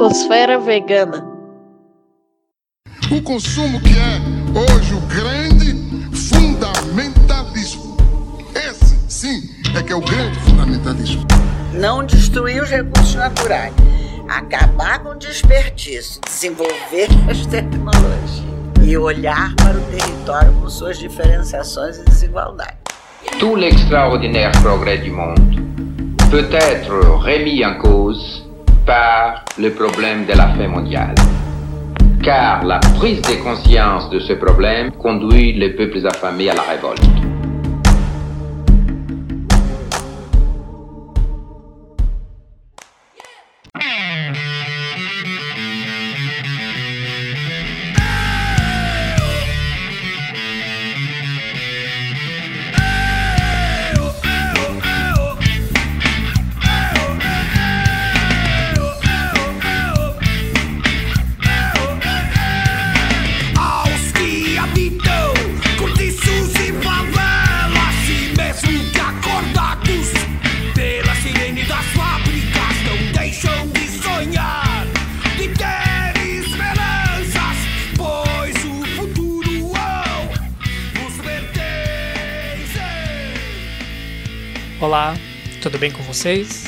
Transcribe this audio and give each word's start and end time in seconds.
Psicosfera 0.00 0.58
Vegana. 0.58 1.22
O 3.12 3.20
consumo 3.20 3.78
que 3.82 3.90
é 3.90 4.72
hoje 4.72 4.94
o 4.94 5.00
grande 5.02 5.74
fundamentalismo. 6.16 7.98
Esse, 8.54 8.96
sim, 9.10 9.50
é 9.76 9.82
que 9.82 9.92
é 9.92 9.94
o 9.94 10.00
grande 10.00 10.38
fundamentalismo. 10.38 11.26
Não 11.74 12.02
destruir 12.02 12.62
os 12.62 12.70
recursos 12.70 13.14
naturais, 13.14 13.74
acabar 14.26 15.00
com 15.00 15.10
o 15.10 15.14
desperdício, 15.16 16.18
desenvolver 16.24 17.08
as 17.30 17.44
tecnologias 17.44 18.42
e 18.82 18.96
olhar 18.96 19.54
para 19.56 19.76
o 19.76 19.82
território 19.82 20.50
com 20.62 20.70
suas 20.70 20.98
diferenciações 20.98 21.98
e 21.98 22.04
desigualdades. 22.04 22.78
Tout 23.38 23.54
l'extraordinaire 23.54 24.52
progrès 24.62 25.04
du 25.04 25.10
monde 25.10 25.60
peut 26.30 26.48
être 26.54 27.18
remis 27.22 27.62
en 27.62 27.74
cause 27.74 28.49
par 28.86 29.44
le 29.58 29.70
problème 29.70 30.26
de 30.26 30.32
la 30.32 30.48
faim 30.48 30.68
mondiale. 30.68 31.14
Car 32.22 32.64
la 32.64 32.78
prise 32.98 33.22
de 33.22 33.42
conscience 33.42 34.10
de 34.10 34.20
ce 34.20 34.34
problème 34.34 34.92
conduit 34.92 35.52
les 35.52 35.70
peuples 35.70 36.06
affamés 36.06 36.50
à 36.50 36.54
la 36.54 36.62
révolte. 36.62 37.19
Vocês? 86.20 86.64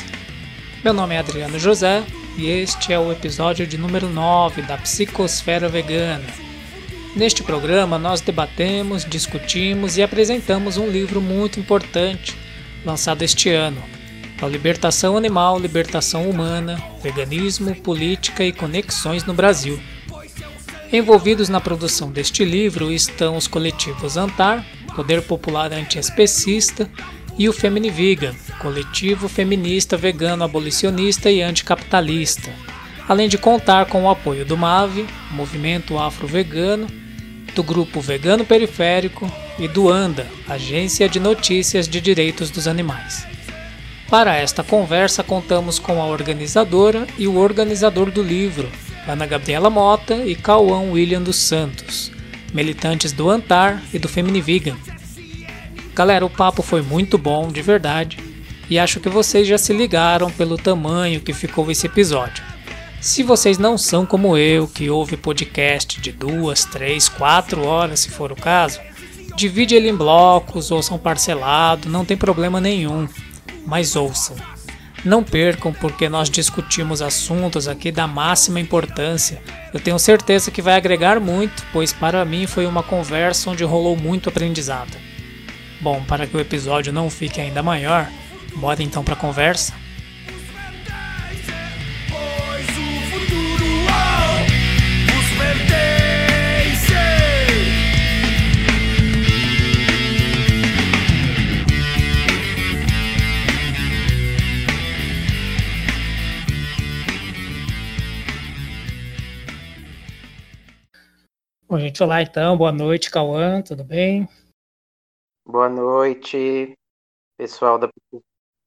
Meu 0.83 0.95
nome 0.95 1.13
é 1.13 1.19
Adriano 1.19 1.59
José 1.59 2.03
e 2.35 2.47
este 2.47 2.91
é 2.91 2.97
o 2.97 3.11
episódio 3.11 3.67
de 3.67 3.77
número 3.77 4.09
9 4.09 4.63
da 4.63 4.79
Psicosfera 4.79 5.69
Vegana. 5.69 6.25
Neste 7.15 7.43
programa, 7.43 7.99
nós 7.99 8.19
debatemos, 8.19 9.05
discutimos 9.05 9.95
e 9.95 10.01
apresentamos 10.01 10.77
um 10.77 10.89
livro 10.89 11.21
muito 11.21 11.59
importante 11.59 12.35
lançado 12.83 13.21
este 13.21 13.51
ano: 13.51 13.79
A 14.41 14.47
Libertação 14.47 15.15
Animal, 15.15 15.59
Libertação 15.59 16.27
Humana, 16.27 16.81
Veganismo, 17.03 17.75
Política 17.75 18.43
e 18.43 18.51
Conexões 18.51 19.23
no 19.23 19.35
Brasil. 19.35 19.79
Envolvidos 20.91 21.47
na 21.47 21.61
produção 21.61 22.11
deste 22.11 22.43
livro 22.43 22.91
estão 22.91 23.37
os 23.37 23.45
coletivos 23.45 24.17
Antar, 24.17 24.65
Poder 24.95 25.21
Popular 25.21 25.71
Antiespecista, 25.71 26.89
e 27.37 27.49
o 27.49 27.53
Feminivigan, 27.53 28.33
coletivo 28.59 29.27
feminista 29.27 29.97
vegano 29.97 30.43
abolicionista 30.43 31.31
e 31.31 31.41
anticapitalista, 31.41 32.51
além 33.07 33.27
de 33.27 33.37
contar 33.37 33.85
com 33.87 34.03
o 34.03 34.09
apoio 34.09 34.45
do 34.45 34.57
MAVE, 34.57 35.05
Movimento 35.31 35.97
Afro-Vegano, 35.97 36.87
do 37.55 37.63
Grupo 37.63 38.01
Vegano 38.01 38.45
Periférico 38.45 39.31
e 39.59 39.67
do 39.67 39.89
ANDA, 39.89 40.27
Agência 40.47 41.07
de 41.07 41.19
Notícias 41.19 41.87
de 41.87 42.01
Direitos 42.01 42.49
dos 42.49 42.67
Animais. 42.67 43.25
Para 44.09 44.35
esta 44.35 44.63
conversa, 44.63 45.23
contamos 45.23 45.79
com 45.79 46.01
a 46.01 46.05
organizadora 46.05 47.07
e 47.17 47.27
o 47.27 47.37
organizador 47.37 48.11
do 48.11 48.21
livro, 48.21 48.69
Ana 49.07 49.25
Gabriela 49.25 49.69
Mota 49.69 50.15
e 50.25 50.35
Cauã 50.35 50.91
William 50.91 51.21
dos 51.21 51.35
Santos, 51.35 52.11
militantes 52.53 53.11
do 53.11 53.29
Antar 53.29 53.81
e 53.93 53.99
do 53.99 54.07
Feminivigan. 54.07 54.77
Galera, 55.95 56.25
o 56.25 56.29
papo 56.29 56.63
foi 56.63 56.81
muito 56.81 57.19
bom, 57.19 57.49
de 57.49 57.61
verdade, 57.61 58.17
e 58.67 58.79
acho 58.79 58.99
que 58.99 59.09
vocês 59.09 59.47
já 59.47 59.59
se 59.59 59.71
ligaram 59.73 60.31
pelo 60.31 60.57
tamanho 60.57 61.21
que 61.21 61.33
ficou 61.33 61.69
esse 61.69 61.85
episódio. 61.85 62.43
Se 62.99 63.21
vocês 63.21 63.59
não 63.59 63.77
são 63.77 64.03
como 64.03 64.35
eu, 64.35 64.67
que 64.67 64.89
ouve 64.89 65.15
podcast 65.15 66.01
de 66.01 66.11
duas, 66.11 66.65
três, 66.65 67.07
quatro 67.07 67.63
horas, 67.63 67.99
se 67.99 68.09
for 68.09 68.31
o 68.31 68.35
caso, 68.35 68.79
divide 69.35 69.75
ele 69.75 69.89
em 69.89 69.95
blocos, 69.95 70.71
ouçam 70.71 70.97
parcelado, 70.97 71.87
não 71.89 72.03
tem 72.03 72.17
problema 72.17 72.59
nenhum, 72.59 73.07
mas 73.67 73.95
ouçam. 73.95 74.35
Não 75.05 75.23
percam, 75.23 75.73
porque 75.73 76.09
nós 76.09 76.29
discutimos 76.29 77.01
assuntos 77.01 77.67
aqui 77.67 77.91
da 77.91 78.07
máxima 78.07 78.59
importância. 78.59 79.41
Eu 79.73 79.79
tenho 79.79 79.99
certeza 79.99 80.49
que 80.49 80.61
vai 80.61 80.75
agregar 80.75 81.19
muito, 81.19 81.63
pois 81.71 81.93
para 81.93 82.23
mim 82.23 82.47
foi 82.47 82.65
uma 82.65 82.81
conversa 82.81 83.49
onde 83.49 83.63
rolou 83.63 83.97
muito 83.97 84.29
aprendizado. 84.29 85.12
Bom, 85.83 86.01
para 86.05 86.25
que 86.25 86.37
o 86.37 86.39
episódio 86.39 86.93
não 86.93 87.09
fique 87.09 87.41
ainda 87.41 87.61
maior, 87.61 88.09
bora 88.55 88.81
então 88.81 89.03
para 89.03 89.15
a 89.15 89.17
conversa. 89.17 89.73
Bom, 111.67 111.77
gente, 111.77 112.01
olá 112.01 112.21
então, 112.21 112.55
boa 112.55 112.71
noite, 112.71 113.11
Cauã, 113.11 113.61
tudo 113.61 113.83
bem? 113.83 114.29
Boa 115.45 115.67
noite, 115.67 116.73
pessoal 117.37 117.77
da 117.77 117.89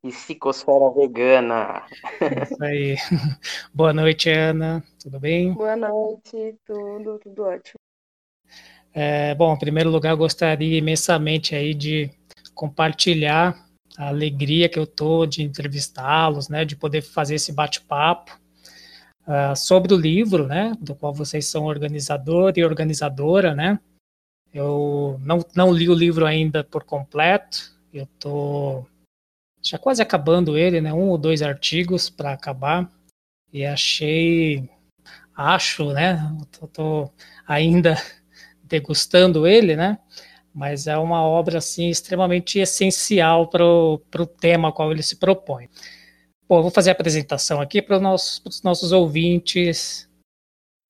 Psicosfera 0.03 0.91
Vegana. 0.95 1.87
É 2.21 2.43
Isso 2.43 2.63
aí. 2.63 2.97
Boa 3.73 3.95
noite, 3.95 4.29
Ana, 4.29 4.85
tudo 5.03 5.19
bem? 5.19 5.55
Boa 5.55 5.75
noite, 5.75 6.55
tudo, 6.67 7.19
tudo 7.19 7.45
ótimo. 7.45 7.81
É, 8.93 9.35
bom, 9.35 9.55
em 9.55 9.59
primeiro 9.59 9.89
lugar, 9.89 10.11
eu 10.11 10.19
gostaria 10.19 10.77
imensamente 10.77 11.55
aí 11.55 11.73
de 11.73 12.11
compartilhar 12.55 13.67
a 13.97 14.09
alegria 14.09 14.69
que 14.69 14.79
eu 14.79 14.87
tô 14.87 15.25
de 15.25 15.43
entrevistá-los, 15.43 16.51
né, 16.51 16.65
de 16.67 16.77
poder 16.77 17.01
fazer 17.01 17.37
esse 17.37 17.53
bate-papo 17.53 18.39
ah, 19.27 19.55
sobre 19.55 19.95
o 19.95 19.99
livro, 19.99 20.47
né, 20.47 20.75
do 20.79 20.95
qual 20.95 21.15
vocês 21.15 21.47
são 21.47 21.65
organizador 21.65 22.53
e 22.57 22.65
organizadora, 22.65 23.55
né. 23.55 23.81
Eu 24.57 25.21
não, 25.23 25.45
não 25.55 25.71
li 25.71 25.87
o 25.87 25.95
livro 25.95 26.25
ainda 26.25 26.65
por 26.65 26.83
completo, 26.83 27.75
eu 27.93 28.07
tô 28.19 28.87
já 29.63 29.79
quase 29.79 30.01
acabando 30.01 30.57
ele, 30.57 30.81
né, 30.81 30.95
um 30.95 31.11
ou 31.11 31.19
dois 31.19 31.43
artigos 31.43 32.09
para 32.09 32.33
acabar, 32.33 32.91
e 33.53 33.67
achei, 33.67 34.67
acho, 35.35 35.93
né, 35.93 36.19
tô, 36.51 36.67
tô 36.69 37.11
ainda 37.47 37.97
degustando 38.65 39.47
ele, 39.47 39.77
né, 39.77 39.99
mas 40.55 40.87
é 40.87 40.97
uma 40.97 41.21
obra 41.21 41.59
assim 41.59 41.91
extremamente 41.91 42.59
essencial 42.59 43.49
para 43.49 43.63
o 43.63 44.27
tema 44.41 44.69
ao 44.69 44.73
qual 44.73 44.91
ele 44.91 45.03
se 45.03 45.17
propõe. 45.17 45.69
Bom, 46.49 46.63
vou 46.63 46.71
fazer 46.71 46.89
a 46.89 46.93
apresentação 46.95 47.61
aqui 47.61 47.83
para 47.83 47.97
os 47.97 48.03
nossos, 48.03 48.63
nossos 48.63 48.91
ouvintes 48.91 50.09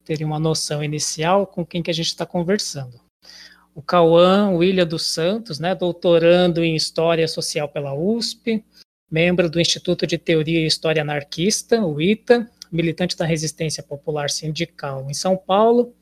terem 0.04 0.24
uma 0.24 0.38
noção 0.38 0.84
inicial 0.84 1.48
com 1.48 1.66
quem 1.66 1.82
que 1.82 1.90
a 1.90 1.94
gente 1.94 2.06
está 2.06 2.24
conversando. 2.24 3.05
O 3.76 3.82
Cauã 3.82 4.52
William 4.52 4.86
dos 4.86 5.06
Santos, 5.12 5.60
né, 5.60 5.74
doutorando 5.74 6.64
em 6.64 6.74
História 6.74 7.28
Social 7.28 7.68
pela 7.68 7.92
USP, 7.92 8.64
membro 9.10 9.50
do 9.50 9.60
Instituto 9.60 10.06
de 10.06 10.16
Teoria 10.16 10.60
e 10.60 10.66
História 10.66 11.02
Anarquista, 11.02 11.84
o 11.84 12.00
ITA, 12.00 12.50
militante 12.72 13.14
da 13.18 13.26
Resistência 13.26 13.82
Popular 13.82 14.30
Sindical 14.30 15.06
em 15.10 15.12
São 15.12 15.36
Paulo 15.36 15.94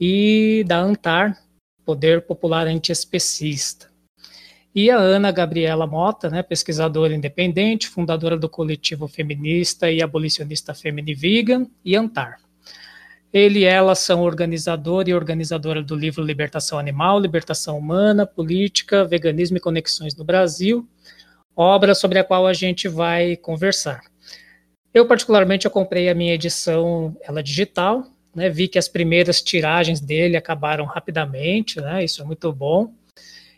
e 0.00 0.64
da 0.68 0.78
ANTAR, 0.78 1.36
Poder 1.84 2.22
Popular 2.22 2.68
Antiespecista. 2.68 3.90
E 4.72 4.88
a 4.88 4.96
Ana 4.96 5.32
Gabriela 5.32 5.88
Mota, 5.88 6.30
né, 6.30 6.40
pesquisadora 6.40 7.12
independente, 7.12 7.88
fundadora 7.88 8.36
do 8.36 8.48
coletivo 8.48 9.08
feminista 9.08 9.90
e 9.90 10.00
abolicionista 10.00 10.72
Feminivigan 10.72 11.66
e 11.84 11.96
Antar. 11.96 12.47
Ele 13.32 13.60
e 13.60 13.64
ela 13.64 13.94
são 13.94 14.22
organizador 14.22 15.06
e 15.06 15.14
organizadora 15.14 15.82
do 15.82 15.94
livro 15.94 16.24
Libertação 16.24 16.78
Animal, 16.78 17.20
Libertação 17.20 17.76
Humana, 17.76 18.26
Política, 18.26 19.04
Veganismo 19.04 19.58
e 19.58 19.60
Conexões 19.60 20.16
no 20.16 20.24
Brasil, 20.24 20.88
obra 21.54 21.94
sobre 21.94 22.18
a 22.18 22.24
qual 22.24 22.46
a 22.46 22.52
gente 22.52 22.88
vai 22.88 23.36
conversar. 23.36 24.00
Eu, 24.94 25.06
particularmente, 25.06 25.66
eu 25.66 25.70
comprei 25.70 26.08
a 26.08 26.14
minha 26.14 26.34
edição, 26.34 27.14
ela 27.22 27.42
digital, 27.42 28.06
né? 28.34 28.48
Vi 28.48 28.68
que 28.68 28.78
as 28.78 28.88
primeiras 28.88 29.42
tiragens 29.42 30.00
dele 30.00 30.36
acabaram 30.36 30.84
rapidamente, 30.86 31.80
né? 31.80 32.02
Isso 32.02 32.22
é 32.22 32.24
muito 32.24 32.50
bom. 32.52 32.94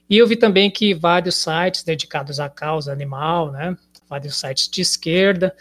E 0.09 0.19
eu 0.19 0.27
vi 0.27 0.35
também 0.35 0.69
que 0.71 0.93
vários 0.93 1.37
sites 1.37 1.85
dedicados 1.85 2.41
à 2.41 2.49
causa 2.49 2.93
animal, 2.93 3.53
né? 3.53 3.77
Vários 4.09 4.41
sites 4.41 4.69
de 4.69 4.81
esquerda, 4.81 5.55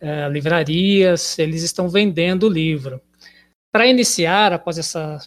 eh, 0.00 0.28
livrarias, 0.30 1.38
eles 1.38 1.62
estão 1.62 1.88
vendendo 1.88 2.46
o 2.46 2.48
livro. 2.48 3.00
Para 3.72 3.86
iniciar, 3.86 4.52
após 4.52 4.78
essa 4.78 5.18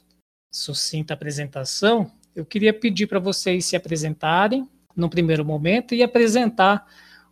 sucinta 0.52 1.14
apresentação, 1.14 2.12
eu 2.36 2.46
queria 2.46 2.74
pedir 2.74 3.08
para 3.08 3.20
vocês 3.20 3.66
se 3.66 3.76
apresentarem 3.76 4.68
no 4.96 5.10
primeiro 5.10 5.46
momento 5.46 5.96
e 5.96 6.04
apresentar 6.04 6.86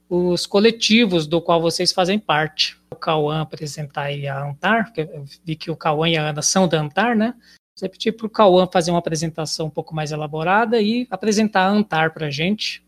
os 0.10 0.46
coletivos 0.46 1.28
do 1.28 1.42
qual 1.42 1.62
vocês 1.62 1.92
fazem 1.92 2.20
parte. 2.20 2.78
O 2.92 2.96
Cauã 2.96 3.42
apresentar 3.42 4.04
aí 4.04 4.28
a 4.28 4.44
Antar, 4.44 4.92
eu 4.96 5.26
vi 5.46 5.56
que 5.56 5.72
o 5.72 5.76
Cauã 5.76 6.10
e 6.10 6.18
a 6.18 6.30
Ana 6.30 6.42
são 6.42 6.68
da 6.68 6.80
Antar, 6.80 7.16
né? 7.16 7.34
Você 7.76 7.88
pedir 7.88 8.12
para 8.12 8.28
o 8.28 8.30
Cauã 8.30 8.68
fazer 8.68 8.92
uma 8.92 9.00
apresentação 9.00 9.68
um 9.68 9.70
pouco 9.70 9.96
mais 9.96 10.12
elaborada 10.12 10.82
e 10.82 11.08
apresentar 11.10 11.62
a 11.62 11.70
Antar 11.70 12.14
para 12.14 12.28
a 12.28 12.30
gente. 12.30 12.86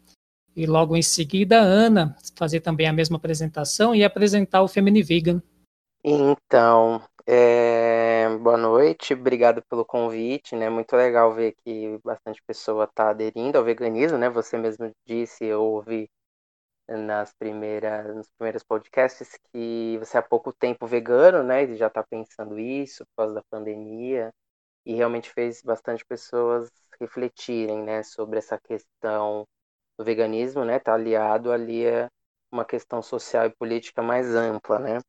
E 0.56 0.66
logo 0.66 0.96
em 0.96 1.02
seguida, 1.02 1.60
a 1.60 1.64
Ana 1.64 2.16
fazer 2.36 2.60
também 2.60 2.88
a 2.88 2.94
mesma 2.94 3.18
apresentação 3.18 3.96
e 3.96 4.04
apresentar 4.04 4.62
o 4.62 4.68
Femini 4.68 5.02
Vegan. 5.02 5.42
Então, 6.04 7.02
é, 7.26 8.28
boa 8.40 8.58
noite, 8.58 9.14
obrigado 9.14 9.62
pelo 9.70 9.86
convite, 9.86 10.56
né? 10.56 10.70
Muito 10.70 10.96
legal 10.96 11.34
ver 11.34 11.54
que 11.64 11.98
bastante 12.04 12.42
pessoa 12.46 12.84
está 12.86 13.10
aderindo 13.10 13.58
ao 13.58 13.64
veganismo, 13.64 14.18
né? 14.18 14.30
Você 14.30 14.58
mesmo 14.58 14.92
disse, 15.06 15.46
eu 15.46 15.62
ouvi 15.64 16.10
nas 16.90 17.34
primeiras, 17.34 18.16
nos 18.16 18.30
primeiros 18.38 18.64
podcasts 18.64 19.38
que 19.54 19.98
você 20.00 20.18
há 20.18 20.24
pouco 20.24 20.54
tempo 20.54 20.88
vegano, 20.88 21.44
né? 21.44 21.64
E 21.66 21.78
já 21.78 21.88
está 21.88 22.04
pensando 22.04 22.60
isso 22.60 23.06
por 23.08 23.24
causa 23.24 23.36
da 23.36 23.44
pandemia. 23.50 24.32
E 24.86 24.96
realmente 24.96 25.32
fez 25.32 25.62
bastante 25.64 26.06
pessoas 26.06 26.70
refletirem, 27.02 27.84
né? 27.84 28.04
Sobre 28.04 28.40
essa 28.40 28.60
questão 28.60 29.46
do 29.98 30.06
veganismo, 30.06 30.66
né? 30.66 30.80
Tá 30.80 30.94
aliado 30.96 31.52
ali 31.52 31.88
a 31.88 32.10
uma 32.52 32.66
questão 32.66 33.02
social 33.04 33.46
e 33.48 33.52
política 33.56 34.02
mais 34.04 34.28
ampla, 34.36 34.80
né? 34.80 35.00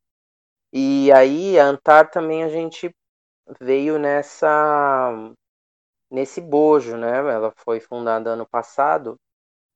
E 0.76 1.12
aí 1.12 1.56
a 1.58 1.66
Antar 1.66 2.10
também 2.10 2.42
a 2.42 2.48
gente 2.48 2.90
veio 3.60 3.96
nessa 3.96 5.12
nesse 6.10 6.40
bojo, 6.40 6.96
né? 6.96 7.18
Ela 7.18 7.52
foi 7.56 7.80
fundada 7.80 8.30
ano 8.30 8.46
passado 8.46 9.16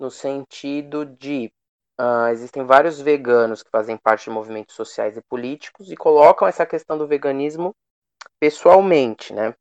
no 0.00 0.10
sentido 0.10 1.04
de 1.06 1.52
Uh, 2.00 2.28
existem 2.30 2.64
vários 2.64 3.00
veganos 3.00 3.60
que 3.60 3.70
fazem 3.72 3.96
parte 3.96 4.26
de 4.26 4.30
movimentos 4.30 4.76
sociais 4.76 5.16
e 5.16 5.22
políticos 5.22 5.90
e 5.90 5.96
colocam 5.96 6.46
essa 6.46 6.64
questão 6.64 6.96
do 6.96 7.08
veganismo 7.08 7.74
pessoalmente, 8.40 9.34
né? 9.34 9.52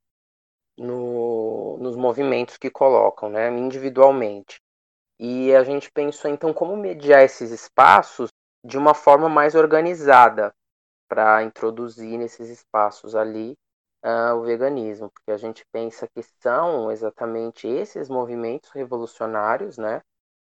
No, 0.77 1.77
nos 1.79 1.95
movimentos 1.95 2.57
que 2.57 2.69
colocam, 2.69 3.29
né? 3.29 3.49
Individualmente. 3.49 4.61
E 5.19 5.55
a 5.55 5.63
gente 5.63 5.91
pensou 5.91 6.29
então 6.29 6.53
como 6.53 6.77
mediar 6.77 7.23
esses 7.23 7.51
espaços 7.51 8.29
de 8.63 8.77
uma 8.77 8.93
forma 8.93 9.27
mais 9.29 9.55
organizada 9.55 10.53
para 11.07 11.43
introduzir 11.43 12.17
nesses 12.17 12.49
espaços 12.49 13.15
ali 13.15 13.57
uh, 14.05 14.35
o 14.35 14.43
veganismo, 14.43 15.09
porque 15.11 15.31
a 15.31 15.37
gente 15.37 15.65
pensa 15.71 16.07
que 16.07 16.23
são 16.41 16.91
exatamente 16.91 17.67
esses 17.67 18.09
movimentos 18.09 18.69
revolucionários, 18.71 19.77
né? 19.77 20.01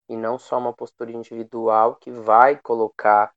e 0.09 0.17
não 0.17 0.39
só 0.39 0.59
uma 0.59 0.73
postura 0.73 1.11
individual 1.13 1.97
que 1.97 2.11
vai 2.11 2.57
colocar 2.61 3.33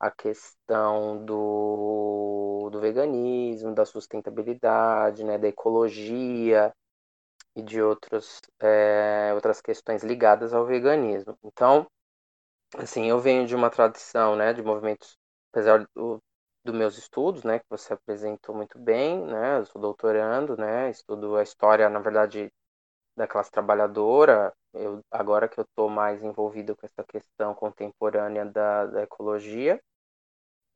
a 0.00 0.10
questão 0.10 1.24
do, 1.24 2.68
do 2.70 2.80
veganismo, 2.80 3.74
da 3.74 3.84
sustentabilidade, 3.84 5.24
né, 5.24 5.38
da 5.38 5.48
ecologia 5.48 6.72
e 7.56 7.62
de 7.62 7.82
outros, 7.82 8.40
é, 8.60 9.32
outras 9.34 9.60
questões 9.60 10.04
ligadas 10.04 10.54
ao 10.54 10.66
veganismo. 10.66 11.36
Então, 11.44 11.86
assim, 12.76 13.06
eu 13.08 13.18
venho 13.20 13.46
de 13.46 13.54
uma 13.56 13.70
tradição, 13.70 14.36
né, 14.36 14.52
de 14.52 14.62
movimentos, 14.62 15.16
apesar 15.52 15.86
do, 15.96 16.22
dos 16.70 16.78
meus 16.78 16.98
estudos, 16.98 17.44
né, 17.44 17.58
que 17.58 17.66
você 17.70 17.94
apresentou 17.94 18.54
muito 18.54 18.78
bem, 18.78 19.24
né, 19.26 19.58
eu 19.58 19.66
sou 19.66 19.80
doutorando, 19.80 20.56
né, 20.56 20.90
estudo 20.90 21.36
a 21.36 21.42
história, 21.42 21.88
na 21.88 21.98
verdade, 22.00 22.52
da 23.16 23.26
classe 23.26 23.50
trabalhadora, 23.50 24.52
eu, 24.74 25.00
agora 25.10 25.48
que 25.48 25.60
eu 25.60 25.64
estou 25.64 25.88
mais 25.90 26.22
envolvido 26.22 26.76
com 26.76 26.86
essa 26.86 27.04
questão 27.04 27.54
contemporânea 27.54 28.46
da, 28.46 28.86
da 28.86 29.02
ecologia, 29.04 29.80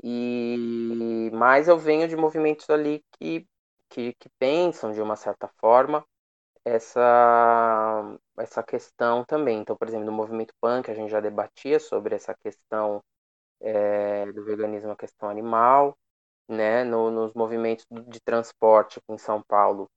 e 0.02 1.30
mais 1.32 1.68
eu 1.68 1.78
venho 1.78 2.08
de 2.08 2.16
movimentos 2.16 2.68
ali 2.70 3.02
que, 3.12 3.46
que, 3.88 4.14
que 4.14 4.28
pensam 4.38 4.92
de 4.92 5.00
uma 5.00 5.16
certa 5.16 5.48
forma 5.60 6.04
essa, 6.64 8.16
essa 8.38 8.62
questão 8.62 9.24
também. 9.24 9.60
Então, 9.60 9.76
por 9.76 9.88
exemplo, 9.88 10.06
no 10.06 10.12
movimento 10.12 10.54
punk 10.60 10.90
a 10.90 10.94
gente 10.94 11.10
já 11.10 11.20
debatia 11.20 11.80
sobre 11.80 12.14
essa 12.16 12.34
questão 12.34 13.02
é, 13.62 14.30
do 14.32 14.44
veganismo, 14.44 14.90
a 14.90 14.96
questão 14.96 15.28
animal, 15.28 15.96
né? 16.48 16.84
No, 16.84 17.10
nos 17.10 17.32
movimentos 17.34 17.86
de 17.90 18.20
transporte 18.20 18.98
aqui 18.98 19.12
em 19.12 19.18
São 19.18 19.42
Paulo, 19.42 19.88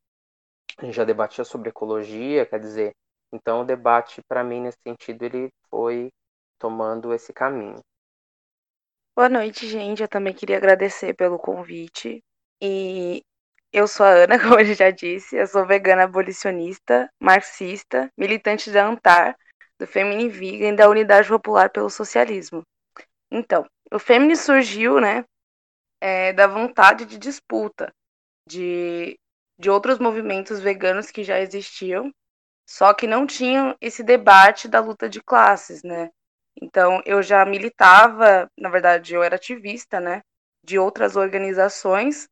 a 0.77 0.85
gente 0.85 0.95
já 0.95 1.03
debatia 1.03 1.43
sobre 1.43 1.69
ecologia, 1.69 2.45
quer 2.45 2.59
dizer, 2.59 2.93
então 3.31 3.61
o 3.61 3.65
debate 3.65 4.21
para 4.27 4.43
mim 4.43 4.61
nesse 4.61 4.77
sentido 4.85 5.23
ele 5.23 5.49
foi 5.69 6.09
tomando 6.59 7.13
esse 7.13 7.33
caminho. 7.33 7.79
Boa 9.15 9.29
noite, 9.29 9.67
gente. 9.67 10.01
Eu 10.01 10.07
também 10.09 10.33
queria 10.33 10.57
agradecer 10.57 11.13
pelo 11.13 11.39
convite. 11.39 12.21
E 12.61 13.21
eu 13.71 13.87
sou 13.87 14.05
a 14.05 14.09
Ana, 14.09 14.37
como 14.41 14.59
eu 14.59 14.73
já 14.73 14.91
disse, 14.91 15.35
eu 15.37 15.47
sou 15.47 15.65
vegana 15.65 16.03
abolicionista, 16.03 17.09
marxista, 17.19 18.11
militante 18.17 18.71
da 18.71 18.85
ANTAR, 18.87 19.35
do 19.79 19.87
Femini 19.87 20.29
Vegan 20.29 20.73
e 20.73 20.75
da 20.75 20.89
Unidade 20.89 21.27
Popular 21.27 21.69
pelo 21.69 21.89
Socialismo. 21.89 22.63
Então, 23.35 23.65
o 23.91 23.99
Femini 23.99 24.33
surgiu, 24.37 25.01
né, 25.01 25.25
é, 26.01 26.33
da 26.33 26.47
vontade 26.47 27.05
de 27.05 27.17
disputa, 27.17 27.91
de 28.47 29.17
de 29.57 29.69
outros 29.69 29.99
movimentos 29.99 30.59
veganos 30.59 31.11
que 31.11 31.23
já 31.23 31.39
existiam, 31.39 32.11
só 32.69 32.93
que 32.93 33.07
não 33.07 33.27
tinham 33.27 33.75
esse 33.81 34.03
debate 34.03 34.67
da 34.67 34.81
luta 34.81 35.09
de 35.09 35.21
classes, 35.21 35.83
né? 35.83 36.09
Então, 36.61 37.01
eu 37.05 37.23
já 37.23 37.45
militava, 37.45 38.49
na 38.59 38.69
verdade, 38.69 39.15
eu 39.15 39.23
era 39.23 39.35
ativista, 39.37 39.99
né, 40.01 40.21
de 40.63 40.79
outras 40.79 41.15
organizações 41.17 42.27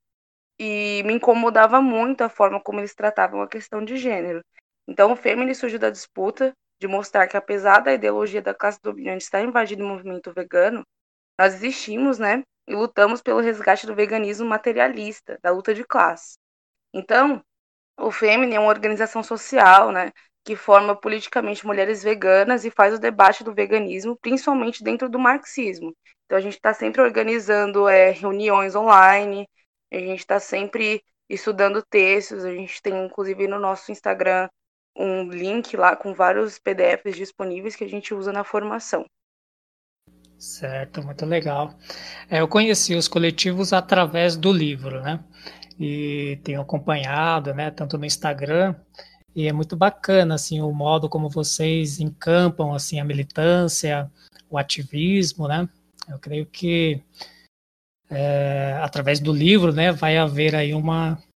e 0.59 1.03
me 1.05 1.13
incomodava 1.13 1.81
muito 1.81 2.24
a 2.24 2.29
forma 2.29 2.62
como 2.62 2.79
eles 2.79 2.95
tratavam 2.95 3.41
a 3.41 3.48
questão 3.48 3.83
de 3.83 3.98
gênero. 3.98 4.41
Então, 4.88 5.12
o 5.12 5.15
Femini 5.15 5.55
surgiu 5.55 5.79
da 5.79 5.89
disputa 5.89 6.53
de 6.79 6.88
mostrar 6.88 7.27
que, 7.27 7.38
apesar 7.38 7.79
da 7.79 7.93
ideologia 7.93 8.41
da 8.41 8.53
classe 8.53 8.79
dominante 8.81 9.24
estar 9.24 9.41
invadindo 9.41 9.83
o 9.83 9.88
movimento 9.88 10.33
vegano, 10.33 10.83
nós 11.39 11.55
existimos, 11.55 12.19
né, 12.19 12.43
e 12.67 12.75
lutamos 12.75 13.21
pelo 13.21 13.39
resgate 13.41 13.85
do 13.85 13.95
veganismo 13.95 14.47
materialista, 14.47 15.39
da 15.41 15.51
luta 15.51 15.73
de 15.73 15.83
classe. 15.83 16.37
Então, 16.93 17.43
o 17.97 18.11
Femini 18.11 18.55
é 18.55 18.59
uma 18.59 18.69
organização 18.69 19.23
social, 19.23 19.91
né, 19.91 20.11
que 20.43 20.55
forma 20.55 20.95
politicamente 20.95 21.65
mulheres 21.65 22.03
veganas 22.03 22.65
e 22.65 22.71
faz 22.71 22.93
o 22.93 22.99
debate 22.99 23.43
do 23.43 23.53
veganismo, 23.53 24.17
principalmente 24.17 24.83
dentro 24.83 25.09
do 25.09 25.19
marxismo. 25.19 25.95
Então, 26.25 26.37
a 26.37 26.41
gente 26.41 26.55
está 26.55 26.73
sempre 26.73 27.01
organizando 27.01 27.87
é, 27.87 28.11
reuniões 28.11 28.75
online, 28.75 29.47
a 29.91 29.97
gente 29.97 30.19
está 30.19 30.39
sempre 30.39 31.03
estudando 31.29 31.83
textos, 31.83 32.43
a 32.45 32.53
gente 32.53 32.81
tem, 32.81 33.05
inclusive, 33.05 33.47
no 33.47 33.59
nosso 33.59 33.91
Instagram 33.91 34.49
um 34.95 35.29
link 35.29 35.75
lá 35.75 35.95
com 35.95 36.13
vários 36.13 36.59
PDFs 36.59 37.15
disponíveis 37.15 37.75
que 37.75 37.83
a 37.83 37.89
gente 37.89 38.13
usa 38.13 38.31
na 38.31 38.43
formação. 38.43 39.05
Certo, 40.43 41.01
muito 41.03 41.25
legal. 41.25 41.73
É, 42.29 42.41
eu 42.41 42.47
conheci 42.47 42.95
os 42.95 43.07
coletivos 43.07 43.71
através 43.71 44.35
do 44.35 44.51
livro, 44.51 45.01
né? 45.01 45.23
e 45.79 46.39
tenho 46.43 46.62
acompanhado, 46.62 47.53
né, 47.53 47.71
tanto 47.71 47.97
no 47.97 48.05
Instagram, 48.05 48.75
e 49.35 49.47
é 49.47 49.53
muito 49.53 49.75
bacana 49.75 50.35
assim 50.35 50.62
o 50.62 50.71
modo 50.71 51.09
como 51.09 51.29
vocês 51.29 52.00
encampam 52.00 52.73
assim 52.73 53.00
a 53.00 53.03
militância, 53.05 54.09
o 54.50 54.57
ativismo, 54.57 55.47
né? 55.47 55.67
Eu 56.07 56.19
creio 56.19 56.45
que 56.45 57.01
é, 58.09 58.77
através 58.81 59.19
do 59.19 59.33
livro, 59.33 59.73
né, 59.73 59.91
vai 59.91 60.17
haver 60.17 60.55
aí 60.55 60.73
uma, 60.73 61.12
uma 61.13 61.32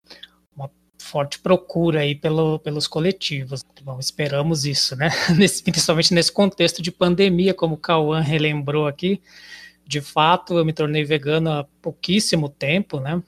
forte 1.14 1.38
procura 1.38 2.00
aí 2.00 2.12
pelo, 2.12 2.58
pelos 2.58 2.88
coletivos. 2.88 3.64
Bom, 3.84 4.00
esperamos 4.00 4.66
isso, 4.66 4.96
né? 4.96 5.10
Nesse, 5.38 5.62
principalmente 5.62 6.12
nesse 6.12 6.32
contexto 6.32 6.82
de 6.82 6.90
pandemia, 6.90 7.54
como 7.54 7.76
o 7.76 7.78
Cauã 7.78 8.18
relembrou 8.18 8.88
aqui, 8.88 9.22
de 9.86 10.00
fato, 10.00 10.58
eu 10.58 10.64
me 10.64 10.72
tornei 10.72 11.04
vegano 11.04 11.52
há 11.52 11.64
pouquíssimo 11.80 12.48
tempo, 12.48 12.98
né? 12.98 13.22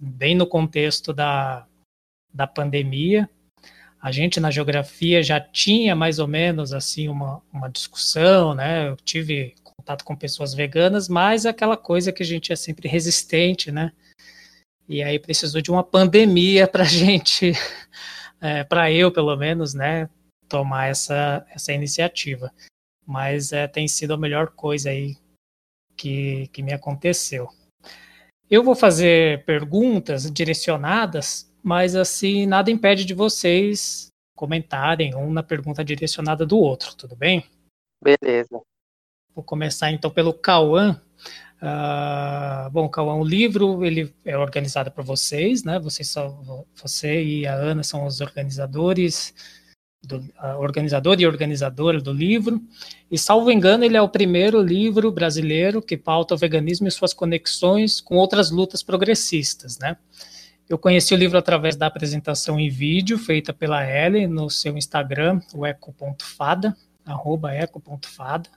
Bem 0.00 0.34
no 0.34 0.46
contexto 0.46 1.12
da, 1.12 1.66
da 2.32 2.46
pandemia. 2.46 3.28
A 4.00 4.10
gente 4.10 4.40
na 4.40 4.50
geografia 4.50 5.22
já 5.22 5.38
tinha 5.38 5.94
mais 5.94 6.18
ou 6.18 6.26
menos 6.26 6.72
assim 6.72 7.06
uma, 7.06 7.42
uma 7.52 7.68
discussão, 7.68 8.54
né? 8.54 8.88
Eu 8.88 8.96
tive 8.96 9.54
contato 9.62 10.06
com 10.06 10.16
pessoas 10.16 10.54
veganas, 10.54 11.06
mas 11.06 11.44
aquela 11.44 11.76
coisa 11.76 12.12
que 12.12 12.22
a 12.22 12.26
gente 12.26 12.50
é 12.50 12.56
sempre 12.56 12.88
resistente, 12.88 13.70
né? 13.70 13.92
E 14.88 15.02
aí 15.02 15.18
precisou 15.18 15.60
de 15.60 15.70
uma 15.70 15.82
pandemia 15.82 16.68
para 16.68 16.84
gente, 16.84 17.52
é, 18.40 18.64
para 18.64 18.90
eu 18.90 19.10
pelo 19.10 19.34
menos, 19.36 19.74
né, 19.74 20.08
tomar 20.48 20.86
essa, 20.86 21.46
essa 21.50 21.72
iniciativa. 21.72 22.52
Mas 23.06 23.52
é, 23.52 23.66
tem 23.68 23.86
sido 23.86 24.14
a 24.14 24.18
melhor 24.18 24.48
coisa 24.48 24.90
aí 24.90 25.16
que, 25.96 26.48
que 26.48 26.62
me 26.62 26.72
aconteceu. 26.72 27.48
Eu 28.48 28.62
vou 28.62 28.76
fazer 28.76 29.44
perguntas 29.44 30.30
direcionadas, 30.30 31.52
mas 31.62 31.96
assim, 31.96 32.46
nada 32.46 32.70
impede 32.70 33.04
de 33.04 33.14
vocês 33.14 34.08
comentarem 34.36 35.16
um 35.16 35.32
na 35.32 35.42
pergunta 35.42 35.84
direcionada 35.84 36.46
do 36.46 36.58
outro, 36.58 36.94
tudo 36.94 37.16
bem? 37.16 37.44
Beleza. 38.02 38.60
Vou 39.34 39.42
começar 39.42 39.90
então 39.90 40.10
pelo 40.10 40.32
Cauã. 40.32 41.00
Uh, 41.62 42.70
bom, 42.70 42.88
Cauã, 42.88 43.14
o 43.14 43.24
livro 43.24 43.84
ele 43.84 44.14
é 44.24 44.36
organizado 44.36 44.90
por 44.90 45.02
vocês, 45.02 45.64
né? 45.64 45.78
Vocês 45.78 46.08
são, 46.08 46.66
você 46.74 47.22
e 47.22 47.46
a 47.46 47.54
Ana 47.54 47.82
são 47.82 48.04
os 48.06 48.20
organizadores, 48.20 49.34
do, 50.02 50.22
organizador 50.58 51.18
e 51.18 51.26
organizadora 51.26 52.00
do 52.00 52.12
livro. 52.12 52.60
E 53.10 53.18
salvo 53.18 53.50
engano, 53.50 53.84
ele 53.84 53.96
é 53.96 54.02
o 54.02 54.08
primeiro 54.08 54.60
livro 54.60 55.10
brasileiro 55.10 55.80
que 55.80 55.96
pauta 55.96 56.34
o 56.34 56.38
veganismo 56.38 56.88
e 56.88 56.90
suas 56.90 57.14
conexões 57.14 58.00
com 58.00 58.16
outras 58.16 58.50
lutas 58.50 58.82
progressistas, 58.82 59.78
né? 59.78 59.96
Eu 60.68 60.76
conheci 60.76 61.14
o 61.14 61.16
livro 61.16 61.38
através 61.38 61.76
da 61.76 61.86
apresentação 61.86 62.58
em 62.58 62.68
vídeo 62.68 63.16
feita 63.18 63.52
pela 63.52 63.88
Ellen 63.88 64.26
no 64.26 64.50
seu 64.50 64.76
Instagram, 64.76 65.40
o 65.54 65.64
eco.fada, 65.64 66.76
arroba 67.04 67.52
eco.fada 67.54 68.50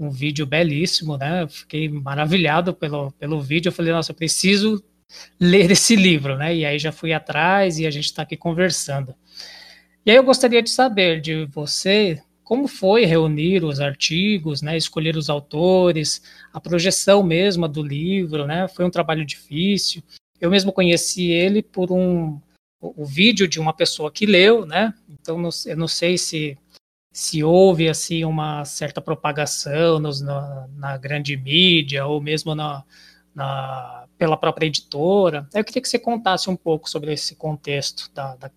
um 0.00 0.10
vídeo 0.10 0.46
belíssimo, 0.46 1.18
né? 1.18 1.46
Fiquei 1.46 1.88
maravilhado 1.88 2.72
pelo, 2.72 3.12
pelo 3.12 3.40
vídeo. 3.40 3.68
Eu 3.68 3.72
falei, 3.72 3.92
nossa, 3.92 4.12
eu 4.12 4.16
preciso 4.16 4.82
ler 5.38 5.70
esse 5.70 5.94
livro, 5.94 6.36
né? 6.36 6.56
E 6.56 6.64
aí 6.64 6.78
já 6.78 6.90
fui 6.90 7.12
atrás 7.12 7.78
e 7.78 7.86
a 7.86 7.90
gente 7.90 8.06
está 8.06 8.22
aqui 8.22 8.36
conversando. 8.36 9.14
E 10.04 10.10
aí 10.10 10.16
eu 10.16 10.24
gostaria 10.24 10.62
de 10.62 10.70
saber 10.70 11.20
de 11.20 11.44
você 11.46 12.22
como 12.42 12.66
foi 12.66 13.04
reunir 13.04 13.62
os 13.62 13.78
artigos, 13.78 14.62
né? 14.62 14.76
Escolher 14.76 15.16
os 15.16 15.28
autores, 15.28 16.22
a 16.52 16.60
projeção 16.60 17.22
mesma 17.22 17.68
do 17.68 17.82
livro, 17.82 18.46
né? 18.46 18.66
Foi 18.68 18.84
um 18.84 18.90
trabalho 18.90 19.24
difícil. 19.24 20.02
Eu 20.40 20.50
mesmo 20.50 20.72
conheci 20.72 21.30
ele 21.30 21.62
por 21.62 21.92
um 21.92 22.40
o, 22.80 23.04
vídeo 23.04 23.46
de 23.46 23.60
uma 23.60 23.74
pessoa 23.74 24.10
que 24.10 24.24
leu, 24.24 24.64
né? 24.64 24.94
Então 25.08 25.40
eu 25.66 25.76
não 25.76 25.86
sei 25.86 26.16
se 26.16 26.56
se 27.12 27.42
houve 27.42 27.88
assim 27.88 28.24
uma 28.24 28.64
certa 28.64 29.00
propagação 29.00 29.98
nos, 29.98 30.20
na, 30.20 30.68
na, 30.76 30.96
grande 30.96 31.36
mídia 31.36 32.06
ou 32.06 32.20
mesmo 32.20 32.54
na, 32.54 32.84
na, 33.34 34.06
pela 34.16 34.36
própria 34.36 34.66
editora. 34.66 35.48
Eu 35.52 35.64
queria 35.64 35.82
que 35.82 35.88
você 35.88 35.98
contasse 35.98 36.48
um 36.48 36.56
pouco 36.56 36.88
sobre 36.88 37.12
esse 37.12 37.34
contexto 37.34 38.10
da, 38.12 38.36
da, 38.36 38.50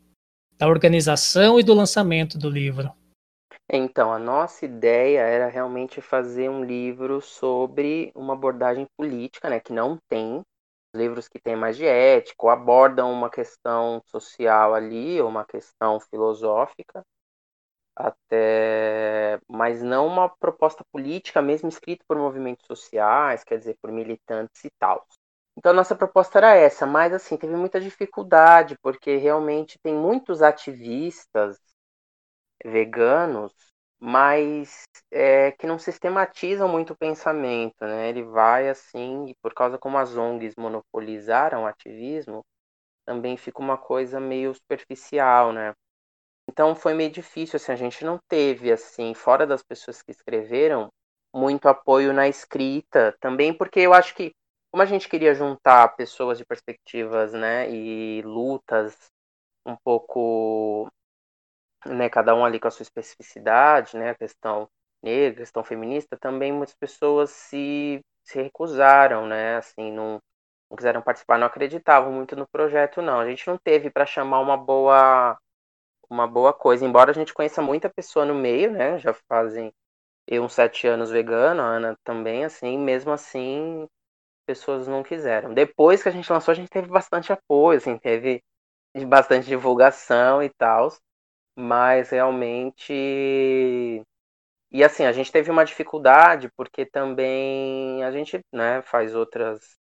da 0.57 0.67
organização 0.67 1.59
e 1.59 1.63
do 1.63 1.73
lançamento 1.73 2.37
do 2.37 2.49
livro. 2.49 2.91
Então, 3.71 4.13
a 4.13 4.19
nossa 4.19 4.65
ideia 4.65 5.21
era 5.21 5.47
realmente 5.47 5.99
fazer 6.01 6.49
um 6.49 6.63
livro 6.63 7.21
sobre 7.21 8.11
uma 8.13 8.33
abordagem 8.33 8.85
política, 8.95 9.49
né, 9.49 9.59
que 9.59 9.73
não 9.73 9.97
tem 10.09 10.43
livros 10.95 11.27
que 11.27 11.39
têm 11.39 11.55
mais 11.55 11.75
de 11.75 11.85
ético, 11.85 12.49
abordam 12.49 13.11
uma 13.11 13.29
questão 13.29 13.99
social 14.05 14.75
ali, 14.75 15.19
ou 15.19 15.27
uma 15.27 15.43
questão 15.43 15.99
filosófica, 15.99 17.03
até 17.95 19.39
mas 19.47 19.81
não 19.83 20.07
uma 20.07 20.29
proposta 20.29 20.83
política 20.91 21.41
mesmo 21.41 21.69
escrita 21.69 22.03
por 22.07 22.17
movimentos 22.17 22.65
sociais, 22.65 23.43
quer 23.43 23.57
dizer, 23.59 23.77
por 23.81 23.91
militantes 23.91 24.63
e 24.65 24.69
tal. 24.79 25.05
Então 25.57 25.71
a 25.71 25.75
nossa 25.75 25.95
proposta 25.95 26.39
era 26.39 26.55
essa, 26.55 26.85
mas 26.85 27.13
assim, 27.13 27.37
teve 27.37 27.55
muita 27.55 27.79
dificuldade, 27.79 28.75
porque 28.81 29.17
realmente 29.17 29.79
tem 29.83 29.93
muitos 29.95 30.41
ativistas 30.41 31.57
veganos, 32.65 33.53
mas 33.99 34.83
é, 35.11 35.51
que 35.51 35.67
não 35.67 35.79
sistematizam 35.79 36.67
muito 36.67 36.93
o 36.93 36.97
pensamento, 36.97 37.75
né? 37.81 38.09
Ele 38.09 38.23
vai 38.23 38.69
assim, 38.69 39.27
e 39.27 39.35
por 39.41 39.53
causa 39.53 39.77
como 39.77 39.97
as 39.97 40.15
ONGs 40.15 40.55
monopolizaram 40.57 41.63
o 41.63 41.67
ativismo, 41.67 42.41
também 43.05 43.37
fica 43.37 43.61
uma 43.61 43.77
coisa 43.77 44.19
meio 44.19 44.53
superficial, 44.55 45.53
né? 45.53 45.73
Então 46.53 46.75
foi 46.75 46.93
meio 46.93 47.09
difícil, 47.09 47.57
assim, 47.57 47.71
a 47.71 47.75
gente 47.75 48.05
não 48.05 48.19
teve, 48.29 48.71
assim, 48.71 49.15
fora 49.15 49.45
das 49.47 49.63
pessoas 49.63 50.03
que 50.03 50.11
escreveram, 50.11 50.87
muito 51.33 51.67
apoio 51.67 52.13
na 52.13 52.27
escrita, 52.27 53.15
também 53.19 53.51
porque 53.57 53.79
eu 53.79 53.91
acho 53.91 54.13
que, 54.13 54.31
como 54.71 54.83
a 54.83 54.85
gente 54.85 55.09
queria 55.09 55.33
juntar 55.33 55.95
pessoas 55.95 56.37
de 56.37 56.45
perspectivas, 56.45 57.33
né, 57.33 57.67
e 57.71 58.21
lutas 58.21 58.95
um 59.65 59.75
pouco, 59.83 60.89
né, 61.85 62.09
cada 62.09 62.35
um 62.35 62.45
ali 62.45 62.59
com 62.59 62.67
a 62.67 62.71
sua 62.71 62.83
especificidade, 62.83 63.97
né, 63.97 64.11
a 64.11 64.15
questão 64.15 64.67
negra, 65.03 65.33
a 65.33 65.43
questão 65.45 65.63
feminista, 65.63 66.17
também 66.17 66.51
muitas 66.53 66.75
pessoas 66.75 67.31
se, 67.31 67.99
se 68.23 68.41
recusaram, 68.41 69.25
né, 69.27 69.57
assim, 69.57 69.91
não, 69.91 70.19
não 70.69 70.77
quiseram 70.77 71.01
participar, 71.01 71.37
não 71.39 71.47
acreditavam 71.47 72.11
muito 72.11 72.35
no 72.35 72.47
projeto, 72.47 73.01
não. 73.01 73.19
A 73.19 73.29
gente 73.29 73.47
não 73.47 73.57
teve 73.57 73.89
para 73.89 74.05
chamar 74.05 74.39
uma 74.41 74.57
boa 74.57 75.37
uma 76.09 76.27
boa 76.27 76.53
coisa. 76.53 76.85
Embora 76.85 77.11
a 77.11 77.13
gente 77.13 77.33
conheça 77.33 77.61
muita 77.61 77.89
pessoa 77.89 78.25
no 78.25 78.35
meio, 78.35 78.71
né? 78.71 78.97
Já 78.99 79.13
fazem 79.27 79.73
eu 80.27 80.43
uns 80.43 80.53
sete 80.53 80.87
anos 80.87 81.11
vegano, 81.11 81.61
a 81.61 81.65
Ana 81.65 81.97
também, 82.03 82.45
assim, 82.45 82.77
mesmo 82.77 83.11
assim, 83.11 83.87
pessoas 84.47 84.87
não 84.87 85.03
quiseram. 85.03 85.53
Depois 85.53 86.03
que 86.03 86.09
a 86.09 86.11
gente 86.11 86.31
lançou, 86.31 86.51
a 86.53 86.55
gente 86.55 86.69
teve 86.69 86.87
bastante 86.89 87.33
apoio, 87.33 87.77
assim, 87.77 87.97
teve 87.97 88.41
bastante 89.07 89.47
divulgação 89.47 90.43
e 90.43 90.49
tal, 90.49 90.89
mas 91.57 92.11
realmente. 92.11 92.93
E 94.71 94.83
assim, 94.83 95.05
a 95.05 95.11
gente 95.11 95.31
teve 95.31 95.51
uma 95.51 95.63
dificuldade 95.65 96.49
porque 96.57 96.85
também 96.85 98.03
a 98.03 98.11
gente, 98.11 98.39
né, 98.53 98.81
faz 98.83 99.15
outras 99.15 99.77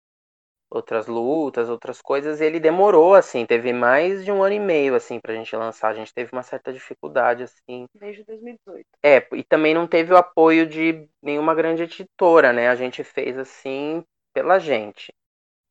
outras 0.73 1.07
lutas, 1.07 1.69
outras 1.69 2.01
coisas, 2.01 2.41
e 2.41 2.45
ele 2.45 2.59
demorou, 2.59 3.15
assim, 3.15 3.45
teve 3.47 3.73
mais 3.73 4.25
de 4.25 4.33
um 4.33 4.43
ano 4.43 4.55
e 4.55 4.61
meio, 4.61 4.95
assim, 4.95 5.21
pra 5.21 5.35
gente 5.35 5.55
lançar. 5.55 5.89
A 5.89 5.95
gente 5.95 6.13
teve 6.15 6.33
uma 6.33 6.43
certa 6.43 6.73
dificuldade, 6.73 7.43
assim. 7.43 7.87
Desde 7.95 8.25
2018. 8.25 8.87
É, 9.03 9.27
e 9.35 9.45
também 9.45 9.75
não 9.75 9.87
teve 9.87 10.13
o 10.13 10.17
apoio 10.17 10.67
de 10.67 11.07
nenhuma 11.23 11.55
grande 11.55 11.83
editora, 11.83 12.53
né? 12.53 12.69
A 12.69 12.75
gente 12.77 13.05
fez, 13.05 13.37
assim, 13.39 14.03
pela 14.35 14.59
gente, 14.59 15.13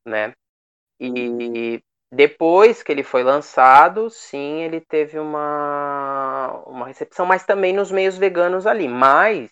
né? 0.06 0.34
E 1.00 1.82
depois 2.12 2.84
que 2.84 2.92
ele 2.92 3.04
foi 3.04 3.24
lançado, 3.24 4.10
sim, 4.10 4.62
ele 4.64 4.82
teve 4.82 5.20
uma, 5.20 6.64
uma 6.68 6.88
recepção, 6.88 7.26
mas 7.26 7.46
também 7.46 7.74
nos 7.74 7.92
meios 7.92 8.18
veganos 8.18 8.68
ali. 8.68 8.88
Mas 8.88 9.50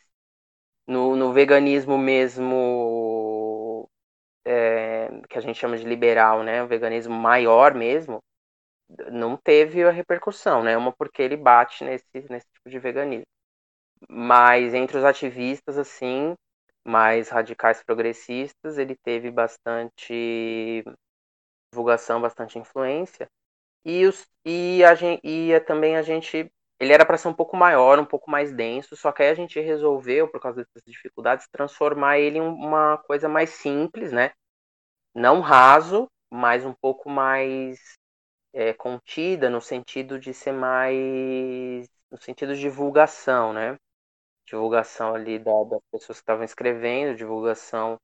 no, 0.87 1.15
no 1.15 1.33
veganismo 1.33 1.97
mesmo 1.97 2.55
que 5.29 5.37
a 5.37 5.41
gente 5.41 5.57
chama 5.59 5.77
de 5.77 5.85
liberal, 5.85 6.43
né, 6.43 6.63
o 6.63 6.67
veganismo 6.67 7.13
maior 7.15 7.73
mesmo, 7.73 8.19
não 9.11 9.37
teve 9.37 9.83
a 9.83 9.91
repercussão, 9.91 10.63
né? 10.63 10.75
Uma 10.77 10.91
porque 10.91 11.21
ele 11.21 11.37
bate 11.37 11.83
nesse, 11.83 12.05
nesse 12.29 12.47
tipo 12.53 12.69
de 12.69 12.79
veganismo. 12.79 13.25
Mas 14.09 14.73
entre 14.73 14.97
os 14.97 15.03
ativistas, 15.05 15.77
assim, 15.77 16.35
mais 16.85 17.29
radicais 17.29 17.83
progressistas, 17.83 18.77
ele 18.77 18.95
teve 19.03 19.31
bastante 19.31 20.83
divulgação, 21.71 22.21
bastante 22.21 22.57
influência. 22.59 23.27
E, 23.85 24.05
os, 24.05 24.27
e, 24.45 24.83
a 24.83 24.95
gente, 24.95 25.21
e 25.25 25.59
também 25.61 25.97
a 25.97 26.01
gente. 26.01 26.51
Ele 26.79 26.93
era 26.93 27.05
para 27.05 27.17
ser 27.17 27.27
um 27.27 27.33
pouco 27.33 27.57
maior, 27.57 27.99
um 27.99 28.05
pouco 28.05 28.31
mais 28.31 28.53
denso, 28.53 28.95
só 28.95 29.11
que 29.11 29.21
aí 29.21 29.29
a 29.29 29.33
gente 29.33 29.59
resolveu, 29.59 30.29
por 30.29 30.39
causa 30.41 30.63
dessas 30.63 30.83
dificuldades, 30.85 31.47
transformar 31.51 32.19
ele 32.19 32.37
em 32.39 32.41
uma 32.41 32.97
coisa 32.99 33.27
mais 33.27 33.49
simples, 33.51 34.11
né? 34.13 34.31
Não 35.13 35.41
raso, 35.41 36.07
mas 36.31 36.65
um 36.65 36.73
pouco 36.73 37.09
mais 37.09 37.79
é, 38.53 38.73
contida 38.73 39.49
no 39.49 39.61
sentido 39.61 40.19
de 40.19 40.33
ser 40.33 40.53
mais 40.53 41.87
no 42.11 42.19
sentido 42.21 42.55
de 42.55 42.61
divulgação, 42.61 43.53
né? 43.53 43.77
Divulgação 44.47 45.15
ali 45.15 45.39
da, 45.39 45.51
das 45.65 45.81
pessoas 45.91 46.19
que 46.19 46.23
estavam 46.23 46.43
escrevendo, 46.43 47.15
divulgação 47.17 47.97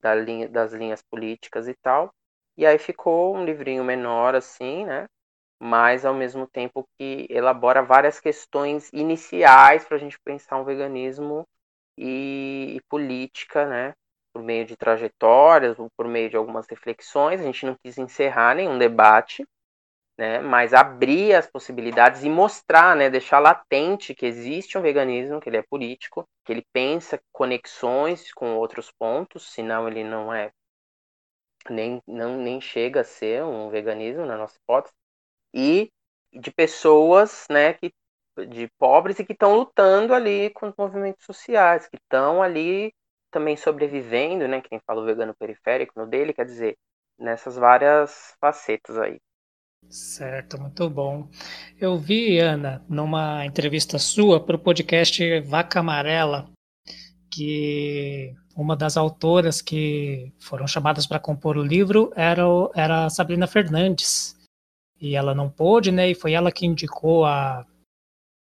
da 0.00 0.14
linha, 0.14 0.48
das 0.48 0.72
linhas 0.72 1.02
políticas 1.02 1.68
e 1.68 1.74
tal. 1.82 2.10
E 2.56 2.66
aí 2.66 2.78
ficou 2.78 3.36
um 3.36 3.44
livrinho 3.44 3.84
menor 3.84 4.34
assim, 4.34 4.84
né? 4.86 5.06
Mas 5.60 6.04
ao 6.04 6.14
mesmo 6.14 6.46
tempo 6.46 6.86
que 6.98 7.26
elabora 7.30 7.82
várias 7.82 8.20
questões 8.20 8.90
iniciais 8.92 9.84
para 9.84 9.96
a 9.96 10.00
gente 10.00 10.18
pensar 10.24 10.58
um 10.58 10.64
veganismo 10.64 11.46
e, 11.98 12.74
e 12.76 12.80
política, 12.88 13.66
né? 13.66 13.94
Por 14.32 14.42
meio 14.42 14.64
de 14.64 14.76
trajetórias 14.76 15.78
ou 15.78 15.88
por 15.96 16.08
meio 16.08 16.30
de 16.30 16.36
algumas 16.36 16.66
reflexões. 16.66 17.40
A 17.40 17.44
gente 17.44 17.66
não 17.66 17.76
quis 17.82 17.98
encerrar 17.98 18.54
nenhum 18.56 18.78
debate, 18.78 19.46
né? 20.18 20.40
Mas 20.40 20.72
abrir 20.74 21.34
as 21.34 21.46
possibilidades 21.46 22.24
e 22.24 22.30
mostrar, 22.30 22.96
né? 22.96 23.10
Deixar 23.10 23.38
latente 23.38 24.14
que 24.14 24.26
existe 24.26 24.78
um 24.78 24.82
veganismo, 24.82 25.40
que 25.40 25.48
ele 25.48 25.58
é 25.58 25.62
político, 25.62 26.24
que 26.44 26.52
ele 26.52 26.64
pensa 26.72 27.20
conexões 27.32 28.32
com 28.32 28.56
outros 28.56 28.90
pontos, 28.90 29.52
senão 29.52 29.88
ele 29.88 30.04
não 30.04 30.32
é 30.32 30.50
nem, 31.70 32.02
não, 32.06 32.36
nem 32.36 32.60
chega 32.60 33.00
a 33.00 33.04
ser 33.04 33.42
um 33.44 33.70
veganismo 33.70 34.26
na 34.26 34.36
nossa 34.36 34.56
hipótese, 34.56 34.94
e 35.54 35.90
de 36.32 36.50
pessoas, 36.50 37.46
né, 37.50 37.74
que, 37.74 37.92
de 38.48 38.68
pobres 38.78 39.18
e 39.18 39.24
que 39.24 39.32
estão 39.32 39.54
lutando 39.56 40.14
ali 40.14 40.50
com 40.50 40.68
os 40.68 40.74
movimentos 40.76 41.24
sociais, 41.24 41.88
que 41.88 41.96
estão 41.96 42.42
ali 42.42 42.92
também 43.32 43.56
sobrevivendo, 43.56 44.46
né, 44.46 44.60
quem 44.60 44.78
fala 44.86 45.02
o 45.02 45.04
vegano 45.04 45.34
periférico 45.34 45.98
no 45.98 46.06
dele, 46.06 46.34
quer 46.34 46.44
dizer, 46.44 46.76
nessas 47.18 47.56
várias 47.56 48.36
facetas 48.38 48.96
aí. 48.98 49.18
Certo, 49.88 50.60
muito 50.60 50.88
bom. 50.88 51.28
Eu 51.80 51.98
vi, 51.98 52.38
Ana, 52.38 52.84
numa 52.88 53.44
entrevista 53.44 53.98
sua 53.98 54.38
para 54.38 54.56
o 54.56 54.58
podcast 54.58 55.40
Vaca 55.40 55.80
Amarela, 55.80 56.48
que 57.30 58.34
uma 58.56 58.76
das 58.76 58.96
autoras 58.96 59.60
que 59.60 60.32
foram 60.38 60.66
chamadas 60.66 61.06
para 61.06 61.18
compor 61.18 61.56
o 61.56 61.64
livro 61.64 62.12
era, 62.14 62.42
era 62.74 63.06
a 63.06 63.10
Sabrina 63.10 63.46
Fernandes. 63.46 64.36
E 65.00 65.16
ela 65.16 65.34
não 65.34 65.50
pôde, 65.50 65.90
né? 65.90 66.10
E 66.10 66.14
foi 66.14 66.32
ela 66.32 66.52
que 66.52 66.64
indicou 66.64 67.24
a, 67.24 67.66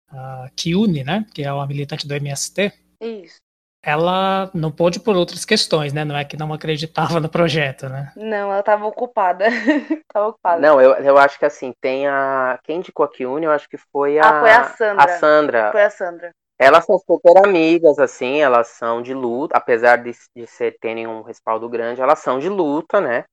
a 0.08 0.50
Kiune, 0.54 1.02
né? 1.02 1.24
Que 1.32 1.42
é 1.42 1.52
uma 1.52 1.66
militante 1.66 2.06
do 2.06 2.14
MST. 2.14 2.72
Isso. 3.00 3.40
Ela 3.82 4.50
não 4.52 4.70
pôde 4.70 5.00
por 5.00 5.16
outras 5.16 5.44
questões, 5.44 5.92
né? 5.92 6.04
Não 6.04 6.16
é 6.16 6.24
que 6.24 6.36
não 6.36 6.52
acreditava 6.52 7.18
no 7.18 7.30
projeto, 7.30 7.88
né? 7.88 8.12
Não, 8.14 8.50
ela 8.50 8.60
estava 8.60 8.86
ocupada. 8.86 9.46
tava 10.12 10.28
ocupada. 10.28 10.60
Não, 10.60 10.80
eu, 10.80 10.92
eu 10.96 11.16
acho 11.16 11.38
que 11.38 11.46
assim, 11.46 11.72
tem 11.80 12.06
a. 12.06 12.58
Quem 12.62 12.78
indicou 12.78 13.06
a 13.06 13.08
Kiune, 13.08 13.46
eu 13.46 13.52
acho 13.52 13.68
que 13.68 13.78
foi 13.78 14.18
a. 14.18 14.22
Ah, 14.22 14.40
foi 14.40 14.50
a 14.50 14.64
Sandra. 14.64 15.04
A 15.04 15.08
Sandra. 15.08 15.72
Foi 15.72 15.82
a 15.82 15.90
Sandra. 15.90 16.30
Elas 16.58 16.84
são 16.84 16.98
super 16.98 17.38
amigas, 17.38 17.98
assim, 17.98 18.42
elas 18.42 18.68
são 18.68 19.00
de 19.00 19.14
luta, 19.14 19.56
apesar 19.56 19.96
de, 19.96 20.12
de 20.36 20.46
ser, 20.46 20.76
terem 20.78 21.06
um 21.06 21.22
respaldo 21.22 21.66
grande, 21.70 22.02
elas 22.02 22.18
são 22.18 22.38
de 22.38 22.50
luta, 22.50 23.00
né? 23.00 23.24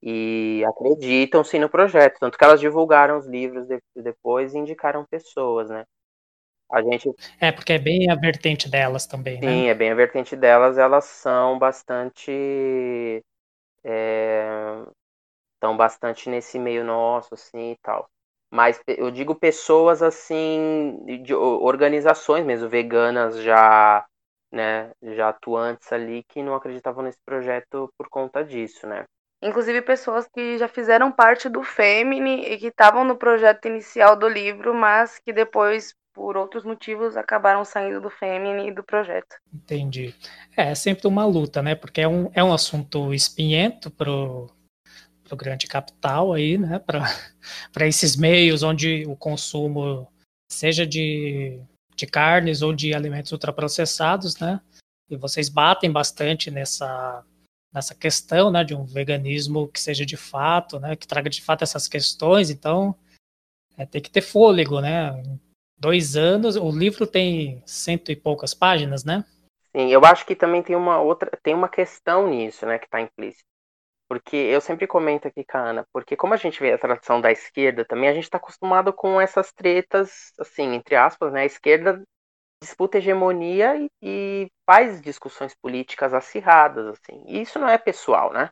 E 0.00 0.64
acreditam 0.68 1.42
sim 1.42 1.58
no 1.58 1.68
projeto. 1.68 2.18
Tanto 2.20 2.38
que 2.38 2.44
elas 2.44 2.60
divulgaram 2.60 3.18
os 3.18 3.26
livros 3.26 3.66
de, 3.66 3.80
depois 3.96 4.54
e 4.54 4.58
indicaram 4.58 5.04
pessoas, 5.04 5.68
né? 5.68 5.84
A 6.72 6.82
gente. 6.82 7.10
É, 7.40 7.50
porque 7.52 7.72
é 7.72 7.78
bem 7.78 8.10
a 8.10 8.14
vertente 8.14 8.68
delas 8.68 9.06
também, 9.06 9.42
Sim, 9.42 9.64
né? 9.64 9.66
é 9.68 9.74
bem 9.74 9.90
a 9.90 9.94
vertente 9.94 10.36
delas, 10.36 10.76
elas 10.78 11.04
são 11.04 11.58
bastante. 11.58 12.30
É, 13.84 14.44
estão 15.54 15.76
bastante 15.76 16.28
nesse 16.30 16.58
meio 16.58 16.84
nosso, 16.84 17.34
assim 17.34 17.72
e 17.72 17.76
tal. 17.82 18.08
Mas 18.50 18.80
eu 18.86 19.10
digo 19.10 19.34
pessoas 19.34 20.02
assim, 20.02 20.98
de 21.22 21.34
organizações 21.34 22.44
mesmo, 22.44 22.68
veganas 22.68 23.40
já, 23.42 24.04
né, 24.52 24.92
já 25.02 25.28
atuantes 25.30 25.92
ali, 25.92 26.24
que 26.24 26.42
não 26.42 26.54
acreditavam 26.54 27.04
nesse 27.04 27.20
projeto 27.24 27.92
por 27.96 28.08
conta 28.08 28.44
disso, 28.44 28.86
né? 28.86 29.04
Inclusive 29.42 29.80
pessoas 29.82 30.28
que 30.28 30.58
já 30.58 30.68
fizeram 30.68 31.10
parte 31.10 31.48
do 31.48 31.62
Femini 31.62 32.44
e 32.44 32.58
que 32.58 32.66
estavam 32.66 33.04
no 33.04 33.16
projeto 33.16 33.66
inicial 33.66 34.14
do 34.16 34.28
livro, 34.28 34.74
mas 34.74 35.18
que 35.18 35.32
depois, 35.32 35.94
por 36.12 36.36
outros 36.36 36.64
motivos, 36.64 37.16
acabaram 37.16 37.64
saindo 37.64 38.00
do 38.00 38.10
Femini 38.10 38.68
e 38.68 38.74
do 38.74 38.82
projeto. 38.82 39.36
Entendi. 39.52 40.14
É, 40.56 40.70
é 40.70 40.74
sempre 40.74 41.06
uma 41.06 41.24
luta, 41.24 41.62
né? 41.62 41.74
Porque 41.74 42.00
é 42.00 42.08
um, 42.08 42.30
é 42.34 42.42
um 42.42 42.52
assunto 42.52 43.14
espinhento 43.14 43.90
pro, 43.90 44.50
pro 45.24 45.36
grande 45.36 45.66
capital 45.66 46.32
aí, 46.32 46.58
né? 46.58 46.78
Para 46.78 47.06
esses 47.86 48.16
meios 48.16 48.62
onde 48.62 49.04
o 49.06 49.16
consumo 49.16 50.10
seja 50.50 50.86
de, 50.86 51.60
de 51.94 52.06
carnes 52.06 52.62
ou 52.62 52.72
de 52.72 52.94
alimentos 52.94 53.32
ultraprocessados, 53.32 54.38
né? 54.38 54.60
E 55.08 55.16
vocês 55.16 55.48
batem 55.48 55.90
bastante 55.90 56.50
nessa 56.50 57.24
nessa 57.72 57.94
questão, 57.94 58.50
né, 58.50 58.64
de 58.64 58.74
um 58.74 58.84
veganismo 58.84 59.68
que 59.68 59.80
seja 59.80 60.04
de 60.04 60.16
fato, 60.16 60.80
né, 60.80 60.96
que 60.96 61.06
traga 61.06 61.30
de 61.30 61.40
fato 61.40 61.62
essas 61.62 61.86
questões. 61.86 62.50
Então, 62.50 62.96
é, 63.76 63.86
tem 63.86 64.02
que 64.02 64.10
ter 64.10 64.20
fôlego, 64.20 64.80
né? 64.80 65.22
Dois 65.80 66.14
anos, 66.14 66.56
o 66.56 66.70
livro 66.70 67.06
tem 67.06 67.62
cento 67.64 68.12
e 68.12 68.16
poucas 68.16 68.52
páginas, 68.52 69.02
né? 69.02 69.24
Sim, 69.74 69.88
eu 69.88 70.04
acho 70.04 70.26
que 70.26 70.36
também 70.36 70.62
tem 70.62 70.76
uma 70.76 71.00
outra, 71.00 71.30
tem 71.42 71.54
uma 71.54 71.70
questão 71.70 72.28
nisso, 72.28 72.66
né, 72.66 72.78
que 72.78 72.84
está 72.84 73.00
implícita. 73.00 73.44
Porque 74.06 74.36
eu 74.36 74.60
sempre 74.60 74.86
comento 74.86 75.26
aqui 75.26 75.42
com 75.42 75.56
a 75.56 75.60
Ana, 75.60 75.86
porque 75.92 76.16
como 76.16 76.34
a 76.34 76.36
gente 76.36 76.60
vê 76.60 76.72
a 76.72 76.78
tradição 76.78 77.20
da 77.20 77.32
esquerda 77.32 77.84
também, 77.84 78.08
a 78.10 78.12
gente 78.12 78.24
está 78.24 78.36
acostumado 78.36 78.92
com 78.92 79.18
essas 79.20 79.52
tretas, 79.52 80.32
assim, 80.38 80.74
entre 80.74 80.96
aspas, 80.96 81.32
né? 81.32 81.42
A 81.42 81.46
esquerda 81.46 82.02
disputa 82.62 82.98
hegemonia 82.98 83.76
e, 83.76 83.88
e 84.02 84.48
faz 84.66 85.00
discussões 85.00 85.54
políticas 85.54 86.12
acirradas, 86.12 86.88
assim. 86.88 87.24
E 87.26 87.40
isso 87.40 87.58
não 87.58 87.68
é 87.68 87.78
pessoal, 87.78 88.32
né? 88.34 88.50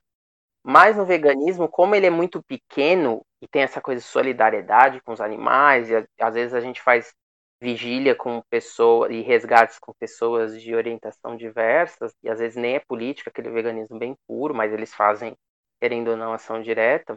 Mas 0.70 0.98
no 0.98 1.06
veganismo, 1.06 1.66
como 1.66 1.94
ele 1.94 2.04
é 2.04 2.10
muito 2.10 2.42
pequeno 2.42 3.24
e 3.40 3.48
tem 3.48 3.62
essa 3.62 3.80
coisa 3.80 4.02
de 4.02 4.06
solidariedade 4.06 5.00
com 5.00 5.12
os 5.12 5.20
animais, 5.20 5.88
e 5.88 6.06
às 6.20 6.34
vezes 6.34 6.52
a 6.52 6.60
gente 6.60 6.82
faz 6.82 7.14
vigília 7.58 8.14
com 8.14 8.42
pessoas 8.50 9.10
e 9.10 9.22
resgates 9.22 9.78
com 9.78 9.94
pessoas 9.98 10.60
de 10.60 10.74
orientação 10.74 11.38
diversas, 11.38 12.12
e 12.22 12.28
às 12.28 12.38
vezes 12.38 12.56
nem 12.58 12.74
é 12.74 12.80
política, 12.80 13.30
aquele 13.30 13.48
veganismo 13.48 13.98
bem 13.98 14.14
puro, 14.26 14.54
mas 14.54 14.70
eles 14.70 14.92
fazem, 14.92 15.34
querendo 15.80 16.08
ou 16.10 16.18
não, 16.18 16.34
ação 16.34 16.60
direta. 16.60 17.16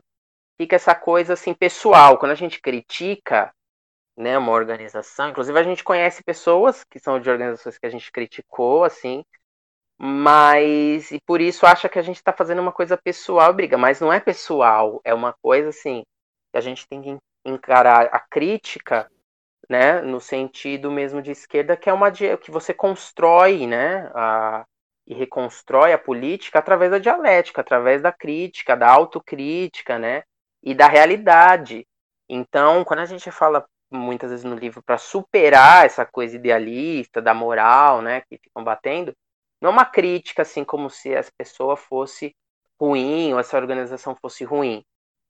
Fica 0.57 0.77
essa 0.77 0.95
coisa 0.95 1.33
assim 1.33 1.53
pessoal. 1.53 2.17
Quando 2.17 2.31
a 2.31 2.35
gente 2.35 2.61
critica, 2.61 3.53
né, 4.15 4.37
uma 4.37 4.53
organização. 4.53 5.29
Inclusive 5.29 5.59
a 5.59 5.63
gente 5.63 5.83
conhece 5.83 6.23
pessoas 6.23 6.85
que 6.85 6.99
são 6.99 7.19
de 7.19 7.29
organizações 7.29 7.77
que 7.77 7.85
a 7.85 7.89
gente 7.89 8.09
criticou, 8.13 8.85
assim, 8.85 9.25
mas 10.03 11.11
e 11.11 11.19
por 11.21 11.39
isso 11.39 11.63
acha 11.63 11.87
que 11.87 11.99
a 11.99 12.01
gente 12.01 12.15
está 12.15 12.33
fazendo 12.33 12.59
uma 12.59 12.71
coisa 12.71 12.97
pessoal, 12.97 13.53
briga, 13.53 13.77
mas 13.77 14.01
não 14.01 14.11
é 14.11 14.19
pessoal, 14.19 14.99
é 15.03 15.13
uma 15.13 15.31
coisa 15.43 15.69
assim 15.69 16.01
que 16.51 16.57
a 16.57 16.61
gente 16.61 16.87
tem 16.87 17.03
que 17.03 17.17
encarar 17.45 18.09
a 18.11 18.19
crítica, 18.19 19.07
né, 19.69 20.01
no 20.01 20.19
sentido 20.19 20.89
mesmo 20.89 21.21
de 21.21 21.29
esquerda, 21.29 21.77
que 21.77 21.87
é 21.87 21.93
uma 21.93 22.11
que 22.11 22.49
você 22.49 22.73
constrói, 22.73 23.67
né, 23.67 24.11
a, 24.15 24.65
e 25.05 25.13
reconstrói 25.13 25.93
a 25.93 25.99
política 25.99 26.57
através 26.57 26.89
da 26.89 26.97
dialética, 26.97 27.61
através 27.61 28.01
da 28.01 28.11
crítica, 28.11 28.75
da 28.75 28.89
autocrítica, 28.89 29.99
né, 29.99 30.23
e 30.63 30.73
da 30.73 30.87
realidade. 30.87 31.85
Então, 32.27 32.83
quando 32.83 33.01
a 33.01 33.05
gente 33.05 33.29
fala 33.29 33.63
muitas 33.91 34.31
vezes 34.31 34.45
no 34.45 34.55
livro 34.55 34.81
para 34.81 34.97
superar 34.97 35.85
essa 35.85 36.05
coisa 36.07 36.35
idealista 36.35 37.21
da 37.21 37.35
moral, 37.35 38.01
né, 38.01 38.21
que 38.21 38.39
ficam 38.39 38.63
batendo, 38.63 39.13
não 39.61 39.69
é 39.69 39.73
uma 39.73 39.85
crítica 39.85 40.41
assim 40.41 40.63
como 40.63 40.89
se 40.89 41.13
essa 41.13 41.31
pessoa 41.37 41.77
fosse 41.77 42.35
ruim 42.79 43.33
ou 43.33 43.39
essa 43.39 43.57
organização 43.57 44.15
fosse 44.15 44.43
ruim. 44.43 44.83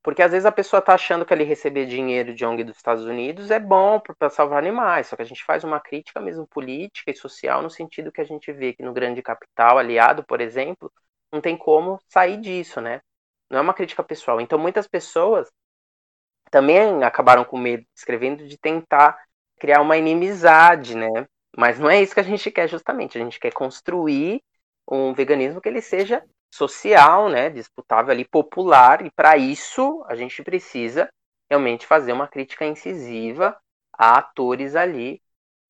Porque 0.03 0.23
às 0.23 0.31
vezes 0.31 0.45
a 0.45 0.51
pessoa 0.51 0.79
está 0.79 0.95
achando 0.95 1.25
que 1.25 1.33
ali 1.33 1.43
receber 1.43 1.85
dinheiro 1.85 2.33
de 2.33 2.43
ONG 2.45 2.63
dos 2.63 2.77
Estados 2.77 3.05
Unidos 3.05 3.51
é 3.51 3.59
bom 3.59 3.99
para 3.99 4.29
salvar 4.29 4.57
animais, 4.59 5.07
só 5.07 5.15
que 5.15 5.21
a 5.21 5.25
gente 5.25 5.43
faz 5.43 5.63
uma 5.63 5.79
crítica 5.79 6.19
mesmo 6.19 6.47
política 6.47 7.11
e 7.11 7.15
social 7.15 7.61
no 7.61 7.69
sentido 7.69 8.11
que 8.11 8.21
a 8.21 8.23
gente 8.23 8.51
vê 8.51 8.73
que 8.73 8.81
no 8.83 8.93
grande 8.93 9.21
capital 9.21 9.77
aliado, 9.77 10.23
por 10.25 10.41
exemplo, 10.41 10.91
não 11.31 11.39
tem 11.41 11.55
como 11.57 11.99
sair 12.07 12.37
disso, 12.37 12.81
né? 12.81 13.01
Não 13.49 13.59
é 13.59 13.61
uma 13.61 13.73
crítica 13.73 14.03
pessoal. 14.03 14.41
Então 14.41 14.57
muitas 14.57 14.87
pessoas 14.87 15.51
também 16.49 17.03
acabaram 17.03 17.45
com 17.45 17.57
medo, 17.57 17.85
escrevendo, 17.95 18.47
de 18.47 18.57
tentar 18.57 19.17
criar 19.59 19.81
uma 19.81 19.97
inimizade, 19.97 20.95
né? 20.95 21.27
Mas 21.57 21.79
não 21.79 21.89
é 21.89 22.01
isso 22.01 22.13
que 22.13 22.19
a 22.19 22.23
gente 22.23 22.49
quer 22.51 22.67
justamente. 22.67 23.17
A 23.17 23.21
gente 23.21 23.39
quer 23.39 23.53
construir 23.53 24.41
um 24.89 25.13
veganismo 25.13 25.61
que 25.61 25.69
ele 25.69 25.81
seja 25.81 26.23
social, 26.53 27.29
né, 27.29 27.49
disputável 27.49 28.11
ali, 28.11 28.25
popular, 28.25 29.05
e 29.05 29.11
para 29.11 29.37
isso 29.37 30.03
a 30.07 30.15
gente 30.15 30.43
precisa 30.43 31.09
realmente 31.49 31.87
fazer 31.87 32.11
uma 32.13 32.27
crítica 32.27 32.65
incisiva 32.65 33.57
a 33.93 34.17
atores 34.19 34.75
ali 34.75 35.21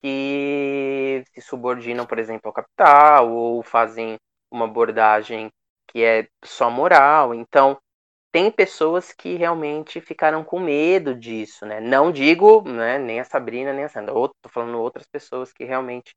que 0.02 1.24
se 1.34 1.42
subordinam, 1.42 2.06
por 2.06 2.18
exemplo, 2.18 2.48
ao 2.48 2.54
capital 2.54 3.32
ou 3.32 3.62
fazem 3.64 4.18
uma 4.52 4.66
abordagem 4.66 5.52
que 5.88 6.04
é 6.04 6.28
só 6.44 6.70
moral. 6.70 7.34
Então, 7.34 7.80
tem 8.32 8.50
pessoas 8.50 9.12
que 9.12 9.36
realmente 9.36 10.00
ficaram 10.00 10.44
com 10.44 10.60
medo 10.60 11.14
disso, 11.14 11.66
né? 11.66 11.80
Não 11.80 12.12
digo, 12.12 12.62
né, 12.62 12.98
nem 12.98 13.20
a 13.20 13.26
Sabrina, 13.26 13.74
nem 13.74 13.84
a 13.84 13.90
Sandra. 13.90 14.14
Estou 14.14 14.52
falando 14.52 14.80
outras 14.80 15.06
pessoas 15.06 15.52
que 15.52 15.66
realmente 15.66 16.16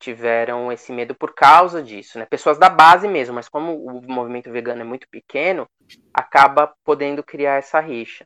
tiveram 0.00 0.72
esse 0.72 0.90
medo 0.92 1.14
por 1.14 1.34
causa 1.34 1.82
disso, 1.82 2.18
né? 2.18 2.26
Pessoas 2.26 2.58
da 2.58 2.68
base 2.68 3.06
mesmo, 3.06 3.34
mas 3.34 3.48
como 3.48 3.76
o 3.76 4.02
movimento 4.02 4.50
vegano 4.50 4.80
é 4.80 4.84
muito 4.84 5.06
pequeno, 5.08 5.68
acaba 6.12 6.74
podendo 6.82 7.22
criar 7.22 7.58
essa 7.58 7.78
rixa. 7.78 8.24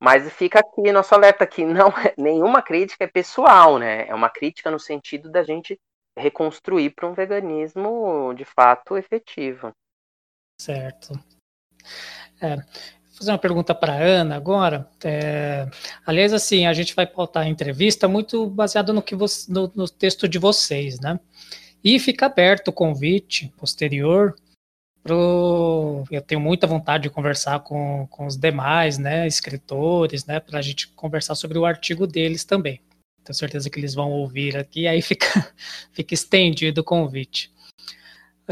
Mas 0.00 0.30
fica 0.32 0.58
aqui 0.58 0.90
nosso 0.90 1.14
alerta 1.14 1.46
que 1.46 1.64
não 1.64 1.88
é, 1.90 2.12
nenhuma 2.18 2.60
crítica 2.60 3.04
é 3.04 3.06
pessoal, 3.06 3.78
né? 3.78 4.08
É 4.08 4.14
uma 4.14 4.28
crítica 4.28 4.70
no 4.70 4.80
sentido 4.80 5.30
da 5.30 5.44
gente 5.44 5.78
reconstruir 6.18 6.90
para 6.90 7.06
um 7.06 7.14
veganismo 7.14 8.34
de 8.34 8.44
fato 8.44 8.96
efetivo. 8.96 9.72
Certo. 10.60 11.12
É, 12.42 12.56
fazer 13.12 13.30
uma 13.30 13.38
pergunta 13.38 13.74
para 13.74 13.94
Ana 13.94 14.36
agora. 14.36 14.88
É, 15.04 15.68
aliás, 16.04 16.32
assim, 16.32 16.66
a 16.66 16.72
gente 16.72 16.94
vai 16.94 17.06
pautar 17.06 17.44
a 17.44 17.48
entrevista 17.48 18.08
muito 18.08 18.46
baseado 18.48 18.92
no 18.92 19.02
que 19.02 19.14
você, 19.14 19.50
no, 19.50 19.70
no 19.74 19.88
texto 19.88 20.26
de 20.28 20.38
vocês, 20.38 20.98
né? 21.00 21.20
E 21.84 21.98
fica 21.98 22.26
aberto 22.26 22.68
o 22.68 22.72
convite 22.72 23.52
posterior 23.56 24.34
pro, 25.02 26.04
eu 26.10 26.22
tenho 26.22 26.40
muita 26.40 26.66
vontade 26.66 27.04
de 27.04 27.10
conversar 27.10 27.60
com, 27.60 28.06
com 28.08 28.26
os 28.26 28.36
demais, 28.36 28.98
né, 28.98 29.26
escritores, 29.26 30.24
né, 30.24 30.38
para 30.38 30.60
a 30.60 30.62
gente 30.62 30.88
conversar 30.88 31.34
sobre 31.34 31.58
o 31.58 31.66
artigo 31.66 32.06
deles 32.06 32.44
também. 32.44 32.80
Tenho 33.24 33.36
certeza 33.36 33.68
que 33.68 33.78
eles 33.78 33.94
vão 33.94 34.10
ouvir 34.10 34.56
aqui, 34.56 34.86
aí 34.86 35.02
fica, 35.02 35.26
fica 35.92 36.14
estendido 36.14 36.80
o 36.80 36.84
convite. 36.84 37.52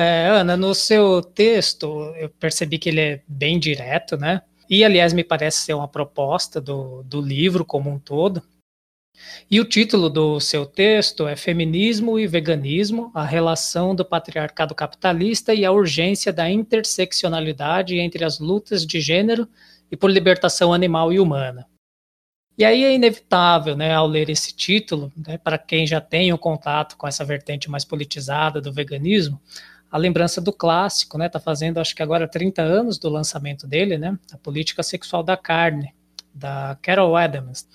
É, 0.00 0.28
Ana, 0.28 0.56
no 0.56 0.74
seu 0.74 1.20
texto, 1.20 2.14
eu 2.16 2.30
percebi 2.30 2.78
que 2.78 2.88
ele 2.88 3.00
é 3.00 3.22
bem 3.28 3.58
direto, 3.58 4.16
né? 4.16 4.40
E, 4.68 4.82
aliás, 4.82 5.12
me 5.12 5.22
parece 5.22 5.58
ser 5.58 5.74
uma 5.74 5.86
proposta 5.86 6.58
do, 6.58 7.02
do 7.02 7.20
livro 7.20 7.66
como 7.66 7.90
um 7.90 7.98
todo. 7.98 8.42
E 9.50 9.60
o 9.60 9.64
título 9.66 10.08
do 10.08 10.40
seu 10.40 10.64
texto 10.64 11.28
é 11.28 11.36
Feminismo 11.36 12.18
e 12.18 12.26
Veganismo: 12.26 13.10
a 13.14 13.26
relação 13.26 13.94
do 13.94 14.02
patriarcado 14.02 14.74
capitalista 14.74 15.52
e 15.52 15.66
a 15.66 15.70
urgência 15.70 16.32
da 16.32 16.48
interseccionalidade 16.48 17.98
entre 17.98 18.24
as 18.24 18.38
lutas 18.38 18.86
de 18.86 19.02
gênero 19.02 19.46
e 19.92 19.98
por 19.98 20.10
libertação 20.10 20.72
animal 20.72 21.12
e 21.12 21.20
humana. 21.20 21.66
E 22.56 22.64
aí 22.64 22.84
é 22.84 22.94
inevitável, 22.94 23.76
né, 23.76 23.92
ao 23.92 24.06
ler 24.06 24.30
esse 24.30 24.54
título, 24.54 25.12
né, 25.14 25.36
para 25.36 25.58
quem 25.58 25.86
já 25.86 26.00
tem 26.00 26.32
um 26.32 26.38
contato 26.38 26.96
com 26.96 27.06
essa 27.06 27.22
vertente 27.22 27.70
mais 27.70 27.84
politizada 27.84 28.62
do 28.62 28.72
veganismo, 28.72 29.38
a 29.90 29.98
lembrança 29.98 30.40
do 30.40 30.52
clássico, 30.52 31.18
né, 31.18 31.28
tá 31.28 31.40
fazendo 31.40 31.80
acho 31.80 31.94
que 31.94 32.02
agora 32.02 32.28
30 32.28 32.62
anos 32.62 32.98
do 32.98 33.08
lançamento 33.08 33.66
dele, 33.66 33.98
né, 33.98 34.16
a 34.32 34.38
política 34.38 34.82
sexual 34.82 35.22
da 35.22 35.36
carne, 35.36 35.94
da 36.32 36.78
Carol 36.80 37.16
Adams. 37.16 37.66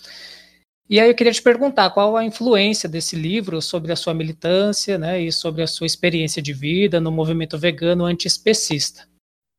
E 0.88 1.00
aí 1.00 1.10
eu 1.10 1.16
queria 1.16 1.34
te 1.34 1.42
perguntar 1.42 1.90
qual 1.90 2.16
a 2.16 2.24
influência 2.24 2.88
desse 2.88 3.16
livro 3.16 3.60
sobre 3.62 3.92
a 3.92 3.96
sua 3.96 4.14
militância, 4.14 4.98
né, 4.98 5.20
e 5.20 5.32
sobre 5.32 5.64
a 5.64 5.68
sua 5.68 5.88
experiência 5.88 6.42
de 6.42 6.54
vida 6.54 7.00
no 7.02 7.12
movimento 7.12 7.58
vegano 7.58 8.06
antiespecista. 8.06 9.08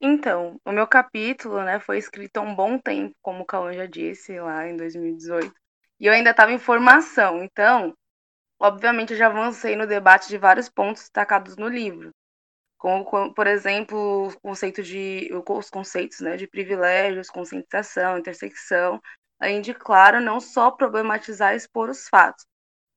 Então, 0.01 0.61
o 0.64 0.71
meu 0.71 0.87
capítulo, 0.87 1.62
né, 1.62 1.81
foi 1.81 1.99
escrito 1.99 2.37
há 2.37 2.42
um 2.42 2.55
bom 2.55 2.79
tempo, 2.79 3.14
como 3.21 3.42
o 3.42 3.45
Cauã 3.45 3.73
já 3.73 3.87
disse, 3.87 4.38
lá 4.38 4.69
em 4.69 4.77
2018. 4.77 5.53
E 5.99 6.07
eu 6.07 6.12
ainda 6.12 6.31
estava 6.31 6.53
em 6.53 6.59
formação, 6.59 7.42
então, 7.42 7.92
obviamente, 8.61 9.12
eu 9.12 9.19
já 9.19 9.27
avancei 9.27 9.75
no 9.75 9.87
debate 9.87 10.29
de 10.29 10.38
vários 10.38 10.69
pontos 10.69 11.03
destacados 11.03 11.57
no 11.57 11.66
livro. 11.66 12.12
Como, 12.79 13.33
por 13.35 13.47
exemplo, 13.47 14.29
o 14.29 14.41
conceito 14.41 14.83
de, 14.83 15.31
os 15.33 15.71
conceitos 15.71 16.21
né, 16.21 16.37
de 16.37 16.47
privilégios, 16.47 17.31
conscientização, 17.31 18.19
intersecção, 18.19 19.01
além 19.41 19.61
de, 19.61 19.75
claro, 19.75 20.21
não 20.21 20.41
só 20.41 20.71
problematizar 20.71 21.55
e 21.55 21.57
expor 21.57 21.89
os 21.89 22.09
fatos, 22.09 22.45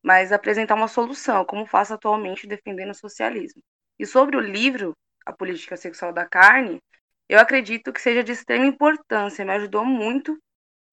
mas 0.03 0.31
apresentar 0.31 0.75
uma 0.75 0.87
solução, 0.87 1.45
como 1.45 1.65
faço 1.65 1.93
atualmente 1.93 2.47
defendendo 2.47 2.91
o 2.91 2.95
socialismo. 2.95 3.61
E 3.97 4.05
sobre 4.05 4.37
o 4.37 4.41
livro, 4.41 4.93
A 5.25 5.33
Política 5.33 5.77
Sexual 5.77 6.13
da 6.13 6.25
Carne, 6.25 6.81
eu 7.27 7.39
acredito 7.39 7.93
que 7.93 8.01
seja 8.01 8.23
de 8.23 8.31
extrema 8.31 8.65
importância, 8.65 9.45
me 9.45 9.51
ajudou 9.53 9.85
muito 9.85 10.37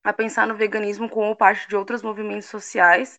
a 0.04 0.12
pensar 0.12 0.46
no 0.46 0.54
veganismo 0.56 1.08
como 1.08 1.36
parte 1.36 1.68
de 1.68 1.76
outros 1.76 2.02
movimentos 2.02 2.46
sociais 2.46 3.18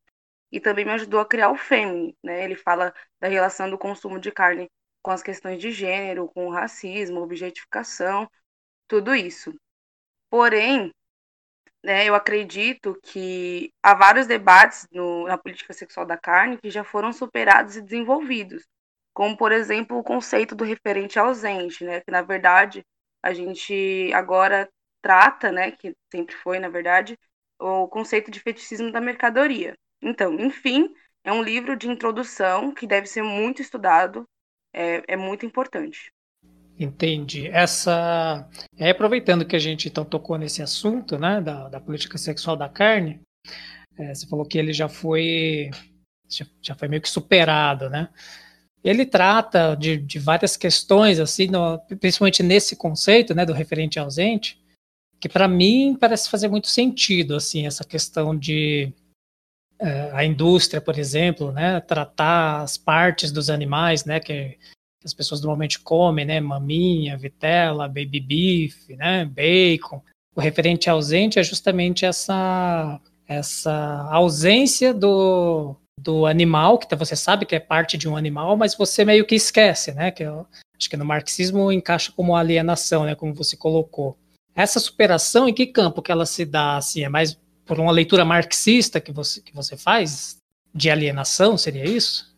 e 0.51 0.59
também 0.59 0.85
me 0.85 0.91
ajudou 0.91 1.19
a 1.19 1.25
criar 1.25 1.49
o 1.49 1.57
Fêmini, 1.57 2.15
né? 2.23 2.43
Ele 2.45 2.55
fala 2.55 2.93
da 3.19 3.27
relação 3.27 3.69
do 3.69 3.77
consumo 3.77 4.19
de 4.19 4.31
carne 4.31 4.69
com 5.07 5.11
as 5.11 5.23
questões 5.23 5.61
de 5.61 5.71
gênero, 5.71 6.27
com 6.27 6.49
racismo, 6.49 7.21
objetificação, 7.21 8.29
tudo 8.89 9.15
isso. 9.15 9.53
Porém, 10.29 10.91
né, 11.81 12.03
eu 12.03 12.13
acredito 12.13 12.93
que 13.01 13.71
há 13.81 13.93
vários 13.93 14.27
debates 14.27 14.85
no, 14.91 15.25
na 15.25 15.37
política 15.37 15.71
sexual 15.71 16.05
da 16.05 16.17
carne 16.17 16.57
que 16.57 16.69
já 16.69 16.83
foram 16.83 17.13
superados 17.13 17.77
e 17.77 17.81
desenvolvidos, 17.81 18.65
como, 19.13 19.37
por 19.37 19.53
exemplo, 19.53 19.97
o 19.97 20.03
conceito 20.03 20.53
do 20.53 20.65
referente 20.65 21.17
ausente, 21.17 21.85
né, 21.85 22.01
que, 22.01 22.11
na 22.11 22.21
verdade, 22.21 22.83
a 23.23 23.33
gente 23.33 24.11
agora 24.13 24.67
trata, 25.01 25.53
né, 25.53 25.71
que 25.71 25.95
sempre 26.11 26.35
foi, 26.35 26.59
na 26.59 26.67
verdade, 26.67 27.17
o 27.57 27.87
conceito 27.87 28.29
de 28.29 28.41
feticismo 28.41 28.91
da 28.91 28.99
mercadoria. 28.99 29.73
Então, 30.01 30.33
enfim, 30.33 30.93
é 31.23 31.31
um 31.31 31.41
livro 31.41 31.77
de 31.77 31.87
introdução 31.87 32.73
que 32.73 32.85
deve 32.85 33.07
ser 33.07 33.21
muito 33.23 33.61
estudado, 33.61 34.27
é, 34.77 35.03
é 35.07 35.17
muito 35.17 35.45
importante. 35.45 36.11
Entendi. 36.79 37.47
Essa. 37.47 38.47
É, 38.77 38.91
aproveitando 38.91 39.45
que 39.45 39.55
a 39.55 39.59
gente 39.59 39.87
então 39.87 40.05
tocou 40.05 40.37
nesse 40.37 40.61
assunto, 40.61 41.17
né, 41.17 41.41
da, 41.41 41.67
da 41.67 41.79
política 41.81 42.17
sexual 42.17 42.55
da 42.55 42.69
carne, 42.69 43.19
é, 43.97 44.13
você 44.13 44.27
falou 44.27 44.45
que 44.45 44.57
ele 44.57 44.71
já 44.71 44.87
foi. 44.87 45.71
Já, 46.29 46.45
já 46.61 46.75
foi 46.75 46.87
meio 46.87 47.01
que 47.01 47.09
superado, 47.09 47.89
né? 47.89 48.09
Ele 48.83 49.05
trata 49.05 49.75
de, 49.75 49.97
de 49.97 50.19
várias 50.19 50.55
questões, 50.55 51.19
assim, 51.19 51.47
no, 51.47 51.79
principalmente 51.99 52.43
nesse 52.43 52.75
conceito, 52.75 53.33
né, 53.33 53.45
do 53.45 53.53
referente 53.53 53.97
ausente, 53.97 54.61
que 55.19 55.27
para 55.27 55.47
mim 55.47 55.97
parece 55.99 56.29
fazer 56.29 56.47
muito 56.47 56.67
sentido, 56.67 57.35
assim, 57.35 57.65
essa 57.65 57.83
questão 57.83 58.37
de 58.37 58.93
a 60.13 60.23
indústria, 60.25 60.81
por 60.81 60.97
exemplo, 60.97 61.51
né, 61.51 61.79
tratar 61.81 62.61
as 62.61 62.77
partes 62.77 63.31
dos 63.31 63.49
animais, 63.49 64.05
né, 64.05 64.19
que 64.19 64.57
as 65.03 65.13
pessoas 65.13 65.41
normalmente 65.41 65.79
comem, 65.79 66.25
né, 66.25 66.39
maminha, 66.39 67.17
vitela, 67.17 67.87
baby 67.87 68.19
beef, 68.19 68.89
né, 68.89 69.25
bacon. 69.25 70.01
O 70.35 70.41
referente 70.41 70.89
ausente 70.89 71.39
é 71.39 71.43
justamente 71.43 72.05
essa 72.05 72.99
essa 73.27 74.07
ausência 74.09 74.93
do, 74.93 75.75
do 75.99 76.25
animal, 76.25 76.77
que 76.77 76.95
você 76.95 77.13
sabe 77.13 77.45
que 77.45 77.55
é 77.55 77.59
parte 77.59 77.97
de 77.97 78.07
um 78.07 78.15
animal, 78.15 78.55
mas 78.55 78.73
você 78.73 79.03
meio 79.03 79.25
que 79.25 79.35
esquece, 79.35 79.91
né, 79.91 80.11
que 80.11 80.23
eu, 80.23 80.47
acho 80.77 80.89
que 80.89 80.95
no 80.95 81.03
marxismo 81.03 81.71
encaixa 81.71 82.11
como 82.15 82.35
alienação, 82.35 83.03
né, 83.03 83.15
como 83.15 83.33
você 83.33 83.57
colocou. 83.57 84.17
Essa 84.55 84.79
superação, 84.79 85.47
em 85.47 85.53
que 85.53 85.67
campo 85.67 86.01
que 86.01 86.11
ela 86.11 86.25
se 86.25 86.45
dá, 86.45 86.77
assim, 86.77 87.03
é 87.03 87.09
mais 87.09 87.37
por 87.67 87.79
uma 87.79 87.91
leitura 87.91 88.23
marxista 88.23 89.01
que 89.01 89.11
você, 89.11 89.41
que 89.41 89.53
você 89.53 89.75
faz 89.75 90.41
de 90.73 90.89
alienação, 90.89 91.57
seria 91.57 91.85
isso? 91.85 92.35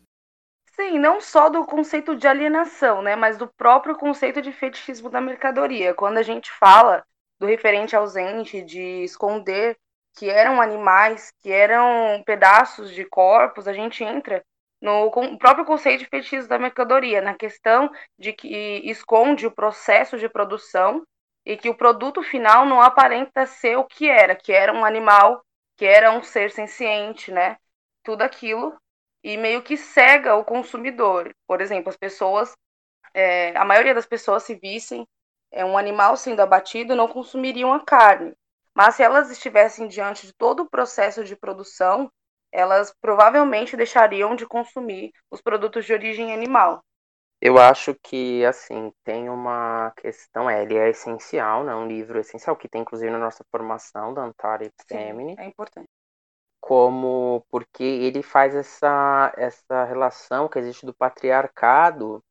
Sim, 0.74 0.98
não 0.98 1.20
só 1.20 1.48
do 1.48 1.64
conceito 1.64 2.16
de 2.16 2.26
alienação, 2.26 3.02
né, 3.02 3.14
mas 3.14 3.36
do 3.36 3.46
próprio 3.46 3.94
conceito 3.94 4.42
de 4.42 4.50
fetichismo 4.50 5.08
da 5.08 5.20
mercadoria. 5.20 5.94
Quando 5.94 6.18
a 6.18 6.22
gente 6.22 6.50
fala 6.50 7.04
do 7.38 7.46
referente 7.46 7.94
ausente, 7.94 8.62
de 8.62 9.04
esconder 9.04 9.76
que 10.16 10.28
eram 10.28 10.60
animais, 10.60 11.32
que 11.40 11.52
eram 11.52 12.22
pedaços 12.24 12.92
de 12.92 13.04
corpos, 13.04 13.68
a 13.68 13.72
gente 13.72 14.02
entra 14.02 14.42
no 14.80 15.10
próprio 15.38 15.64
conceito 15.64 16.00
de 16.00 16.06
fetichismo 16.06 16.48
da 16.48 16.58
mercadoria, 16.58 17.20
na 17.20 17.34
questão 17.34 17.90
de 18.18 18.32
que 18.32 18.80
esconde 18.84 19.46
o 19.46 19.50
processo 19.50 20.18
de 20.18 20.28
produção 20.28 21.04
e 21.50 21.56
que 21.56 21.68
o 21.68 21.74
produto 21.74 22.22
final 22.22 22.64
não 22.64 22.80
aparenta 22.80 23.44
ser 23.44 23.74
o 23.74 23.84
que 23.84 24.08
era, 24.08 24.36
que 24.36 24.52
era 24.52 24.72
um 24.72 24.84
animal, 24.84 25.44
que 25.76 25.84
era 25.84 26.12
um 26.12 26.22
ser 26.22 26.52
senciente, 26.52 27.32
né? 27.32 27.56
Tudo 28.04 28.22
aquilo 28.22 28.80
e 29.20 29.36
meio 29.36 29.60
que 29.60 29.76
cega 29.76 30.36
o 30.36 30.44
consumidor. 30.44 31.34
Por 31.48 31.60
exemplo, 31.60 31.90
as 31.90 31.96
pessoas, 31.96 32.56
é, 33.12 33.50
a 33.56 33.64
maioria 33.64 33.92
das 33.92 34.06
pessoas 34.06 34.44
se 34.44 34.54
vissem 34.54 35.04
é, 35.50 35.64
um 35.64 35.76
animal 35.76 36.16
sendo 36.16 36.38
abatido 36.38 36.94
não 36.94 37.08
consumiriam 37.08 37.72
a 37.72 37.84
carne. 37.84 38.32
Mas 38.72 38.94
se 38.94 39.02
elas 39.02 39.28
estivessem 39.28 39.88
diante 39.88 40.28
de 40.28 40.32
todo 40.32 40.60
o 40.62 40.70
processo 40.70 41.24
de 41.24 41.34
produção, 41.34 42.08
elas 42.52 42.94
provavelmente 43.00 43.76
deixariam 43.76 44.36
de 44.36 44.46
consumir 44.46 45.10
os 45.28 45.42
produtos 45.42 45.84
de 45.84 45.92
origem 45.92 46.32
animal. 46.32 46.80
Eu 47.42 47.56
acho 47.56 47.94
que, 48.02 48.44
assim, 48.44 48.92
tem 49.02 49.30
uma 49.30 49.92
questão, 49.96 50.48
é, 50.48 50.62
ele 50.62 50.76
é 50.76 50.90
essencial, 50.90 51.64
né? 51.64 51.74
Um 51.74 51.86
livro 51.86 52.20
essencial, 52.20 52.54
que 52.54 52.68
tem 52.68 52.82
inclusive 52.82 53.10
na 53.10 53.18
nossa 53.18 53.42
formação 53.50 54.12
da 54.12 54.22
Antara 54.22 54.70
Femini. 54.86 55.34
É 55.38 55.46
importante. 55.46 55.88
Como, 56.60 57.42
porque 57.50 57.82
ele 57.82 58.22
faz 58.22 58.54
essa, 58.54 59.32
essa 59.38 59.84
relação 59.84 60.48
que 60.48 60.58
existe 60.58 60.84
do 60.84 60.92
patriarcado 60.92 62.22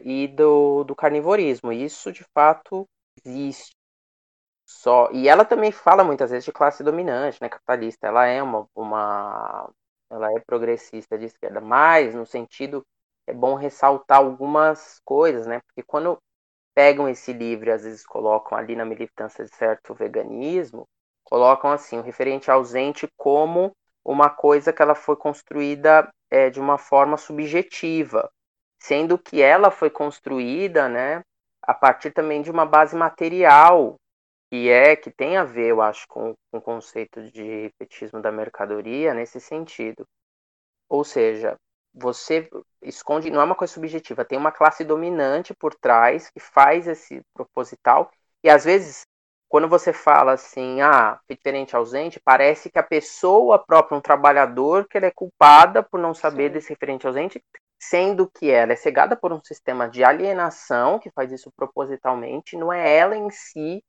e 0.00 0.26
do, 0.26 0.82
do 0.82 0.96
carnivorismo. 0.96 1.72
Isso, 1.72 2.12
de 2.12 2.24
fato, 2.34 2.84
existe. 3.24 3.76
Só, 4.66 5.08
e 5.12 5.28
ela 5.28 5.44
também 5.44 5.72
fala 5.72 6.02
muitas 6.02 6.30
vezes 6.30 6.44
de 6.44 6.52
classe 6.52 6.82
dominante, 6.82 7.40
né, 7.40 7.48
capitalista. 7.48 8.08
Ela 8.08 8.26
é 8.26 8.42
uma, 8.42 8.66
uma 8.74 9.70
ela 10.10 10.32
é 10.32 10.40
progressista 10.40 11.16
de 11.16 11.26
esquerda, 11.26 11.60
mas 11.60 12.14
no 12.14 12.26
sentido 12.26 12.84
é 13.28 13.34
bom 13.34 13.54
ressaltar 13.54 14.18
algumas 14.18 15.00
coisas, 15.04 15.46
né? 15.46 15.60
Porque 15.66 15.82
quando 15.82 16.18
pegam 16.74 17.08
esse 17.08 17.32
livro 17.32 17.68
e 17.68 17.72
às 17.72 17.82
vezes 17.84 18.06
colocam 18.06 18.56
ali 18.56 18.74
na 18.74 18.84
militância 18.86 19.44
de 19.44 19.54
certo 19.54 19.94
veganismo, 19.94 20.86
colocam 21.24 21.70
assim, 21.70 21.98
o 21.98 22.02
referente 22.02 22.50
ausente 22.50 23.06
como 23.16 23.76
uma 24.02 24.30
coisa 24.30 24.72
que 24.72 24.80
ela 24.80 24.94
foi 24.94 25.14
construída 25.14 26.08
é, 26.30 26.48
de 26.48 26.58
uma 26.58 26.78
forma 26.78 27.18
subjetiva, 27.18 28.30
sendo 28.80 29.18
que 29.18 29.42
ela 29.42 29.70
foi 29.70 29.90
construída, 29.90 30.88
né, 30.88 31.22
a 31.62 31.74
partir 31.74 32.12
também 32.12 32.40
de 32.40 32.50
uma 32.50 32.64
base 32.64 32.96
material 32.96 33.96
que 34.50 34.70
é 34.70 34.96
que 34.96 35.10
tem 35.10 35.36
a 35.36 35.44
ver, 35.44 35.68
eu 35.68 35.82
acho, 35.82 36.06
com, 36.08 36.34
com 36.50 36.58
o 36.58 36.62
conceito 36.62 37.22
de 37.30 37.70
fetichismo 37.76 38.22
da 38.22 38.32
mercadoria 38.32 39.12
nesse 39.12 39.38
sentido. 39.38 40.06
Ou 40.88 41.04
seja, 41.04 41.58
você 41.98 42.48
esconde, 42.82 43.30
não 43.30 43.40
é 43.40 43.44
uma 43.44 43.54
coisa 43.54 43.72
subjetiva, 43.72 44.24
tem 44.24 44.38
uma 44.38 44.52
classe 44.52 44.84
dominante 44.84 45.54
por 45.54 45.74
trás 45.74 46.30
que 46.30 46.40
faz 46.40 46.86
esse 46.86 47.22
proposital, 47.34 48.10
e 48.42 48.48
às 48.48 48.64
vezes, 48.64 49.02
quando 49.48 49.68
você 49.68 49.92
fala 49.92 50.32
assim, 50.32 50.80
ah, 50.80 51.18
diferente 51.28 51.74
ausente, 51.74 52.20
parece 52.20 52.70
que 52.70 52.78
a 52.78 52.82
pessoa 52.82 53.58
própria, 53.58 53.96
um 53.96 54.00
trabalhador, 54.00 54.86
que 54.88 54.98
ele 54.98 55.06
é 55.06 55.10
culpada 55.10 55.82
por 55.82 55.98
não 55.98 56.14
saber 56.14 56.48
Sim. 56.48 56.52
desse 56.54 56.68
referente 56.70 57.06
ausente, 57.06 57.42
sendo 57.80 58.30
que 58.30 58.50
ela 58.50 58.72
é 58.72 58.76
cegada 58.76 59.16
por 59.16 59.32
um 59.32 59.40
sistema 59.42 59.88
de 59.88 60.04
alienação 60.04 60.98
que 60.98 61.10
faz 61.10 61.32
isso 61.32 61.50
propositalmente, 61.56 62.56
não 62.56 62.72
é 62.72 62.96
ela 62.96 63.16
em 63.16 63.30
si 63.30 63.82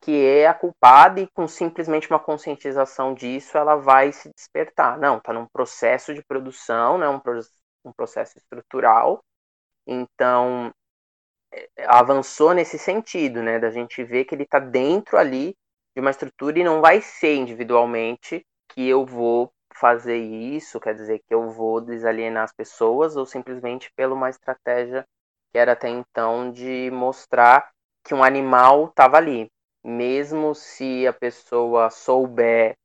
que 0.00 0.24
é 0.26 0.46
a 0.46 0.54
culpada 0.54 1.20
e 1.20 1.28
com 1.28 1.46
simplesmente 1.46 2.08
uma 2.08 2.18
conscientização 2.18 3.12
disso 3.14 3.58
ela 3.58 3.76
vai 3.76 4.12
se 4.12 4.30
despertar. 4.34 4.98
Não, 4.98 5.18
está 5.18 5.32
num 5.32 5.46
processo 5.46 6.14
de 6.14 6.22
produção, 6.22 6.98
né, 6.98 7.08
um, 7.08 7.20
um 7.84 7.92
processo 7.92 8.38
estrutural. 8.38 9.22
Então, 9.86 10.72
é, 11.52 11.68
avançou 11.86 12.54
nesse 12.54 12.78
sentido, 12.78 13.42
né, 13.42 13.58
da 13.58 13.70
gente 13.70 14.02
ver 14.04 14.24
que 14.24 14.34
ele 14.34 14.44
está 14.44 14.58
dentro 14.58 15.18
ali 15.18 15.54
de 15.94 16.00
uma 16.00 16.10
estrutura 16.10 16.58
e 16.58 16.64
não 16.64 16.80
vai 16.80 17.00
ser 17.02 17.34
individualmente 17.34 18.44
que 18.70 18.88
eu 18.88 19.04
vou 19.04 19.52
fazer 19.74 20.18
isso, 20.18 20.80
quer 20.80 20.94
dizer 20.94 21.20
que 21.20 21.34
eu 21.34 21.50
vou 21.50 21.80
desalienar 21.80 22.44
as 22.44 22.52
pessoas 22.52 23.16
ou 23.16 23.26
simplesmente 23.26 23.90
pela 23.96 24.14
uma 24.14 24.30
estratégia 24.30 25.06
que 25.50 25.58
era 25.58 25.72
até 25.72 25.88
então 25.88 26.50
de 26.52 26.90
mostrar 26.92 27.70
que 28.04 28.14
um 28.14 28.22
animal 28.22 28.86
estava 28.86 29.16
ali 29.16 29.50
mesmo 29.84 30.54
se 30.54 31.06
a 31.06 31.12
pessoa 31.12 31.90
souber 31.90 32.76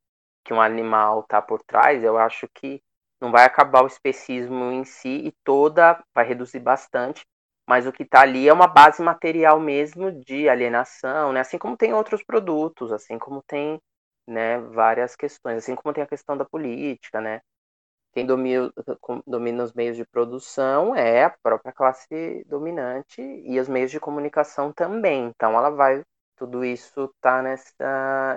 que 0.44 0.54
um 0.54 0.62
animal 0.62 1.22
está 1.22 1.42
por 1.42 1.62
trás, 1.64 2.04
eu 2.04 2.18
acho 2.18 2.48
que 2.54 2.82
não 3.20 3.32
vai 3.32 3.46
acabar 3.46 3.84
o 3.84 3.88
especismo 3.88 4.72
em 4.72 4.84
si 4.84 5.28
e 5.28 5.34
toda 5.44 6.02
vai 6.14 6.26
reduzir 6.26 6.60
bastante, 6.60 7.26
mas 7.68 7.88
o 7.88 7.92
que 7.92 8.04
está 8.04 8.22
ali 8.22 8.48
é 8.48 8.54
uma 8.54 8.68
base 8.68 9.02
material 9.02 9.60
mesmo 9.60 10.12
de 10.12 10.48
alienação, 10.48 11.32
né? 11.34 11.40
Assim 11.40 11.58
como 11.58 11.78
tem 11.78 11.94
outros 11.94 12.24
produtos, 12.24 12.92
assim 12.92 13.18
como 13.18 13.42
tem 13.48 13.82
né, 14.28 14.60
várias 14.60 15.16
questões, 15.16 15.58
assim 15.58 15.76
como 15.76 15.94
tem 15.94 16.04
a 16.04 16.08
questão 16.08 16.38
da 16.38 16.46
política, 16.46 17.20
né? 17.22 17.42
Quem 18.14 18.26
domina, 18.26 18.72
domina 19.28 19.64
os 19.64 19.74
meios 19.74 19.98
de 19.98 20.06
produção 20.06 20.96
é 20.96 21.26
a 21.26 21.30
própria 21.30 21.74
classe 21.74 22.46
dominante 22.48 23.22
e 23.22 23.60
os 23.60 23.68
meios 23.68 23.92
de 23.92 24.00
comunicação 24.00 24.72
também. 24.72 25.26
Então 25.26 25.52
ela 25.58 25.70
vai 25.70 26.04
tudo 26.36 26.64
isso 26.66 27.06
está 27.16 27.42
nesse 27.42 27.74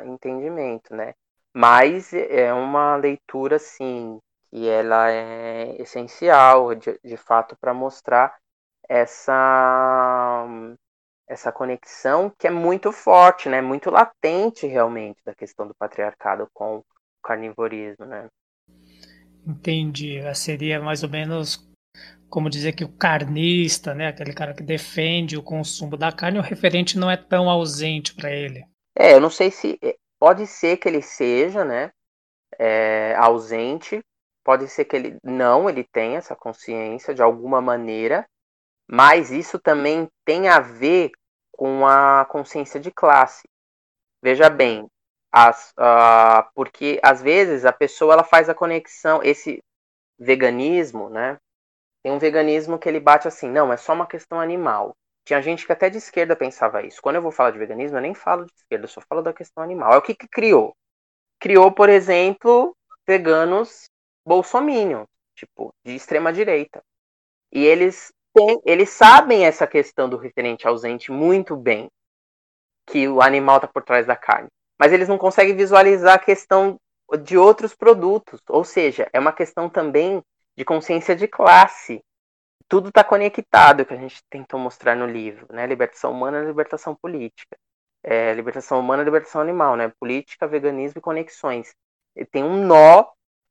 entendimento, 0.06 0.94
né? 0.94 1.14
Mas 1.54 2.12
é 2.12 2.52
uma 2.52 2.96
leitura, 2.96 3.56
assim, 3.56 4.18
que 4.50 4.68
ela 4.68 5.11
é 5.11 5.80
essencial, 5.80 6.74
de, 6.74 6.98
de 7.04 7.16
fato, 7.16 7.56
para 7.61 7.74
mostrar 7.74 8.37
essa 8.88 10.46
essa 11.26 11.52
conexão 11.52 12.32
que 12.38 12.46
é 12.46 12.50
muito 12.50 12.90
forte, 12.90 13.48
né? 13.48 13.61
Muito 13.61 13.90
latente, 13.90 14.66
realmente, 14.66 15.20
da 15.24 15.34
questão 15.34 15.66
do 15.66 15.74
patriarcado 15.74 16.48
com 16.54 16.78
o 16.78 16.84
carnivorismo, 17.22 18.06
né? 18.06 18.28
Entendi. 19.46 20.20
Seria 20.34 20.80
mais 20.80 21.02
ou 21.02 21.08
menos 21.08 21.67
como 22.29 22.51
dizer 22.51 22.73
que 22.73 22.85
o 22.85 22.93
carnista, 22.93 23.95
né, 23.95 24.09
aquele 24.09 24.33
cara 24.33 24.55
que 24.55 24.62
defende 24.62 25.37
o 25.37 25.43
consumo 25.43 25.97
da 25.97 26.12
carne, 26.12 26.38
o 26.38 26.43
referente 26.43 26.99
não 26.99 27.11
é 27.11 27.17
tão 27.17 27.49
ausente 27.49 28.14
para 28.14 28.31
ele. 28.31 28.64
É, 28.97 29.14
eu 29.14 29.21
não 29.21 29.31
sei 29.31 29.51
se 29.51 29.79
é, 29.83 29.97
pode 30.19 30.47
ser 30.47 30.77
que 30.77 30.88
ele 30.88 31.03
seja, 31.03 31.64
né, 31.64 31.91
é, 32.59 33.14
ausente, 33.17 34.01
pode 34.45 34.69
ser 34.69 34.85
que 34.85 34.97
ele 34.97 35.17
não, 35.23 35.69
ele 35.69 35.85
tenha 35.85 36.19
essa 36.19 36.35
consciência 36.35 37.14
de 37.14 37.23
alguma 37.23 37.61
maneira, 37.61 38.27
mas 38.91 39.31
isso 39.31 39.59
também 39.59 40.09
tem 40.25 40.49
a 40.49 40.59
ver 40.59 41.11
com 41.53 41.87
a 41.87 42.25
consciência 42.31 42.81
de 42.81 42.91
classe. 42.91 43.47
Veja 44.23 44.49
bem, 44.49 44.87
as, 45.31 45.73
uh, 45.73 46.49
porque 46.55 46.99
às 47.03 47.21
vezes 47.21 47.64
a 47.64 47.73
pessoa 47.73 48.14
ela 48.14 48.25
faz 48.25 48.49
a 48.49 48.55
conexão, 48.55 49.23
esse 49.23 49.62
veganismo, 50.19 51.11
né, 51.11 51.38
tem 52.02 52.12
um 52.12 52.18
veganismo 52.18 52.78
que 52.78 52.88
ele 52.88 53.00
bate 53.00 53.28
assim, 53.28 53.48
não, 53.50 53.72
é 53.72 53.76
só 53.76 53.92
uma 53.92 54.06
questão 54.06 54.40
animal. 54.40 54.96
Tinha 55.24 55.42
gente 55.42 55.66
que 55.66 55.72
até 55.72 55.90
de 55.90 55.98
esquerda 55.98 56.34
pensava 56.34 56.82
isso. 56.82 57.02
Quando 57.02 57.16
eu 57.16 57.22
vou 57.22 57.30
falar 57.30 57.50
de 57.50 57.58
veganismo, 57.58 57.98
eu 57.98 58.02
nem 58.02 58.14
falo 58.14 58.46
de 58.46 58.52
esquerda, 58.54 58.84
eu 58.84 58.88
só 58.88 59.00
falo 59.02 59.20
da 59.20 59.32
questão 59.32 59.62
animal. 59.62 59.92
É 59.92 59.96
o 59.98 60.02
que, 60.02 60.14
que 60.14 60.28
criou? 60.28 60.74
Criou, 61.38 61.70
por 61.70 61.88
exemplo, 61.88 62.74
veganos 63.06 63.90
bolsominion, 64.24 65.04
tipo, 65.34 65.72
de 65.84 65.94
extrema 65.94 66.32
direita. 66.32 66.82
E 67.52 67.64
eles 67.64 68.12
têm, 68.34 68.61
eles 68.64 68.90
sabem 68.90 69.44
essa 69.44 69.66
questão 69.66 70.08
do 70.08 70.16
referente 70.16 70.66
ausente 70.66 71.11
muito 71.11 71.56
bem, 71.56 71.90
que 72.87 73.08
o 73.08 73.20
animal 73.20 73.56
está 73.56 73.68
por 73.68 73.82
trás 73.82 74.06
da 74.06 74.16
carne. 74.16 74.48
Mas 74.78 74.92
eles 74.92 75.08
não 75.08 75.18
conseguem 75.18 75.56
visualizar 75.56 76.14
a 76.14 76.18
questão 76.18 76.78
de 77.22 77.37
outros 77.37 77.74
produtos. 77.74 78.40
Ou 78.48 78.64
seja, 78.64 79.08
é 79.12 79.18
uma 79.18 79.32
questão 79.32 79.68
também 79.68 80.22
de 80.59 80.64
consciência 80.64 81.14
de 81.14 81.29
classe. 81.29 82.01
Tudo 82.66 82.88
está 82.88 83.05
conectado, 83.05 83.85
que 83.87 83.94
a 83.94 83.97
gente 83.97 84.21
tentou 84.29 84.59
mostrar 84.59 84.97
no 84.97 85.07
livro, 85.07 85.47
né? 85.51 85.64
Libertação 85.64 86.11
humana 86.11 86.42
libertação 86.42 86.97
política. 86.97 87.57
É, 88.03 88.35
libertação 88.35 88.81
humana 88.81 89.05
libertação 89.05 89.40
animal, 89.40 89.77
né? 89.77 89.92
Política, 90.01 90.49
veganismo 90.49 90.99
e 90.99 91.01
conexões. 91.01 91.73
E 92.16 92.25
tem 92.25 92.42
um 92.42 92.66
nó, 92.66 93.07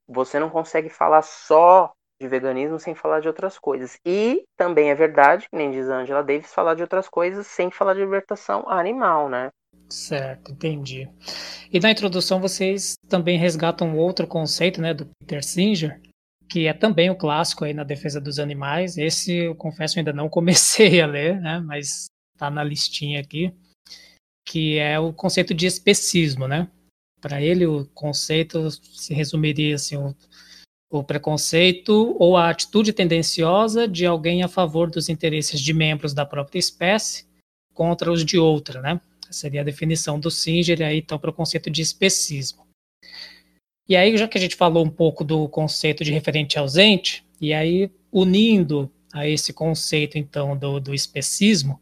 você 0.06 0.38
não 0.38 0.50
consegue 0.50 0.90
falar 0.90 1.22
só 1.22 1.94
de 2.22 2.28
veganismo 2.28 2.78
sem 2.78 2.94
falar 2.94 3.22
de 3.22 3.30
outras 3.30 3.58
coisas. 3.58 3.98
E 4.06 4.44
também 4.58 4.90
é 4.90 4.96
verdade, 4.96 5.48
que 5.50 5.56
nem 5.56 5.72
diz 5.72 5.88
Angela 5.88 6.22
Davis, 6.22 6.54
falar 6.54 6.76
de 6.76 6.82
outras 6.82 7.08
coisas 7.08 7.48
sem 7.48 7.72
falar 7.72 7.94
de 7.94 8.02
libertação 8.02 8.68
animal, 8.68 9.30
né? 9.30 9.50
Certo, 9.90 10.52
entendi. 10.52 11.10
E 11.72 11.80
na 11.80 11.90
introdução 11.90 12.42
vocês 12.42 12.98
também 13.08 13.38
resgatam 13.38 13.98
outro 13.98 14.28
conceito, 14.28 14.82
né, 14.82 14.94
do 14.94 15.08
Peter 15.20 15.44
Singer, 15.44 16.02
que 16.50 16.68
é 16.68 16.74
também 16.74 17.10
o 17.10 17.14
um 17.14 17.18
clássico 17.18 17.66
aí 17.66 17.74
na 17.74 17.84
defesa 17.84 18.22
dos 18.22 18.40
animais. 18.40 18.98
Esse, 18.98 19.34
eu 19.34 19.56
confesso, 19.56 20.00
ainda 20.00 20.14
não 20.14 20.30
comecei 20.30 21.02
a 21.02 21.08
ler, 21.08 21.40
né, 21.42 21.60
mas 21.60 22.06
está 22.36 22.50
na 22.50 22.64
listinha 22.64 23.20
aqui, 23.20 23.52
que 24.48 24.78
é 24.78 25.00
o 25.00 25.12
conceito 25.12 25.54
de 25.54 25.66
especismo, 25.66 26.48
né? 26.48 26.70
Para 27.20 27.42
ele, 27.42 27.66
o 27.66 27.86
conceito 27.94 28.70
se 28.70 29.14
resumiria 29.14 29.76
assim, 29.76 29.98
o, 29.98 30.16
o 30.92 31.04
preconceito 31.04 32.16
ou 32.20 32.38
a 32.38 32.50
atitude 32.50 32.94
tendenciosa 32.94 33.88
de 33.88 34.06
alguém 34.06 34.44
a 34.44 34.48
favor 34.48 34.90
dos 34.90 35.10
interesses 35.10 35.60
de 35.60 35.74
membros 35.74 36.14
da 36.14 36.26
própria 36.26 36.60
espécie 36.60 37.26
contra 37.74 38.12
os 38.12 38.24
de 38.24 38.38
outra, 38.38 38.82
né? 38.82 39.02
Essa 39.28 39.42
seria 39.42 39.62
a 39.62 39.64
definição 39.64 40.20
do 40.20 40.30
Singer 40.30 40.82
aí, 40.82 41.00
então, 41.00 41.18
para 41.18 41.32
o 41.32 41.34
conceito 41.34 41.70
de 41.70 41.82
especismo. 41.82 42.67
E 43.88 43.96
aí, 43.96 44.18
já 44.18 44.28
que 44.28 44.38
a 44.38 44.42
gente 44.42 44.56
falou 44.56 44.86
um 44.86 44.90
pouco 44.90 45.24
do 45.24 45.48
conceito 45.48 46.04
de 46.04 46.12
referente 46.12 46.60
ausente, 46.60 47.26
e 47.40 47.54
aí 47.54 47.90
unindo 48.12 48.92
a 49.14 49.28
esse 49.28 49.54
conceito, 49.54 50.18
então, 50.18 50.58
do, 50.58 50.80
do 50.80 50.94
especismo, 50.94 51.80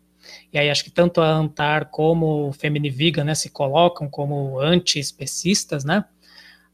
e 0.52 0.58
aí 0.58 0.70
acho 0.70 0.84
que 0.84 0.92
tanto 0.92 1.22
a 1.22 1.30
Antar 1.30 1.86
como 1.90 2.50
o 2.50 2.54
Feminiviga, 2.54 3.24
né, 3.24 3.36
se 3.36 3.50
colocam 3.50 4.10
como 4.10 4.60
anti-especistas, 4.60 5.84
né? 5.84 6.06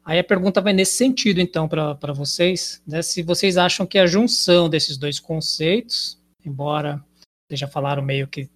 Aí 0.03 0.17
a 0.17 0.23
pergunta 0.23 0.61
vai 0.61 0.73
nesse 0.73 0.93
sentido, 0.93 1.39
então, 1.39 1.67
para 1.67 2.13
vocês, 2.13 2.81
né, 2.87 3.01
se 3.01 3.21
vocês 3.21 3.57
acham 3.57 3.85
que 3.85 3.99
a 3.99 4.07
junção 4.07 4.69
desses 4.69 4.97
dois 4.97 5.19
conceitos, 5.19 6.19
embora 6.43 7.03
vocês 7.47 7.59
já 7.59 7.67
falaram 7.67 8.01
meio 8.01 8.27
que 8.27 8.49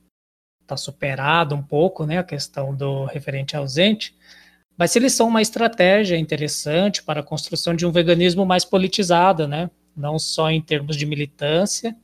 está 0.61 0.75
superado 0.75 1.53
um 1.53 1.61
pouco, 1.61 2.05
né, 2.05 2.17
a 2.17 2.23
questão 2.23 2.75
do 2.75 3.05
referente 3.05 3.55
ausente, 3.55 4.15
mas 4.77 4.91
se 4.91 4.99
eles 4.99 5.13
são 5.13 5.27
uma 5.27 5.41
estratégia 5.41 6.17
interessante 6.17 7.01
para 7.01 7.21
a 7.21 7.23
construção 7.23 7.75
de 7.75 7.85
um 7.85 7.91
veganismo 7.91 8.45
mais 8.45 8.65
politizado, 8.65 9.47
né? 9.47 9.69
não 9.95 10.19
só 10.19 10.51
em 10.51 10.61
termos 10.61 10.97
de 10.97 11.05
militância, 11.05 11.95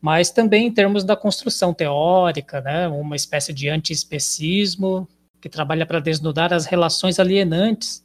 mas 0.00 0.30
também 0.30 0.66
em 0.66 0.72
termos 0.72 1.04
da 1.04 1.16
construção 1.16 1.72
teórica, 1.72 2.60
né? 2.60 2.86
uma 2.88 3.16
espécie 3.16 3.52
de 3.52 3.68
anti-especismo 3.68 5.08
que 5.40 5.48
trabalha 5.48 5.86
para 5.86 6.00
desnudar 6.00 6.52
as 6.52 6.66
relações 6.66 7.18
alienantes 7.18 8.04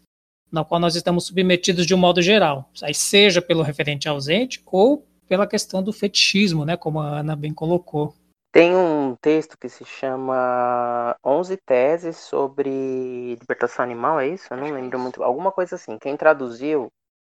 na 0.52 0.64
qual 0.64 0.80
nós 0.80 0.96
estamos 0.96 1.26
submetidos 1.26 1.86
de 1.86 1.96
um 1.96 1.98
modo 1.98 2.22
geral, 2.22 2.70
seja 2.94 3.42
pelo 3.42 3.64
referente 3.64 4.08
ausente 4.08 4.62
ou 4.68 5.04
pela 5.28 5.48
questão 5.48 5.82
do 5.82 5.92
fetichismo, 5.92 6.64
né, 6.64 6.78
como 6.78 7.00
a 7.00 7.20
Ana 7.20 7.36
bem 7.36 7.52
colocou. 7.52 8.16
Tem 8.54 8.76
um 8.76 9.16
texto 9.18 9.58
que 9.58 9.68
se 9.68 9.84
chama 9.84 11.18
11 11.26 11.58
teses 11.58 12.18
sobre 12.18 13.36
libertação 13.36 13.84
animal, 13.84 14.20
é 14.20 14.28
isso? 14.28 14.54
Eu 14.54 14.58
não 14.58 14.72
lembro 14.72 15.00
muito. 15.00 15.24
Alguma 15.24 15.52
coisa 15.52 15.76
assim. 15.76 15.98
Quem 16.00 16.16
traduziu 16.16 16.92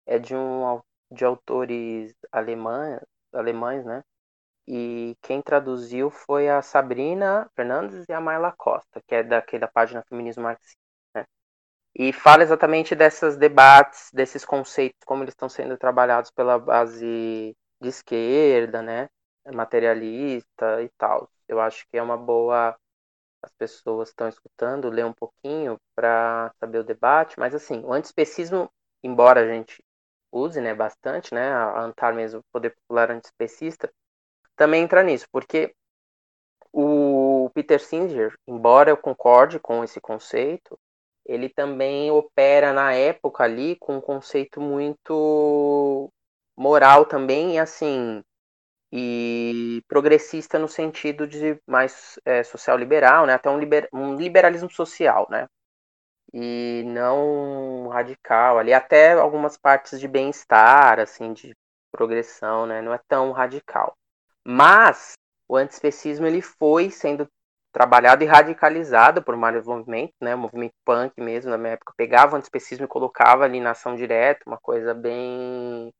é 0.05 0.19
de 0.19 0.35
um 0.35 0.81
de 1.11 1.25
autores 1.25 2.13
alemães, 2.31 2.99
alemães, 3.33 3.85
né? 3.85 4.03
e 4.67 5.15
quem 5.21 5.41
traduziu 5.41 6.09
foi 6.09 6.49
a 6.49 6.61
Sabrina 6.61 7.49
Fernandes 7.55 8.05
e 8.09 8.13
a 8.13 8.19
Mayla 8.19 8.51
Costa, 8.57 9.01
que 9.07 9.15
é 9.15 9.23
daqui 9.23 9.59
da 9.59 9.67
página 9.67 10.03
Feminismo 10.09 10.43
Marxista. 10.43 10.79
Né? 11.15 11.25
E 11.95 12.13
fala 12.13 12.43
exatamente 12.43 12.95
desses 12.95 13.37
debates, 13.37 14.09
desses 14.13 14.43
conceitos, 14.45 14.99
como 15.05 15.23
eles 15.23 15.33
estão 15.33 15.49
sendo 15.49 15.77
trabalhados 15.77 16.31
pela 16.31 16.59
base 16.59 17.55
de 17.81 17.89
esquerda, 17.89 18.81
né? 18.81 19.09
Materialista 19.53 20.81
e 20.81 20.89
tal. 20.97 21.29
Eu 21.47 21.59
acho 21.61 21.85
que 21.89 21.97
é 21.97 22.03
uma 22.03 22.17
boa 22.17 22.75
as 23.45 23.51
pessoas 23.53 24.09
estão 24.09 24.27
escutando 24.27 24.89
ler 24.89 25.05
um 25.05 25.13
pouquinho 25.13 25.79
para 25.95 26.51
saber 26.59 26.79
o 26.79 26.83
debate, 26.83 27.39
mas 27.39 27.53
assim, 27.53 27.81
o 27.85 27.93
antiespecismo, 27.93 28.69
embora 29.03 29.41
a 29.41 29.47
gente 29.47 29.83
use, 30.31 30.59
né, 30.59 30.73
bastante, 30.73 31.33
né, 31.33 31.47
a 31.51 31.79
ANTAR 31.81 32.13
mesmo, 32.13 32.39
o 32.39 32.43
Poder 32.51 32.71
Popular 32.71 33.11
Antiespecista, 33.11 33.91
também 34.55 34.83
entra 34.83 35.03
nisso, 35.03 35.27
porque 35.31 35.75
o 36.73 37.49
Peter 37.53 37.79
Singer, 37.79 38.35
embora 38.47 38.89
eu 38.89 38.97
concorde 38.97 39.59
com 39.59 39.83
esse 39.83 40.01
conceito, 40.01 40.77
ele 41.25 41.49
também 41.49 42.11
opera 42.11 42.73
na 42.73 42.93
época 42.93 43.43
ali 43.43 43.75
com 43.77 43.97
um 43.97 44.01
conceito 44.01 44.59
muito 44.59 46.11
moral 46.57 47.05
também, 47.05 47.55
e 47.55 47.59
assim, 47.59 48.23
e 48.97 49.83
progressista 49.89 50.57
no 50.57 50.69
sentido 50.69 51.27
de 51.27 51.59
mais 51.67 52.17
é, 52.23 52.43
social 52.43 52.77
liberal, 52.77 53.25
né? 53.25 53.33
Até 53.33 53.49
um, 53.49 53.59
liber, 53.59 53.89
um 53.91 54.15
liberalismo 54.15 54.71
social, 54.71 55.27
né? 55.29 55.47
E 56.33 56.81
não 56.87 57.89
radical. 57.89 58.57
Ali 58.57 58.73
até 58.73 59.11
algumas 59.11 59.57
partes 59.57 59.99
de 59.99 60.07
bem-estar, 60.07 60.97
assim, 60.97 61.33
de 61.33 61.53
progressão, 61.91 62.65
né? 62.65 62.81
Não 62.81 62.93
é 62.93 62.99
tão 63.05 63.33
radical. 63.33 63.97
Mas 64.45 65.15
o 65.45 65.57
antiespecismo 65.57 66.25
ele 66.25 66.41
foi 66.41 66.89
sendo 66.89 67.27
trabalhado 67.73 68.23
e 68.23 68.27
radicalizado 68.27 69.21
por 69.21 69.37
vários 69.37 69.67
movimentos, 69.67 70.15
né? 70.21 70.35
O 70.35 70.37
movimento 70.37 70.75
punk 70.85 71.13
mesmo, 71.21 71.51
na 71.51 71.57
minha 71.57 71.73
época, 71.73 71.93
pegava 71.97 72.35
o 72.35 72.37
antiespecismo 72.37 72.85
e 72.85 72.87
colocava 72.87 73.43
ali 73.43 73.59
na 73.59 73.71
ação 73.71 73.93
direta, 73.93 74.45
uma 74.47 74.57
coisa 74.57 74.93
bem 74.93 75.91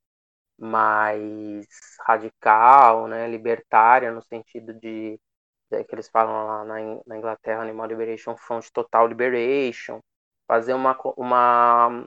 mais 0.58 1.68
radical, 2.08 3.08
né, 3.08 3.28
libertária, 3.28 4.12
no 4.12 4.22
sentido 4.22 4.74
de, 4.74 5.20
de 5.72 5.84
que 5.84 5.96
eles 5.96 6.10
falam 6.10 6.46
lá 6.48 6.65
na, 6.65 6.76
na, 7.06 7.18
Inglaterra, 7.18 7.62
Animal 7.62 7.88
Liberation 7.88 8.36
Front, 8.38 8.70
Total 8.72 9.08
Liberation, 9.08 10.00
fazer 10.48 10.74
uma, 10.74 10.98
uma, 11.18 12.06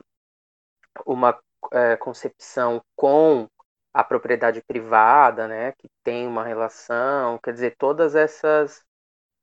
uma 1.07 1.41
é, 1.73 1.97
concepção 1.97 2.83
com 2.97 3.49
a 3.93 4.05
propriedade 4.05 4.63
privada, 4.63 5.49
né, 5.49 5.73
que 5.73 5.89
tem 6.05 6.27
uma 6.27 6.45
relação, 6.45 7.39
quer 7.39 7.53
dizer, 7.53 7.77
todas 7.77 8.15
essas 8.15 8.85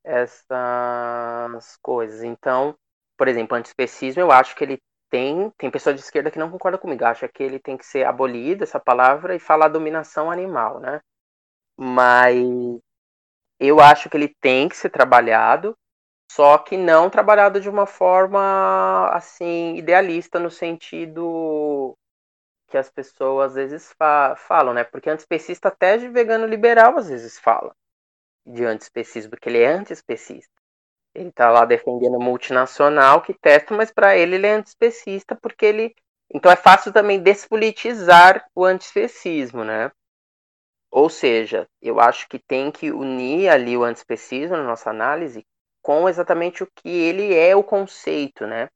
essas 0.05 1.77
coisas. 1.81 2.23
Então, 2.23 2.77
por 3.17 3.27
exemplo, 3.27 3.57
antiespecismo, 3.57 4.21
eu 4.21 4.31
acho 4.31 4.55
que 4.55 4.63
ele 4.63 4.79
tem, 5.15 5.49
tem 5.57 5.71
pessoa 5.71 5.93
de 5.93 6.01
esquerda 6.01 6.29
que 6.29 6.37
não 6.37 6.51
concorda 6.51 6.77
comigo, 6.77 7.05
acha 7.05 7.25
que 7.29 7.41
ele 7.41 7.57
tem 7.57 7.77
que 7.77 7.85
ser 7.85 8.05
abolido, 8.05 8.63
essa 8.65 8.79
palavra, 8.79 9.33
e 9.33 9.39
falar 9.39 9.69
dominação 9.69 10.29
animal, 10.29 10.81
né? 10.81 10.99
Mas 11.77 12.37
eu 13.59 13.79
acho 13.79 14.09
que 14.09 14.17
ele 14.17 14.35
tem 14.41 14.67
que 14.67 14.75
ser 14.75 14.89
trabalhado, 14.89 15.73
só 16.31 16.57
que 16.57 16.75
não 16.77 17.09
trabalhado 17.09 17.61
de 17.61 17.69
uma 17.69 17.85
forma, 17.85 19.09
assim, 19.13 19.75
idealista, 19.77 20.39
no 20.39 20.51
sentido 20.51 21.97
que 22.67 22.77
as 22.77 22.89
pessoas 22.89 23.51
às 23.51 23.55
vezes 23.55 23.93
fa 23.93 24.35
falam, 24.35 24.73
né? 24.73 24.83
Porque 24.83 25.09
antiespecista 25.09 25.69
até 25.69 25.97
de 25.97 26.09
vegano 26.09 26.45
liberal 26.47 26.97
às 26.97 27.09
vezes 27.09 27.39
fala 27.39 27.73
de 28.45 28.65
antiespecismo, 28.65 29.31
porque 29.31 29.49
ele 29.49 29.59
é 29.61 29.67
antiespecista. 29.73 30.54
Ele 31.15 31.29
está 31.29 31.49
lá 31.49 31.65
defendendo 31.65 32.19
multinacional 32.19 33.21
que 33.21 33.33
testa, 33.33 33.73
mas 33.73 33.91
para 33.91 34.17
ele 34.17 34.35
ele 34.35 34.47
é 34.47 34.53
antiespecista 34.53 35.35
porque 35.35 35.65
ele. 35.65 35.95
Então 36.33 36.51
é 36.51 36.55
fácil 36.55 36.91
também 36.91 37.21
despolitizar 37.21 38.45
o 38.53 38.65
antiespecismo, 38.65 39.63
né? 39.63 39.91
Ou 40.91 41.09
seja, 41.09 41.67
eu 41.81 41.99
acho 41.99 42.27
que 42.27 42.39
tem 42.39 42.71
que 42.71 42.91
unir 42.91 43.49
ali 43.49 43.77
o 43.77 43.83
antiespecismo 43.83 44.57
na 44.57 44.63
nossa 44.63 44.89
análise 44.89 45.45
com 45.81 46.09
exatamente 46.09 46.63
o 46.63 46.67
que 46.75 46.89
ele 46.89 47.33
é 47.33 47.55
o 47.55 47.63
conceito, 47.63 48.47
né? 48.47 48.69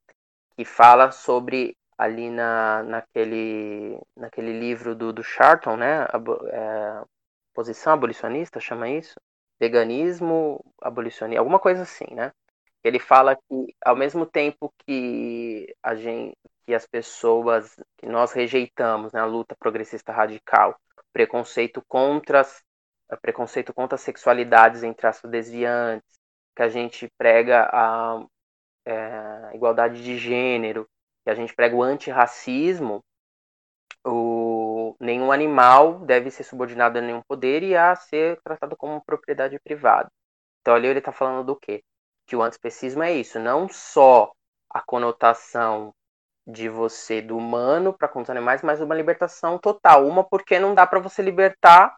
Que 0.56 0.64
fala 0.64 1.10
sobre 1.10 1.76
ali 1.98 2.30
na, 2.30 2.82
naquele, 2.84 3.98
naquele 4.16 4.58
livro 4.58 4.94
do, 4.94 5.12
do 5.12 5.22
Charton, 5.22 5.76
né? 5.76 6.02
A, 6.04 6.18
é, 6.52 7.04
posição 7.52 7.92
abolicionista, 7.92 8.60
chama 8.60 8.88
isso? 8.88 9.20
Veganismo 9.60 10.64
abolicionista, 10.80 11.40
alguma 11.40 11.58
coisa 11.58 11.82
assim, 11.82 12.06
né? 12.14 12.32
Ele 12.82 12.98
fala 12.98 13.36
que 13.36 13.76
ao 13.84 13.94
mesmo 13.94 14.24
tempo 14.24 14.72
que 14.86 15.74
a 15.82 15.94
gente, 15.94 16.34
que 16.64 16.74
as 16.74 16.86
pessoas, 16.86 17.76
que 17.98 18.06
nós 18.06 18.32
rejeitamos 18.32 19.12
né, 19.12 19.20
a 19.20 19.26
luta 19.26 19.54
progressista 19.58 20.12
radical, 20.12 20.74
preconceito 21.12 21.82
contra 21.86 22.44
preconceito 23.20 23.74
contra 23.74 23.96
as 23.96 24.02
sexualidades 24.02 24.82
entre 24.82 25.06
as 25.06 25.20
desviantes, 25.22 26.18
que 26.54 26.62
a 26.62 26.68
gente 26.68 27.08
prega 27.18 27.68
a 27.72 28.24
é, 28.86 29.50
igualdade 29.54 30.02
de 30.02 30.16
gênero, 30.16 30.88
que 31.24 31.30
a 31.30 31.34
gente 31.34 31.54
prega 31.54 31.74
o 31.74 31.82
antirracismo, 31.82 33.02
o, 34.04 34.96
nenhum 35.00 35.30
animal 35.32 36.00
deve 36.00 36.30
ser 36.30 36.44
subordinado 36.44 36.98
a 36.98 37.02
nenhum 37.02 37.22
poder 37.22 37.62
e 37.62 37.76
a 37.76 37.94
ser 37.94 38.40
tratado 38.42 38.76
como 38.76 39.04
propriedade 39.04 39.58
privada. 39.60 40.10
Então 40.60 40.74
ali 40.74 40.88
ele 40.88 40.98
está 40.98 41.12
falando 41.12 41.44
do 41.44 41.56
quê? 41.56 41.82
Que 42.26 42.36
o 42.36 42.42
antiespecismo 42.42 43.02
é 43.02 43.12
isso, 43.12 43.38
não 43.38 43.68
só 43.68 44.32
a 44.68 44.80
conotação 44.80 45.94
de 46.46 46.68
você 46.68 47.20
do 47.20 47.36
humano 47.36 47.92
para 47.92 48.08
com 48.08 48.22
os 48.22 48.30
animais, 48.30 48.62
mas 48.62 48.80
uma 48.80 48.94
libertação 48.94 49.58
total. 49.58 50.06
Uma 50.06 50.24
porque 50.24 50.58
não 50.58 50.74
dá 50.74 50.86
para 50.86 51.00
você 51.00 51.22
libertar 51.22 51.96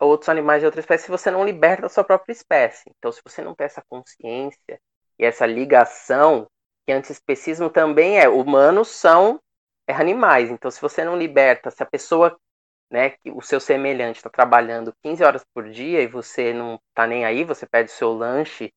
outros 0.00 0.28
animais 0.28 0.60
de 0.60 0.66
outra 0.66 0.80
espécie 0.80 1.04
se 1.04 1.10
você 1.10 1.30
não 1.30 1.44
liberta 1.44 1.86
a 1.86 1.88
sua 1.88 2.04
própria 2.04 2.32
espécie. 2.32 2.90
Então 2.98 3.12
se 3.12 3.20
você 3.24 3.42
não 3.42 3.54
tem 3.54 3.66
essa 3.66 3.82
consciência 3.88 4.80
e 5.18 5.24
essa 5.24 5.46
ligação, 5.46 6.48
que 6.86 6.92
antiespecismo 6.92 7.70
também 7.70 8.18
é, 8.18 8.28
humanos 8.28 8.88
são 8.88 9.40
é 9.86 9.92
animais. 9.94 10.50
Então, 10.50 10.70
se 10.70 10.80
você 10.80 11.04
não 11.04 11.16
liberta, 11.16 11.70
se 11.70 11.82
a 11.82 11.86
pessoa, 11.86 12.38
né, 12.90 13.14
o 13.26 13.42
seu 13.42 13.60
semelhante 13.60 14.16
está 14.16 14.30
trabalhando 14.30 14.94
15 15.02 15.24
horas 15.24 15.44
por 15.54 15.68
dia 15.70 16.02
e 16.02 16.06
você 16.06 16.52
não 16.52 16.80
está 16.90 17.06
nem 17.06 17.24
aí, 17.24 17.44
você 17.44 17.66
pede 17.66 17.90
o 17.90 17.94
seu 17.94 18.12
lanche 18.12 18.72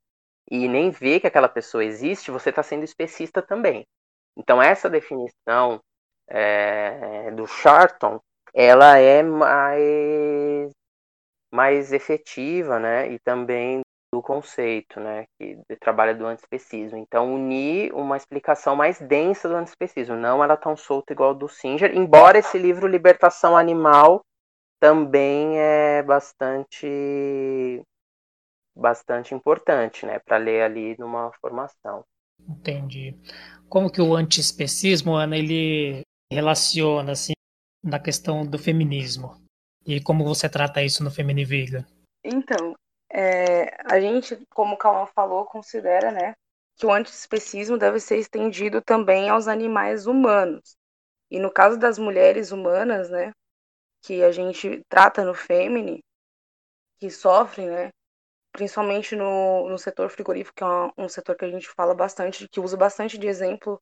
e 0.49 0.67
nem 0.67 0.91
vê 0.91 1.19
que 1.19 1.27
aquela 1.27 1.49
pessoa 1.49 1.85
existe, 1.85 2.31
você 2.31 2.49
está 2.49 2.63
sendo 2.63 2.83
especista 2.83 3.41
também. 3.41 3.85
Então, 4.37 4.61
essa 4.61 4.89
definição 4.89 5.81
é, 6.27 7.31
do 7.31 7.47
Charton, 7.47 8.19
ela 8.53 8.97
é 8.97 9.23
mais, 9.23 10.71
mais 11.51 11.93
efetiva, 11.93 12.79
né, 12.79 13.11
e 13.11 13.19
também 13.19 13.81
do 14.13 14.21
conceito, 14.21 14.99
né, 14.99 15.25
que 15.39 15.57
trabalha 15.79 16.13
do 16.13 16.27
antiespecismo. 16.27 16.99
Então, 16.99 17.33
unir 17.33 17.91
uma 17.95 18.15
explicação 18.15 18.75
mais 18.75 18.99
densa 18.99 19.49
do 19.49 19.55
antiespecismo, 19.55 20.15
não 20.15 20.43
ela 20.43 20.55
tão 20.55 20.77
solta 20.77 21.13
igual 21.13 21.33
do 21.33 21.49
Singer, 21.49 21.97
embora 21.97 22.37
esse 22.37 22.59
livro 22.59 22.85
Libertação 22.85 23.57
Animal 23.57 24.21
também 24.79 25.57
é 25.57 26.03
bastante 26.03 27.81
bastante 28.75 29.33
importante, 29.33 30.05
né, 30.05 30.19
para 30.19 30.37
ler 30.37 30.61
ali 30.61 30.95
numa 30.99 31.31
formação. 31.41 32.03
Entendi. 32.47 33.17
Como 33.67 33.91
que 33.91 34.01
o 34.01 34.15
antiespecismo, 34.15 35.15
Ana, 35.15 35.37
ele 35.37 36.01
relaciona 36.31 37.13
assim 37.13 37.33
na 37.83 37.99
questão 37.99 38.45
do 38.45 38.59
feminismo? 38.59 39.41
E 39.87 39.99
como 39.99 40.23
você 40.23 40.47
trata 40.47 40.83
isso 40.83 41.03
no 41.03 41.11
Feminiviga? 41.11 41.85
Então, 42.23 42.75
é, 43.13 43.77
a 43.85 43.99
gente, 43.99 44.35
como 44.49 44.73
o 44.73 44.77
Calma 44.77 45.05
falou, 45.05 45.45
considera 45.45 46.11
né, 46.11 46.33
que 46.75 46.85
o 46.85 46.91
antiespecismo 46.91 47.77
deve 47.77 47.99
ser 47.99 48.17
estendido 48.17 48.81
também 48.81 49.29
aos 49.29 49.47
animais 49.47 50.07
humanos. 50.07 50.75
E 51.29 51.39
no 51.39 51.51
caso 51.51 51.77
das 51.77 51.99
mulheres 51.99 52.51
humanas, 52.51 53.09
né, 53.11 53.31
que 54.01 54.23
a 54.23 54.31
gente 54.31 54.81
trata 54.89 55.23
no 55.23 55.33
Femini, 55.35 56.03
que 56.99 57.09
sofrem, 57.11 57.69
né, 57.69 57.89
principalmente 58.51 59.15
no, 59.15 59.69
no 59.69 59.77
setor 59.77 60.09
frigorífico, 60.09 60.55
que 60.55 60.63
é 60.63 60.67
um, 60.67 60.91
um 61.05 61.09
setor 61.09 61.35
que 61.35 61.45
a 61.45 61.49
gente 61.51 61.69
fala 61.69 61.93
bastante, 61.93 62.47
que 62.49 62.59
usa 62.59 62.75
bastante 62.75 63.17
de 63.17 63.27
exemplo 63.27 63.79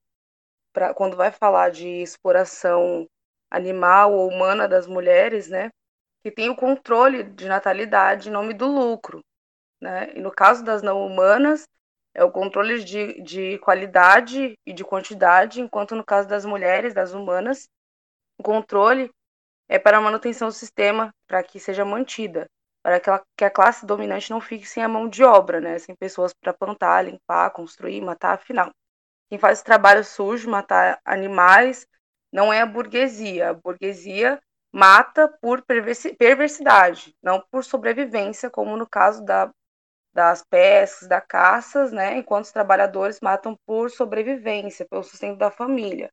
para 0.73 0.93
quando 0.93 1.15
vai 1.15 1.31
falar 1.31 1.69
de 1.69 1.87
exploração 1.87 3.07
animal 3.49 4.13
ou 4.13 4.29
humana 4.29 4.67
das 4.67 4.87
mulheres, 4.87 5.49
né? 5.49 5.69
Que 6.23 6.31
tem 6.31 6.49
o 6.49 6.55
controle 6.55 7.23
de 7.23 7.47
natalidade 7.47 8.29
em 8.29 8.31
nome 8.31 8.53
do 8.53 8.67
lucro. 8.67 9.23
Né? 9.81 10.11
E 10.15 10.19
no 10.19 10.31
caso 10.31 10.63
das 10.63 10.81
não 10.81 11.05
humanas, 11.05 11.67
é 12.13 12.23
o 12.23 12.31
controle 12.31 12.83
de, 12.83 13.21
de 13.21 13.57
qualidade 13.59 14.57
e 14.65 14.73
de 14.73 14.83
quantidade, 14.83 15.61
enquanto 15.61 15.95
no 15.95 16.03
caso 16.03 16.27
das 16.27 16.45
mulheres, 16.45 16.93
das 16.93 17.13
humanas, 17.13 17.67
o 18.37 18.43
controle 18.43 19.09
é 19.69 19.79
para 19.79 19.97
a 19.97 20.01
manutenção 20.01 20.49
do 20.49 20.53
sistema, 20.53 21.13
para 21.27 21.41
que 21.43 21.59
seja 21.59 21.85
mantida. 21.85 22.47
para 22.83 22.99
que, 22.99 23.09
que 23.37 23.45
a 23.45 23.49
classe 23.49 23.85
dominante 23.85 24.29
não 24.29 24.41
fique 24.41 24.65
sem 24.65 24.83
a 24.83 24.87
mão 24.89 25.07
de 25.07 25.23
obra, 25.23 25.61
né? 25.61 25.79
Sem 25.79 25.95
pessoas 25.95 26.33
para 26.33 26.53
plantar, 26.53 27.03
limpar, 27.03 27.51
construir, 27.51 28.01
matar, 28.01 28.33
afinal. 28.33 28.71
Quem 29.29 29.39
faz 29.39 29.61
trabalho 29.61 30.03
sujo, 30.03 30.49
matar 30.49 30.99
animais, 31.05 31.87
não 32.33 32.51
é 32.51 32.61
a 32.61 32.65
burguesia. 32.65 33.51
A 33.51 33.53
burguesia 33.53 34.41
mata 34.71 35.27
por 35.41 35.63
perversidade, 35.63 37.15
não 37.21 37.41
por 37.51 37.63
sobrevivência, 37.63 38.49
como 38.49 38.77
no 38.77 38.87
caso 38.87 39.23
da, 39.23 39.51
das 40.13 40.43
pescas, 40.43 41.07
da 41.07 41.21
caças, 41.21 41.91
né? 41.91 42.17
Enquanto 42.17 42.45
os 42.45 42.51
trabalhadores 42.51 43.19
matam 43.21 43.57
por 43.65 43.89
sobrevivência, 43.91 44.87
pelo 44.89 45.03
sustento 45.03 45.37
da 45.37 45.51
família, 45.51 46.09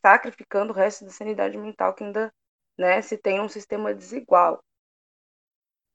sacrificando 0.00 0.72
o 0.72 0.76
resto 0.76 1.04
da 1.04 1.10
sanidade 1.10 1.56
mental 1.58 1.94
que 1.94 2.04
ainda 2.04 2.32
né, 2.78 3.00
se 3.02 3.16
tem 3.16 3.40
um 3.40 3.48
sistema 3.48 3.94
desigual. 3.94 4.60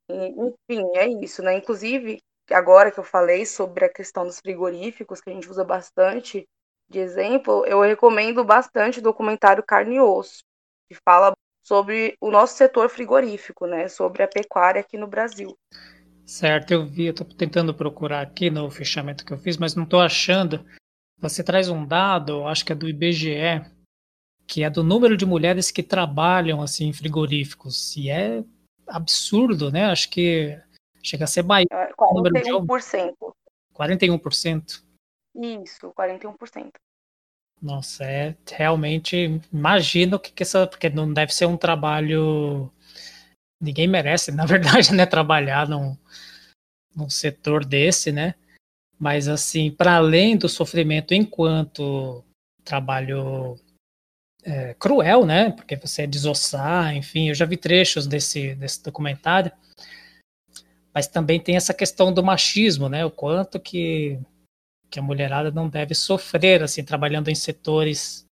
Enfim, 0.10 0.92
é 0.96 1.08
isso, 1.08 1.42
né? 1.42 1.56
Inclusive, 1.56 2.20
agora 2.52 2.92
que 2.92 3.00
eu 3.00 3.04
falei 3.04 3.46
sobre 3.46 3.86
a 3.86 3.94
questão 3.94 4.26
dos 4.26 4.40
frigoríficos, 4.40 5.22
que 5.22 5.30
a 5.30 5.34
gente 5.34 5.50
usa 5.50 5.64
bastante 5.64 6.46
de 6.90 7.00
exemplo, 7.00 7.66
eu 7.66 7.80
recomendo 7.80 8.44
bastante 8.44 9.00
o 9.00 9.02
documentário 9.02 9.64
Carne 9.64 9.96
e 9.96 10.02
Osso, 10.02 10.44
que 10.90 10.98
fala 11.06 11.32
sobre 11.64 12.16
o 12.20 12.32
nosso 12.32 12.57
setor 12.57 12.89
frigorífico, 12.89 13.66
né? 13.66 13.88
Sobre 13.88 14.24
a 14.24 14.28
pecuária 14.28 14.82
aqui 14.82 14.97
no 14.97 15.07
Brasil. 15.07 15.57
Certo, 16.26 16.72
eu 16.72 16.86
vi, 16.86 17.07
eu 17.07 17.14
tô 17.14 17.26
tentando 17.26 17.74
procurar 17.74 18.22
aqui 18.22 18.49
no 18.49 18.70
fechamento 18.72 19.26
que 19.26 19.34
eu 19.34 19.38
fiz, 19.38 19.57
mas 19.57 19.76
não 19.76 19.84
estou 19.84 19.99
achando. 19.99 20.66
Você 21.20 21.43
traz 21.43 21.70
um 21.70 21.86
dado, 21.86 22.47
acho 22.47 22.66
que 22.66 22.72
é 22.72 22.76
do 22.76 22.88
IBGE, 22.88 23.66
que 24.47 24.64
é 24.64 24.70
do 24.70 24.84
número 24.84 25.16
de 25.16 25.26
mulheres 25.26 25.72
que 25.72 25.84
trabalham 25.84 26.62
assim 26.62 26.88
em 26.88 26.93
frigoríficos. 26.93 27.95
E 27.95 28.09
é 28.09 28.43
absurdo, 28.88 29.72
né? 29.72 29.86
Acho 29.86 30.09
que 30.09 30.59
chega 31.03 31.26
a 31.26 31.28
ser 31.28 31.43
maior. 31.43 31.93
41%. 31.97 33.16
41%. 33.74 34.84
Isso, 35.36 35.93
41%. 35.93 36.72
Nossa, 37.62 38.03
é 38.03 38.36
realmente. 38.51 39.39
Imagino 39.53 40.20
que, 40.20 40.32
que 40.32 40.43
essa. 40.43 40.66
Porque 40.66 40.89
não 40.89 41.14
deve 41.14 41.34
ser 41.34 41.45
um 41.45 41.57
trabalho. 41.57 42.72
Ninguém 43.62 43.88
merece, 43.88 44.32
na 44.34 44.45
verdade, 44.45 44.93
né? 44.93 45.05
Trabalhar 45.05 45.68
num, 45.68 45.95
num 46.95 47.09
setor 47.09 47.64
desse, 47.64 48.12
né? 48.12 48.36
Mas, 48.99 49.28
assim, 49.28 49.72
para 49.72 49.95
além 49.95 50.38
do 50.38 50.49
sofrimento 50.49 51.14
enquanto 51.14 52.24
trabalho 52.64 53.57
é, 54.43 54.74
cruel, 54.76 55.26
né? 55.26 55.51
Porque 55.51 55.76
você 55.76 56.03
é 56.03 56.07
desossar, 56.07 56.95
enfim, 56.95 57.30
eu 57.30 57.36
já 57.36 57.45
vi 57.45 57.57
trechos 57.57 58.07
desse, 58.07 58.55
desse 58.55 58.84
documentário. 58.84 59.51
Mas 60.93 61.07
também 61.07 61.39
tem 61.39 61.55
essa 61.55 61.74
questão 61.74 62.14
do 62.14 62.24
machismo, 62.24 62.89
né? 62.89 63.05
O 63.05 63.12
quanto 63.12 63.59
que, 63.59 64.20
que 64.92 65.00
a 65.00 65.02
mulherada 65.02 65.50
não 65.50 65.70
deve 65.70 65.96
sofrer, 65.96 66.62
assim, 66.62 66.84
trabalhando 66.84 67.30
em 67.30 67.36
setores 67.36 68.26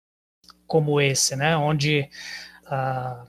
como 0.68 0.99
esse, 0.99 1.36
né? 1.36 1.55
Onde 1.55 2.10
a 2.66 3.26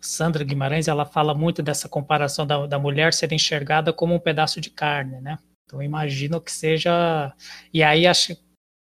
Sandra 0.00 0.44
Guimarães, 0.44 0.88
ela 0.88 1.04
fala 1.04 1.34
muito 1.34 1.62
dessa 1.62 1.88
comparação 1.88 2.46
da, 2.46 2.66
da 2.66 2.78
mulher 2.78 3.12
ser 3.12 3.32
enxergada 3.32 3.92
como 3.92 4.14
um 4.14 4.20
pedaço 4.20 4.60
de 4.60 4.70
carne, 4.70 5.20
né? 5.20 5.38
Então 5.66 5.82
imagino 5.82 6.40
que 6.40 6.52
seja... 6.52 7.34
E 7.74 7.82
aí 7.82 8.06
acho 8.06 8.36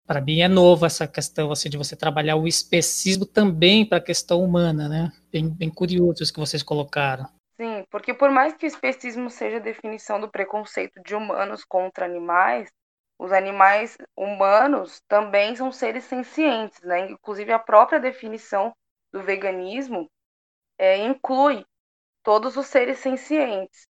para 0.07 0.21
mim 0.21 0.41
é 0.41 0.49
novo 0.49 0.87
essa 0.87 1.07
questão 1.07 1.51
assim 1.51 1.69
de 1.69 1.77
você 1.77 1.97
trabalhar 1.97 2.37
o 2.37 2.47
especismo 2.47 3.27
também 3.27 3.85
para 3.85 3.99
a 3.99 4.01
questão 4.01 4.43
humana, 4.43 4.89
né? 4.89 5.13
Bem, 5.33 5.49
bem 5.49 5.69
curioso 5.69 6.23
isso 6.23 6.33
que 6.33 6.39
vocês 6.39 6.63
colocaram. 6.63 7.29
Sim, 7.57 7.85
porque 7.91 8.15
por 8.15 8.31
mais 8.31 8.55
que 8.55 8.67
o 8.67 8.69
especismo 8.69 9.29
seja 9.31 9.57
a 9.57 9.61
definição 9.61 10.21
do 10.21 10.29
preconceito 10.29 11.01
de 11.05 11.15
humanos 11.15 11.65
contra 11.65 12.05
animais, 12.05 12.69
os 13.19 13.33
animais 13.33 13.97
humanos 14.17 15.01
também 15.09 15.57
são 15.57 15.73
seres 15.73 16.05
sencientes, 16.05 16.81
né? 16.83 17.11
Inclusive 17.11 17.53
a 17.53 17.59
própria 17.59 18.01
definição 18.01 18.75
do 19.13 19.23
veganismo 19.23 20.11
é, 20.79 20.97
inclui 20.99 21.65
todos 22.23 22.57
os 22.57 22.67
seres 22.67 22.99
sencientes. 22.99 23.87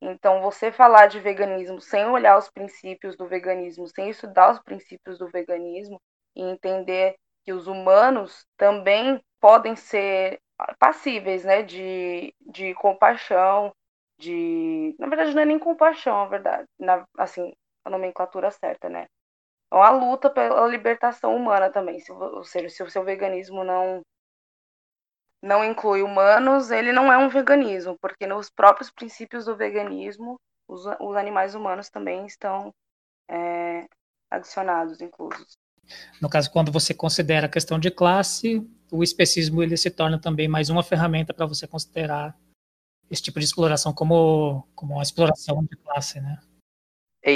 Então, 0.00 0.42
você 0.42 0.70
falar 0.70 1.06
de 1.06 1.20
veganismo 1.20 1.80
sem 1.80 2.04
olhar 2.06 2.38
os 2.38 2.50
princípios 2.50 3.16
do 3.16 3.26
veganismo, 3.26 3.86
sem 3.88 4.10
estudar 4.10 4.52
os 4.52 4.60
princípios 4.60 5.18
do 5.18 5.28
veganismo 5.28 6.00
e 6.34 6.42
entender 6.42 7.16
que 7.44 7.52
os 7.52 7.66
humanos 7.66 8.46
também 8.56 9.20
podem 9.40 9.74
ser 9.76 10.40
passíveis, 10.78 11.44
né, 11.44 11.62
de, 11.62 12.34
de 12.40 12.74
compaixão, 12.74 13.72
de, 14.18 14.94
na 14.98 15.06
verdade 15.06 15.34
não 15.34 15.42
é 15.42 15.44
nem 15.44 15.58
compaixão, 15.58 16.20
a 16.22 16.26
verdade, 16.26 16.66
na, 16.78 17.06
assim, 17.18 17.52
a 17.86 17.90
nomenclatura 17.90 18.50
certa, 18.50 18.88
né? 18.88 19.06
É 19.72 19.74
uma 19.74 19.90
luta 19.90 20.28
pela 20.28 20.66
libertação 20.66 21.34
humana 21.34 21.70
também, 21.70 22.00
se, 22.00 22.12
ou 22.12 22.44
seja, 22.44 22.68
se 22.68 22.82
o 22.82 22.90
seu 22.90 23.04
veganismo 23.04 23.64
não 23.64 24.02
não 25.42 25.64
inclui 25.64 26.02
humanos, 26.02 26.70
ele 26.70 26.92
não 26.92 27.12
é 27.12 27.16
um 27.16 27.28
veganismo, 27.28 27.96
porque 28.00 28.26
nos 28.26 28.50
próprios 28.50 28.90
princípios 28.90 29.44
do 29.44 29.56
veganismo, 29.56 30.40
os, 30.66 30.84
os 31.00 31.16
animais 31.16 31.54
humanos 31.54 31.88
também 31.88 32.26
estão 32.26 32.74
é, 33.28 33.86
adicionados, 34.30 35.00
inclusos. 35.00 35.56
No 36.20 36.28
caso, 36.28 36.50
quando 36.50 36.72
você 36.72 36.92
considera 36.92 37.46
a 37.46 37.50
questão 37.50 37.78
de 37.78 37.92
classe, 37.92 38.66
o 38.90 39.04
especismo 39.04 39.62
ele 39.62 39.76
se 39.76 39.90
torna 39.90 40.20
também 40.20 40.48
mais 40.48 40.68
uma 40.68 40.82
ferramenta 40.82 41.32
para 41.32 41.46
você 41.46 41.66
considerar 41.68 42.36
esse 43.08 43.22
tipo 43.22 43.38
de 43.38 43.44
exploração 43.44 43.92
como, 43.92 44.66
como 44.74 44.94
uma 44.94 45.02
exploração 45.02 45.62
de 45.62 45.76
classe, 45.76 46.20
né? 46.20 46.40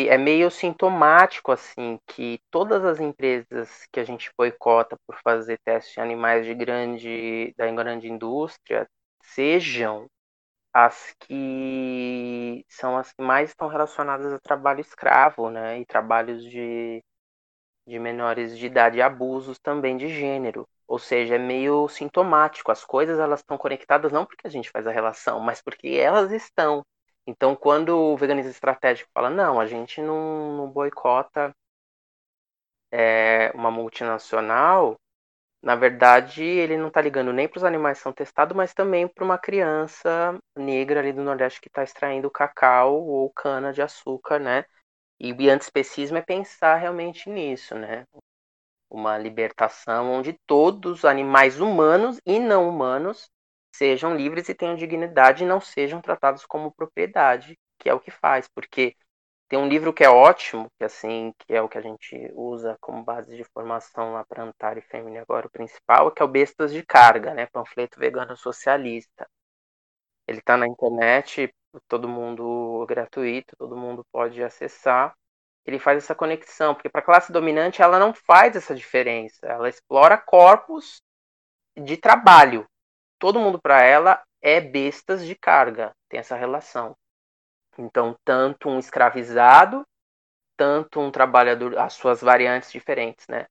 É 0.09 0.17
meio 0.19 0.51
sintomático 0.51 1.53
assim 1.53 1.99
que 2.07 2.41
todas 2.51 2.85
as 2.85 3.01
empresas 3.01 3.87
que 3.93 4.01
a 4.01 4.05
gente 4.05 4.31
boicota 4.39 4.97
por 5.07 5.17
fazer 5.23 5.59
testes 5.65 5.97
em 5.97 6.01
animais 6.01 6.47
de 6.47 6.55
grande 6.55 7.55
da 7.57 7.71
grande 7.73 8.09
indústria 8.09 8.89
sejam 9.23 10.09
as 10.73 11.15
que 11.21 12.65
são 12.69 12.97
as 12.97 13.13
que 13.13 13.23
mais 13.23 13.51
estão 13.51 13.69
relacionadas 13.69 14.33
a 14.33 14.39
trabalho 14.39 14.81
escravo, 14.81 15.51
né, 15.51 15.81
e 15.81 15.87
trabalhos 15.87 16.45
de, 16.45 17.03
de 17.87 17.99
menores 17.99 18.57
de 18.59 18.67
idade 18.67 18.99
e 18.99 19.03
abusos 19.03 19.59
também 19.59 19.97
de 19.97 20.09
gênero. 20.09 20.69
Ou 20.87 20.99
seja, 20.99 21.37
é 21.37 21.39
meio 21.39 21.89
sintomático. 21.89 22.71
As 22.73 22.85
coisas 22.85 23.19
elas 23.19 23.41
estão 23.41 23.59
conectadas 23.59 24.13
não 24.13 24.27
porque 24.27 24.47
a 24.47 24.51
gente 24.51 24.71
faz 24.71 24.87
a 24.87 24.93
relação, 24.93 25.41
mas 25.41 25.63
porque 25.63 25.89
elas 25.89 26.33
estão. 26.33 26.85
Então, 27.27 27.55
quando 27.55 27.97
o 27.97 28.17
veganismo 28.17 28.51
estratégico 28.51 29.11
fala, 29.15 29.31
não, 29.31 29.61
a 29.61 29.67
gente 29.67 30.01
não, 30.01 30.57
não 30.57 30.71
boicota 30.71 31.55
é, 32.93 33.53
uma 33.55 33.71
multinacional, 33.71 34.97
na 35.63 35.77
verdade, 35.77 36.43
ele 36.43 36.77
não 36.77 36.89
está 36.89 37.03
ligando 37.03 37.33
nem 37.33 37.47
para 37.47 37.59
os 37.59 37.65
animais 37.65 37.99
que 37.99 38.03
são 38.03 38.13
testados, 38.13 38.57
mas 38.57 38.73
também 38.73 39.07
para 39.07 39.25
uma 39.25 39.37
criança 39.39 40.39
negra 40.57 41.01
ali 41.01 41.13
do 41.13 41.23
Nordeste 41.23 41.61
que 41.61 41.69
está 41.69 41.83
extraindo 41.85 42.31
cacau 42.31 43.07
ou 43.07 43.31
cana 43.31 43.73
de 43.73 43.83
açúcar, 43.83 44.39
né? 44.39 44.65
E 45.21 45.33
o 45.33 45.51
antiespecismo 45.51 46.17
é 46.17 46.23
pensar 46.23 46.77
realmente 46.77 47.29
nisso, 47.29 47.75
né? 47.75 48.07
Uma 48.91 49.19
libertação 49.19 50.11
onde 50.11 50.39
todos 50.47 51.01
os 51.01 51.05
animais 51.05 51.61
humanos 51.61 52.19
e 52.25 52.39
não 52.39 52.67
humanos 52.69 53.29
sejam 53.73 54.17
livres 54.17 54.49
e 54.49 54.55
tenham 54.55 54.75
dignidade 54.77 55.45
e 55.45 55.47
não 55.47 55.61
sejam 55.61 56.01
tratados 56.01 56.45
como 56.47 56.73
propriedade, 56.73 57.59
que 57.79 57.89
é 57.89 57.95
o 57.95 58.01
que 58.01 58.11
faz, 58.11 58.49
porque 58.49 58.97
tem 59.51 59.59
um 59.59 59.69
livro 59.69 59.93
que 59.93 60.05
é 60.05 60.09
ótimo, 60.09 60.71
que 60.79 60.85
assim, 60.85 61.35
que 61.39 61.53
é 61.53 61.61
o 61.61 61.69
que 61.69 61.77
a 61.77 61.81
gente 61.81 62.31
usa 62.35 62.77
como 62.81 63.03
base 63.03 63.37
de 63.37 63.43
formação 63.43 64.13
lá 64.13 64.25
para 64.25 64.45
Antar 64.45 64.79
e 64.79 64.81
Femini 64.81 65.19
agora 65.19 65.49
o 65.49 65.51
principal, 65.51 66.13
que 66.13 66.23
é 66.23 66.25
o 66.25 66.29
Bestas 66.29 66.73
de 66.73 66.85
Carga, 66.85 67.35
né, 67.35 67.47
panfleto 67.47 67.99
vegano 67.99 68.37
socialista. 68.37 69.29
Ele 70.29 70.39
está 70.39 70.57
na 70.57 70.69
internet, 70.69 71.53
todo 71.89 72.09
mundo 72.09 72.87
gratuito, 72.89 73.57
todo 73.57 73.77
mundo 73.77 74.05
pode 74.13 74.41
acessar. 74.41 75.15
Ele 75.67 75.81
faz 75.81 75.99
essa 75.99 76.15
conexão, 76.15 76.73
porque 76.73 76.89
para 76.89 77.01
a 77.01 77.05
classe 77.05 77.33
dominante 77.33 77.83
ela 77.83 77.99
não 77.99 78.15
faz 78.15 78.55
essa 78.55 78.75
diferença, 78.75 79.47
ela 79.47 79.69
explora 79.69 80.17
corpos 80.17 81.03
de 81.77 81.97
trabalho, 81.97 82.65
todo 83.21 83.39
mundo 83.39 83.61
para 83.61 83.83
ela 83.83 84.21
é 84.43 84.61
bestas 84.61 85.25
de 85.25 85.37
carga, 85.37 85.95
tem 86.09 86.19
essa 86.19 86.35
relação. 86.35 86.97
Então, 87.79 88.17
tanto 88.25 88.69
um 88.69 88.79
escravizado, 88.79 89.87
tanto 90.57 91.01
um 91.01 91.11
trabalhador, 91.11 91.79
as 91.79 91.93
suas 91.95 92.21
variantes 92.21 92.73
diferentes, 92.73 93.27
né? 93.29 93.47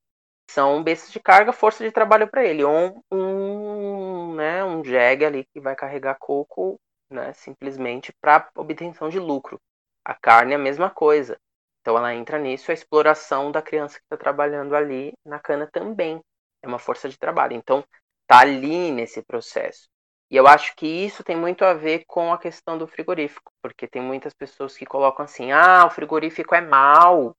São 0.51 0.83
bestas 0.83 1.11
de 1.11 1.19
carga, 1.19 1.53
força 1.53 1.83
de 1.83 1.91
trabalho 1.91 2.27
para 2.27 2.43
ele. 2.43 2.63
Ou 2.63 3.03
um, 3.11 3.17
um, 3.17 4.35
né, 4.35 4.63
um 4.65 4.83
jegue 4.83 5.23
ali 5.23 5.45
que 5.45 5.59
vai 5.59 5.75
carregar 5.75 6.17
coco, 6.19 6.79
né, 7.09 7.31
simplesmente 7.33 8.11
para 8.19 8.49
obtenção 8.55 9.09
de 9.09 9.19
lucro. 9.19 9.59
A 10.03 10.15
carne 10.15 10.53
é 10.53 10.55
a 10.55 10.59
mesma 10.59 10.89
coisa. 10.89 11.37
Então 11.81 11.97
ela 11.97 12.13
entra 12.13 12.37
nisso, 12.39 12.71
a 12.71 12.73
exploração 12.73 13.51
da 13.51 13.61
criança 13.61 13.97
que 13.97 14.05
está 14.05 14.17
trabalhando 14.17 14.75
ali 14.75 15.13
na 15.25 15.39
cana 15.39 15.67
também 15.71 16.19
é 16.63 16.67
uma 16.67 16.79
força 16.79 17.07
de 17.07 17.17
trabalho. 17.17 17.53
Então 17.53 17.83
tá 18.29 18.39
ali 18.41 18.91
nesse 18.91 19.23
processo. 19.23 19.89
E 20.31 20.35
eu 20.37 20.47
acho 20.47 20.75
que 20.75 20.85
isso 20.85 21.23
tem 21.23 21.35
muito 21.35 21.65
a 21.65 21.73
ver 21.73 22.03
com 22.07 22.31
a 22.31 22.37
questão 22.37 22.77
do 22.77 22.87
frigorífico, 22.87 23.51
porque 23.61 23.87
tem 23.87 24.01
muitas 24.01 24.33
pessoas 24.33 24.77
que 24.77 24.85
colocam 24.85 25.25
assim: 25.25 25.51
ah, 25.51 25.85
o 25.87 25.89
frigorífico 25.89 26.53
é 26.53 26.61
mal, 26.61 27.35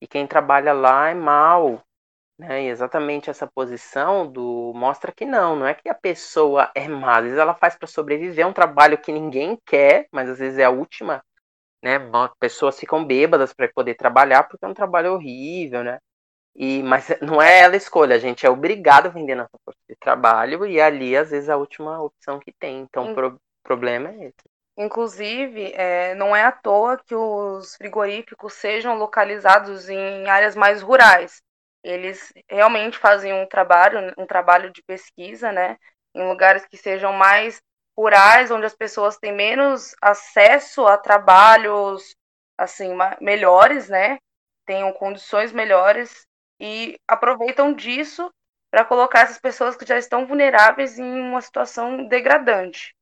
e 0.00 0.06
quem 0.08 0.26
trabalha 0.26 0.72
lá 0.72 1.10
é 1.10 1.14
mal. 1.14 1.80
Né? 2.38 2.64
E 2.64 2.68
exatamente 2.68 3.30
essa 3.30 3.46
posição 3.46 4.30
do 4.30 4.72
mostra 4.74 5.12
que 5.12 5.24
não, 5.24 5.54
não 5.54 5.66
é 5.66 5.74
que 5.74 5.88
a 5.88 5.94
pessoa 5.94 6.72
é 6.74 6.88
má, 6.88 7.18
às 7.18 7.24
vezes 7.24 7.38
ela 7.38 7.54
faz 7.54 7.76
para 7.76 7.86
sobreviver, 7.86 8.44
é 8.44 8.48
um 8.48 8.52
trabalho 8.52 8.98
que 8.98 9.12
ninguém 9.12 9.56
quer, 9.64 10.08
mas 10.10 10.28
às 10.28 10.38
vezes 10.40 10.58
é 10.58 10.64
a 10.64 10.70
última, 10.70 11.22
né? 11.82 11.98
Pessoas 12.40 12.80
ficam 12.80 13.04
bêbadas 13.04 13.52
para 13.54 13.68
poder 13.72 13.94
trabalhar 13.94 14.44
porque 14.44 14.64
é 14.64 14.68
um 14.68 14.74
trabalho 14.74 15.14
horrível, 15.14 15.84
né? 15.84 15.98
E, 16.54 16.82
mas 16.82 17.08
não 17.22 17.40
é 17.40 17.60
ela 17.60 17.74
a 17.74 17.76
escolha, 17.76 18.16
a 18.16 18.18
gente 18.18 18.46
é 18.46 18.50
obrigado 18.50 19.06
a 19.06 19.10
vender 19.10 19.34
nossa 19.36 19.50
trabalho 20.02 20.66
e 20.66 20.80
ali, 20.80 21.16
às 21.16 21.30
vezes, 21.30 21.48
é 21.48 21.52
a 21.52 21.56
última 21.56 22.02
opção 22.02 22.38
que 22.38 22.52
tem. 22.52 22.80
Então, 22.80 23.12
o 23.12 23.14
pro, 23.14 23.40
problema 23.62 24.10
é 24.10 24.26
esse. 24.26 24.52
Inclusive, 24.76 25.72
é, 25.74 26.14
não 26.14 26.34
é 26.34 26.44
à 26.44 26.52
toa 26.52 26.98
que 26.98 27.14
os 27.14 27.76
frigoríficos 27.76 28.54
sejam 28.54 28.96
localizados 28.96 29.88
em 29.88 30.28
áreas 30.28 30.56
mais 30.56 30.82
rurais. 30.82 31.42
Eles 31.84 32.32
realmente 32.48 32.98
fazem 32.98 33.32
um 33.32 33.46
trabalho, 33.46 34.14
um 34.16 34.26
trabalho 34.26 34.70
de 34.70 34.82
pesquisa, 34.82 35.52
né, 35.52 35.76
em 36.14 36.26
lugares 36.26 36.64
que 36.66 36.76
sejam 36.76 37.12
mais 37.12 37.60
rurais, 37.96 38.50
onde 38.50 38.64
as 38.64 38.74
pessoas 38.74 39.18
têm 39.18 39.32
menos 39.32 39.94
acesso 40.00 40.86
a 40.86 40.96
trabalhos 40.96 42.14
assim 42.56 42.96
melhores, 43.20 43.88
né, 43.88 44.18
tenham 44.64 44.92
condições 44.92 45.52
melhores 45.52 46.26
e 46.60 46.96
aproveitam 47.08 47.72
disso 47.72 48.32
para 48.72 48.84
colocar 48.86 49.20
essas 49.20 49.38
pessoas 49.38 49.76
que 49.76 49.84
já 49.84 49.98
estão 49.98 50.26
vulneráveis 50.26 50.98
em 50.98 51.20
uma 51.20 51.42
situação 51.42 52.08
degradante, 52.08 52.94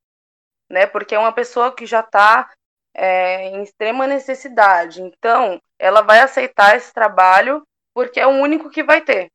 né? 0.69 0.85
Porque 0.85 1.15
é 1.15 1.19
uma 1.19 1.31
pessoa 1.31 1.73
que 1.73 1.85
já 1.85 2.01
está 2.01 2.51
é, 2.93 3.47
em 3.47 3.63
extrema 3.63 4.05
necessidade, 4.05 5.01
então 5.01 5.61
ela 5.79 6.01
vai 6.01 6.19
aceitar 6.19 6.75
esse 6.75 6.93
trabalho 6.93 7.65
porque 7.93 8.19
é 8.19 8.27
o 8.27 8.41
único 8.41 8.69
que 8.69 8.83
vai 8.83 9.01
ter. 9.01 9.29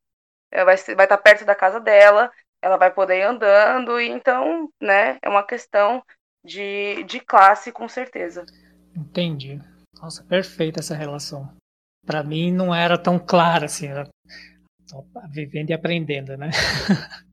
Ela 0.51 0.65
vai, 0.65 0.77
vai 0.77 1.05
estar 1.05 1.07
tá 1.07 1.17
perto 1.17 1.43
da 1.43 1.55
casa 1.55 1.79
dela, 1.79 2.31
ela 2.61 2.77
vai 2.77 2.91
poder 2.91 3.19
ir 3.19 3.23
andando, 3.23 3.99
e 3.99 4.07
então, 4.07 4.69
né, 4.79 5.17
é 5.21 5.27
uma 5.27 5.43
questão 5.43 6.03
de, 6.43 7.03
de 7.03 7.19
classe, 7.19 7.71
com 7.71 7.89
certeza. 7.89 8.45
Entendi. 8.95 9.59
Nossa, 9.99 10.23
perfeita 10.23 10.79
essa 10.79 10.95
relação 10.95 11.51
para 12.07 12.23
mim 12.23 12.53
não 12.53 12.73
era 12.73 12.97
tão 12.97 13.19
clara 13.19 13.65
assim, 13.65 13.87
era 13.87 14.07
vivendo 15.31 15.69
e 15.69 15.73
aprendendo, 15.73 16.37
né? 16.37 16.49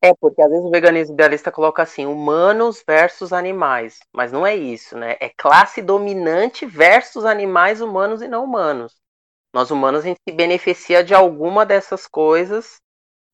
É, 0.00 0.14
porque 0.14 0.40
às 0.40 0.48
vezes 0.48 0.64
o 0.64 0.70
veganismo 0.70 1.14
idealista 1.14 1.50
coloca 1.50 1.82
assim, 1.82 2.06
humanos 2.06 2.84
versus 2.86 3.32
animais, 3.32 3.98
mas 4.12 4.30
não 4.30 4.46
é 4.46 4.54
isso, 4.54 4.96
né? 4.96 5.16
É 5.20 5.28
classe 5.28 5.82
dominante 5.82 6.64
versus 6.64 7.24
animais 7.24 7.80
humanos 7.80 8.22
e 8.22 8.28
não 8.28 8.44
humanos. 8.44 8.94
Nós 9.52 9.70
humanos 9.72 10.02
a 10.04 10.08
gente 10.08 10.20
se 10.28 10.34
beneficia 10.34 11.02
de 11.02 11.14
alguma 11.14 11.66
dessas 11.66 12.06
coisas, 12.06 12.80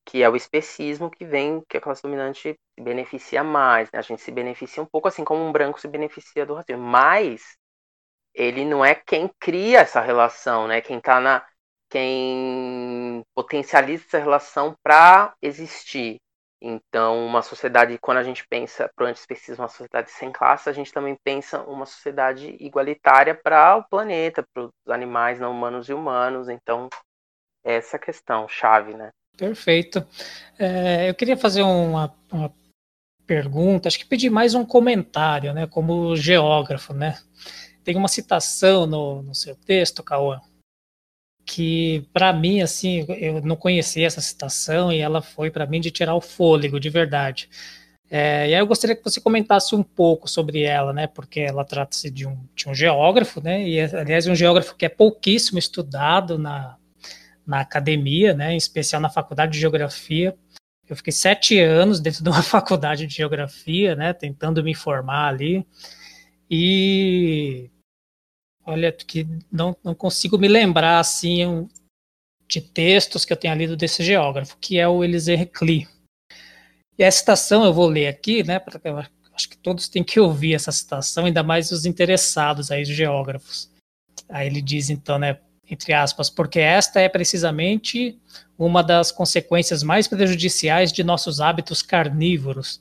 que 0.06 0.22
é 0.22 0.28
o 0.28 0.36
especismo 0.36 1.10
que 1.10 1.24
vem, 1.24 1.62
que 1.68 1.76
a 1.76 1.80
classe 1.80 2.02
dominante 2.02 2.54
se 2.78 2.84
beneficia 2.84 3.44
mais, 3.44 3.90
né? 3.92 3.98
A 3.98 4.02
gente 4.02 4.22
se 4.22 4.30
beneficia 4.32 4.82
um 4.82 4.86
pouco 4.86 5.08
assim 5.08 5.24
como 5.24 5.44
um 5.44 5.52
branco 5.52 5.80
se 5.80 5.88
beneficia 5.88 6.46
do 6.46 6.54
racismo, 6.54 6.82
mas 6.82 7.42
ele 8.34 8.64
não 8.64 8.84
é 8.84 8.94
quem 8.94 9.30
cria 9.40 9.80
essa 9.80 10.00
relação, 10.00 10.66
né? 10.68 10.80
Quem 10.80 11.00
tá 11.00 11.20
na 11.20 11.46
quem 11.94 13.22
potencializa 13.36 14.02
essa 14.08 14.18
relação 14.18 14.74
para 14.82 15.32
existir. 15.40 16.16
Então, 16.60 17.24
uma 17.24 17.40
sociedade, 17.40 17.96
quando 17.98 18.18
a 18.18 18.24
gente 18.24 18.44
pensa 18.50 18.90
para 18.96 19.04
o 19.04 19.08
antiespecismo, 19.08 19.62
uma 19.62 19.68
sociedade 19.68 20.10
sem 20.10 20.32
classe, 20.32 20.68
a 20.68 20.72
gente 20.72 20.92
também 20.92 21.16
pensa 21.22 21.62
uma 21.62 21.86
sociedade 21.86 22.56
igualitária 22.58 23.32
para 23.32 23.76
o 23.76 23.84
planeta, 23.84 24.44
para 24.52 24.64
os 24.64 24.70
animais 24.88 25.38
não 25.38 25.52
humanos 25.52 25.88
e 25.88 25.94
humanos. 25.94 26.48
Então, 26.48 26.88
essa 27.62 27.96
questão 27.96 28.48
chave, 28.48 28.94
né? 28.94 29.10
Perfeito. 29.36 30.04
É, 30.58 31.08
eu 31.08 31.14
queria 31.14 31.36
fazer 31.36 31.62
uma, 31.62 32.12
uma 32.32 32.52
pergunta, 33.24 33.86
acho 33.86 34.00
que 34.00 34.06
pedir 34.06 34.30
mais 34.30 34.52
um 34.54 34.64
comentário, 34.64 35.52
né, 35.52 35.68
como 35.68 36.16
geógrafo, 36.16 36.92
né? 36.92 37.18
tem 37.84 37.96
uma 37.96 38.08
citação 38.08 38.86
no, 38.86 39.22
no 39.22 39.34
seu 39.34 39.54
texto, 39.54 40.02
Cauã, 40.02 40.40
que 41.44 42.06
para 42.12 42.32
mim, 42.32 42.62
assim, 42.62 43.04
eu 43.08 43.40
não 43.42 43.56
conhecia 43.56 44.06
essa 44.06 44.20
citação 44.20 44.92
e 44.92 44.98
ela 44.98 45.20
foi 45.20 45.50
para 45.50 45.66
mim 45.66 45.80
de 45.80 45.90
tirar 45.90 46.14
o 46.14 46.20
fôlego, 46.20 46.80
de 46.80 46.88
verdade. 46.88 47.48
É, 48.10 48.48
e 48.48 48.54
aí 48.54 48.60
eu 48.60 48.66
gostaria 48.66 48.94
que 48.94 49.02
você 49.02 49.20
comentasse 49.20 49.74
um 49.74 49.82
pouco 49.82 50.28
sobre 50.28 50.62
ela, 50.62 50.92
né? 50.92 51.06
Porque 51.06 51.40
ela 51.40 51.64
trata-se 51.64 52.10
de 52.10 52.26
um, 52.26 52.38
de 52.54 52.68
um 52.68 52.74
geógrafo, 52.74 53.42
né? 53.42 53.66
E 53.66 53.80
aliás, 53.80 54.26
um 54.26 54.34
geógrafo 54.34 54.76
que 54.76 54.86
é 54.86 54.88
pouquíssimo 54.88 55.58
estudado 55.58 56.38
na, 56.38 56.76
na 57.46 57.60
academia, 57.60 58.34
né? 58.34 58.52
Em 58.52 58.56
especial 58.56 59.00
na 59.00 59.10
faculdade 59.10 59.52
de 59.52 59.60
geografia. 59.60 60.36
Eu 60.88 60.96
fiquei 60.96 61.12
sete 61.12 61.58
anos 61.58 61.98
dentro 62.00 62.22
de 62.22 62.28
uma 62.28 62.42
faculdade 62.44 63.06
de 63.06 63.14
geografia, 63.14 63.96
né? 63.96 64.12
Tentando 64.12 64.62
me 64.62 64.74
formar 64.74 65.28
ali. 65.28 65.66
E 66.50 67.70
Olha, 68.66 68.90
que 68.90 69.26
não, 69.52 69.76
não 69.84 69.94
consigo 69.94 70.38
me 70.38 70.48
lembrar 70.48 70.98
assim 70.98 71.68
de 72.48 72.60
textos 72.60 73.24
que 73.24 73.32
eu 73.32 73.36
tenha 73.36 73.54
lido 73.54 73.76
desse 73.76 74.02
geógrafo, 74.02 74.56
que 74.58 74.78
é 74.78 74.88
o 74.88 75.02
Elisée 75.02 75.36
Reclus. 75.36 75.86
E 76.98 77.04
a 77.04 77.10
citação 77.10 77.64
eu 77.64 77.72
vou 77.72 77.88
ler 77.88 78.06
aqui, 78.06 78.42
né? 78.42 78.62
Eu 78.84 78.98
acho 79.34 79.48
que 79.48 79.56
todos 79.56 79.88
têm 79.88 80.04
que 80.04 80.20
ouvir 80.20 80.54
essa 80.54 80.70
citação, 80.70 81.26
ainda 81.26 81.42
mais 81.42 81.72
os 81.72 81.84
interessados 81.84 82.70
aí, 82.70 82.82
os 82.82 82.88
geógrafos. 82.88 83.70
Aí 84.28 84.46
ele 84.46 84.62
diz 84.62 84.90
então, 84.90 85.18
né? 85.18 85.38
Entre 85.68 85.92
aspas, 85.92 86.28
porque 86.28 86.60
esta 86.60 87.00
é 87.00 87.08
precisamente 87.08 88.18
uma 88.58 88.82
das 88.82 89.10
consequências 89.10 89.82
mais 89.82 90.06
prejudiciais 90.06 90.92
de 90.92 91.02
nossos 91.02 91.40
hábitos 91.40 91.82
carnívoros, 91.82 92.80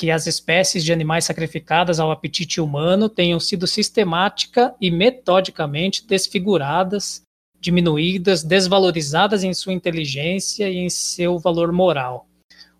que 0.00 0.10
as 0.10 0.26
espécies 0.26 0.82
de 0.82 0.94
animais 0.94 1.26
sacrificadas 1.26 2.00
ao 2.00 2.10
apetite 2.10 2.58
humano 2.58 3.06
tenham 3.06 3.38
sido 3.38 3.66
sistemática 3.66 4.74
e 4.80 4.90
metodicamente 4.90 6.06
desfiguradas, 6.06 7.20
diminuídas, 7.60 8.42
desvalorizadas 8.42 9.44
em 9.44 9.52
sua 9.52 9.74
inteligência 9.74 10.70
e 10.70 10.78
em 10.78 10.88
seu 10.88 11.38
valor 11.38 11.70
moral. 11.70 12.26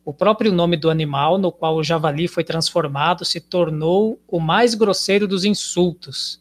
O 0.03 0.15
próprio 0.15 0.51
nome 0.51 0.79
do 0.79 0.89
animal 0.89 1.37
no 1.37 1.53
qual 1.53 1.77
o 1.77 1.85
javali 1.85 2.27
foi 2.27 2.43
transformado 2.43 3.23
se 3.23 3.39
tornou 3.39 4.19
o 4.27 4.41
mais 4.41 4.75
grosseiro 4.75 5.29
dos 5.29 5.45
insultos. 5.45 6.41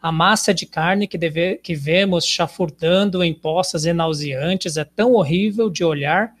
A 0.00 0.12
massa 0.12 0.54
de 0.54 0.66
carne 0.66 1.08
que, 1.08 1.18
deve, 1.18 1.56
que 1.56 1.74
vemos 1.74 2.24
chafurdando 2.24 3.24
em 3.24 3.34
poças 3.34 3.84
e 3.86 3.92
nauseantes 3.92 4.76
é 4.76 4.84
tão 4.84 5.14
horrível 5.14 5.68
de 5.68 5.82
olhar 5.82 6.32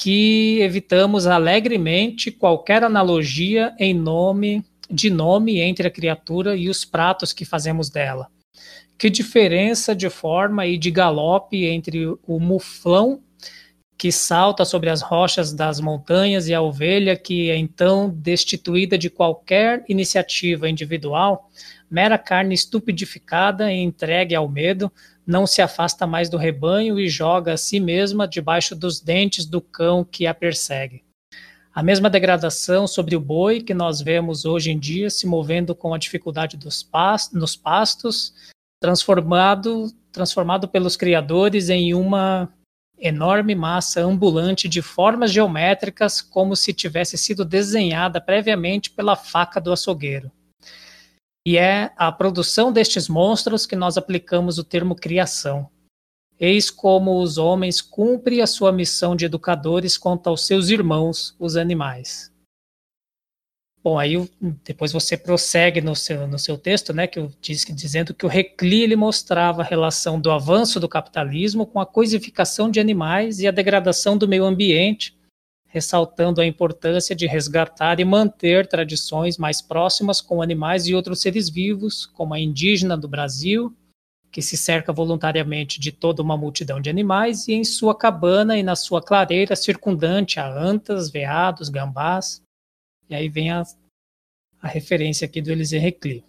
que 0.00 0.60
evitamos 0.60 1.26
alegremente 1.26 2.30
qualquer 2.30 2.84
analogia 2.84 3.74
em 3.80 3.92
nome 3.92 4.64
de 4.88 5.10
nome 5.10 5.58
entre 5.58 5.88
a 5.88 5.90
criatura 5.90 6.56
e 6.56 6.68
os 6.68 6.84
pratos 6.84 7.32
que 7.32 7.44
fazemos 7.44 7.90
dela. 7.90 8.28
Que 8.96 9.10
diferença 9.10 9.96
de 9.96 10.08
forma 10.08 10.64
e 10.66 10.78
de 10.78 10.92
galope 10.92 11.64
entre 11.64 12.06
o 12.06 12.38
muflão 12.38 13.20
que 13.98 14.12
salta 14.12 14.64
sobre 14.64 14.88
as 14.88 15.02
rochas 15.02 15.52
das 15.52 15.80
montanhas 15.80 16.46
e 16.46 16.54
a 16.54 16.62
ovelha 16.62 17.16
que 17.16 17.50
é 17.50 17.56
então 17.56 18.08
destituída 18.08 18.96
de 18.96 19.10
qualquer 19.10 19.84
iniciativa 19.88 20.68
individual, 20.68 21.50
mera 21.90 22.16
carne 22.16 22.54
estupidificada 22.54 23.72
e 23.72 23.76
entregue 23.76 24.36
ao 24.36 24.48
medo, 24.48 24.90
não 25.26 25.48
se 25.48 25.60
afasta 25.60 26.06
mais 26.06 26.30
do 26.30 26.36
rebanho 26.36 26.98
e 27.00 27.08
joga 27.08 27.54
a 27.54 27.56
si 27.56 27.80
mesma 27.80 28.28
debaixo 28.28 28.76
dos 28.76 29.00
dentes 29.00 29.44
do 29.44 29.60
cão 29.60 30.04
que 30.04 30.28
a 30.28 30.32
persegue. 30.32 31.02
A 31.74 31.82
mesma 31.82 32.08
degradação 32.08 32.86
sobre 32.86 33.16
o 33.16 33.20
boi 33.20 33.60
que 33.60 33.74
nós 33.74 34.00
vemos 34.00 34.44
hoje 34.44 34.70
em 34.70 34.78
dia 34.78 35.10
se 35.10 35.26
movendo 35.26 35.74
com 35.74 35.92
a 35.92 35.98
dificuldade 35.98 36.56
dos 36.56 36.84
past 36.84 37.34
nos 37.36 37.56
pastos, 37.56 38.32
transformado, 38.80 39.92
transformado 40.12 40.68
pelos 40.68 40.96
criadores 40.96 41.68
em 41.68 41.94
uma 41.94 42.48
enorme 43.00 43.54
massa 43.54 44.00
ambulante 44.00 44.68
de 44.68 44.82
formas 44.82 45.30
geométricas, 45.30 46.20
como 46.20 46.56
se 46.56 46.72
tivesse 46.72 47.16
sido 47.16 47.44
desenhada 47.44 48.20
previamente 48.20 48.90
pela 48.90 49.16
faca 49.16 49.60
do 49.60 49.72
açougueiro. 49.72 50.30
E 51.46 51.56
é 51.56 51.92
a 51.96 52.12
produção 52.12 52.72
destes 52.72 53.08
monstros 53.08 53.64
que 53.64 53.76
nós 53.76 53.96
aplicamos 53.96 54.58
o 54.58 54.64
termo 54.64 54.94
criação. 54.94 55.68
Eis 56.38 56.70
como 56.70 57.20
os 57.20 57.38
homens 57.38 57.80
cumprem 57.80 58.42
a 58.42 58.46
sua 58.46 58.70
missão 58.70 59.16
de 59.16 59.24
educadores 59.24 59.96
quanto 59.96 60.28
aos 60.28 60.46
seus 60.46 60.68
irmãos, 60.68 61.34
os 61.38 61.56
animais. 61.56 62.30
Bom, 63.88 63.98
aí 63.98 64.22
depois 64.62 64.92
você 64.92 65.16
prossegue 65.16 65.80
no 65.80 65.96
seu, 65.96 66.28
no 66.28 66.38
seu 66.38 66.58
texto, 66.58 66.92
né, 66.92 67.06
que 67.06 67.26
diz 67.40 67.64
que 67.64 67.72
dizendo 67.72 68.12
que 68.12 68.26
o 68.26 68.28
Recli 68.28 68.82
ele 68.82 68.94
mostrava 68.94 69.62
a 69.62 69.64
relação 69.64 70.20
do 70.20 70.30
avanço 70.30 70.78
do 70.78 70.86
capitalismo 70.86 71.64
com 71.64 71.80
a 71.80 71.86
coisificação 71.86 72.70
de 72.70 72.80
animais 72.80 73.40
e 73.40 73.48
a 73.48 73.50
degradação 73.50 74.18
do 74.18 74.28
meio 74.28 74.44
ambiente, 74.44 75.16
ressaltando 75.66 76.42
a 76.42 76.46
importância 76.46 77.16
de 77.16 77.26
resgatar 77.26 77.98
e 77.98 78.04
manter 78.04 78.66
tradições 78.66 79.38
mais 79.38 79.62
próximas 79.62 80.20
com 80.20 80.42
animais 80.42 80.86
e 80.86 80.94
outros 80.94 81.22
seres 81.22 81.48
vivos, 81.48 82.04
como 82.04 82.34
a 82.34 82.38
indígena 82.38 82.94
do 82.94 83.08
Brasil, 83.08 83.74
que 84.30 84.42
se 84.42 84.58
cerca 84.58 84.92
voluntariamente 84.92 85.80
de 85.80 85.92
toda 85.92 86.20
uma 86.22 86.36
multidão 86.36 86.78
de 86.78 86.90
animais, 86.90 87.48
e 87.48 87.54
em 87.54 87.64
sua 87.64 87.94
cabana 87.94 88.58
e 88.58 88.62
na 88.62 88.76
sua 88.76 89.00
clareira 89.00 89.56
circundante 89.56 90.38
a 90.38 90.46
antas, 90.46 91.08
veados, 91.08 91.70
gambás. 91.70 92.46
E 93.08 93.14
aí 93.14 93.28
vem 93.28 93.50
a, 93.50 93.62
a 94.60 94.68
referência 94.68 95.24
aqui 95.26 95.40
do 95.40 95.50
Elisée 95.50 95.78
Recli. 95.78 96.24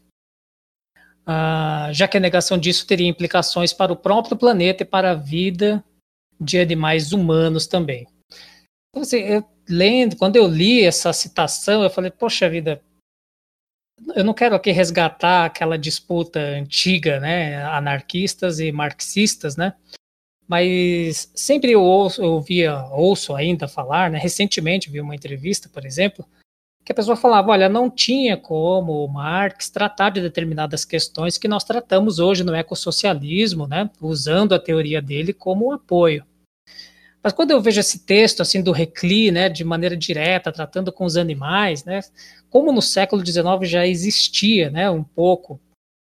Ah, 1.26 1.90
já 1.94 2.08
que 2.08 2.18
a 2.18 2.20
negação 2.20 2.58
disso 2.58 2.88
teria 2.88 3.08
implicações 3.08 3.72
para 3.72 3.94
o 3.94 3.98
próprio 3.98 4.38
planeta 4.38 4.84
e 4.84 4.86
para 4.86 5.12
a 5.12 5.16
vida 5.16 5.84
de 6.40 6.60
animais 6.60 7.12
humanos 7.12 7.68
também. 7.68 8.08
Então, 8.90 9.04
assim, 9.04 9.18
eu, 9.18 9.48
lendo, 9.68 10.16
quando 10.16 10.38
eu 10.38 10.48
li 10.48 10.84
essa 10.84 11.14
citação, 11.14 11.84
eu 11.84 11.90
falei, 11.90 12.10
poxa 12.10 12.50
vida, 12.50 12.82
eu 14.16 14.24
não 14.24 14.34
quero 14.34 14.56
aqui 14.56 14.72
resgatar 14.72 15.46
aquela 15.46 15.78
disputa 15.78 16.40
antiga, 16.40 17.20
né, 17.20 17.64
anarquistas 17.66 18.60
e 18.60 18.72
marxistas, 18.72 19.56
né, 19.56 19.76
mas 20.48 21.32
sempre 21.36 21.72
eu, 21.72 21.84
ouço, 21.84 22.24
eu 22.24 22.42
via, 22.42 22.84
ouço 22.86 23.36
ainda 23.36 23.68
falar, 23.68 24.10
né, 24.10 24.18
recentemente 24.18 24.90
vi 24.90 25.00
uma 25.00 25.16
entrevista, 25.16 25.70
por 25.70 25.86
exemplo, 25.86 26.26
que 26.90 26.94
a 26.94 26.96
pessoa 26.96 27.16
falava, 27.16 27.52
olha, 27.52 27.70
não 27.70 27.88
tinha 27.88 28.36
como 28.36 29.08
Marx 29.08 29.70
tratar 29.70 30.10
de 30.10 30.22
determinadas 30.22 30.84
questões 30.84 31.38
que 31.38 31.48
nós 31.48 31.64
tratamos 31.64 32.18
hoje 32.18 32.44
no 32.44 32.56
ecossocialismo, 32.56 33.68
né, 33.68 33.92
usando 34.02 34.56
a 34.56 34.60
teoria 34.60 35.00
dele 35.00 35.32
como 35.32 35.72
apoio. 35.72 36.26
Mas 37.22 37.32
quando 37.32 37.52
eu 37.52 37.62
vejo 37.62 37.80
esse 37.80 38.00
texto 38.08 38.42
assim 38.42 38.64
do 38.64 38.72
Recli, 38.72 39.30
né, 39.30 39.50
de 39.50 39.64
maneira 39.64 39.96
direta, 39.96 40.52
tratando 40.52 40.92
com 40.92 41.06
os 41.06 41.16
animais, 41.16 41.86
né, 41.86 42.00
como 42.50 42.72
no 42.72 42.82
século 42.82 43.24
XIX 43.24 43.70
já 43.70 43.86
existia, 43.86 44.72
né, 44.72 44.90
um 44.90 45.04
pouco, 45.04 45.62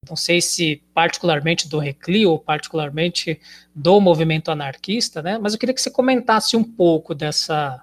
não 0.08 0.16
sei 0.16 0.40
se 0.40 0.82
particularmente 0.92 1.68
do 1.68 1.78
Recli 1.78 2.26
ou 2.26 2.36
particularmente 2.36 3.40
do 3.72 4.00
movimento 4.00 4.50
anarquista, 4.50 5.22
né, 5.22 5.38
mas 5.38 5.52
eu 5.52 5.58
queria 5.60 5.72
que 5.72 5.80
você 5.80 5.88
comentasse 5.88 6.56
um 6.56 6.64
pouco 6.64 7.14
dessa, 7.14 7.80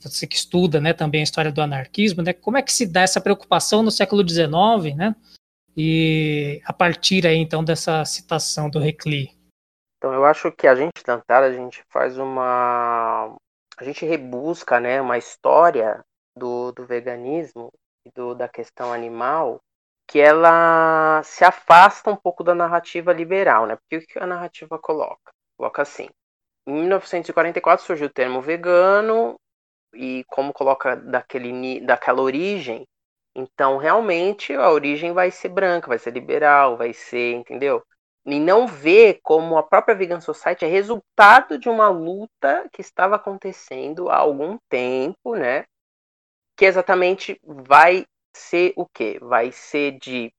você 0.00 0.26
que 0.26 0.36
estuda, 0.36 0.80
né, 0.80 0.92
também 0.92 1.20
a 1.20 1.24
história 1.24 1.52
do 1.52 1.60
anarquismo, 1.60 2.22
né, 2.22 2.32
como 2.32 2.56
é 2.56 2.62
que 2.62 2.72
se 2.72 2.86
dá 2.86 3.02
essa 3.02 3.20
preocupação 3.20 3.82
no 3.82 3.90
século 3.90 4.26
XIX, 4.26 4.96
né, 4.96 5.14
e 5.76 6.60
a 6.64 6.72
partir 6.72 7.26
aí 7.26 7.36
então 7.36 7.62
dessa 7.62 8.04
citação 8.04 8.70
do 8.70 8.78
Recli. 8.78 9.36
Então 9.98 10.12
eu 10.12 10.24
acho 10.24 10.50
que 10.52 10.66
a 10.66 10.74
gente 10.74 11.02
tentar, 11.04 11.42
a 11.42 11.52
gente 11.52 11.82
faz 11.88 12.18
uma. 12.18 13.36
A 13.78 13.84
gente 13.84 14.06
rebusca 14.06 14.80
né, 14.80 15.00
uma 15.00 15.18
história 15.18 16.02
do, 16.36 16.72
do 16.72 16.86
veganismo 16.86 17.70
e 18.06 18.10
do, 18.10 18.34
da 18.34 18.48
questão 18.48 18.92
animal 18.92 19.60
que 20.08 20.20
ela 20.20 21.20
se 21.24 21.44
afasta 21.44 22.10
um 22.10 22.16
pouco 22.16 22.44
da 22.44 22.54
narrativa 22.54 23.12
liberal, 23.12 23.66
né? 23.66 23.76
Porque 23.76 23.96
o 23.96 24.06
que 24.06 24.18
a 24.18 24.26
narrativa 24.26 24.78
coloca? 24.78 25.32
Coloca 25.58 25.82
assim. 25.82 26.08
Em 26.66 26.72
1944 26.72 27.84
surgiu 27.84 28.06
o 28.06 28.12
termo 28.12 28.40
vegano 28.40 29.36
e 29.96 30.24
como 30.28 30.52
coloca 30.52 30.96
daquele, 30.96 31.80
daquela 31.80 32.22
origem, 32.22 32.86
então 33.34 33.76
realmente 33.78 34.54
a 34.54 34.70
origem 34.70 35.12
vai 35.12 35.30
ser 35.30 35.48
branca, 35.50 35.88
vai 35.88 35.98
ser 35.98 36.12
liberal, 36.12 36.76
vai 36.76 36.92
ser, 36.92 37.34
entendeu? 37.34 37.82
e 38.26 38.40
não 38.40 38.66
vê 38.66 39.20
como 39.22 39.56
a 39.56 39.62
própria 39.62 39.94
Vegan 39.94 40.20
Society 40.20 40.64
é 40.64 40.68
resultado 40.68 41.58
de 41.58 41.68
uma 41.68 41.88
luta 41.88 42.68
que 42.72 42.80
estava 42.80 43.14
acontecendo 43.14 44.10
há 44.10 44.16
algum 44.16 44.58
tempo, 44.68 45.36
né? 45.36 45.64
Que 46.56 46.64
exatamente 46.64 47.40
vai 47.44 48.04
ser 48.36 48.72
o 48.76 48.84
quê? 48.84 49.18
Vai 49.22 49.52
ser 49.52 49.92
de 50.00 50.32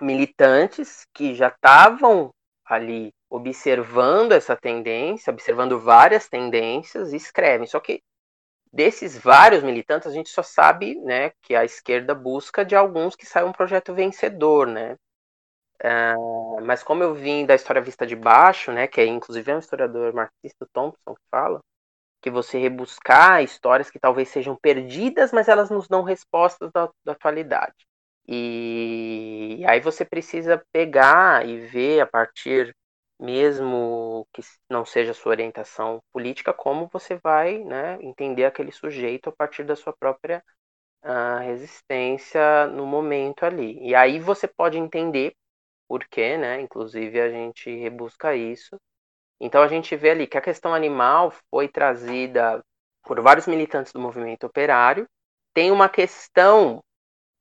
militantes 0.00 1.04
que 1.12 1.34
já 1.34 1.48
estavam 1.48 2.30
ali 2.64 3.10
observando 3.28 4.32
essa 4.32 4.56
tendência, 4.56 5.32
observando 5.32 5.80
várias 5.80 6.28
tendências 6.28 7.12
e 7.12 7.16
escrevem. 7.16 7.66
Só 7.66 7.80
que 7.80 8.00
desses 8.72 9.18
vários 9.18 9.62
militantes, 9.62 10.08
a 10.08 10.12
gente 10.12 10.30
só 10.30 10.42
sabe 10.42 10.94
né, 11.00 11.32
que 11.42 11.54
a 11.54 11.64
esquerda 11.64 12.14
busca 12.14 12.64
de 12.64 12.74
alguns 12.74 13.14
que 13.14 13.26
saiam 13.26 13.48
um 13.48 13.52
projeto 13.52 13.94
vencedor, 13.94 14.66
né? 14.66 14.96
Uh, 15.84 16.64
mas 16.64 16.82
como 16.82 17.02
eu 17.02 17.12
vim 17.12 17.44
da 17.44 17.56
história 17.56 17.82
vista 17.82 18.06
de 18.06 18.14
baixo, 18.14 18.70
né, 18.70 18.86
que 18.86 19.00
é 19.00 19.06
inclusive 19.06 19.50
é 19.50 19.56
um 19.56 19.58
historiador 19.58 20.14
marxista, 20.14 20.64
Thompson, 20.72 21.14
que 21.14 21.22
fala, 21.28 21.60
que 22.22 22.30
você 22.30 22.58
rebuscar 22.58 23.42
histórias 23.42 23.90
que 23.90 23.98
talvez 23.98 24.28
sejam 24.28 24.56
perdidas, 24.56 25.32
mas 25.32 25.48
elas 25.48 25.70
nos 25.70 25.88
dão 25.88 26.02
respostas 26.04 26.70
da, 26.72 26.88
da 27.04 27.12
atualidade. 27.12 27.74
E, 28.28 29.56
e 29.58 29.66
aí 29.66 29.80
você 29.80 30.04
precisa 30.04 30.64
pegar 30.72 31.46
e 31.46 31.58
ver 31.66 32.00
a 32.00 32.06
partir, 32.06 32.74
mesmo 33.22 34.26
que 34.32 34.42
não 34.68 34.84
seja 34.84 35.14
sua 35.14 35.30
orientação 35.30 36.02
política, 36.12 36.52
como 36.52 36.88
você 36.92 37.16
vai 37.16 37.58
né, 37.58 37.96
entender 38.02 38.44
aquele 38.44 38.72
sujeito 38.72 39.28
a 39.28 39.32
partir 39.32 39.62
da 39.62 39.76
sua 39.76 39.92
própria 39.92 40.42
uh, 41.04 41.38
resistência 41.40 42.66
no 42.66 42.84
momento 42.84 43.44
ali. 43.44 43.78
E 43.80 43.94
aí 43.94 44.18
você 44.18 44.48
pode 44.48 44.76
entender 44.76 45.34
porquê, 45.88 46.36
né? 46.36 46.60
Inclusive 46.60 47.20
a 47.20 47.30
gente 47.30 47.70
rebusca 47.70 48.34
isso. 48.34 48.76
Então 49.40 49.62
a 49.62 49.68
gente 49.68 49.94
vê 49.96 50.10
ali 50.10 50.26
que 50.26 50.38
a 50.38 50.42
questão 50.42 50.74
animal 50.74 51.32
foi 51.50 51.68
trazida 51.68 52.60
por 53.04 53.20
vários 53.20 53.46
militantes 53.46 53.92
do 53.92 54.00
movimento 54.00 54.46
operário. 54.46 55.08
Tem 55.54 55.70
uma 55.70 55.88
questão, 55.88 56.82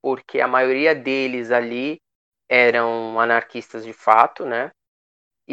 porque 0.02 0.42
a 0.42 0.48
maioria 0.48 0.94
deles 0.94 1.52
ali 1.52 2.00
eram 2.50 3.20
anarquistas 3.20 3.84
de 3.84 3.94
fato, 3.94 4.46
né? 4.46 4.72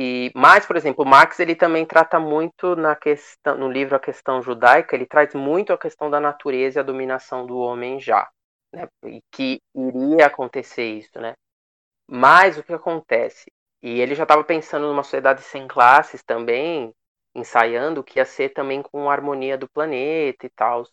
E 0.01 0.31
mais, 0.33 0.65
por 0.65 0.77
exemplo, 0.77 1.05
Marx 1.05 1.41
ele 1.41 1.57
também 1.57 1.85
trata 1.85 2.21
muito 2.21 2.77
na 2.77 2.95
questão, 2.95 3.59
no 3.59 3.69
livro 3.69 3.97
A 3.97 3.99
Questão 3.99 4.41
Judaica, 4.41 4.95
ele 4.95 5.05
traz 5.05 5.35
muito 5.35 5.73
a 5.73 5.79
questão 5.79 6.09
da 6.09 6.21
natureza 6.21 6.79
e 6.79 6.81
a 6.81 6.85
dominação 6.85 7.45
do 7.45 7.59
homem 7.59 7.99
já, 7.99 8.31
né? 8.73 8.87
E 9.05 9.21
que 9.33 9.61
iria 9.75 10.27
acontecer 10.27 10.85
isso, 10.85 11.21
né? 11.21 11.35
Mas 12.09 12.57
o 12.57 12.63
que 12.63 12.73
acontece? 12.73 13.51
E 13.83 14.01
ele 14.01 14.15
já 14.15 14.23
estava 14.23 14.45
pensando 14.45 14.87
numa 14.87 15.03
sociedade 15.03 15.43
sem 15.43 15.67
classes 15.67 16.23
também, 16.23 16.95
ensaiando 17.35 18.05
que 18.05 18.21
ia 18.21 18.25
ser 18.25 18.51
também 18.51 18.81
com 18.83 19.11
a 19.11 19.13
harmonia 19.13 19.59
do 19.59 19.69
planeta 19.69 20.47
e 20.47 20.51
tal. 20.51 20.85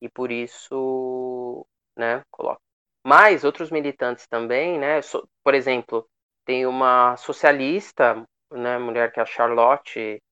E 0.00 0.08
por 0.08 0.30
isso, 0.30 1.66
né, 1.96 2.22
coloca. 2.30 2.60
Mas 3.04 3.42
outros 3.42 3.72
militantes 3.72 4.28
também, 4.28 4.78
né, 4.78 5.02
so, 5.02 5.28
por 5.42 5.54
exemplo, 5.54 6.06
tem 6.44 6.66
uma 6.66 7.16
socialista, 7.16 8.24
né, 8.50 8.78
mulher 8.78 9.12
que 9.12 9.20
é 9.20 9.22
a 9.22 9.26
Charlotte, 9.26 10.22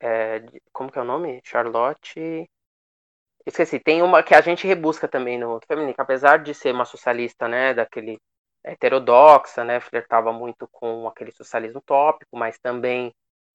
é, 0.00 0.40
como 0.72 0.90
que 0.90 0.98
é 0.98 1.02
o 1.02 1.04
nome? 1.04 1.40
Charlotte 1.44 2.48
esqueci, 3.46 3.78
tem 3.78 4.02
uma 4.02 4.22
que 4.22 4.34
a 4.34 4.40
gente 4.40 4.66
rebusca 4.66 5.08
também 5.08 5.38
no 5.38 5.60
feminino, 5.66 5.94
apesar 5.98 6.38
de 6.38 6.54
ser 6.54 6.72
uma 6.74 6.84
socialista, 6.84 7.48
né, 7.48 7.74
daquele 7.74 8.18
heterodoxa, 8.64 9.64
né, 9.64 9.80
flertava 9.80 10.32
muito 10.32 10.68
com 10.70 11.08
aquele 11.08 11.32
socialismo 11.32 11.78
utópico, 11.78 12.36
mas 12.36 12.58
também 12.58 13.12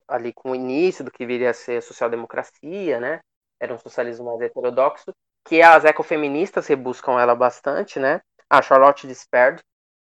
ali 0.08 0.34
com 0.34 0.52
o 0.52 0.56
início 0.56 1.04
do 1.04 1.12
que 1.12 1.26
viria 1.26 1.52
a 1.52 1.54
ser 1.54 1.82
social-democracia, 1.82 3.00
né, 3.00 3.20
era 3.60 3.74
um 3.74 3.78
socialismo 3.78 4.26
mais 4.26 4.42
heterodoxo, 4.42 5.14
que 5.46 5.62
as 5.62 5.86
ecofeministas 5.86 6.68
rebuscam 6.68 7.20
ela 7.20 7.36
bastante, 7.36 8.00
né, 8.00 8.22
a 8.50 8.62
Charlotte 8.62 9.08
Desperd, 9.08 9.62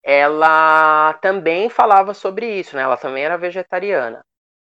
ela 0.08 1.14
também 1.14 1.68
falava 1.68 2.14
sobre 2.14 2.60
isso, 2.60 2.76
né, 2.76 2.82
ela 2.82 2.96
também 2.96 3.24
era 3.24 3.36
vegetariana. 3.36 4.24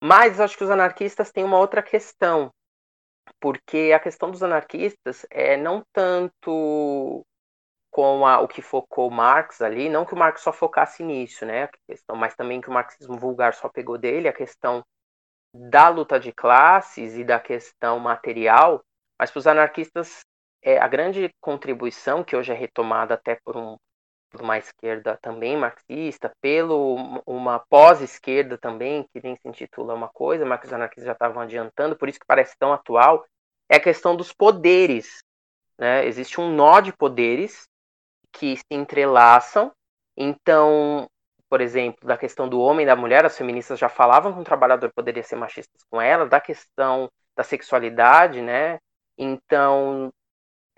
Mas 0.01 0.39
acho 0.39 0.55
que 0.55 0.63
os 0.63 0.69
anarquistas 0.69 1.31
têm 1.31 1.43
uma 1.43 1.57
outra 1.57 1.81
questão, 1.81 2.51
porque 3.39 3.91
a 3.95 3.99
questão 3.99 4.29
dos 4.29 4.43
anarquistas 4.43 5.25
é 5.31 5.57
não 5.57 5.84
tanto 5.91 7.25
com 7.89 8.27
a, 8.27 8.41
o 8.41 8.47
que 8.47 8.61
focou 8.61 9.09
Marx 9.09 9.59
ali, 9.59 9.89
não 9.89 10.05
que 10.05 10.13
o 10.13 10.17
Marx 10.17 10.41
só 10.41 10.53
focasse 10.53 11.01
nisso, 11.03 11.47
né, 11.47 11.67
questão, 11.88 12.15
mas 12.15 12.36
também 12.36 12.61
que 12.61 12.69
o 12.69 12.73
marxismo 12.73 13.17
vulgar 13.17 13.55
só 13.55 13.67
pegou 13.67 13.97
dele, 13.97 14.27
a 14.27 14.34
questão 14.34 14.84
da 15.51 15.89
luta 15.89 16.19
de 16.19 16.31
classes 16.31 17.15
e 17.15 17.23
da 17.23 17.39
questão 17.39 17.97
material, 17.99 18.84
mas 19.19 19.31
para 19.31 19.39
os 19.39 19.47
anarquistas 19.47 20.19
é, 20.61 20.77
a 20.77 20.88
grande 20.88 21.31
contribuição, 21.41 22.23
que 22.23 22.36
hoje 22.36 22.51
é 22.51 22.55
retomada 22.55 23.15
até 23.15 23.36
por, 23.43 23.57
um, 23.57 23.77
uma 24.41 24.57
esquerda 24.57 25.17
também 25.21 25.55
marxista, 25.57 26.31
pelo 26.41 27.21
uma 27.25 27.59
pós-esquerda 27.59 28.57
também, 28.57 29.07
que 29.13 29.21
nem 29.21 29.36
se 29.36 29.47
intitula 29.47 29.93
uma 29.93 30.09
coisa, 30.09 30.45
mas 30.45 30.59
que 30.59 30.67
os 30.67 30.73
anarquistas 30.73 31.05
já 31.05 31.13
estavam 31.13 31.41
adiantando, 31.41 31.95
por 31.95 32.09
isso 32.09 32.19
que 32.19 32.25
parece 32.25 32.55
tão 32.57 32.73
atual, 32.73 33.25
é 33.69 33.77
a 33.77 33.79
questão 33.79 34.15
dos 34.15 34.34
poderes. 34.34 35.23
Né? 35.77 36.05
Existe 36.05 36.39
um 36.39 36.53
nó 36.53 36.79
de 36.79 36.93
poderes 36.93 37.67
que 38.31 38.57
se 38.57 38.65
entrelaçam. 38.71 39.71
Então, 40.17 41.07
por 41.49 41.61
exemplo, 41.61 42.07
da 42.07 42.17
questão 42.17 42.49
do 42.49 42.59
homem 42.59 42.84
e 42.84 42.88
da 42.88 42.95
mulher, 42.95 43.25
as 43.25 43.38
feministas 43.38 43.77
já 43.77 43.89
falavam 43.89 44.34
que 44.34 44.39
um 44.39 44.43
trabalhador 44.43 44.91
poderia 44.93 45.23
ser 45.23 45.36
machista 45.36 45.71
com 45.89 46.01
ela, 46.01 46.25
da 46.25 46.41
questão 46.41 47.09
da 47.36 47.43
sexualidade, 47.43 48.41
né? 48.41 48.79
Então, 49.17 50.11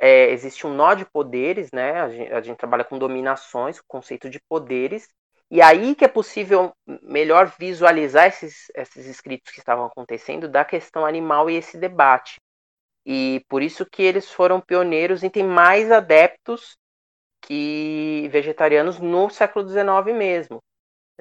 é, 0.05 0.29
existe 0.29 0.67
um 0.67 0.73
nó 0.73 0.93
de 0.93 1.03
poderes, 1.03 1.71
né? 1.71 1.99
A 1.99 2.09
gente, 2.09 2.33
a 2.33 2.41
gente 2.41 2.57
trabalha 2.57 2.83
com 2.83 2.99
dominações, 2.99 3.79
o 3.79 3.83
conceito 3.87 4.29
de 4.29 4.39
poderes, 4.47 5.07
e 5.49 5.63
aí 5.63 5.95
que 5.95 6.05
é 6.05 6.07
possível 6.07 6.71
melhor 7.01 7.51
visualizar 7.59 8.27
esses, 8.27 8.67
esses 8.75 9.07
escritos 9.07 9.51
que 9.51 9.57
estavam 9.57 9.85
acontecendo 9.85 10.47
da 10.47 10.63
questão 10.63 11.07
animal 11.07 11.49
e 11.49 11.55
esse 11.55 11.75
debate. 11.75 12.39
E 13.03 13.43
por 13.49 13.63
isso 13.63 13.83
que 13.83 14.03
eles 14.03 14.31
foram 14.31 14.61
pioneiros 14.61 15.23
e 15.23 15.29
tem 15.29 15.43
mais 15.43 15.91
adeptos 15.91 16.77
que 17.41 18.29
vegetarianos 18.31 18.99
no 18.99 19.29
século 19.31 19.67
XIX 19.67 20.15
mesmo. 20.15 20.59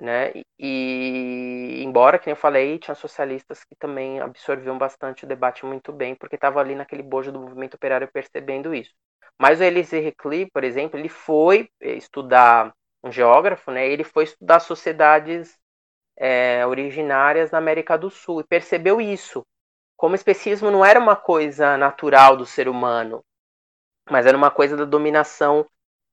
Né? 0.00 0.32
E, 0.58 1.82
embora, 1.84 2.18
como 2.18 2.32
eu 2.32 2.36
falei, 2.36 2.78
tinha 2.78 2.94
socialistas 2.94 3.62
que 3.64 3.76
também 3.76 4.20
absorviam 4.20 4.76
bastante 4.76 5.24
o 5.24 5.28
debate 5.28 5.64
muito 5.64 5.92
bem, 5.92 6.14
porque 6.14 6.34
estavam 6.34 6.60
ali 6.60 6.74
naquele 6.74 7.02
bojo 7.02 7.30
do 7.30 7.40
movimento 7.40 7.74
operário 7.74 8.10
percebendo 8.12 8.74
isso. 8.74 8.92
Mas 9.38 9.60
o 9.60 9.64
Elise 9.64 10.00
Recli, 10.00 10.50
por 10.50 10.64
exemplo, 10.64 10.98
ele 10.98 11.08
foi 11.08 11.68
estudar 11.80 12.74
um 13.02 13.12
geógrafo, 13.12 13.70
né? 13.70 13.86
Ele 13.86 14.04
foi 14.04 14.24
estudar 14.24 14.60
sociedades 14.60 15.56
é, 16.16 16.66
originárias 16.66 17.50
na 17.50 17.58
América 17.58 17.96
do 17.96 18.10
Sul 18.10 18.40
e 18.40 18.44
percebeu 18.44 19.00
isso. 19.00 19.44
Como 19.96 20.12
o 20.12 20.16
especismo 20.16 20.70
não 20.70 20.84
era 20.84 20.98
uma 20.98 21.16
coisa 21.16 21.76
natural 21.76 22.36
do 22.36 22.46
ser 22.46 22.68
humano, 22.68 23.24
mas 24.10 24.26
era 24.26 24.36
uma 24.36 24.50
coisa 24.50 24.76
da 24.76 24.84
dominação 24.84 25.66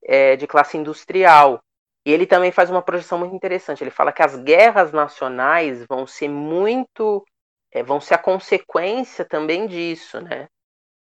é, 0.04 0.36
de 0.36 0.48
classe 0.48 0.78
industrial. 0.78 1.62
E 2.06 2.12
ele 2.12 2.26
também 2.26 2.52
faz 2.52 2.70
uma 2.70 2.82
projeção 2.82 3.20
muito 3.20 3.36
interessante. 3.36 3.84
Ele 3.84 3.92
fala 3.92 4.12
que 4.12 4.24
as 4.24 4.36
guerras 4.38 4.92
nacionais 4.92 5.86
vão 5.86 6.08
ser 6.08 6.30
muito. 6.30 7.24
É, 7.72 7.84
vão 7.84 8.02
ser 8.02 8.16
a 8.16 8.18
consequência 8.18 9.24
também 9.24 9.68
disso, 9.68 10.20
né? 10.22 10.48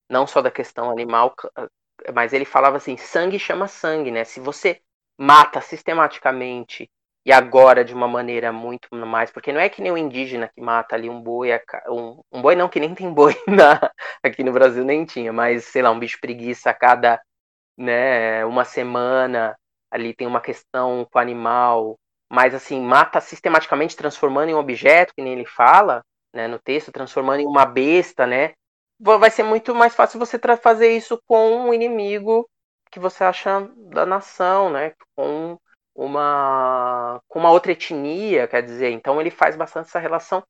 Não 0.10 0.28
só 0.28 0.41
da 0.41 0.52
questão 0.52 0.91
animal, 0.91 1.36
mas 2.14 2.34
ele 2.34 2.45
falava 2.45 2.78
assim: 2.78 2.97
sangue 2.97 3.39
chama 3.39 3.68
sangue, 3.68 4.12
né? 4.12 4.24
Se 4.24 4.39
você 4.39 4.82
mata 5.18 5.62
sistematicamente 5.62 6.89
e 7.26 7.32
agora 7.32 7.86
de 7.86 7.93
uma 7.93 8.08
maneira 8.08 8.52
muito 8.52 8.88
mais, 8.95 9.32
porque 9.32 9.52
não 9.52 9.60
é 9.62 9.70
que 9.70 9.82
nem 9.82 9.91
o 9.91 9.97
indígena 9.97 10.47
que 10.47 10.60
mata 10.62 10.95
ali 10.95 11.10
um 11.10 11.22
boi, 11.22 11.49
um, 11.89 12.22
um 12.32 12.41
boi 12.41 12.56
não, 12.56 12.68
que 12.70 12.80
nem 12.80 12.95
tem 12.95 13.14
boi 13.14 13.36
na, 13.47 13.91
aqui 14.24 14.43
no 14.43 14.52
Brasil 14.52 14.84
nem 14.84 15.06
tinha, 15.06 15.32
mas 15.32 15.66
sei 15.66 15.82
lá, 15.84 15.91
um 15.91 15.99
bicho 15.99 16.18
preguiça 16.20 16.72
a 16.72 16.74
cada 16.74 17.22
né, 17.78 18.45
uma 18.45 18.66
semana, 18.66 19.58
ali 19.92 20.14
tem 20.14 20.26
uma 20.26 20.42
questão 20.42 21.06
com 21.12 21.20
o 21.20 21.22
animal, 21.22 22.00
mas 22.32 22.56
assim, 22.56 22.82
mata 22.82 23.20
sistematicamente 23.20 23.96
transformando 23.96 24.50
em 24.50 24.56
um 24.56 24.60
objeto, 24.60 25.14
que 25.14 25.22
nem 25.22 25.34
ele 25.34 25.46
fala, 25.46 26.02
né, 26.34 26.48
no 26.48 26.58
texto, 26.58 26.92
transformando 26.92 27.42
em 27.42 27.46
uma 27.46 27.66
besta, 27.66 28.26
né, 28.26 28.54
vai 29.02 29.30
ser 29.32 29.44
muito 29.44 29.74
mais 29.74 29.96
fácil 29.96 30.20
você 30.20 30.39
fazer 30.62 30.96
isso 30.96 31.20
com 31.28 31.68
um 31.68 31.74
inimigo 31.74 32.48
que 32.92 33.00
você 33.00 33.24
acha 33.24 33.68
da 33.89 34.06
nação, 34.06 34.70
né? 34.70 34.94
Com 35.16 35.58
uma 35.96 37.20
com 37.28 37.39
uma 37.39 37.52
outra 37.52 37.72
etnia, 37.72 38.48
quer 38.48 38.62
dizer, 38.62 38.92
então 38.92 39.20
ele 39.20 39.32
faz 39.32 39.56
bastante 39.56 39.88
essa 39.88 40.00
relação 40.00 40.44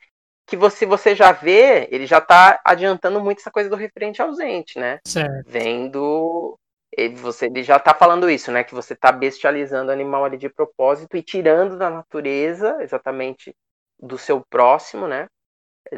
que 0.46 0.58
você 0.58 0.86
você 0.86 1.16
já 1.16 1.32
vê, 1.32 1.88
ele 1.92 2.06
já 2.06 2.18
está 2.18 2.60
adiantando 2.66 3.22
muito 3.22 3.40
essa 3.40 3.52
coisa 3.52 3.70
do 3.70 3.76
referente 3.76 4.22
ausente, 4.22 4.80
né? 4.80 5.00
Certo. 5.06 5.50
Vendo 5.50 6.58
ele, 6.92 7.16
você 7.16 7.46
ele 7.48 7.64
já 7.64 7.78
está 7.78 7.94
falando 7.94 8.30
isso, 8.30 8.52
né? 8.52 8.64
Que 8.64 8.74
você 8.74 8.94
está 8.94 9.12
bestializando 9.12 9.90
o 9.90 9.94
animal 9.94 10.26
ali 10.26 10.38
de 10.38 10.50
propósito 10.50 11.18
e 11.18 11.24
tirando 11.24 11.78
da 11.78 11.90
natureza, 11.90 12.78
exatamente 12.82 13.56
do 14.00 14.18
seu 14.18 14.44
próximo, 14.50 15.08
né? 15.08 15.28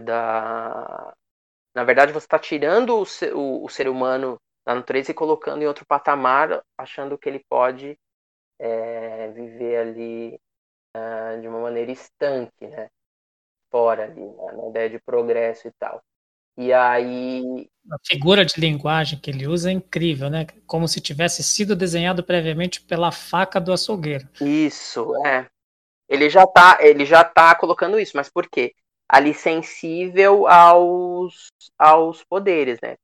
Da 0.03 1.13
na 1.73 1.83
verdade, 1.83 2.13
você 2.13 2.25
está 2.25 2.37
tirando 2.37 2.99
o, 2.99 3.03
o, 3.35 3.65
o 3.65 3.69
ser 3.69 3.87
humano 3.87 4.39
da 4.65 4.75
natureza 4.75 5.11
e 5.11 5.13
colocando 5.13 5.63
em 5.63 5.67
outro 5.67 5.85
patamar, 5.85 6.63
achando 6.77 7.17
que 7.17 7.27
ele 7.27 7.43
pode 7.49 7.97
é, 8.59 9.29
viver 9.29 9.77
ali 9.77 10.39
uh, 10.95 11.41
de 11.41 11.47
uma 11.47 11.59
maneira 11.59 11.91
estanque, 11.91 12.67
né? 12.67 12.89
Fora 13.71 14.03
ali, 14.03 14.21
né? 14.21 14.51
na 14.53 14.69
ideia 14.69 14.89
de 14.89 14.99
progresso 14.99 15.67
e 15.67 15.71
tal. 15.79 16.01
E 16.57 16.71
aí. 16.71 17.67
A 17.91 17.97
figura 18.05 18.45
de 18.45 18.59
linguagem 18.59 19.19
que 19.19 19.29
ele 19.29 19.47
usa 19.47 19.69
é 19.69 19.73
incrível, 19.73 20.29
né? 20.29 20.45
Como 20.65 20.87
se 20.87 21.01
tivesse 21.01 21.43
sido 21.43 21.75
desenhado 21.75 22.23
previamente 22.23 22.81
pela 22.81 23.11
faca 23.11 23.59
do 23.59 23.73
açougueiro. 23.73 24.27
Isso, 24.39 25.13
é. 25.25 25.47
Ele 26.07 26.29
já 26.29 26.45
tá, 26.45 26.77
ele 26.79 27.05
já 27.05 27.23
tá 27.23 27.55
colocando 27.55 27.99
isso, 27.99 28.15
mas 28.15 28.29
por 28.29 28.47
quê? 28.47 28.73
Ali 29.09 29.33
sensível 29.33 30.47
aos, 30.47 31.47
aos 31.77 32.23
poderes, 32.23 32.79
né? 32.81 32.95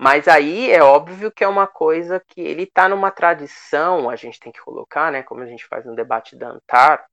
Mas 0.00 0.26
aí 0.26 0.70
é 0.70 0.82
óbvio 0.82 1.30
que 1.30 1.44
é 1.44 1.48
uma 1.48 1.66
coisa 1.66 2.20
que 2.26 2.40
ele 2.40 2.64
está 2.64 2.88
numa 2.88 3.10
tradição, 3.10 4.10
a 4.10 4.16
gente 4.16 4.40
tem 4.40 4.52
que 4.52 4.60
colocar, 4.60 5.12
né? 5.12 5.22
Como 5.22 5.42
a 5.42 5.46
gente 5.46 5.64
faz 5.66 5.84
no 5.84 5.94
debate 5.94 6.34
da 6.36 6.48
Antar. 6.48 7.06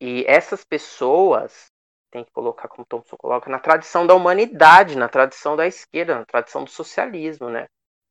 E 0.00 0.24
essas 0.28 0.64
pessoas 0.64 1.72
tem 2.10 2.24
que 2.24 2.32
colocar, 2.32 2.68
como 2.68 2.86
Thompson 2.86 3.16
coloca, 3.16 3.50
na 3.50 3.58
tradição 3.58 4.06
da 4.06 4.14
humanidade, 4.14 4.96
na 4.96 5.08
tradição 5.08 5.56
da 5.56 5.66
esquerda, 5.66 6.14
na 6.18 6.24
tradição 6.24 6.64
do 6.64 6.70
socialismo, 6.70 7.48
né? 7.50 7.66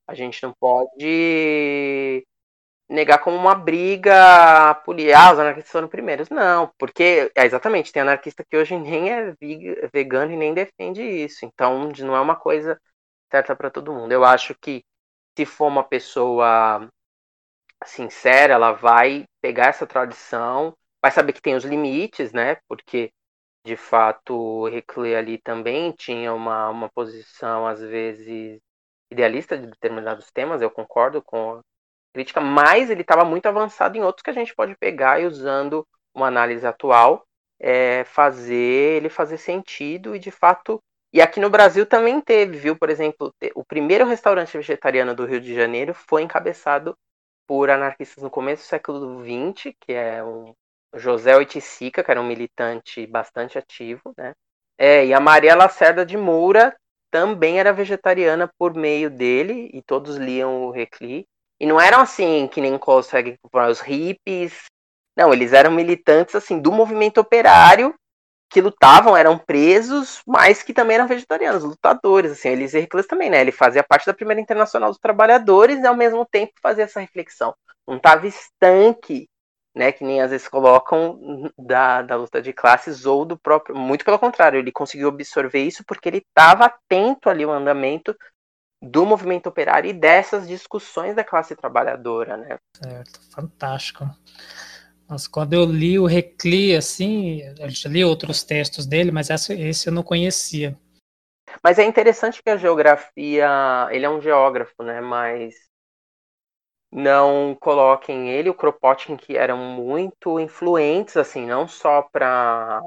A 0.08 0.14
gente 0.16 0.42
não 0.44 0.54
pode 0.60 2.26
negar 2.90 3.20
como 3.20 3.36
uma 3.38 3.56
briga 3.56 4.76
política, 4.86 5.20
ah, 5.20 5.34
os 5.34 5.40
anarquistas 5.40 5.72
foram 5.72 5.88
primeiros. 5.88 6.30
Não, 6.30 6.72
porque 6.78 7.32
é 7.36 7.46
exatamente, 7.46 7.92
tem 7.92 8.02
anarquista 8.02 8.44
que 8.50 8.58
hoje 8.58 8.78
nem 8.78 9.12
é 9.12 9.34
vegano 9.94 10.32
e 10.34 10.38
nem 10.38 10.54
defende 10.54 11.02
isso. 11.02 11.46
Então, 11.46 11.92
não 12.00 12.16
é 12.16 12.22
uma 12.22 12.36
coisa 12.36 12.80
certa 13.32 13.56
para 13.56 13.70
todo 13.70 13.94
mundo. 13.94 14.12
Eu 14.12 14.24
acho 14.24 14.56
que 14.56 14.84
se 15.38 15.46
for 15.46 15.68
uma 15.68 15.84
pessoa 15.84 16.90
sincera, 17.86 18.54
ela 18.54 18.72
vai 18.72 19.26
pegar 19.42 19.68
essa 19.68 19.86
tradição, 19.86 20.76
vai 21.02 21.12
saber 21.12 21.34
que 21.34 21.42
tem 21.42 21.56
os 21.56 21.64
limites, 21.66 22.32
né? 22.34 22.58
Porque 22.68 23.12
de 23.68 23.76
fato 23.76 24.34
o 24.34 24.68
Reclé 24.70 25.16
ali 25.16 25.38
também 25.38 25.92
tinha 25.92 26.34
uma, 26.34 26.70
uma 26.70 26.90
posição 26.90 27.68
às 27.68 27.82
vezes 27.82 28.60
idealista 29.12 29.58
de 29.58 29.68
determinados 29.68 30.32
temas, 30.32 30.62
eu 30.62 30.72
concordo 30.72 31.22
com 31.22 31.54
a 31.56 31.62
crítica, 32.14 32.42
mas 32.42 32.90
ele 32.90 33.02
estava 33.02 33.26
muito 33.26 33.46
avançado 33.48 33.98
em 33.98 34.02
outros 34.02 34.24
que 34.24 34.30
a 34.30 34.34
gente 34.34 34.56
pode 34.56 34.76
pegar 34.78 35.20
e 35.20 35.26
usando 35.26 35.86
uma 36.16 36.28
análise 36.28 36.66
atual 36.66 37.26
é, 37.60 38.04
fazer 38.06 38.98
ele 38.98 39.10
fazer 39.10 39.38
sentido 39.38 40.16
e 40.16 40.20
de 40.20 40.32
fato 40.32 40.80
e 41.12 41.22
aqui 41.22 41.40
no 41.40 41.50
Brasil 41.50 41.86
também 41.86 42.20
teve, 42.22 42.58
viu? 42.58 42.76
Por 42.76 42.90
exemplo, 42.90 43.34
o 43.56 43.64
primeiro 43.64 44.06
restaurante 44.06 44.58
vegetariano 44.58 45.16
do 45.16 45.26
Rio 45.26 45.40
de 45.40 45.56
Janeiro 45.56 45.94
foi 45.94 46.22
encabeçado 46.22 46.96
por 47.48 47.70
anarquistas 47.70 48.22
no 48.24 48.30
começo 48.30 48.64
do 48.64 48.68
século 48.68 49.24
XX, 49.24 49.74
que 49.80 49.94
é 49.94 50.24
um 50.24 50.54
José 50.94 51.36
Oiticica, 51.36 52.04
que 52.04 52.12
era 52.12 52.22
um 52.22 52.28
militante 52.28 53.06
bastante 53.06 53.58
ativo, 53.58 54.14
né? 54.18 54.34
É, 54.78 55.06
e 55.06 55.14
a 55.14 55.20
Maria 55.20 55.56
Lacerda 55.56 56.06
de 56.06 56.16
Moura 56.16 56.76
também 57.12 57.60
era 57.60 57.74
vegetariana 57.74 58.50
por 58.58 58.74
meio 58.74 59.10
dele, 59.10 59.70
e 59.74 59.82
todos 59.82 60.18
liam 60.18 60.64
o 60.64 60.72
Recli. 60.72 61.26
E 61.60 61.66
não 61.66 61.80
eram 61.82 62.02
assim, 62.02 62.48
que 62.48 62.62
nem 62.62 62.78
conseguem 62.78 63.38
os 63.54 63.80
hippies. 63.80 64.66
Não, 65.16 65.34
eles 65.34 65.54
eram 65.54 65.72
militantes 65.72 66.36
assim 66.36 66.60
do 66.60 66.72
movimento 66.72 67.20
operário 67.20 67.96
que 68.50 68.62
lutavam 68.62 69.16
eram 69.16 69.38
presos, 69.38 70.22
mas 70.26 70.64
que 70.64 70.74
também 70.74 70.96
eram 70.96 71.08
vegetarianos, 71.08 71.64
lutadores, 71.64 72.32
assim, 72.32 72.50
eles 72.50 72.74
Hercules 72.74 73.08
também, 73.08 73.30
né? 73.30 73.42
Ele 73.42 73.52
fazia 73.52 73.84
parte 73.84 74.06
da 74.06 74.14
primeira 74.14 74.40
internacional 74.40 74.90
dos 74.90 75.00
trabalhadores 75.00 75.80
e 75.80 75.88
ao 75.88 75.96
mesmo 75.96 76.26
tempo 76.26 76.54
fazia 76.62 76.86
essa 76.86 77.00
reflexão. 77.00 77.54
Não 77.86 77.98
estava 77.98 78.26
estanque, 78.28 79.28
né? 79.78 79.92
Que 79.92 80.04
nem 80.04 80.22
às 80.22 80.32
vezes 80.32 80.48
colocam 80.48 81.52
da, 81.58 82.02
da 82.02 82.16
luta 82.16 82.42
de 82.42 82.52
classes 82.52 83.06
ou 83.06 83.24
do 83.24 83.38
próprio. 83.38 83.76
Muito 83.76 84.04
pelo 84.04 84.20
contrário, 84.20 84.60
ele 84.60 84.72
conseguiu 84.72 85.10
absorver 85.10 85.60
isso 85.60 85.84
porque 85.86 86.10
ele 86.10 86.18
estava 86.18 86.66
atento 86.66 87.30
ali 87.30 87.44
ao 87.44 87.52
andamento 87.52 88.16
do 88.82 89.06
movimento 89.06 89.48
operário 89.48 89.90
e 89.90 89.94
dessas 89.94 90.48
discussões 90.48 91.16
da 91.16 91.24
classe 91.24 91.56
trabalhadora, 91.56 92.38
né? 92.38 92.58
Certo, 92.76 93.20
fantástico. 93.32 94.06
Nossa, 95.10 95.30
quando 95.30 95.54
eu 95.54 95.66
li 95.66 95.98
o 95.98 96.06
Recli, 96.06 96.76
assim, 96.76 97.42
eu 97.58 97.70
já 97.70 97.90
li 97.90 98.04
outros 98.04 98.44
textos 98.44 98.86
dele, 98.86 99.10
mas 99.10 99.30
esse, 99.30 99.54
esse 99.54 99.88
eu 99.88 99.94
não 99.94 100.04
conhecia. 100.04 100.78
Mas 101.64 101.80
é 101.80 101.86
interessante 101.86 102.44
que 102.44 102.50
a 102.50 102.58
geografia, 102.58 103.50
ele 103.90 104.06
é 104.06 104.10
um 104.10 104.22
geógrafo, 104.22 104.84
né, 104.84 105.00
mas 105.00 105.56
não 106.92 107.56
coloquem 107.60 108.30
ele 108.30 108.50
o 108.50 108.54
Kropotkin 108.54 109.18
que 109.18 109.38
eram 109.38 109.58
muito 109.58 110.40
influentes, 110.40 111.18
assim, 111.18 111.46
não 111.46 111.68
só 111.68 112.02
para 112.04 112.82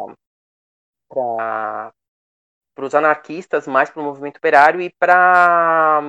para 1.09 2.85
os 2.87 2.95
anarquistas, 2.95 3.67
mas 3.67 3.91
para 3.91 4.01
o 4.03 4.05
movimento 4.05 4.39
operário 4.39 4.81
e 4.81 4.91
para 4.91 6.03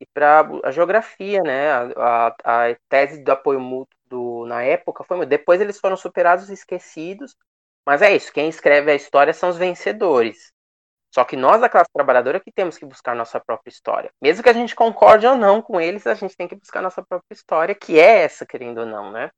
e 0.00 0.06
para 0.12 0.46
a 0.64 0.70
geografia, 0.72 1.40
né, 1.42 1.70
a, 1.72 2.28
a, 2.44 2.70
a 2.72 2.76
tese 2.88 3.22
do 3.22 3.30
apoio 3.32 3.60
mútuo 3.60 3.96
do, 4.06 4.46
na 4.46 4.62
época 4.62 5.04
foi 5.04 5.24
depois 5.26 5.60
eles 5.60 5.78
foram 5.80 5.96
superados 5.96 6.50
e 6.50 6.54
esquecidos 6.54 7.36
mas 7.86 8.02
é 8.02 8.14
isso 8.14 8.32
quem 8.32 8.48
escreve 8.48 8.90
a 8.90 8.94
história 8.94 9.32
são 9.34 9.48
os 9.50 9.56
vencedores 9.58 10.52
Só 11.14 11.24
que 11.24 11.36
nós, 11.36 11.62
a 11.62 11.68
classe 11.68 11.88
trabalhadora, 11.94 12.40
que 12.40 12.50
temos 12.50 12.76
que 12.76 12.84
buscar 12.84 13.14
nossa 13.14 13.38
própria 13.38 13.70
história. 13.70 14.10
Mesmo 14.20 14.42
que 14.42 14.48
a 14.48 14.52
gente 14.52 14.74
concorde 14.74 15.24
ou 15.24 15.36
não 15.36 15.62
com 15.62 15.80
eles, 15.80 16.08
a 16.08 16.14
gente 16.14 16.36
tem 16.36 16.48
que 16.48 16.56
buscar 16.56 16.82
nossa 16.82 17.04
própria 17.04 17.32
história, 17.32 17.72
que 17.72 18.00
é 18.00 18.24
essa, 18.24 18.44
querendo 18.44 18.78
ou 18.78 18.86
não, 18.86 19.12
né? 19.12 19.30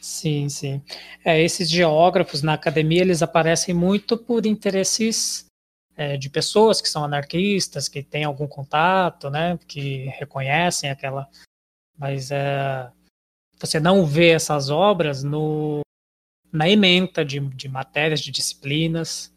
Sim, 0.00 0.48
sim. 0.48 0.82
É, 1.24 1.40
esses 1.40 1.70
geógrafos 1.70 2.42
na 2.42 2.54
academia, 2.54 3.02
eles 3.02 3.22
aparecem 3.22 3.72
muito 3.72 4.18
por 4.18 4.44
interesses 4.44 5.46
é, 5.96 6.16
de 6.16 6.28
pessoas 6.28 6.80
que 6.80 6.88
são 6.88 7.04
anarquistas, 7.04 7.88
que 7.88 8.02
têm 8.02 8.24
algum 8.24 8.48
contato, 8.48 9.30
né, 9.30 9.56
que 9.68 10.06
reconhecem 10.18 10.90
aquela... 10.90 11.28
Mas 11.96 12.32
é, 12.32 12.90
você 13.60 13.78
não 13.78 14.04
vê 14.04 14.30
essas 14.30 14.68
obras 14.68 15.22
no, 15.22 15.82
na 16.52 16.68
ementa 16.68 17.24
de, 17.24 17.38
de 17.38 17.68
matérias, 17.68 18.20
de 18.20 18.32
disciplinas, 18.32 19.32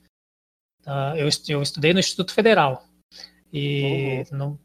Uh, 0.89 1.15
eu, 1.15 1.29
eu 1.49 1.61
estudei 1.61 1.93
no 1.93 1.99
Instituto 1.99 2.33
Federal 2.33 2.83
e 3.53 4.25
uhum. 4.31 4.37
não, 4.37 4.59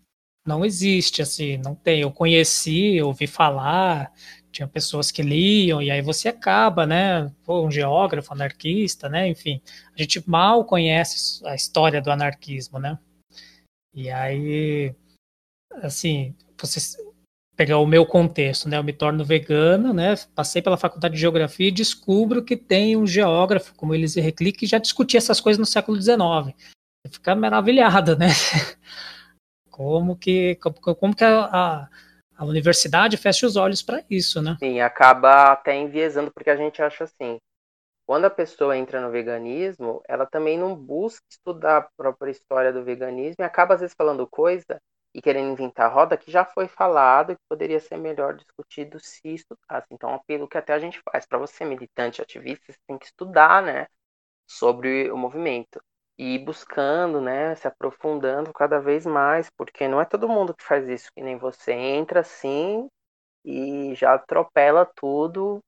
não 0.47 0.65
existe 0.65 1.21
assim, 1.21 1.59
não 1.59 1.75
tem. 1.75 2.01
Eu 2.01 2.11
conheci, 2.11 2.97
eu 2.97 3.09
ouvi 3.09 3.27
falar, 3.27 4.11
tinha 4.51 4.67
pessoas 4.67 5.11
que 5.11 5.21
liam 5.21 5.83
e 5.83 5.91
aí 5.91 6.01
você 6.01 6.29
acaba, 6.29 6.87
né? 6.87 7.31
Pô, 7.45 7.67
um 7.67 7.71
geógrafo, 7.71 8.33
anarquista, 8.33 9.07
né? 9.07 9.29
Enfim, 9.29 9.61
a 9.95 10.01
gente 10.01 10.27
mal 10.27 10.65
conhece 10.65 11.45
a 11.47 11.55
história 11.55 12.01
do 12.01 12.11
anarquismo, 12.11 12.79
né? 12.79 12.99
E 13.93 14.11
aí, 14.11 14.95
assim, 15.83 16.35
você 16.59 16.81
pegar 17.57 17.79
o 17.79 17.87
meu 17.87 18.05
contexto, 18.05 18.69
né? 18.69 18.77
Eu 18.77 18.85
me 18.85 18.93
torno 18.93 19.25
vegano, 19.25 19.93
né? 19.93 20.15
Passei 20.35 20.61
pela 20.61 20.77
faculdade 20.77 21.15
de 21.15 21.21
geografia 21.21 21.69
e 21.69 21.73
descubro 21.73 22.45
que 22.45 22.57
tem 22.57 22.97
um 22.97 23.07
geógrafo 23.07 23.75
como 23.75 23.95
Elisir 23.95 24.25
Recli 24.25 24.53
que 24.53 24.67
já 24.67 24.79
discutia 24.79 25.19
essas 25.19 25.41
coisas 25.41 25.59
no 25.59 25.67
século 25.67 26.01
XIX. 26.01 26.55
Fica 27.11 27.35
maravilhado, 27.35 28.17
né? 28.17 28.29
Como 29.71 30.17
que 30.17 30.55
como 30.55 31.17
que 31.17 31.25
a, 31.25 31.47
a, 31.47 31.89
a 32.37 32.45
universidade 32.45 33.17
fecha 33.17 33.45
os 33.45 33.57
olhos 33.57 33.83
para 33.83 34.05
isso, 34.09 34.41
né? 34.41 34.57
Sim, 34.61 34.81
acaba 34.81 35.51
até 35.51 35.75
enviesando 35.75 36.31
porque 36.33 36.49
a 36.49 36.57
gente 36.57 36.81
acha 36.81 37.03
assim. 37.03 37.39
Quando 38.07 38.27
a 38.27 38.31
pessoa 38.31 38.77
entra 38.79 39.01
no 39.01 39.11
veganismo, 39.11 40.01
ela 40.07 40.27
também 40.27 40.57
não 40.57 40.77
busca 40.77 41.25
estudar 41.29 41.79
a 41.79 41.89
própria 41.97 42.31
história 42.31 42.73
do 42.73 42.85
veganismo 42.85 43.35
e 43.41 43.43
acaba 43.43 43.75
às 43.75 43.81
vezes 43.81 43.97
falando 43.99 44.29
coisa 44.29 44.81
e 45.15 45.23
querendo 45.23 45.53
inventar 45.53 45.93
roda 45.93 46.17
que 46.17 46.31
já 46.31 46.45
foi 46.45 46.69
falado 46.69 47.33
e 47.33 47.37
que 47.37 47.43
poderia 47.49 47.81
ser 47.81 47.97
melhor 47.99 48.35
discutido 48.35 48.99
se 49.01 49.21
estudasse. 49.35 49.87
Então, 49.93 50.11
é 50.11 50.13
um 50.15 50.17
apelo 50.17 50.49
que 50.49 50.59
até 50.59 50.73
a 50.75 50.79
gente 50.79 51.01
faz 51.11 51.27
para 51.27 51.39
você, 51.39 51.65
militante, 51.65 52.21
ativista, 52.23 52.73
você 52.73 52.79
tem 52.87 52.99
que 52.99 53.07
estudar, 53.07 53.63
né, 53.63 53.87
sobre 54.47 55.11
o 55.11 55.17
movimento 55.17 55.81
e 56.19 56.39
buscando, 56.39 57.21
né, 57.21 57.55
se 57.57 57.67
aprofundando 57.67 58.53
cada 58.53 58.81
vez 58.81 59.05
mais, 59.07 59.51
porque 59.57 59.89
não 59.89 60.01
é 60.01 60.05
todo 60.05 60.29
mundo 60.29 60.55
que 60.55 60.65
faz 60.65 60.89
isso 60.89 61.11
que 61.15 61.23
nem 61.23 61.37
você 61.37 61.73
entra 61.73 62.21
assim 62.21 62.89
e 63.45 63.95
já 63.95 64.15
atropela 64.15 64.87
tudo 64.97 65.61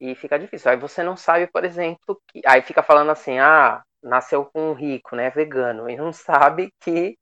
e 0.00 0.14
fica 0.14 0.38
difícil. 0.38 0.70
Aí 0.70 0.76
você 0.78 1.02
não 1.02 1.16
sabe, 1.16 1.46
por 1.48 1.64
exemplo, 1.64 2.20
que 2.28 2.42
aí 2.46 2.62
fica 2.62 2.82
falando 2.82 3.10
assim: 3.10 3.38
"Ah, 3.38 3.82
nasceu 4.02 4.44
com 4.46 4.70
um 4.70 4.74
rico, 4.74 5.16
né, 5.16 5.30
vegano", 5.30 5.88
e 5.90 5.96
não 5.96 6.12
sabe 6.52 6.72
que 6.80 7.16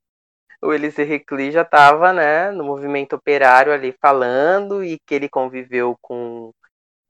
o 0.62 0.72
Elisir 0.72 1.06
Recli 1.06 1.50
já 1.50 1.62
estava 1.62 2.12
né, 2.12 2.50
no 2.50 2.64
movimento 2.64 3.14
operário 3.16 3.72
ali 3.72 3.92
falando 4.00 4.84
e 4.84 4.98
que 5.06 5.14
ele 5.14 5.28
conviveu 5.28 5.96
com, 6.00 6.52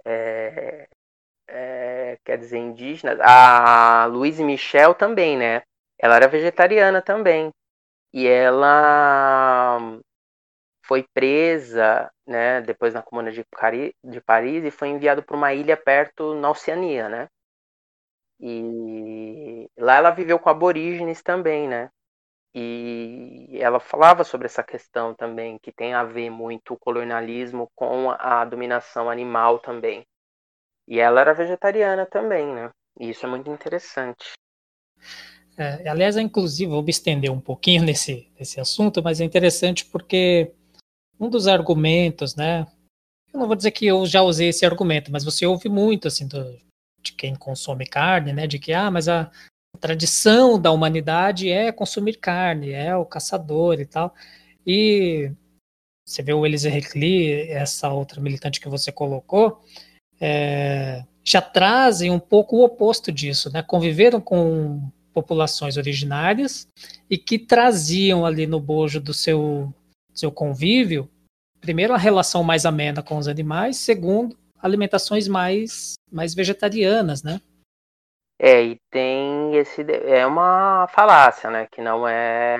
é, 0.05 0.88
é, 1.49 2.18
quer 2.24 2.38
dizer, 2.38 2.59
indígenas. 2.59 3.18
A 3.20 4.07
Louise 4.07 4.42
Michel 4.44 4.94
também, 4.94 5.36
né? 5.36 5.62
Ela 5.99 6.16
era 6.16 6.28
vegetariana 6.28 7.03
também. 7.03 7.51
E 8.12 8.26
ela 8.26 9.78
foi 10.86 11.05
presa, 11.14 12.11
né, 12.26 12.61
depois 12.62 12.94
na 12.94 13.03
Comuna 13.03 13.30
de, 13.32 13.44
Cari 13.53 13.94
de 14.05 14.20
Paris 14.20 14.64
e 14.64 14.70
foi 14.70 14.88
enviada 14.88 15.22
para 15.22 15.36
uma 15.36 15.53
ilha 15.53 15.76
perto 15.76 16.34
na 16.34 16.51
Oceania, 16.51 17.09
né? 17.09 17.28
E 18.40 19.68
lá 19.78 19.97
ela 19.97 20.11
viveu 20.11 20.38
com 20.38 20.49
aborígenes 20.51 21.22
também, 21.22 21.68
né? 21.68 21.90
E 22.59 23.59
ela 23.61 23.78
falava 23.78 24.24
sobre 24.24 24.46
essa 24.46 24.62
questão 24.62 25.14
também, 25.14 25.59
que 25.59 25.70
tem 25.70 25.92
a 25.92 26.02
ver 26.04 26.30
muito 26.30 26.72
o 26.72 26.78
colonialismo 26.78 27.68
com 27.74 28.11
a 28.11 28.46
dominação 28.46 29.11
animal 29.11 29.59
também. 29.59 30.07
E 30.88 30.98
ela 30.98 31.20
era 31.20 31.34
vegetariana 31.34 32.07
também, 32.07 32.46
né? 32.46 32.70
E 32.98 33.11
isso 33.11 33.26
é 33.26 33.28
muito 33.28 33.50
interessante. 33.50 34.32
É, 35.59 35.86
aliás, 35.86 36.16
inclusive, 36.16 36.70
vou 36.70 36.82
me 36.82 36.88
estender 36.88 37.30
um 37.30 37.42
pouquinho 37.42 37.82
nesse, 37.82 38.32
nesse 38.38 38.59
assunto, 38.59 39.02
mas 39.02 39.20
é 39.20 39.24
interessante 39.24 39.84
porque 39.84 40.54
um 41.20 41.28
dos 41.28 41.46
argumentos, 41.46 42.34
né? 42.34 42.66
Eu 43.34 43.40
não 43.40 43.46
vou 43.46 43.57
dizer 43.57 43.72
que 43.72 43.84
eu 43.84 44.07
já 44.07 44.22
usei 44.22 44.48
esse 44.48 44.64
argumento, 44.64 45.12
mas 45.12 45.24
você 45.24 45.44
ouve 45.44 45.68
muito, 45.68 46.09
assim, 46.09 46.26
do, 46.26 46.59
de 47.02 47.12
quem 47.12 47.34
consome 47.34 47.84
carne, 47.84 48.32
né? 48.32 48.46
De 48.46 48.59
que, 48.59 48.72
ah, 48.72 48.90
mas 48.90 49.09
a, 49.11 49.30
a 49.76 49.78
tradição 49.78 50.58
da 50.58 50.72
humanidade 50.72 51.50
é 51.50 51.70
consumir 51.70 52.14
carne, 52.14 52.70
é 52.70 52.96
o 52.96 53.04
caçador 53.04 53.78
e 53.78 53.84
tal. 53.84 54.14
E 54.66 55.30
você 56.04 56.22
vê 56.22 56.32
o 56.32 56.46
Elise 56.46 56.68
Recli, 56.68 57.42
essa 57.50 57.90
outra 57.90 58.20
militante 58.20 58.60
que 58.60 58.68
você 58.68 58.90
colocou, 58.90 59.62
é, 60.18 61.04
já 61.22 61.42
trazem 61.42 62.10
um 62.10 62.18
pouco 62.18 62.56
o 62.56 62.64
oposto 62.64 63.12
disso, 63.12 63.52
né? 63.52 63.62
Conviveram 63.62 64.20
com 64.20 64.90
populações 65.12 65.76
originárias 65.76 66.66
e 67.08 67.18
que 67.18 67.38
traziam 67.38 68.24
ali 68.24 68.46
no 68.46 68.60
bojo 68.60 69.00
do 69.00 69.12
seu, 69.12 69.72
seu 70.14 70.32
convívio, 70.32 71.08
primeiro, 71.60 71.92
a 71.92 71.98
relação 71.98 72.42
mais 72.42 72.64
amena 72.64 73.02
com 73.02 73.18
os 73.18 73.28
animais, 73.28 73.76
segundo, 73.76 74.36
alimentações 74.58 75.28
mais, 75.28 75.94
mais 76.10 76.34
vegetarianas, 76.34 77.22
né? 77.22 77.40
É, 78.39 78.62
e 78.62 78.80
tem 78.91 79.55
esse. 79.57 79.82
É 80.05 80.26
uma 80.26 80.87
falácia, 80.89 81.51
né? 81.51 81.66
Que 81.70 81.80
não 81.80 82.07
é. 82.07 82.57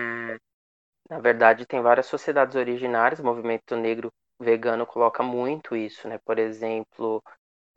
Na 1.11 1.19
verdade, 1.21 1.67
tem 1.67 1.81
várias 1.83 2.07
sociedades 2.07 2.57
originárias, 2.57 3.21
o 3.21 3.25
movimento 3.25 3.77
negro 3.77 4.13
vegano 4.41 4.87
coloca 4.87 5.23
muito 5.23 5.77
isso, 5.77 6.09
né? 6.09 6.19
Por 6.25 6.39
exemplo, 6.39 7.23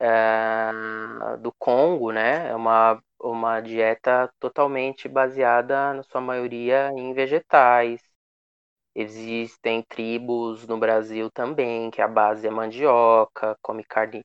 é, 0.00 1.36
do 1.38 1.52
Congo, 1.58 2.12
né? 2.12 2.48
É 2.50 2.54
uma, 2.56 3.02
uma 3.20 3.60
dieta 3.60 4.30
totalmente 4.40 5.08
baseada, 5.08 5.94
na 5.94 6.02
sua 6.02 6.20
maioria, 6.20 6.90
em 6.96 7.12
vegetais. 7.14 8.00
Existem 8.94 9.82
tribos 9.82 10.66
no 10.66 10.78
Brasil 10.78 11.30
também, 11.32 11.90
que 11.90 12.02
a 12.02 12.08
base 12.08 12.46
é 12.46 12.50
mandioca, 12.50 13.56
come 13.62 13.84
carne 13.84 14.22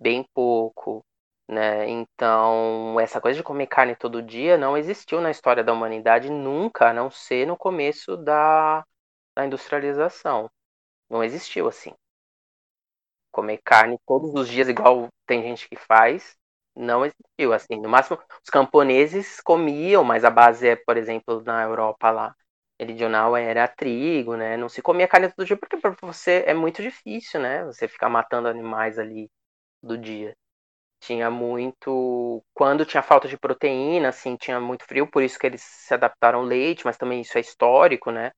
bem 0.00 0.24
pouco 0.34 1.04
né? 1.48 1.88
Então, 1.88 2.98
essa 3.00 3.20
coisa 3.20 3.36
de 3.38 3.42
comer 3.44 3.66
carne 3.66 3.96
todo 3.96 4.22
dia 4.22 4.56
não 4.58 4.76
existiu 4.76 5.20
na 5.20 5.30
história 5.30 5.64
da 5.64 5.72
humanidade 5.72 6.30
nunca, 6.30 6.90
a 6.90 6.92
não 6.94 7.10
ser 7.10 7.46
no 7.46 7.56
começo 7.56 8.16
da, 8.16 8.84
da 9.36 9.46
industrialização. 9.46 10.50
Não 11.10 11.24
existiu 11.24 11.68
assim. 11.68 11.92
Comer 13.30 13.58
carne 13.64 13.98
todos 14.06 14.34
os 14.34 14.48
dias, 14.48 14.68
igual 14.68 15.08
tem 15.26 15.42
gente 15.42 15.68
que 15.68 15.76
faz, 15.76 16.36
não 16.76 17.04
existiu 17.04 17.52
assim. 17.52 17.80
No 17.80 17.88
máximo, 17.88 18.18
os 18.44 18.50
camponeses 18.50 19.40
comiam, 19.40 20.04
mas 20.04 20.24
a 20.24 20.30
base 20.30 20.68
é, 20.68 20.76
por 20.76 20.96
exemplo, 20.96 21.42
na 21.42 21.62
Europa 21.62 22.10
lá, 22.10 22.34
meridional 22.78 23.34
era 23.36 23.66
trigo, 23.68 24.36
né? 24.36 24.56
Não 24.56 24.68
se 24.68 24.82
comia 24.82 25.08
carne 25.08 25.30
todo 25.32 25.46
dia 25.46 25.56
porque 25.56 25.76
para 25.78 25.96
você 26.02 26.44
é 26.46 26.52
muito 26.54 26.82
difícil, 26.82 27.40
né? 27.40 27.64
Você 27.64 27.88
ficar 27.88 28.08
matando 28.10 28.48
animais 28.48 28.98
ali 28.98 29.30
do 29.82 29.98
dia 29.98 30.36
tinha 31.02 31.30
muito. 31.30 32.42
Quando 32.54 32.86
tinha 32.86 33.02
falta 33.02 33.28
de 33.28 33.36
proteína, 33.36 34.08
assim, 34.10 34.36
tinha 34.36 34.60
muito 34.60 34.84
frio, 34.86 35.06
por 35.06 35.22
isso 35.22 35.38
que 35.38 35.46
eles 35.46 35.62
se 35.62 35.92
adaptaram 35.94 36.40
ao 36.40 36.44
leite, 36.44 36.84
mas 36.84 36.96
também 36.96 37.20
isso 37.20 37.36
é 37.36 37.40
histórico, 37.40 38.10
né? 38.10 38.30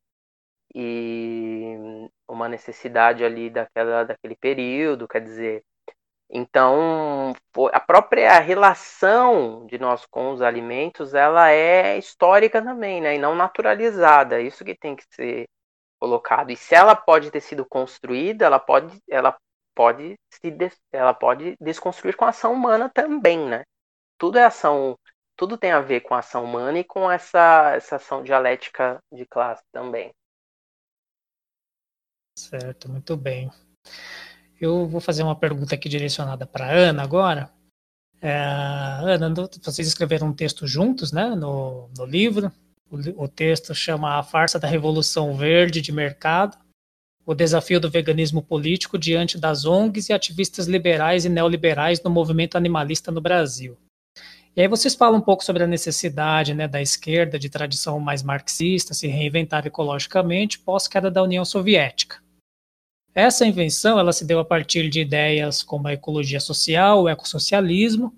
E 0.74 1.76
uma 2.28 2.48
necessidade 2.48 3.24
ali 3.24 3.50
daquela, 3.50 4.04
daquele 4.04 4.36
período, 4.36 5.08
quer 5.08 5.20
dizer. 5.20 5.62
Então, 6.30 7.34
a 7.72 7.80
própria 7.80 8.38
relação 8.40 9.66
de 9.66 9.78
nós 9.78 10.06
com 10.06 10.32
os 10.32 10.42
alimentos, 10.42 11.14
ela 11.14 11.50
é 11.50 11.98
histórica 11.98 12.62
também, 12.62 13.00
né? 13.00 13.14
E 13.16 13.18
não 13.18 13.34
naturalizada. 13.36 14.40
Isso 14.40 14.64
que 14.64 14.74
tem 14.74 14.96
que 14.96 15.04
ser 15.10 15.46
colocado. 16.00 16.50
E 16.50 16.56
se 16.56 16.74
ela 16.74 16.96
pode 16.96 17.30
ter 17.30 17.40
sido 17.40 17.64
construída, 17.66 18.46
ela 18.46 18.58
pode, 18.58 18.98
ela 19.08 19.36
pode 19.74 20.14
se 20.30 20.56
ela 20.92 21.14
pode 21.14 21.56
desconstruir 21.60 22.16
com 22.16 22.24
a 22.24 22.28
ação 22.28 22.52
humana 22.52 22.88
também, 22.88 23.38
né? 23.38 23.62
Tudo 24.18 24.38
é 24.38 24.44
ação, 24.44 24.96
tudo 25.36 25.58
tem 25.58 25.72
a 25.72 25.80
ver 25.80 26.00
com 26.00 26.14
a 26.14 26.18
ação 26.18 26.44
humana 26.44 26.78
e 26.78 26.84
com 26.84 27.10
essa, 27.10 27.72
essa 27.74 27.96
ação 27.96 28.22
dialética 28.22 28.98
de 29.12 29.26
classe 29.26 29.62
também. 29.72 30.12
Certo, 32.38 32.90
muito 32.90 33.16
bem. 33.16 33.50
Eu 34.60 34.86
vou 34.86 35.00
fazer 35.00 35.22
uma 35.22 35.38
pergunta 35.38 35.74
aqui 35.74 35.88
direcionada 35.88 36.46
para 36.46 36.70
Ana 36.70 37.02
agora. 37.02 37.52
É, 38.20 38.32
Ana, 38.32 39.32
vocês 39.62 39.86
escreveram 39.86 40.28
um 40.28 40.32
texto 40.32 40.66
juntos, 40.66 41.12
né, 41.12 41.34
no, 41.34 41.88
no 41.96 42.04
livro. 42.04 42.50
O, 42.90 43.24
o 43.24 43.28
texto 43.28 43.74
chama 43.74 44.18
A 44.18 44.22
Farsa 44.22 44.58
da 44.58 44.68
Revolução 44.68 45.36
Verde 45.36 45.80
de 45.80 45.92
Mercado, 45.92 46.56
o 47.26 47.34
desafio 47.34 47.80
do 47.80 47.90
veganismo 47.90 48.42
político 48.42 48.98
diante 48.98 49.38
das 49.38 49.64
ONGs 49.64 50.08
e 50.08 50.12
ativistas 50.12 50.66
liberais 50.66 51.24
e 51.24 51.28
neoliberais 51.28 52.02
no 52.02 52.10
movimento 52.10 52.56
animalista 52.56 53.10
no 53.10 53.20
Brasil. 53.20 53.76
E 54.56 54.60
aí 54.60 54.68
vocês 54.68 54.94
falam 54.94 55.18
um 55.18 55.22
pouco 55.22 55.44
sobre 55.44 55.64
a 55.64 55.66
necessidade 55.66 56.54
né, 56.54 56.68
da 56.68 56.80
esquerda, 56.80 57.38
de 57.38 57.48
tradição 57.48 57.98
mais 57.98 58.22
marxista, 58.22 58.94
se 58.94 59.08
reinventar 59.08 59.66
ecologicamente 59.66 60.60
pós-queda 60.60 61.10
da 61.10 61.22
União 61.22 61.44
Soviética. 61.44 62.22
Essa 63.12 63.46
invenção 63.46 63.98
ela 63.98 64.12
se 64.12 64.24
deu 64.24 64.38
a 64.38 64.44
partir 64.44 64.88
de 64.88 65.00
ideias 65.00 65.62
como 65.62 65.88
a 65.88 65.92
ecologia 65.92 66.38
social, 66.38 67.02
o 67.02 67.08
ecossocialismo, 67.08 68.12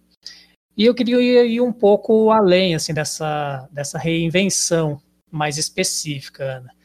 e 0.77 0.85
eu 0.85 0.95
queria 0.95 1.45
ir 1.45 1.61
um 1.63 1.73
pouco 1.73 2.31
além 2.31 2.75
assim 2.75 2.93
dessa, 2.93 3.67
dessa 3.73 3.99
reinvenção 3.99 5.01
mais 5.31 5.57
específica, 5.57 6.45
Ana. 6.45 6.76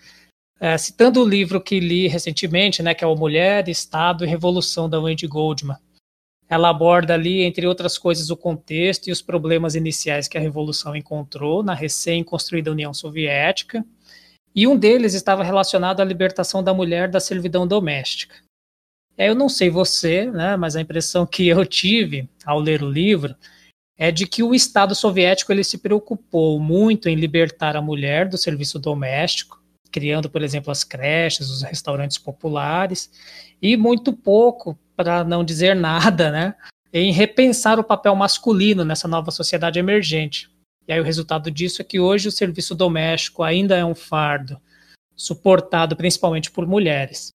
É, 0.63 0.77
citando 0.77 1.23
o 1.23 1.27
livro 1.27 1.59
que 1.59 1.79
li 1.79 2.07
recentemente, 2.07 2.83
né, 2.83 2.93
que 2.93 3.03
é 3.03 3.07
o 3.07 3.15
Mulher, 3.15 3.67
Estado 3.67 4.23
e 4.23 4.27
Revolução 4.27 4.87
da 4.87 4.99
Wendy 4.99 5.25
Goldman, 5.25 5.75
ela 6.47 6.69
aborda 6.69 7.15
ali, 7.15 7.41
entre 7.41 7.65
outras 7.65 7.97
coisas, 7.97 8.29
o 8.29 8.37
contexto 8.37 9.07
e 9.07 9.11
os 9.11 9.23
problemas 9.23 9.73
iniciais 9.73 10.27
que 10.27 10.37
a 10.37 10.41
Revolução 10.41 10.95
encontrou 10.95 11.63
na 11.63 11.73
recém-construída 11.73 12.69
União 12.69 12.93
Soviética, 12.93 13.83
e 14.53 14.67
um 14.67 14.77
deles 14.77 15.15
estava 15.15 15.43
relacionado 15.43 15.99
à 15.99 16.03
libertação 16.03 16.63
da 16.63 16.75
mulher 16.75 17.09
da 17.09 17.19
servidão 17.19 17.65
doméstica. 17.65 18.35
Eu 19.17 19.33
não 19.33 19.49
sei 19.49 19.71
você, 19.71 20.25
né, 20.29 20.55
mas 20.57 20.75
a 20.75 20.81
impressão 20.81 21.25
que 21.25 21.47
eu 21.47 21.65
tive 21.65 22.29
ao 22.45 22.59
ler 22.59 22.83
o 22.83 22.91
livro 22.91 23.35
é 23.97 24.11
de 24.11 24.27
que 24.27 24.43
o 24.43 24.53
Estado 24.53 24.93
soviético 24.93 25.51
ele 25.51 25.63
se 25.63 25.79
preocupou 25.79 26.59
muito 26.59 27.09
em 27.09 27.15
libertar 27.15 27.75
a 27.75 27.81
mulher 27.81 28.29
do 28.29 28.37
serviço 28.37 28.77
doméstico, 28.77 29.60
criando, 29.91 30.29
por 30.29 30.41
exemplo, 30.41 30.71
as 30.71 30.83
creches, 30.83 31.49
os 31.49 31.61
restaurantes 31.61 32.17
populares, 32.17 33.11
e 33.61 33.75
muito 33.75 34.13
pouco 34.13 34.77
para 34.95 35.23
não 35.23 35.43
dizer 35.43 35.75
nada, 35.75 36.31
né, 36.31 36.55
em 36.93 37.11
repensar 37.11 37.79
o 37.79 37.83
papel 37.83 38.15
masculino 38.15 38.83
nessa 38.83 39.07
nova 39.07 39.31
sociedade 39.31 39.79
emergente. 39.79 40.49
E 40.87 40.93
aí 40.93 40.99
o 40.99 41.03
resultado 41.03 41.51
disso 41.51 41.81
é 41.81 41.85
que 41.85 41.99
hoje 41.99 42.27
o 42.27 42.31
serviço 42.31 42.75
doméstico 42.75 43.43
ainda 43.43 43.77
é 43.77 43.85
um 43.85 43.95
fardo 43.95 44.59
suportado 45.15 45.95
principalmente 45.95 46.49
por 46.49 46.65
mulheres. 46.65 47.31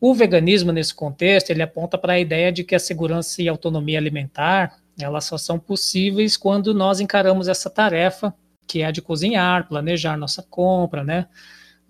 O 0.00 0.14
veganismo 0.14 0.72
nesse 0.72 0.94
contexto, 0.94 1.50
ele 1.50 1.62
aponta 1.62 1.98
para 1.98 2.14
a 2.14 2.18
ideia 2.18 2.50
de 2.50 2.64
que 2.64 2.74
a 2.74 2.78
segurança 2.78 3.42
e 3.42 3.48
a 3.48 3.52
autonomia 3.52 3.98
alimentar, 3.98 4.78
elas 4.98 5.26
só 5.26 5.36
são 5.38 5.58
possíveis 5.58 6.36
quando 6.36 6.74
nós 6.74 7.00
encaramos 7.00 7.48
essa 7.48 7.70
tarefa, 7.70 8.34
que 8.66 8.80
é 8.80 8.86
a 8.86 8.90
de 8.90 9.02
cozinhar, 9.02 9.68
planejar 9.68 10.16
nossa 10.16 10.42
compra, 10.42 11.04
né? 11.04 11.28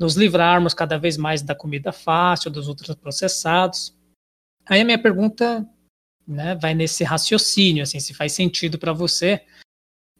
Nos 0.01 0.17
livrarmos 0.17 0.75
cada 0.75 0.99
vez 0.99 1.17
mais 1.17 1.43
da 1.43 1.55
comida 1.55 1.93
fácil, 1.93 2.51
dos 2.51 2.67
ultraprocessados. 2.67 3.95
Aí 4.67 4.81
a 4.81 4.85
minha 4.85 4.99
pergunta 4.99 5.69
né, 6.27 6.55
vai 6.55 6.75
nesse 6.75 7.05
raciocínio, 7.05 7.83
assim, 7.83 8.01
se 8.01 8.15
faz 8.15 8.33
sentido 8.33 8.79
para 8.79 8.93
você 8.93 9.45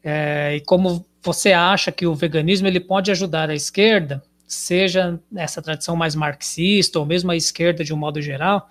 é, 0.03 0.55
e 0.55 0.61
como 0.61 1.05
você 1.21 1.53
acha 1.53 1.91
que 1.91 2.05
o 2.05 2.15
veganismo 2.15 2.67
ele 2.67 2.79
pode 2.79 3.11
ajudar 3.11 3.49
a 3.49 3.55
esquerda, 3.55 4.23
seja 4.47 5.19
essa 5.35 5.61
tradição 5.61 5.95
mais 5.95 6.15
marxista 6.15 6.99
ou 6.99 7.05
mesmo 7.05 7.31
a 7.31 7.35
esquerda 7.35 7.83
de 7.83 7.93
um 7.93 7.97
modo 7.97 8.21
geral, 8.21 8.69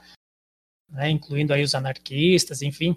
né, 0.90 1.08
incluindo 1.08 1.52
aí 1.52 1.62
os 1.62 1.74
anarquistas, 1.74 2.62
enfim, 2.62 2.96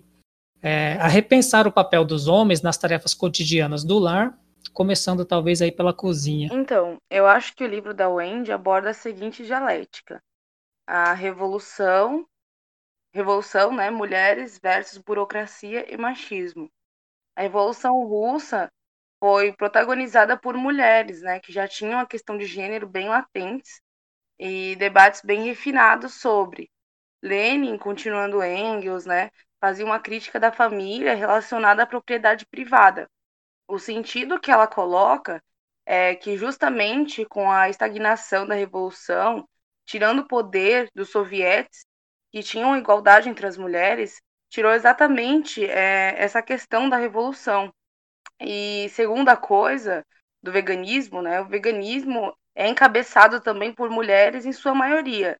é, 0.61 0.93
a 0.93 1.07
repensar 1.07 1.67
o 1.67 1.71
papel 1.71 2.03
dos 2.03 2.27
homens 2.27 2.61
nas 2.61 2.77
tarefas 2.77 3.13
cotidianas 3.13 3.83
do 3.83 3.99
lar, 3.99 4.37
começando 4.71 5.25
talvez 5.25 5.61
aí 5.61 5.71
pela 5.71 5.93
cozinha. 5.93 6.49
Então, 6.51 6.97
eu 7.09 7.27
acho 7.27 7.55
que 7.55 7.63
o 7.63 7.67
livro 7.67 7.93
da 7.93 8.09
Wendy 8.09 8.51
aborda 8.51 8.91
a 8.91 8.93
seguinte 8.93 9.45
dialética: 9.45 10.21
a 10.87 11.13
revolução 11.13 12.25
Revolução, 13.13 13.71
né? 13.71 13.91
Mulheres 13.91 14.59
versus 14.59 14.97
burocracia 14.97 15.85
e 15.93 15.95
machismo. 15.95 16.67
A 17.35 17.43
Revolução 17.43 18.03
Russa 18.07 18.71
foi 19.19 19.53
protagonizada 19.53 20.35
por 20.37 20.55
mulheres, 20.57 21.21
né? 21.21 21.39
Que 21.39 21.53
já 21.53 21.67
tinham 21.67 21.99
a 21.99 22.07
questão 22.07 22.37
de 22.37 22.45
gênero 22.45 22.87
bem 22.87 23.09
latentes 23.09 23.81
e 24.39 24.75
debates 24.77 25.21
bem 25.21 25.43
refinados 25.43 26.15
sobre. 26.15 26.71
Lenin, 27.21 27.77
continuando 27.77 28.43
Engels, 28.43 29.05
né? 29.05 29.29
Fazia 29.61 29.85
uma 29.85 29.99
crítica 29.99 30.39
da 30.39 30.51
família 30.51 31.13
relacionada 31.13 31.83
à 31.83 31.87
propriedade 31.87 32.47
privada. 32.47 33.07
O 33.67 33.79
sentido 33.79 34.39
que 34.39 34.51
ela 34.51 34.67
coloca 34.67 35.41
é 35.85 36.15
que 36.15 36.37
justamente 36.37 37.25
com 37.25 37.51
a 37.51 37.69
estagnação 37.69 38.45
da 38.47 38.55
revolução, 38.55 39.47
tirando 39.85 40.19
o 40.19 40.27
poder 40.27 40.89
dos 40.93 41.09
sovietes, 41.09 41.85
que 42.31 42.41
tinham 42.41 42.77
igualdade 42.77 43.29
entre 43.29 43.45
as 43.45 43.57
mulheres, 43.57 44.21
tirou 44.49 44.71
exatamente 44.71 45.65
é, 45.65 46.15
essa 46.17 46.41
questão 46.41 46.89
da 46.89 46.97
revolução. 46.97 47.73
E 48.39 48.89
segunda 48.89 49.37
coisa 49.37 50.05
do 50.41 50.51
veganismo, 50.51 51.21
né? 51.21 51.41
O 51.41 51.47
veganismo 51.47 52.35
é 52.55 52.67
encabeçado 52.67 53.41
também 53.41 53.73
por 53.73 53.89
mulheres 53.89 54.45
em 54.45 54.51
sua 54.51 54.75
maioria, 54.75 55.39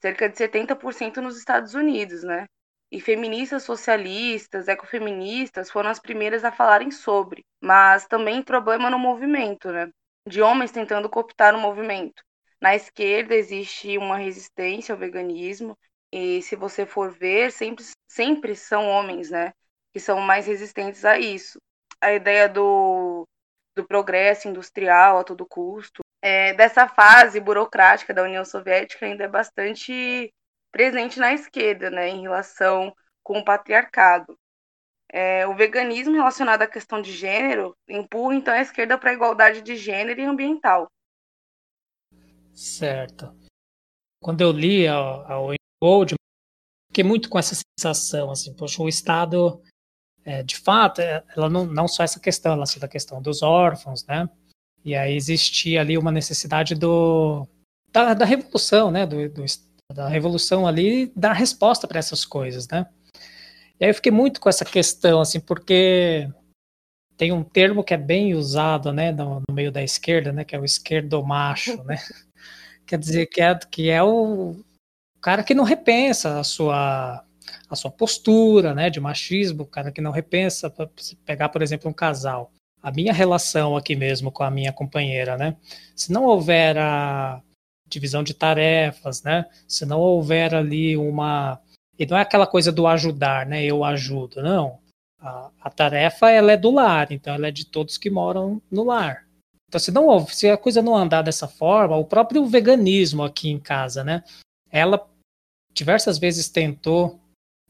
cerca 0.00 0.28
de 0.28 0.36
70% 0.36 1.16
nos 1.18 1.38
Estados 1.38 1.74
Unidos, 1.74 2.22
né? 2.24 2.46
E 2.92 3.00
feministas 3.00 3.62
socialistas, 3.62 4.66
ecofeministas 4.66 5.70
foram 5.70 5.90
as 5.90 6.00
primeiras 6.00 6.44
a 6.44 6.50
falarem 6.50 6.90
sobre, 6.90 7.44
mas 7.60 8.06
também 8.06 8.42
problema 8.42 8.90
no 8.90 8.98
movimento, 8.98 9.70
né? 9.70 9.88
De 10.26 10.42
homens 10.42 10.72
tentando 10.72 11.08
cooptar 11.08 11.54
o 11.54 11.60
movimento. 11.60 12.22
Na 12.60 12.74
esquerda 12.74 13.34
existe 13.34 13.96
uma 13.96 14.16
resistência 14.18 14.92
ao 14.92 14.98
veganismo 14.98 15.78
e 16.12 16.42
se 16.42 16.56
você 16.56 16.84
for 16.84 17.12
ver, 17.12 17.52
sempre, 17.52 17.84
sempre 18.08 18.56
são 18.56 18.86
homens, 18.88 19.30
né? 19.30 19.52
Que 19.92 20.00
são 20.00 20.20
mais 20.20 20.46
resistentes 20.46 21.04
a 21.04 21.18
isso. 21.18 21.58
A 22.00 22.12
ideia 22.12 22.48
do, 22.48 23.26
do 23.74 23.86
progresso 23.86 24.48
industrial 24.48 25.18
a 25.18 25.24
todo 25.24 25.46
custo, 25.46 26.02
é, 26.22 26.52
dessa 26.54 26.88
fase 26.88 27.40
burocrática 27.40 28.12
da 28.12 28.24
União 28.24 28.44
Soviética 28.44 29.06
ainda 29.06 29.24
é 29.24 29.28
bastante 29.28 30.32
presente 30.70 31.18
na 31.18 31.32
esquerda, 31.32 31.90
né? 31.90 32.08
Em 32.08 32.22
relação 32.22 32.94
com 33.22 33.38
o 33.38 33.44
patriarcado. 33.44 34.38
É, 35.12 35.46
o 35.46 35.56
veganismo 35.56 36.14
relacionado 36.14 36.62
à 36.62 36.66
questão 36.66 37.02
de 37.02 37.12
gênero 37.12 37.76
empurra 37.88 38.34
então 38.36 38.54
a 38.54 38.60
esquerda 38.60 38.96
para 38.96 39.10
a 39.10 39.14
igualdade 39.14 39.60
de 39.60 39.76
gênero 39.76 40.20
e 40.20 40.24
ambiental. 40.24 40.88
Certo. 42.54 43.34
Quando 44.22 44.42
eu 44.42 44.52
li 44.52 44.86
a, 44.86 44.96
a 44.96 45.38
Gold, 45.82 46.14
fiquei 46.90 47.02
muito 47.02 47.28
com 47.28 47.38
essa 47.38 47.56
sensação, 47.78 48.30
assim, 48.30 48.54
poxa, 48.54 48.82
o 48.82 48.88
Estado, 48.88 49.62
é, 50.24 50.42
de 50.42 50.58
fato, 50.58 51.00
é, 51.00 51.24
ela 51.34 51.48
não, 51.48 51.64
não 51.64 51.88
só 51.88 52.02
essa 52.02 52.20
questão, 52.20 52.52
ela 52.52 52.66
cita 52.66 52.86
a 52.86 52.88
questão 52.88 53.22
dos 53.22 53.42
órfãos, 53.42 54.04
né, 54.04 54.28
e 54.84 54.94
aí 54.94 55.14
existia 55.14 55.80
ali 55.80 55.96
uma 55.96 56.12
necessidade 56.12 56.74
do, 56.74 57.48
da, 57.90 58.12
da 58.12 58.24
revolução, 58.26 58.90
né, 58.90 59.06
do, 59.06 59.28
do, 59.30 59.44
da 59.92 60.08
revolução 60.08 60.66
ali, 60.66 61.12
dar 61.16 61.32
resposta 61.32 61.86
para 61.86 61.98
essas 61.98 62.24
coisas, 62.24 62.66
né, 62.68 62.86
e 63.78 63.84
aí 63.84 63.90
eu 63.90 63.94
fiquei 63.94 64.12
muito 64.12 64.40
com 64.40 64.48
essa 64.48 64.64
questão, 64.64 65.20
assim, 65.20 65.40
porque 65.40 66.28
tem 67.16 67.32
um 67.32 67.42
termo 67.42 67.84
que 67.84 67.94
é 67.94 67.98
bem 67.98 68.34
usado, 68.34 68.92
né, 68.92 69.12
no, 69.12 69.42
no 69.48 69.54
meio 69.54 69.72
da 69.72 69.82
esquerda, 69.82 70.32
né, 70.32 70.44
que 70.44 70.54
é 70.54 70.58
o 70.58 70.64
esquerdomacho, 70.64 71.82
né, 71.84 71.96
quer 72.86 72.98
dizer 72.98 73.26
que 73.26 73.40
é, 73.40 73.54
que 73.54 73.90
é 73.90 74.02
o, 74.02 74.56
cara 75.20 75.44
que 75.44 75.54
não 75.54 75.64
repensa 75.64 76.40
a 76.40 76.44
sua 76.44 77.24
a 77.68 77.76
sua 77.76 77.90
postura, 77.90 78.74
né, 78.74 78.90
de 78.90 79.00
machismo, 79.00 79.62
o 79.62 79.66
cara 79.66 79.92
que 79.92 80.00
não 80.00 80.10
repensa, 80.10 80.72
pegar, 81.24 81.48
por 81.48 81.62
exemplo, 81.62 81.88
um 81.88 81.92
casal. 81.92 82.52
A 82.82 82.90
minha 82.90 83.12
relação 83.12 83.76
aqui 83.76 83.94
mesmo 83.94 84.32
com 84.32 84.42
a 84.42 84.50
minha 84.50 84.72
companheira, 84.72 85.36
né? 85.36 85.56
Se 85.94 86.12
não 86.12 86.24
houver 86.24 86.78
a 86.78 87.40
divisão 87.90 88.22
de 88.22 88.32
tarefas, 88.32 89.22
né? 89.22 89.44
Se 89.68 89.84
não 89.84 90.00
houver 90.00 90.54
ali 90.54 90.96
uma 90.96 91.60
e 91.98 92.06
não 92.06 92.16
é 92.16 92.22
aquela 92.22 92.46
coisa 92.46 92.72
do 92.72 92.86
ajudar, 92.86 93.44
né? 93.44 93.62
Eu 93.62 93.84
ajudo, 93.84 94.42
não. 94.42 94.78
A, 95.20 95.50
a 95.60 95.68
tarefa 95.68 96.30
ela 96.30 96.52
é 96.52 96.56
do 96.56 96.70
lar, 96.70 97.12
então 97.12 97.34
ela 97.34 97.48
é 97.48 97.50
de 97.50 97.66
todos 97.66 97.98
que 97.98 98.08
moram 98.08 98.62
no 98.70 98.84
lar. 98.84 99.26
Então, 99.68 99.78
se 99.78 99.92
não 99.92 100.26
se 100.26 100.48
a 100.48 100.56
coisa 100.56 100.80
não 100.80 100.96
andar 100.96 101.22
dessa 101.22 101.46
forma, 101.46 101.96
o 101.96 102.04
próprio 102.04 102.46
veganismo 102.46 103.22
aqui 103.22 103.50
em 103.50 103.58
casa, 103.58 104.02
né? 104.02 104.24
Ela 104.70 105.06
diversas 105.74 106.18
vezes 106.18 106.48
tentou 106.48 107.20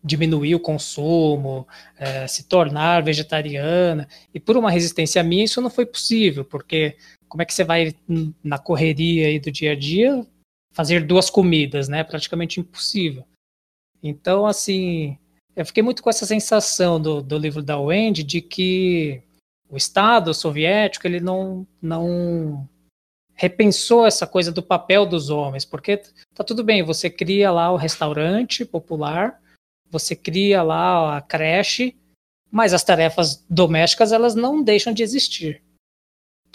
diminuir 0.02 0.54
o 0.54 0.60
consumo, 0.60 1.66
é, 1.98 2.26
se 2.26 2.44
tornar 2.44 3.02
vegetariana, 3.02 4.08
e 4.34 4.40
por 4.40 4.56
uma 4.56 4.70
resistência 4.70 5.22
minha 5.22 5.44
isso 5.44 5.60
não 5.60 5.70
foi 5.70 5.84
possível, 5.84 6.44
porque 6.44 6.96
como 7.28 7.42
é 7.42 7.44
que 7.44 7.54
você 7.54 7.64
vai 7.64 7.94
na 8.42 8.58
correria 8.58 9.28
aí 9.28 9.38
do 9.38 9.52
dia 9.52 9.72
a 9.72 9.76
dia 9.76 10.26
fazer 10.72 11.04
duas 11.04 11.28
comidas, 11.28 11.88
né? 11.88 12.02
Praticamente 12.02 12.60
impossível. 12.60 13.24
Então, 14.02 14.46
assim, 14.46 15.18
eu 15.54 15.66
fiquei 15.66 15.82
muito 15.82 16.02
com 16.02 16.10
essa 16.10 16.26
sensação 16.26 17.00
do, 17.00 17.22
do 17.22 17.36
livro 17.36 17.62
da 17.62 17.78
Wendy 17.78 18.22
de 18.22 18.40
que 18.40 19.22
o 19.68 19.76
Estado 19.76 20.32
soviético 20.34 21.06
ele 21.06 21.20
não, 21.20 21.66
não 21.80 22.68
repensou 23.34 24.06
essa 24.06 24.26
coisa 24.26 24.50
do 24.52 24.62
papel 24.62 25.06
dos 25.06 25.30
homens, 25.30 25.64
porque 25.64 26.02
tá 26.34 26.44
tudo 26.44 26.64
bem, 26.64 26.82
você 26.82 27.08
cria 27.08 27.50
lá 27.50 27.72
o 27.72 27.76
restaurante 27.76 28.64
popular, 28.64 29.39
você 29.90 30.14
cria 30.14 30.62
lá 30.62 31.16
a 31.16 31.20
creche, 31.20 31.96
mas 32.50 32.72
as 32.72 32.84
tarefas 32.84 33.44
domésticas 33.48 34.12
elas 34.12 34.34
não 34.34 34.62
deixam 34.62 34.92
de 34.92 35.02
existir. 35.02 35.62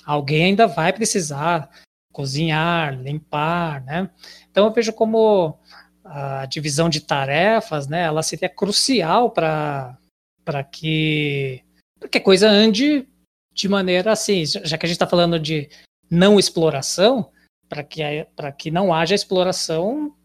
Alguém 0.06 0.46
ainda 0.46 0.68
vai 0.68 0.94
precisar 0.94 1.70
cozinhar, 2.12 2.98
limpar, 3.00 3.84
né? 3.84 4.10
Então 4.50 4.66
eu 4.66 4.74
vejo 4.74 4.94
como 4.94 5.60
a 6.04 6.46
divisão 6.46 6.88
de 6.88 7.02
tarefas, 7.02 7.88
né, 7.88 8.04
ela 8.04 8.22
seria 8.22 8.48
crucial 8.48 9.32
para 9.32 9.98
para 10.44 10.64
que 10.64 11.64
que 12.12 12.20
a 12.20 12.24
coisa 12.24 12.48
ande 12.48 13.08
de 13.52 13.68
maneira 13.68 14.12
assim, 14.12 14.46
já 14.46 14.78
que 14.78 14.86
a 14.86 14.88
gente 14.88 14.96
está 14.96 15.08
falando 15.08 15.40
de 15.40 15.68
não 16.10 16.38
exploração, 16.38 17.32
para 17.68 17.84
que, 17.84 18.02
para 18.36 18.52
que 18.52 18.70
não 18.70 18.94
haja 18.94 19.16
exploração 19.16 20.16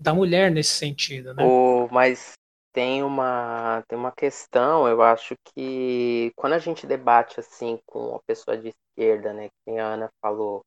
da 0.00 0.14
mulher 0.14 0.50
nesse 0.50 0.70
sentido, 0.70 1.34
né? 1.34 1.44
Mas 1.90 2.32
tem 2.76 3.02
uma, 3.02 3.82
tem 3.88 3.98
uma 3.98 4.12
questão, 4.12 4.86
eu 4.86 5.00
acho 5.02 5.34
que 5.46 6.30
quando 6.36 6.52
a 6.52 6.58
gente 6.58 6.86
debate 6.86 7.40
assim 7.40 7.78
com 7.86 8.10
uma 8.10 8.20
pessoa 8.26 8.54
de 8.58 8.68
esquerda, 8.68 9.32
né, 9.32 9.48
que 9.64 9.70
a 9.78 9.86
Ana 9.94 10.10
falou, 10.20 10.62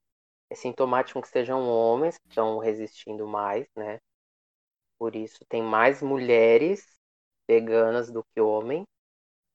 é 0.49 0.55
sintomático 0.55 1.21
que 1.21 1.27
sejam 1.29 1.67
homens 1.69 2.17
que 2.17 2.29
estão 2.29 2.59
resistindo 2.59 3.27
mais, 3.27 3.67
né? 3.75 3.99
Por 4.97 5.15
isso 5.15 5.43
tem 5.49 5.61
mais 5.63 6.01
mulheres 6.01 6.85
veganas 7.47 8.11
do 8.11 8.23
que 8.33 8.41
homens. 8.41 8.85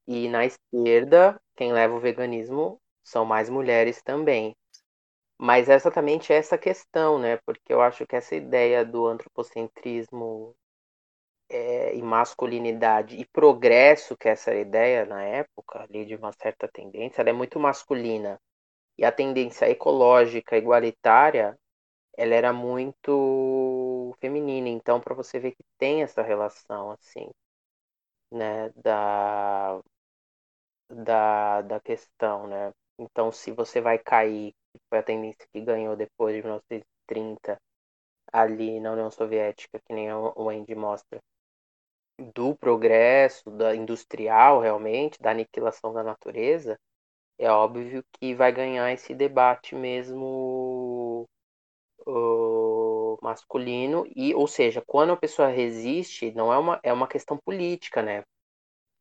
E 0.08 0.28
na 0.28 0.46
esquerda, 0.46 1.40
quem 1.56 1.72
leva 1.72 1.94
o 1.94 2.00
veganismo 2.00 2.80
são 3.04 3.24
mais 3.24 3.50
mulheres 3.50 4.02
também. 4.02 4.54
Mas 5.38 5.68
é 5.68 5.74
exatamente 5.74 6.32
essa 6.32 6.58
questão, 6.58 7.18
né? 7.18 7.38
Porque 7.46 7.72
eu 7.72 7.80
acho 7.82 8.06
que 8.06 8.16
essa 8.16 8.34
ideia 8.34 8.84
do 8.84 9.06
antropocentrismo 9.06 10.54
é, 11.48 11.94
e 11.96 12.02
masculinidade 12.02 13.16
e 13.16 13.24
progresso, 13.26 14.16
que 14.16 14.28
é 14.28 14.32
essa 14.32 14.54
ideia 14.54 15.04
na 15.06 15.22
época, 15.24 15.82
ali 15.82 16.04
de 16.06 16.16
uma 16.16 16.32
certa 16.32 16.68
tendência, 16.68 17.20
ela 17.22 17.30
é 17.30 17.32
muito 17.32 17.58
masculina. 17.60 18.40
E 18.98 19.04
a 19.04 19.12
tendência 19.12 19.68
ecológica, 19.70 20.56
igualitária, 20.56 21.58
ela 22.16 22.34
era 22.34 22.52
muito 22.52 24.14
feminina. 24.20 24.68
Então, 24.68 25.00
para 25.00 25.14
você 25.14 25.38
ver 25.40 25.52
que 25.52 25.64
tem 25.78 26.02
essa 26.02 26.22
relação, 26.22 26.92
assim, 26.92 27.28
né, 28.30 28.70
da, 28.76 29.80
da, 30.88 31.62
da 31.62 31.80
questão, 31.80 32.46
né? 32.46 32.72
Então, 32.98 33.32
se 33.32 33.50
você 33.52 33.80
vai 33.80 33.98
cair, 33.98 34.52
que 34.72 34.80
foi 34.88 34.98
a 34.98 35.02
tendência 35.02 35.46
que 35.52 35.60
ganhou 35.60 35.96
depois 35.96 36.34
de 36.34 36.42
1930, 36.42 37.58
ali 38.32 38.80
na 38.80 38.92
União 38.92 39.10
Soviética, 39.10 39.80
que 39.86 39.92
nem 39.94 40.12
o 40.12 40.48
Andy 40.50 40.74
mostra, 40.74 41.20
do 42.18 42.54
progresso, 42.56 43.50
da 43.50 43.74
industrial 43.74 44.60
realmente, 44.60 45.20
da 45.20 45.30
aniquilação 45.30 45.92
da 45.92 46.02
natureza, 46.02 46.78
é 47.38 47.50
óbvio 47.50 48.04
que 48.14 48.34
vai 48.34 48.52
ganhar 48.52 48.92
esse 48.92 49.14
debate 49.14 49.74
mesmo 49.74 51.28
uh, 52.06 53.18
masculino 53.22 54.06
e, 54.16 54.34
ou 54.34 54.46
seja, 54.46 54.82
quando 54.86 55.12
a 55.12 55.16
pessoa 55.16 55.48
resiste, 55.48 56.32
não 56.32 56.52
é 56.52 56.58
uma 56.58 56.80
é 56.82 56.92
uma 56.92 57.08
questão 57.08 57.38
política, 57.38 58.02
né? 58.02 58.24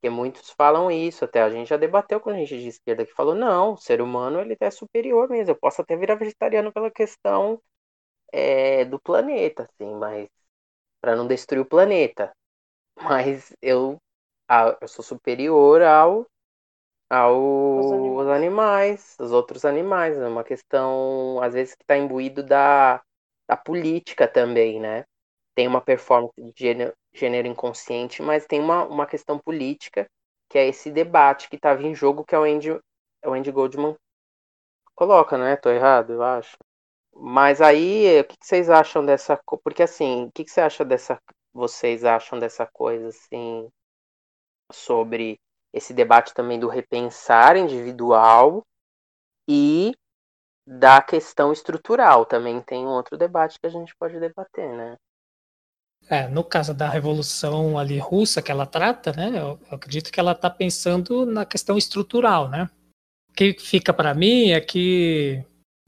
Porque 0.02 0.10
muitos 0.10 0.50
falam 0.52 0.92
isso, 0.92 1.26
até 1.26 1.42
a 1.42 1.50
gente 1.50 1.70
já 1.70 1.78
debateu 1.78 2.20
com 2.20 2.30
a 2.30 2.34
gente 2.36 2.60
de 2.60 2.68
esquerda 2.70 3.06
que 3.06 3.14
falou, 3.14 3.36
não, 3.36 3.74
o 3.74 3.78
ser 3.78 4.02
humano 4.02 4.40
ele 4.42 4.58
é 4.60 4.72
superior 4.72 5.30
mesmo, 5.30 5.52
eu 5.52 5.60
posso 5.60 5.82
até 5.82 5.96
virar 5.96 6.16
vegetariano 6.16 6.74
pela 6.74 6.92
questão 6.92 7.62
é, 8.32 8.86
do 8.86 9.00
planeta, 9.00 9.64
assim, 9.64 9.94
mas 9.96 10.30
para 11.02 11.16
não 11.16 11.28
destruir 11.28 11.62
o 11.62 11.66
planeta. 11.66 12.34
Mas 12.96 13.54
eu, 13.62 13.98
eu 14.82 14.88
sou 14.88 15.04
superior 15.04 15.82
ao 15.82 16.26
aos 17.10 17.92
animais. 17.92 18.28
animais, 18.28 19.18
os 19.20 19.32
outros 19.32 19.66
animais. 19.66 20.18
É 20.18 20.28
uma 20.28 20.44
questão, 20.44 21.40
às 21.42 21.54
vezes, 21.54 21.76
que 21.76 21.84
está 21.84 21.96
imbuído 21.98 22.42
da, 22.44 23.02
da 23.48 23.56
política 23.56 24.28
também, 24.28 24.80
né? 24.80 25.06
Tem 25.56 25.68
uma 25.68 25.82
performance 25.82 26.34
de 26.42 26.54
gênero, 26.56 26.94
gênero 27.14 27.48
inconsciente, 27.48 28.22
mas 28.24 28.48
tem 28.48 28.60
uma, 28.60 28.84
uma 28.86 29.06
questão 29.06 29.38
política, 29.38 30.08
que 30.50 30.58
é 30.58 30.68
esse 30.68 30.90
debate 30.92 31.50
que 31.50 31.56
estava 31.56 31.84
em 31.84 31.94
jogo, 31.94 32.26
que 32.26 32.34
é 32.34 32.40
o 32.40 32.44
Andy, 32.44 32.80
é 33.22 33.30
o 33.30 33.34
Andy 33.34 33.52
Goldman 33.52 33.96
coloca, 34.96 35.38
né? 35.38 35.56
Tô 35.56 35.70
errado, 35.70 36.14
eu 36.14 36.24
acho. 36.24 36.58
Mas 37.16 37.62
aí, 37.62 38.22
o 38.22 38.24
que, 38.26 38.36
vocês 38.42 38.70
acham 38.70 39.06
dessa... 39.06 39.40
Porque, 39.64 39.84
assim, 39.84 40.26
o 40.26 40.32
que, 40.32 40.44
que 40.44 40.52
você 40.52 40.62
acha 40.62 40.84
dessa... 40.84 41.20
Vocês 41.54 42.04
acham 42.04 42.40
dessa 42.40 42.66
coisa, 42.66 43.10
assim, 43.10 43.70
sobre 44.72 45.40
esse 45.74 45.94
debate 45.94 46.34
também 46.34 46.60
do 46.60 46.68
repensar 46.68 47.56
individual 47.58 48.64
e 49.48 49.94
da 50.68 51.02
questão 51.02 51.52
estrutural. 51.52 52.26
Também 52.26 52.62
tem 52.62 52.86
um 52.86 52.92
outro 52.92 53.18
debate 53.18 53.60
que 53.60 53.68
a 53.68 53.70
gente 53.70 53.94
pode 53.96 54.20
debater, 54.20 54.74
né? 54.74 54.96
É, 56.10 56.28
no 56.28 56.44
caso 56.44 56.74
da 56.74 56.90
revolução 56.90 57.78
ali 57.78 57.98
russa 57.98 58.42
que 58.42 58.52
ela 58.52 58.66
trata, 58.66 59.14
né, 59.14 59.30
eu, 59.30 59.58
eu 59.58 59.68
acredito 59.72 60.12
que 60.12 60.20
ela 60.20 60.34
está 60.34 60.50
pensando 60.50 61.26
na 61.26 61.46
questão 61.46 61.78
estrutural, 61.78 62.50
né? 62.50 62.70
O 63.30 63.34
que 63.34 63.54
fica 63.58 63.94
para 63.94 64.14
mim 64.14 64.52
é 64.52 64.60
que, 64.60 65.44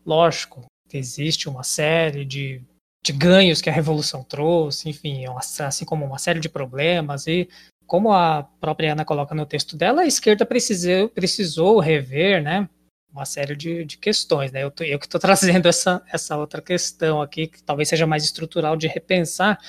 lógico, 0.05 0.65
existe 0.91 1.49
uma 1.49 1.63
série 1.63 2.23
de, 2.23 2.63
de 3.05 3.13
ganhos 3.13 3.61
que 3.61 3.69
a 3.69 3.73
revolução 3.73 4.23
trouxe, 4.23 4.89
enfim, 4.89 5.25
assim 5.59 5.85
como 5.85 6.03
uma 6.03 6.17
série 6.17 6.39
de 6.39 6.49
problemas 6.49 7.27
e 7.27 7.47
como 7.85 8.11
a 8.11 8.41
própria 8.59 8.93
Ana 8.93 9.05
coloca 9.05 9.35
no 9.35 9.45
texto 9.45 9.77
dela, 9.77 10.01
a 10.01 10.07
esquerda 10.07 10.43
precisou, 10.43 11.07
precisou 11.09 11.79
rever, 11.79 12.41
né, 12.41 12.67
uma 13.13 13.23
série 13.23 13.55
de, 13.55 13.85
de 13.85 13.99
questões, 13.99 14.51
né, 14.51 14.63
eu, 14.63 14.71
tô, 14.71 14.83
eu 14.83 14.97
que 14.97 15.05
estou 15.05 15.21
trazendo 15.21 15.67
essa, 15.67 16.01
essa 16.11 16.35
outra 16.35 16.63
questão 16.63 17.21
aqui, 17.21 17.45
que 17.45 17.61
talvez 17.61 17.89
seja 17.89 18.07
mais 18.07 18.23
estrutural 18.23 18.75
de 18.75 18.87
repensar, 18.87 19.59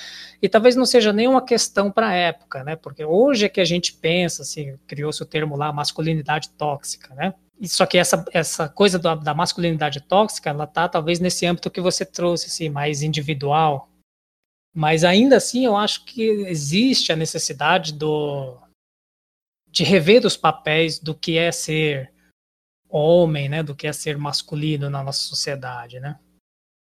e 0.41 0.49
talvez 0.49 0.75
não 0.75 0.85
seja 0.85 1.13
nenhuma 1.13 1.45
questão 1.45 1.91
para 1.91 2.07
a 2.07 2.13
época, 2.13 2.63
né, 2.63 2.75
porque 2.75 3.05
hoje 3.05 3.45
é 3.45 3.49
que 3.49 3.61
a 3.61 3.65
gente 3.65 3.93
pensa, 3.93 4.41
assim, 4.41 4.79
criou-se 4.87 5.21
o 5.21 5.27
termo 5.27 5.55
lá, 5.55 5.71
masculinidade 5.71 6.49
tóxica, 6.57 7.13
né, 7.13 7.35
só 7.65 7.85
que 7.85 7.97
essa, 7.97 8.23
essa 8.31 8.69
coisa 8.69 8.99
da, 8.99 9.15
da 9.15 9.33
masculinidade 9.33 10.01
tóxica, 10.01 10.49
ela 10.49 10.67
tá 10.67 10.87
talvez 10.87 11.19
nesse 11.19 11.45
âmbito 11.45 11.71
que 11.71 11.81
você 11.81 12.05
trouxe, 12.05 12.47
assim, 12.47 12.69
mais 12.69 13.01
individual, 13.01 13.89
mas 14.73 15.03
ainda 15.03 15.37
assim, 15.37 15.65
eu 15.65 15.75
acho 15.75 16.05
que 16.05 16.21
existe 16.21 17.11
a 17.11 17.15
necessidade 17.15 17.93
do 17.93 18.59
de 19.67 19.83
rever 19.83 20.25
os 20.25 20.37
papéis 20.37 20.97
do 20.99 21.13
que 21.13 21.37
é 21.37 21.51
ser 21.51 22.13
homem, 22.89 23.49
né, 23.49 23.61
do 23.61 23.75
que 23.75 23.85
é 23.85 23.93
ser 23.93 24.17
masculino 24.17 24.89
na 24.89 25.03
nossa 25.03 25.19
sociedade, 25.19 25.99
né? 25.99 26.19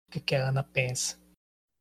O 0.08 0.12
que, 0.12 0.20
que 0.20 0.36
a 0.36 0.50
Ana 0.50 0.64
pensa? 0.64 1.20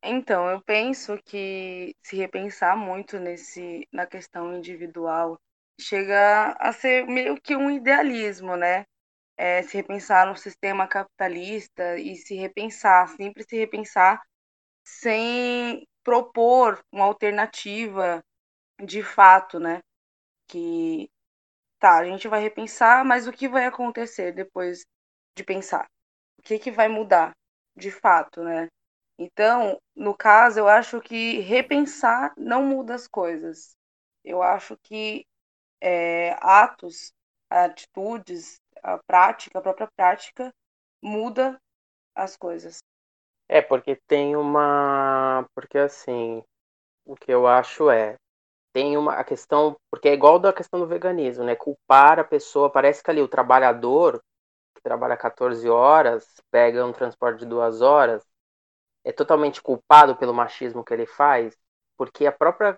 Então, 0.02 0.48
eu 0.48 0.60
penso 0.60 1.18
que 1.24 1.94
se 2.02 2.16
repensar 2.16 2.76
muito 2.76 3.18
nesse 3.18 3.86
na 3.92 4.06
questão 4.06 4.56
individual 4.56 5.38
chega 5.80 6.52
a 6.58 6.72
ser 6.72 7.06
meio 7.06 7.40
que 7.40 7.56
um 7.56 7.70
idealismo, 7.70 8.56
né? 8.56 8.84
É, 9.36 9.62
se 9.62 9.76
repensar 9.76 10.26
no 10.26 10.36
sistema 10.36 10.86
capitalista 10.88 11.98
e 11.98 12.16
se 12.16 12.36
repensar, 12.36 13.08
sempre 13.08 13.44
se 13.44 13.56
repensar 13.56 14.22
sem 14.84 15.86
propor 16.04 16.84
uma 16.92 17.04
alternativa 17.06 18.22
de 18.84 19.02
fato, 19.02 19.58
né? 19.60 19.80
Que 20.48 21.10
tá, 21.78 21.98
a 21.98 22.04
gente 22.04 22.28
vai 22.28 22.40
repensar, 22.40 23.04
mas 23.04 23.26
o 23.26 23.32
que 23.32 23.48
vai 23.48 23.66
acontecer 23.66 24.32
depois 24.32 24.84
de 25.36 25.44
pensar? 25.44 25.86
O 26.38 26.42
que 26.42 26.58
que 26.58 26.70
vai 26.70 26.88
mudar 26.88 27.32
de 27.76 27.90
fato, 27.90 28.42
né? 28.42 28.68
Então, 29.18 29.78
no 29.94 30.16
caso, 30.16 30.58
eu 30.60 30.68
acho 30.68 31.00
que 31.00 31.40
repensar 31.40 32.34
não 32.36 32.64
muda 32.64 32.94
as 32.94 33.06
coisas. 33.06 33.76
Eu 34.24 34.42
acho 34.42 34.76
que 34.82 35.24
é, 35.80 36.36
atos, 36.40 37.12
atitudes, 37.50 38.60
a 38.82 38.98
prática, 39.06 39.58
a 39.58 39.62
própria 39.62 39.88
prática 39.96 40.52
muda 41.02 41.58
as 42.14 42.36
coisas. 42.36 42.78
É, 43.48 43.60
porque 43.60 43.96
tem 44.06 44.36
uma. 44.36 45.46
Porque 45.54 45.78
assim, 45.78 46.42
o 47.04 47.14
que 47.14 47.32
eu 47.32 47.46
acho 47.46 47.90
é. 47.90 48.16
Tem 48.72 48.96
uma 48.96 49.14
a 49.14 49.24
questão. 49.24 49.76
Porque 49.90 50.08
é 50.08 50.14
igual 50.14 50.38
da 50.38 50.52
questão 50.52 50.80
do 50.80 50.86
veganismo, 50.86 51.44
né? 51.44 51.54
Culpar 51.54 52.18
a 52.18 52.24
pessoa. 52.24 52.70
Parece 52.70 53.02
que 53.02 53.10
ali 53.10 53.20
o 53.20 53.28
trabalhador, 53.28 54.20
que 54.74 54.82
trabalha 54.82 55.16
14 55.16 55.68
horas, 55.68 56.26
pega 56.50 56.84
um 56.84 56.92
transporte 56.92 57.40
de 57.40 57.46
duas 57.46 57.80
horas, 57.80 58.24
é 59.04 59.12
totalmente 59.12 59.62
culpado 59.62 60.16
pelo 60.16 60.34
machismo 60.34 60.84
que 60.84 60.94
ele 60.94 61.06
faz, 61.06 61.56
porque 61.96 62.26
a 62.26 62.32
própria 62.32 62.76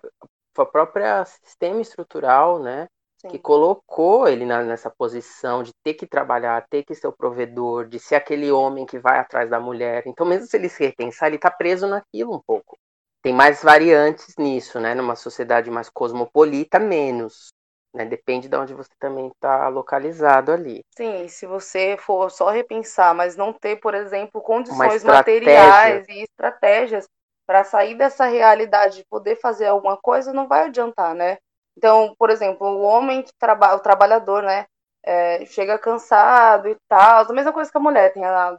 a 0.63 0.67
própria 0.67 1.23
sistema 1.25 1.81
estrutural, 1.81 2.59
né, 2.59 2.87
Sim. 3.21 3.29
que 3.29 3.39
colocou 3.39 4.27
ele 4.27 4.45
na- 4.45 4.63
nessa 4.63 4.89
posição 4.89 5.63
de 5.63 5.71
ter 5.83 5.95
que 5.95 6.05
trabalhar, 6.05 6.65
ter 6.69 6.83
que 6.83 6.93
ser 6.93 7.07
o 7.07 7.11
provedor, 7.11 7.87
de 7.87 7.99
ser 7.99 8.15
aquele 8.15 8.51
homem 8.51 8.85
que 8.85 8.99
vai 8.99 9.19
atrás 9.19 9.49
da 9.49 9.59
mulher. 9.59 10.03
Então, 10.05 10.25
mesmo 10.25 10.47
se 10.47 10.55
ele 10.55 10.69
se 10.69 10.83
repensar, 10.83 11.27
ele 11.27 11.37
está 11.37 11.49
preso 11.49 11.87
naquilo 11.87 12.35
um 12.35 12.41
pouco. 12.45 12.77
Tem 13.21 13.33
mais 13.33 13.63
variantes 13.63 14.35
nisso, 14.37 14.79
né? 14.79 14.93
Numa 14.93 15.15
sociedade 15.15 15.69
mais 15.71 15.89
cosmopolita, 15.89 16.79
menos. 16.79 17.49
Né? 17.93 18.05
Depende 18.05 18.47
de 18.47 18.55
onde 18.55 18.73
você 18.73 18.91
também 18.99 19.27
está 19.27 19.67
localizado 19.69 20.51
ali. 20.51 20.81
Sim, 20.95 21.27
se 21.27 21.45
você 21.47 21.97
for 21.97 22.29
só 22.29 22.49
repensar, 22.49 23.15
mas 23.15 23.35
não 23.35 23.51
ter, 23.51 23.77
por 23.77 23.95
exemplo, 23.95 24.41
condições 24.41 25.03
materiais 25.03 26.07
e 26.07 26.21
estratégias 26.21 27.07
para 27.47 27.63
sair 27.63 27.95
dessa 27.95 28.25
realidade 28.25 28.97
de 28.97 29.05
poder 29.05 29.37
fazer 29.37 29.67
alguma 29.67 29.95
coisa, 29.95 30.33
não 30.33 30.47
vai 30.47 30.65
adiantar, 30.65 31.15
né? 31.15 31.37
Então, 31.77 32.13
por 32.19 32.29
exemplo, 32.29 32.67
o 32.67 32.81
homem 32.81 33.23
que 33.23 33.31
trabalha, 33.39 33.75
o 33.75 33.79
trabalhador, 33.79 34.43
né, 34.43 34.65
é, 35.03 35.45
chega 35.45 35.79
cansado 35.79 36.67
e 36.67 36.75
tal, 36.89 37.23
a 37.23 37.33
mesma 37.33 37.53
coisa 37.53 37.71
que 37.71 37.77
a 37.77 37.81
mulher, 37.81 38.11
tem 38.11 38.25
a, 38.25 38.57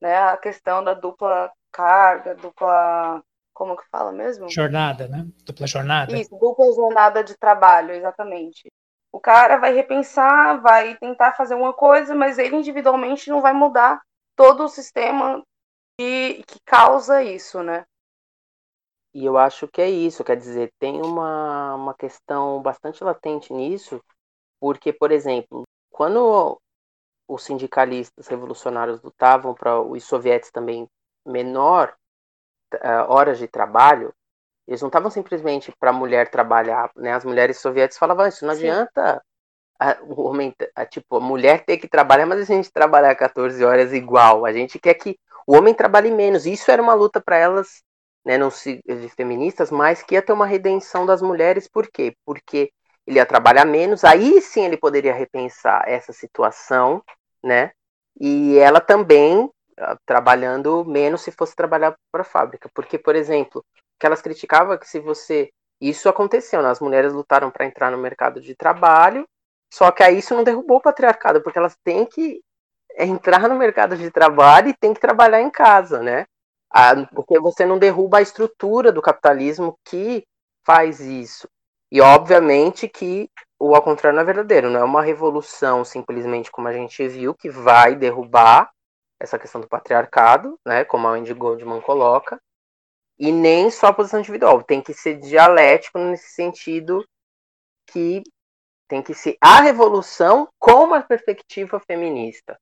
né, 0.00 0.16
a 0.16 0.36
questão 0.38 0.82
da 0.82 0.94
dupla 0.94 1.52
carga, 1.70 2.34
dupla, 2.34 3.22
como 3.52 3.76
que 3.76 3.84
fala 3.90 4.10
mesmo? 4.12 4.48
Jornada, 4.48 5.06
né? 5.08 5.26
Dupla 5.44 5.66
jornada. 5.66 6.16
Isso, 6.16 6.30
dupla 6.38 6.72
jornada 6.72 7.22
de 7.22 7.36
trabalho, 7.36 7.92
exatamente. 7.92 8.72
O 9.12 9.20
cara 9.20 9.58
vai 9.58 9.74
repensar, 9.74 10.58
vai 10.62 10.96
tentar 10.96 11.32
fazer 11.32 11.54
uma 11.54 11.74
coisa, 11.74 12.14
mas 12.14 12.38
ele 12.38 12.56
individualmente 12.56 13.28
não 13.28 13.42
vai 13.42 13.52
mudar 13.52 14.00
todo 14.34 14.64
o 14.64 14.68
sistema 14.68 15.42
que, 15.98 16.42
que 16.46 16.58
causa 16.64 17.22
isso, 17.22 17.62
né? 17.62 17.84
E 19.14 19.24
eu 19.24 19.36
acho 19.36 19.68
que 19.68 19.82
é 19.82 19.90
isso, 19.90 20.24
quer 20.24 20.36
dizer, 20.36 20.72
tem 20.78 21.02
uma, 21.02 21.74
uma 21.74 21.94
questão 21.94 22.62
bastante 22.62 23.04
latente 23.04 23.52
nisso, 23.52 24.00
porque, 24.58 24.92
por 24.92 25.12
exemplo, 25.12 25.64
quando 25.90 26.58
os 27.28 27.44
sindicalistas 27.44 28.26
revolucionários 28.28 29.02
lutavam 29.02 29.54
para 29.54 29.80
os 29.80 30.04
soviéticos 30.04 30.50
também 30.50 30.88
menor 31.26 31.94
eh, 32.72 33.02
horas 33.08 33.38
de 33.38 33.46
trabalho, 33.48 34.12
eles 34.66 34.80
não 34.80 34.88
estavam 34.88 35.10
simplesmente 35.10 35.72
para 35.78 35.90
a 35.90 35.92
mulher 35.92 36.30
trabalhar, 36.30 36.90
né? 36.96 37.12
As 37.12 37.24
mulheres 37.24 37.58
soviéticas 37.58 37.98
falavam 37.98 38.26
isso, 38.26 38.44
não 38.46 38.52
Sim. 38.54 38.68
adianta 38.70 39.22
a, 39.78 39.98
o 40.02 40.22
homem, 40.22 40.54
a, 40.74 40.86
tipo, 40.86 41.16
a 41.16 41.20
mulher 41.20 41.64
ter 41.64 41.78
que 41.78 41.88
trabalhar, 41.88 42.26
mas 42.26 42.40
a 42.40 42.44
gente 42.44 42.72
trabalhar 42.72 43.14
14 43.16 43.64
horas 43.64 43.92
igual. 43.92 44.44
A 44.46 44.52
gente 44.52 44.78
quer 44.78 44.94
que 44.94 45.18
o 45.46 45.56
homem 45.56 45.74
trabalhe 45.74 46.10
menos. 46.10 46.46
Isso 46.46 46.70
era 46.70 46.82
uma 46.82 46.94
luta 46.94 47.20
para 47.20 47.36
elas, 47.36 47.82
né, 48.24 48.38
não 48.38 48.50
se 48.50 48.82
de 48.86 49.08
feministas, 49.08 49.70
mas 49.70 50.02
que 50.02 50.14
ia 50.14 50.22
ter 50.22 50.32
uma 50.32 50.46
redenção 50.46 51.04
das 51.06 51.22
mulheres. 51.22 51.68
Por 51.68 51.88
quê? 51.88 52.14
Porque 52.24 52.72
ele 53.06 53.18
ia 53.18 53.26
trabalhar 53.26 53.64
menos, 53.64 54.04
aí 54.04 54.40
sim 54.40 54.64
ele 54.64 54.76
poderia 54.76 55.12
repensar 55.12 55.84
essa 55.88 56.12
situação, 56.12 57.02
né? 57.42 57.72
E 58.20 58.56
ela 58.58 58.80
também 58.80 59.50
ah, 59.78 59.96
trabalhando 60.06 60.84
menos 60.84 61.22
se 61.22 61.32
fosse 61.32 61.56
trabalhar 61.56 61.96
para 62.12 62.22
a 62.22 62.24
fábrica. 62.24 62.68
Porque, 62.74 62.98
por 62.98 63.16
exemplo, 63.16 63.64
que 63.98 64.06
elas 64.06 64.22
criticavam 64.22 64.78
que 64.78 64.88
se 64.88 65.00
você. 65.00 65.50
Isso 65.80 66.08
aconteceu, 66.08 66.62
né? 66.62 66.70
as 66.70 66.80
mulheres 66.80 67.12
lutaram 67.12 67.50
para 67.50 67.66
entrar 67.66 67.90
no 67.90 67.98
mercado 67.98 68.40
de 68.40 68.54
trabalho, 68.54 69.26
só 69.72 69.90
que 69.90 70.02
aí 70.02 70.18
isso 70.18 70.34
não 70.34 70.44
derrubou 70.44 70.76
o 70.78 70.80
patriarcado, 70.80 71.42
porque 71.42 71.58
elas 71.58 71.76
têm 71.82 72.06
que 72.06 72.40
entrar 72.96 73.48
no 73.48 73.56
mercado 73.56 73.96
de 73.96 74.10
trabalho 74.10 74.68
e 74.68 74.76
têm 74.76 74.94
que 74.94 75.00
trabalhar 75.00 75.40
em 75.40 75.50
casa, 75.50 76.00
né? 76.00 76.26
Ah, 76.72 76.94
porque 77.14 77.38
você 77.38 77.66
não 77.66 77.78
derruba 77.78 78.18
a 78.18 78.22
estrutura 78.22 78.90
do 78.90 79.02
capitalismo 79.02 79.78
que 79.84 80.24
faz 80.64 81.00
isso. 81.00 81.48
E 81.90 82.00
obviamente 82.00 82.88
que 82.88 83.28
o 83.60 83.74
ao 83.74 83.82
contrário 83.82 84.16
não 84.16 84.22
é 84.22 84.26
verdadeiro, 84.26 84.70
não 84.70 84.80
é 84.80 84.84
uma 84.84 85.02
revolução 85.02 85.84
simplesmente 85.84 86.50
como 86.50 86.68
a 86.68 86.72
gente 86.72 87.06
viu 87.06 87.34
que 87.34 87.50
vai 87.50 87.94
derrubar 87.94 88.70
essa 89.20 89.38
questão 89.38 89.60
do 89.60 89.68
patriarcado, 89.68 90.58
né, 90.66 90.84
como 90.84 91.06
a 91.06 91.12
Wendy 91.12 91.34
Goldman 91.34 91.80
coloca, 91.80 92.40
e 93.18 93.30
nem 93.30 93.70
só 93.70 93.88
a 93.88 93.92
posição 93.92 94.18
individual, 94.18 94.62
tem 94.64 94.80
que 94.80 94.92
ser 94.92 95.18
dialético 95.18 95.98
nesse 95.98 96.30
sentido 96.30 97.06
que 97.86 98.22
tem 98.88 99.02
que 99.02 99.14
ser 99.14 99.36
a 99.40 99.60
revolução 99.60 100.48
com 100.58 100.84
uma 100.84 101.02
perspectiva 101.02 101.78
feminista. 101.80 102.58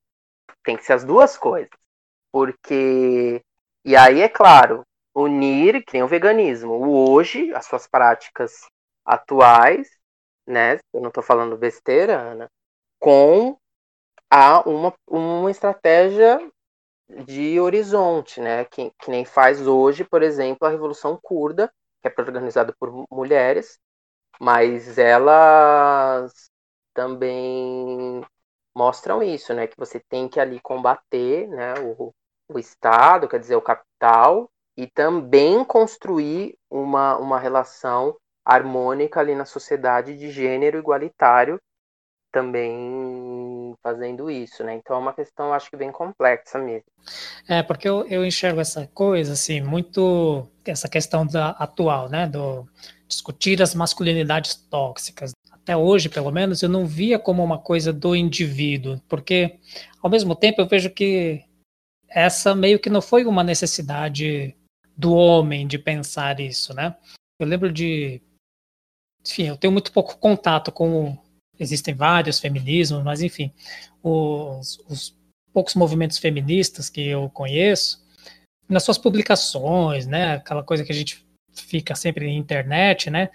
Tem 0.62 0.77
que 0.77 0.85
ser 0.85 0.93
as 0.93 1.05
duas 1.05 1.39
coisas. 1.39 1.70
Porque 2.31 3.43
e 3.85 3.97
aí 3.97 4.20
é 4.20 4.28
claro, 4.28 4.85
unir 5.15 5.85
que 5.85 5.94
nem 5.94 6.02
o 6.02 6.09
veganismo, 6.09 6.73
o 6.74 7.11
hoje, 7.11 7.52
as 7.55 7.66
suas 7.66 7.86
práticas 7.86 8.52
atuais, 9.05 9.89
né? 10.47 10.78
Eu 10.93 11.01
não 11.01 11.09
estou 11.09 11.23
falando 11.23 11.57
besteira, 11.57 12.19
Ana, 12.19 12.51
com 12.98 13.57
a 14.31 14.61
uma, 14.69 14.94
uma 15.09 15.51
estratégia 15.51 16.40
de 17.27 17.61
horizonte, 17.61 18.40
né? 18.40 18.65
Que, 18.66 18.90
que 18.98 19.11
nem 19.11 19.24
faz 19.24 19.66
hoje, 19.66 20.05
por 20.05 20.23
exemplo, 20.23 20.66
a 20.66 20.70
Revolução 20.70 21.19
Curda, 21.23 21.73
que 22.02 22.09
é 22.09 22.15
organizada 22.19 22.74
por 22.78 23.07
mulheres, 23.11 23.78
mas 24.40 24.98
elas 24.98 26.51
também 26.94 28.23
mostram 28.74 29.23
isso, 29.23 29.55
né? 29.55 29.66
Que 29.66 29.77
você 29.77 30.01
tem 30.01 30.28
que 30.28 30.40
ali 30.40 30.61
combater, 30.61 31.48
né? 31.48 31.74
O, 31.98 32.12
o 32.53 32.59
Estado, 32.59 33.29
quer 33.29 33.39
dizer, 33.39 33.57
o 33.57 33.63
capital, 33.63 34.51
e 34.77 34.87
também 34.87 35.65
construir 35.65 36.57
uma, 36.71 37.17
uma 37.19 37.39
relação 37.39 38.17
harmônica 38.45 39.21
ali 39.21 39.35
na 39.35 39.45
sociedade 39.45 40.17
de 40.17 40.31
gênero 40.31 40.79
igualitário, 40.79 41.61
também 42.33 43.75
fazendo 43.83 44.31
isso, 44.31 44.63
né? 44.63 44.75
Então 44.75 44.97
é 44.97 44.99
uma 44.99 45.13
questão, 45.13 45.53
acho 45.53 45.69
que 45.69 45.77
bem 45.77 45.91
complexa 45.91 46.59
mesmo. 46.59 46.87
É, 47.49 47.63
porque 47.63 47.89
eu, 47.89 48.07
eu 48.07 48.25
enxergo 48.25 48.61
essa 48.61 48.87
coisa, 48.95 49.33
assim, 49.33 49.61
muito. 49.61 50.47
Essa 50.65 50.89
questão 50.89 51.27
da 51.27 51.51
atual, 51.51 52.09
né? 52.09 52.27
Do 52.27 52.67
discutir 53.09 53.61
as 53.61 53.75
masculinidades 53.75 54.55
tóxicas. 54.55 55.33
Até 55.51 55.77
hoje, 55.77 56.09
pelo 56.09 56.31
menos, 56.31 56.63
eu 56.63 56.69
não 56.69 56.87
via 56.87 57.19
como 57.19 57.43
uma 57.43 57.59
coisa 57.59 57.93
do 57.93 58.15
indivíduo, 58.15 59.01
porque, 59.09 59.59
ao 60.01 60.09
mesmo 60.09 60.37
tempo, 60.37 60.61
eu 60.61 60.69
vejo 60.69 60.91
que 60.91 61.45
essa 62.11 62.55
meio 62.55 62.78
que 62.78 62.91
não 62.91 63.01
foi 63.01 63.24
uma 63.24 63.45
necessidade 63.45 64.57
do 64.97 65.15
homem 65.15 65.66
de 65.66 65.78
pensar 65.78 66.41
isso, 66.41 66.74
né? 66.74 66.97
Eu 67.39 67.47
lembro 67.47 67.73
de. 67.73 68.20
Enfim, 69.27 69.45
eu 69.45 69.57
tenho 69.57 69.73
muito 69.73 69.93
pouco 69.93 70.19
contato 70.19 70.70
com. 70.73 71.16
Existem 71.59 71.95
vários 71.95 72.41
feminismos, 72.41 73.03
mas 73.05 73.23
enfim, 73.23 73.53
os, 74.03 74.78
os 74.89 75.15
poucos 75.53 75.74
movimentos 75.74 76.19
feministas 76.19 76.89
que 76.89 77.07
eu 77.07 77.28
conheço, 77.31 78.03
nas 78.69 78.82
suas 78.82 78.99
publicações, 78.99 80.07
né? 80.07 80.35
Aquela 80.35 80.62
coisa 80.62 80.85
que 80.85 80.93
a 80.93 80.95
gente 80.95 81.24
fica 81.53 81.95
sempre 81.95 82.27
na 82.27 82.32
internet, 82.32 83.11
né? 83.11 83.31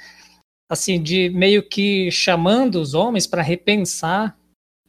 Assim, 0.69 1.01
de 1.01 1.29
meio 1.29 1.67
que 1.67 2.09
chamando 2.11 2.75
os 2.81 2.93
homens 2.93 3.27
para 3.27 3.41
repensar 3.41 4.37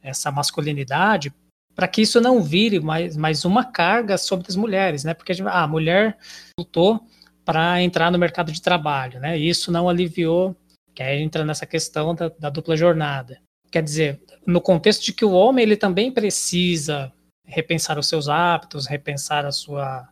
essa 0.01 0.31
masculinidade, 0.31 1.33
para 1.77 1.87
que 1.87 2.01
isso 2.01 2.19
não 2.19 2.41
vire 2.41 2.79
mais, 2.79 3.15
mais 3.15 3.45
uma 3.45 3.63
carga 3.63 4.17
sobre 4.17 4.47
as 4.49 4.55
mulheres, 4.55 5.03
né? 5.03 5.13
Porque 5.13 5.31
ah, 5.43 5.61
a 5.61 5.67
mulher 5.67 6.17
lutou 6.59 6.99
para 7.45 7.79
entrar 7.83 8.11
no 8.11 8.17
mercado 8.17 8.51
de 8.51 8.59
trabalho, 8.59 9.19
né? 9.19 9.37
E 9.37 9.47
isso 9.47 9.71
não 9.71 9.87
aliviou, 9.87 10.55
que 10.95 11.03
aí 11.03 11.21
entra 11.21 11.45
nessa 11.45 11.67
questão 11.67 12.15
da, 12.15 12.29
da 12.29 12.49
dupla 12.49 12.75
jornada. 12.75 13.39
Quer 13.71 13.83
dizer, 13.83 14.19
no 14.43 14.59
contexto 14.59 15.05
de 15.05 15.13
que 15.13 15.23
o 15.23 15.33
homem 15.33 15.61
ele 15.61 15.77
também 15.77 16.11
precisa 16.11 17.13
repensar 17.45 17.99
os 17.99 18.09
seus 18.09 18.27
hábitos, 18.27 18.87
repensar 18.87 19.45
a 19.45 19.51
sua 19.51 20.09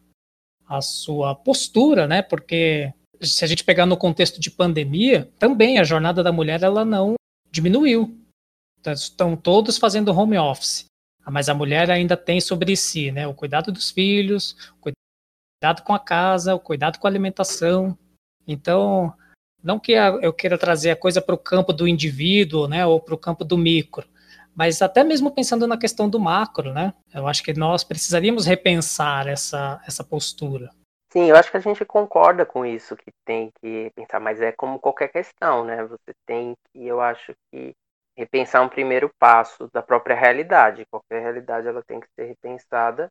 a 0.67 0.81
sua 0.81 1.33
postura, 1.33 2.05
né? 2.05 2.21
Porque 2.21 2.93
se 3.21 3.43
a 3.43 3.47
gente 3.47 3.63
pegar 3.63 3.87
no 3.87 3.97
contexto 3.97 4.39
de 4.39 4.51
pandemia, 4.51 5.31
também 5.39 5.79
a 5.79 5.83
jornada 5.83 6.21
da 6.21 6.31
mulher 6.31 6.61
ela 6.61 6.85
não 6.85 7.15
diminuiu. 7.49 8.19
Estão 8.85 9.35
todos 9.35 9.79
fazendo 9.79 10.15
home 10.15 10.37
office, 10.37 10.85
mas 11.31 11.49
a 11.49 11.53
mulher 11.53 11.89
ainda 11.89 12.15
tem 12.15 12.39
sobre 12.39 12.75
si, 12.75 13.11
né? 13.11 13.27
O 13.27 13.33
cuidado 13.33 13.71
dos 13.71 13.91
filhos, 13.91 14.71
o 14.77 14.91
cuidado 15.61 15.83
com 15.83 15.93
a 15.93 15.99
casa, 15.99 16.55
o 16.55 16.59
cuidado 16.59 16.99
com 16.99 17.07
a 17.07 17.09
alimentação. 17.09 17.97
Então, 18.47 19.13
não 19.63 19.79
que 19.79 19.93
eu 19.93 20.31
queira 20.31 20.57
trazer 20.57 20.91
a 20.91 20.95
coisa 20.95 21.21
para 21.21 21.33
o 21.33 21.39
campo 21.39 21.73
do 21.73 21.87
indivíduo, 21.87 22.67
né? 22.67 22.85
Ou 22.85 22.99
para 22.99 23.15
o 23.15 23.17
campo 23.17 23.43
do 23.43 23.57
micro, 23.57 24.07
mas 24.55 24.81
até 24.81 25.03
mesmo 25.03 25.31
pensando 25.31 25.67
na 25.67 25.77
questão 25.77 26.09
do 26.09 26.19
macro, 26.19 26.71
né? 26.71 26.93
Eu 27.13 27.27
acho 27.27 27.43
que 27.43 27.53
nós 27.53 27.83
precisaríamos 27.83 28.45
repensar 28.45 29.27
essa, 29.27 29.81
essa 29.85 30.03
postura. 30.03 30.69
Sim, 31.11 31.29
eu 31.29 31.35
acho 31.35 31.49
que 31.49 31.57
a 31.57 31.61
gente 31.61 31.83
concorda 31.85 32.45
com 32.45 32.65
isso, 32.65 32.95
que 32.95 33.11
tem 33.25 33.49
que 33.61 33.89
pensar, 33.95 34.19
mas 34.19 34.41
é 34.41 34.51
como 34.51 34.79
qualquer 34.79 35.07
questão, 35.07 35.63
né? 35.63 35.83
Você 35.85 36.13
tem 36.25 36.53
que, 36.71 36.85
eu 36.85 36.99
acho 36.99 37.33
que, 37.51 37.73
repensar 38.17 38.61
um 38.63 38.69
primeiro 38.69 39.11
passo 39.19 39.69
da 39.73 39.81
própria 39.83 40.15
realidade. 40.15 40.85
Qualquer 40.87 41.21
realidade 41.21 41.67
ela 41.67 41.83
tem 41.83 41.99
que 41.99 42.07
ser 42.15 42.25
repensada, 42.25 43.09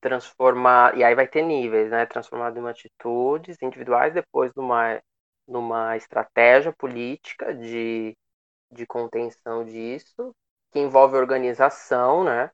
transformar, 0.00 0.96
e 0.96 1.04
aí 1.04 1.14
vai 1.14 1.26
ter 1.28 1.42
níveis, 1.42 1.90
né? 1.90 2.06
Transformada 2.06 2.58
em 2.58 2.68
atitudes 2.68 3.56
individuais, 3.62 4.14
depois 4.14 4.52
numa 4.54 5.00
numa 5.48 5.96
estratégia 5.96 6.72
política 6.72 7.52
de, 7.54 8.16
de 8.72 8.86
contenção 8.86 9.64
disso, 9.64 10.34
que 10.72 10.80
envolve 10.80 11.16
organização, 11.16 12.24
né? 12.24 12.50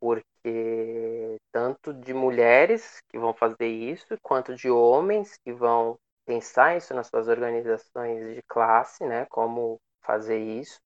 Porque 0.00 1.38
tanto 1.52 1.94
de 1.94 2.12
mulheres 2.14 3.00
que 3.08 3.18
vão 3.18 3.32
fazer 3.34 3.68
isso, 3.68 4.06
quanto 4.22 4.54
de 4.54 4.70
homens 4.70 5.38
que 5.44 5.52
vão 5.52 5.98
pensar 6.26 6.76
isso 6.76 6.94
nas 6.94 7.08
suas 7.08 7.28
organizações 7.28 8.34
de 8.34 8.42
classe, 8.48 9.04
né? 9.06 9.26
Como 9.26 9.80
fazer 10.02 10.38
isso. 10.38 10.80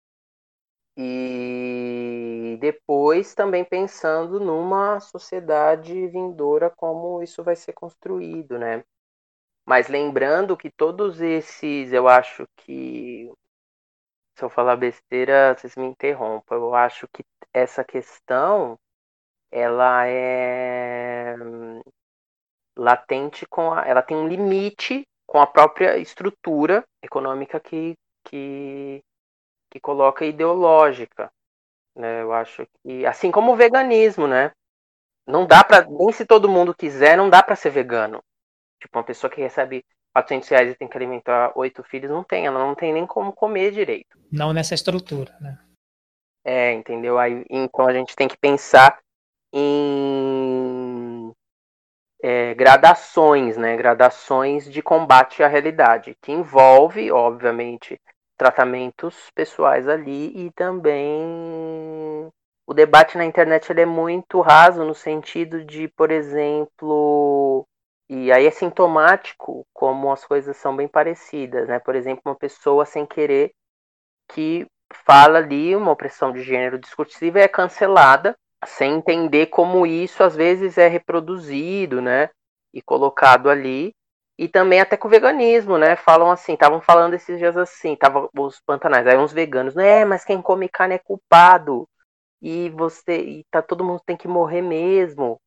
E 0.96 2.56
depois 2.60 3.34
também 3.34 3.64
pensando 3.64 4.40
numa 4.40 4.98
sociedade 5.00 6.06
vindoura, 6.08 6.70
como 6.70 7.22
isso 7.22 7.42
vai 7.44 7.54
ser 7.56 7.72
construído, 7.74 8.58
né? 8.58 8.82
Mas 9.66 9.88
lembrando 9.88 10.56
que 10.56 10.70
todos 10.70 11.20
esses, 11.20 11.92
eu 11.92 12.08
acho 12.08 12.46
que. 12.56 13.30
Se 14.36 14.44
eu 14.44 14.50
falar 14.50 14.76
besteira, 14.76 15.54
vocês 15.56 15.74
me 15.76 15.86
interrompam. 15.86 16.56
Eu 16.56 16.74
acho 16.74 17.08
que 17.08 17.24
essa 17.52 17.82
questão 17.84 18.78
ela 19.50 20.06
é 20.06 21.34
latente 22.76 23.46
com 23.46 23.72
a, 23.72 23.86
ela 23.86 24.02
tem 24.02 24.16
um 24.16 24.28
limite 24.28 25.06
com 25.26 25.40
a 25.40 25.46
própria 25.46 25.96
estrutura 25.98 26.84
econômica 27.02 27.58
que, 27.58 27.94
que, 28.24 29.02
que 29.76 29.80
coloca 29.80 30.24
ideológica. 30.24 31.30
Né? 31.94 32.22
Eu 32.22 32.32
acho 32.32 32.66
que, 32.82 33.04
assim 33.04 33.30
como 33.30 33.52
o 33.52 33.56
veganismo, 33.56 34.26
né? 34.26 34.50
Não 35.26 35.46
dá 35.46 35.62
para, 35.62 35.86
nem 35.86 36.12
se 36.12 36.24
todo 36.24 36.48
mundo 36.48 36.74
quiser, 36.74 37.16
não 37.16 37.28
dá 37.28 37.42
para 37.42 37.56
ser 37.56 37.70
vegano. 37.70 38.22
Tipo, 38.80 38.98
uma 38.98 39.04
pessoa 39.04 39.30
que 39.30 39.40
recebe 39.40 39.84
400 40.14 40.48
reais 40.48 40.70
e 40.70 40.74
tem 40.74 40.88
que 40.88 40.96
alimentar 40.96 41.52
oito 41.56 41.82
filhos, 41.82 42.10
não 42.10 42.24
tem, 42.24 42.46
ela 42.46 42.58
não 42.58 42.74
tem 42.74 42.92
nem 42.92 43.06
como 43.06 43.32
comer 43.32 43.70
direito. 43.70 44.18
Não 44.32 44.52
nessa 44.52 44.74
estrutura, 44.74 45.36
né? 45.40 45.58
É, 46.44 46.72
entendeu? 46.72 47.18
Aí, 47.18 47.44
então 47.50 47.86
a 47.86 47.92
gente 47.92 48.14
tem 48.14 48.28
que 48.28 48.36
pensar 48.36 48.98
em 49.52 51.32
é, 52.22 52.54
gradações, 52.54 53.56
né? 53.56 53.76
Gradações 53.76 54.70
de 54.70 54.80
combate 54.80 55.42
à 55.42 55.48
realidade, 55.48 56.16
que 56.22 56.32
envolve, 56.32 57.10
obviamente, 57.10 58.00
tratamentos 58.36 59.30
pessoais 59.34 59.88
ali 59.88 60.46
e 60.46 60.50
também 60.52 62.30
o 62.66 62.74
debate 62.74 63.16
na 63.16 63.24
internet 63.24 63.70
ele 63.70 63.82
é 63.82 63.86
muito 63.86 64.40
raso 64.40 64.84
no 64.84 64.94
sentido 64.94 65.64
de, 65.64 65.88
por 65.88 66.10
exemplo, 66.10 67.66
e 68.08 68.32
aí 68.32 68.46
é 68.46 68.50
sintomático 68.50 69.64
como 69.72 70.12
as 70.12 70.24
coisas 70.24 70.56
são 70.56 70.74
bem 70.76 70.88
parecidas, 70.88 71.68
né? 71.68 71.78
Por 71.78 71.94
exemplo, 71.94 72.22
uma 72.26 72.34
pessoa 72.34 72.84
sem 72.84 73.06
querer 73.06 73.52
que 74.28 74.66
fala 75.04 75.38
ali 75.38 75.74
uma 75.76 75.92
opressão 75.92 76.32
de 76.32 76.42
gênero 76.42 76.78
discursiva 76.78 77.40
é 77.40 77.48
cancelada, 77.48 78.36
sem 78.64 78.94
entender 78.94 79.46
como 79.46 79.86
isso 79.86 80.22
às 80.22 80.34
vezes 80.34 80.78
é 80.78 80.88
reproduzido, 80.88 82.00
né? 82.02 82.30
E 82.74 82.82
colocado 82.82 83.48
ali. 83.48 83.94
E 84.38 84.48
também 84.48 84.80
até 84.80 84.96
com 84.96 85.08
o 85.08 85.10
veganismo, 85.10 85.78
né? 85.78 85.96
Falam 85.96 86.30
assim, 86.30 86.52
estavam 86.52 86.80
falando 86.80 87.14
esses 87.14 87.38
dias 87.38 87.56
assim, 87.56 87.96
tava 87.96 88.28
os 88.38 88.60
pantanais, 88.60 89.06
aí 89.06 89.16
uns 89.16 89.32
veganos, 89.32 89.74
né? 89.74 90.04
Mas 90.04 90.24
quem 90.24 90.42
come 90.42 90.68
carne 90.68 90.94
é 90.96 90.98
culpado. 90.98 91.88
E 92.42 92.68
você, 92.70 93.18
e 93.18 93.44
tá 93.50 93.62
todo 93.62 93.84
mundo 93.84 94.02
tem 94.04 94.16
que 94.16 94.28
morrer 94.28 94.60
mesmo. 94.60 95.40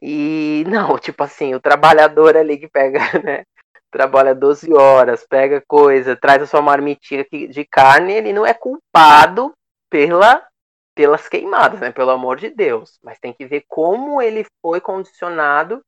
E 0.00 0.64
não, 0.68 0.98
tipo 0.98 1.22
assim, 1.24 1.54
o 1.54 1.60
trabalhador 1.60 2.36
ali 2.36 2.58
que 2.58 2.68
pega, 2.68 3.00
né? 3.24 3.44
Trabalha 3.90 4.34
12 4.34 4.72
horas, 4.72 5.26
pega 5.26 5.62
coisa, 5.66 6.14
traz 6.14 6.42
a 6.42 6.46
sua 6.46 6.62
marmitinha 6.62 7.26
de 7.30 7.64
carne, 7.64 8.12
ele 8.12 8.32
não 8.34 8.44
é 8.46 8.52
culpado 8.54 9.52
pela, 9.90 10.46
pelas 10.94 11.26
queimadas, 11.28 11.80
né? 11.80 11.90
Pelo 11.90 12.10
amor 12.10 12.36
de 12.36 12.50
Deus. 12.50 12.98
Mas 13.02 13.18
tem 13.18 13.32
que 13.32 13.46
ver 13.46 13.64
como 13.66 14.22
ele 14.22 14.46
foi 14.62 14.80
condicionado 14.80 15.82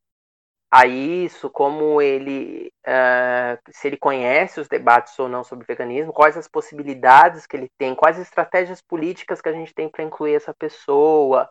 a 0.71 0.87
isso, 0.87 1.51
como 1.51 2.01
ele, 2.01 2.73
uh, 2.87 3.59
se 3.73 3.89
ele 3.89 3.97
conhece 3.97 4.61
os 4.61 4.69
debates 4.69 5.19
ou 5.19 5.29
não 5.29 5.43
sobre 5.43 5.67
veganismo, 5.67 6.13
quais 6.13 6.37
as 6.37 6.47
possibilidades 6.47 7.47
que 7.47 7.57
ele 7.57 7.69
tem, 7.77 7.95
quais 7.95 8.19
estratégias 8.19 8.81
políticas 8.81 9.41
que 9.41 9.49
a 9.49 9.53
gente 9.53 9.75
tem 9.75 9.89
para 9.89 10.05
incluir 10.05 10.35
essa 10.35 10.55
pessoa, 10.55 11.51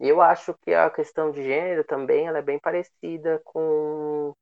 eu 0.00 0.20
acho 0.20 0.54
que 0.62 0.74
a 0.74 0.90
questão 0.90 1.30
de 1.30 1.42
gênero 1.42 1.84
também 1.84 2.26
ela 2.26 2.38
é 2.38 2.42
bem 2.42 2.58
parecida 2.58 3.40
com. 3.44 4.34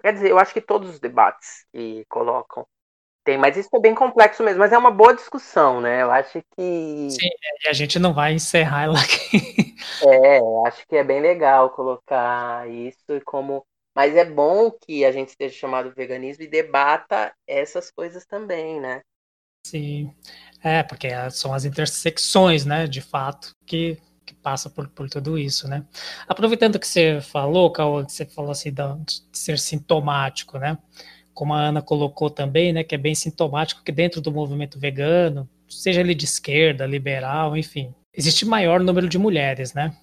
Quer 0.00 0.14
dizer, 0.14 0.30
eu 0.30 0.38
acho 0.38 0.54
que 0.54 0.60
todos 0.60 0.88
os 0.90 1.00
debates 1.00 1.66
que 1.72 2.04
colocam 2.08 2.66
tem, 3.30 3.38
mas 3.38 3.56
isso 3.56 3.68
é 3.72 3.78
bem 3.78 3.94
complexo 3.94 4.42
mesmo, 4.42 4.58
mas 4.58 4.72
é 4.72 4.78
uma 4.78 4.90
boa 4.90 5.14
discussão, 5.14 5.80
né? 5.80 6.02
Eu 6.02 6.10
acho 6.10 6.42
que. 6.56 7.10
Sim, 7.10 7.28
e 7.64 7.68
a 7.68 7.72
gente 7.72 7.98
não 7.98 8.12
vai 8.12 8.34
encerrar 8.34 8.84
ela 8.84 9.00
aqui. 9.00 9.70
É, 10.02 10.38
eu 10.38 10.66
acho 10.66 10.86
que 10.86 10.94
é 10.94 11.02
bem 11.02 11.20
legal 11.20 11.70
colocar 11.70 12.68
isso 12.68 13.12
e 13.16 13.20
como. 13.20 13.64
Mas 13.94 14.14
é 14.14 14.24
bom 14.24 14.70
que 14.70 15.04
a 15.04 15.12
gente 15.12 15.30
esteja 15.30 15.54
chamado 15.54 15.92
veganismo 15.94 16.44
e 16.44 16.48
debata 16.48 17.32
essas 17.46 17.90
coisas 17.90 18.24
também, 18.26 18.78
né? 18.78 19.00
Sim. 19.66 20.14
É, 20.62 20.82
porque 20.82 21.08
são 21.30 21.52
as 21.52 21.64
intersecções, 21.64 22.64
né, 22.64 22.86
de 22.86 23.00
fato, 23.00 23.52
que 23.66 23.98
que 24.24 24.34
passa 24.34 24.70
por, 24.70 24.88
por 24.88 25.10
tudo 25.10 25.36
isso, 25.36 25.66
né? 25.66 25.84
Aproveitando 26.28 26.78
que 26.78 26.86
você 26.86 27.20
falou, 27.20 27.72
Cauã, 27.72 28.04
que 28.04 28.12
você 28.12 28.24
falou 28.24 28.52
assim 28.52 28.72
de 28.72 29.22
ser 29.32 29.58
sintomático, 29.58 30.56
né? 30.56 30.78
Como 31.40 31.54
a 31.54 31.58
Ana 31.58 31.80
colocou 31.80 32.28
também, 32.28 32.70
né? 32.70 32.84
Que 32.84 32.94
é 32.94 32.98
bem 32.98 33.14
sintomático 33.14 33.82
que 33.82 33.90
dentro 33.90 34.20
do 34.20 34.30
movimento 34.30 34.78
vegano, 34.78 35.48
seja 35.70 36.02
ele 36.02 36.14
de 36.14 36.26
esquerda, 36.26 36.84
liberal, 36.84 37.56
enfim, 37.56 37.94
existe 38.14 38.44
maior 38.44 38.78
número 38.78 39.08
de 39.08 39.16
mulheres, 39.16 39.72
né? 39.72 39.96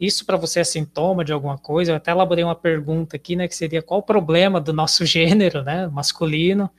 Isso 0.00 0.24
para 0.24 0.38
você 0.38 0.60
é 0.60 0.64
sintoma 0.64 1.26
de 1.26 1.30
alguma 1.30 1.58
coisa? 1.58 1.92
Eu 1.92 1.96
até 1.96 2.10
elaborei 2.10 2.42
uma 2.42 2.54
pergunta 2.54 3.16
aqui, 3.16 3.36
né? 3.36 3.46
Que 3.46 3.54
seria 3.54 3.82
qual 3.82 4.00
o 4.00 4.02
problema 4.02 4.62
do 4.62 4.72
nosso 4.72 5.04
gênero, 5.04 5.62
né? 5.62 5.88
Masculino, 5.88 6.70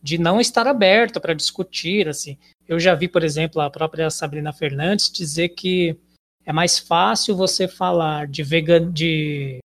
de 0.00 0.16
não 0.16 0.40
estar 0.40 0.68
aberto 0.68 1.20
para 1.20 1.34
discutir, 1.34 2.06
assim. 2.08 2.38
Eu 2.68 2.78
já 2.78 2.94
vi, 2.94 3.08
por 3.08 3.24
exemplo, 3.24 3.60
a 3.60 3.68
própria 3.68 4.10
Sabrina 4.10 4.52
Fernandes 4.52 5.10
dizer 5.10 5.48
que 5.48 5.98
é 6.46 6.52
mais 6.52 6.78
fácil 6.78 7.34
você 7.34 7.66
falar 7.66 8.28
de 8.28 8.44
vegan 8.44 8.92
de 8.92 9.58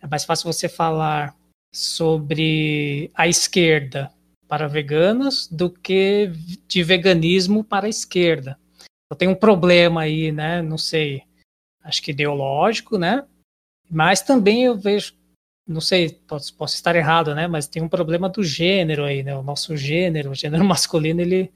é 0.00 0.06
mais 0.06 0.24
fácil 0.24 0.52
você 0.52 0.68
falar 0.68 1.34
sobre 1.76 3.10
a 3.14 3.28
esquerda 3.28 4.10
para 4.48 4.66
veganos 4.66 5.46
do 5.46 5.68
que 5.68 6.32
de 6.66 6.82
veganismo 6.82 7.62
para 7.62 7.86
a 7.86 7.90
esquerda. 7.90 8.58
Eu 9.10 9.16
tenho 9.16 9.32
um 9.32 9.36
problema 9.36 10.02
aí, 10.02 10.32
né? 10.32 10.62
Não 10.62 10.78
sei, 10.78 11.22
acho 11.84 12.02
que 12.02 12.12
ideológico, 12.12 12.96
né? 12.96 13.24
Mas 13.90 14.22
também 14.22 14.64
eu 14.64 14.76
vejo, 14.76 15.12
não 15.68 15.80
sei, 15.80 16.08
posso, 16.26 16.54
posso 16.56 16.74
estar 16.74 16.96
errado, 16.96 17.34
né? 17.34 17.46
Mas 17.46 17.68
tem 17.68 17.82
um 17.82 17.88
problema 17.88 18.28
do 18.28 18.42
gênero 18.42 19.04
aí, 19.04 19.22
né? 19.22 19.36
O 19.36 19.42
nosso 19.42 19.76
gênero, 19.76 20.30
o 20.30 20.34
gênero 20.34 20.64
masculino, 20.64 21.20
ele 21.20 21.52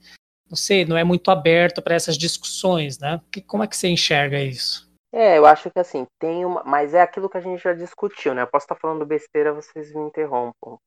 não 0.47 0.55
sei, 0.55 0.85
não 0.85 0.97
é 0.97 1.03
muito 1.03 1.31
aberto 1.31 1.81
para 1.81 1.95
essas 1.95 2.17
discussões, 2.17 2.99
né? 2.99 3.19
Que, 3.31 3.41
como 3.41 3.63
é 3.63 3.67
que 3.67 3.75
você 3.75 3.87
enxerga 3.87 4.39
isso? 4.43 4.90
É, 5.13 5.37
eu 5.37 5.45
acho 5.45 5.69
que 5.71 5.79
assim, 5.79 6.05
tem 6.19 6.45
uma. 6.45 6.63
Mas 6.63 6.93
é 6.93 7.01
aquilo 7.01 7.29
que 7.29 7.37
a 7.37 7.41
gente 7.41 7.61
já 7.61 7.73
discutiu, 7.73 8.33
né? 8.33 8.41
Eu 8.43 8.47
posso 8.47 8.65
estar 8.65 8.75
falando 8.75 9.05
besteira, 9.05 9.53
vocês 9.53 9.93
me 9.93 10.01
interrompam. 10.03 10.77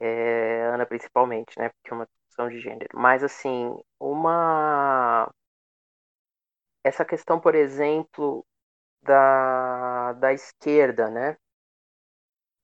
É, 0.00 0.64
Ana, 0.74 0.86
principalmente, 0.86 1.58
né? 1.58 1.70
Porque 1.70 1.92
é 1.92 1.94
uma 1.96 2.06
discussão 2.06 2.48
de 2.48 2.60
gênero. 2.60 2.90
Mas 2.94 3.22
assim, 3.24 3.76
uma. 4.00 5.30
Essa 6.84 7.06
questão, 7.06 7.40
por 7.40 7.54
exemplo, 7.54 8.44
da, 9.02 10.12
da 10.14 10.32
esquerda, 10.32 11.10
né? 11.10 11.36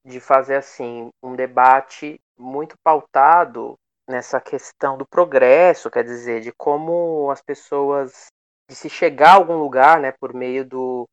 De 0.06 0.20
fazer 0.20 0.54
assim, 0.56 1.10
um 1.22 1.34
debate 1.34 2.18
muito 2.38 2.76
pautado 2.82 3.74
nessa 4.08 4.40
questão 4.40 4.96
do 4.96 5.06
progresso, 5.06 5.90
quer 5.90 6.04
dizer, 6.04 6.40
de 6.40 6.52
como 6.52 7.30
as 7.30 7.42
pessoas 7.42 8.28
de 8.68 8.74
se 8.74 8.88
chegar 8.88 9.30
a 9.32 9.34
algum 9.34 9.56
lugar, 9.58 10.00
né, 10.00 10.12
por 10.12 10.34
meio 10.34 10.64
do, 10.64 11.08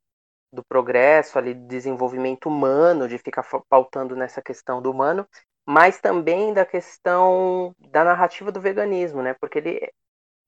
do 0.51 0.63
progresso 0.63 1.37
ali, 1.37 1.53
desenvolvimento 1.53 2.47
humano, 2.47 3.07
de 3.07 3.17
ficar 3.17 3.43
pautando 3.69 4.15
nessa 4.15 4.41
questão 4.41 4.81
do 4.81 4.91
humano, 4.91 5.27
mas 5.65 5.99
também 5.99 6.53
da 6.53 6.65
questão 6.65 7.73
da 7.79 8.03
narrativa 8.03 8.51
do 8.51 8.61
veganismo, 8.61 9.21
né, 9.21 9.33
porque 9.35 9.59
ele, 9.59 9.91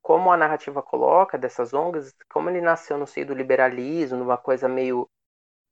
como 0.02 0.32
a 0.32 0.38
narrativa 0.38 0.82
coloca 0.84 1.38
dessas 1.38 1.74
ONGs, 1.74 2.14
como 2.30 2.50
ele 2.50 2.62
nasceu 2.62 2.98
no 2.98 3.08
seio 3.08 3.28
do 3.28 3.34
liberalismo, 3.34 4.18
numa 4.18 4.38
coisa 4.38 4.68
meio 4.68 5.08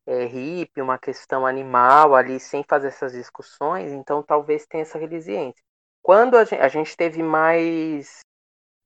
é, 0.05 0.25
hippie, 0.25 0.81
uma 0.81 0.97
questão 0.97 1.45
animal 1.45 2.15
ali, 2.15 2.39
sem 2.39 2.63
fazer 2.63 2.87
essas 2.87 3.13
discussões, 3.13 3.91
então 3.91 4.21
talvez 4.23 4.65
tenha 4.65 4.83
essa 4.83 4.97
resiliência. 4.97 5.61
Quando 6.01 6.37
a 6.37 6.43
gente, 6.43 6.61
a 6.61 6.67
gente 6.67 6.97
teve 6.97 7.23
mais 7.23 8.19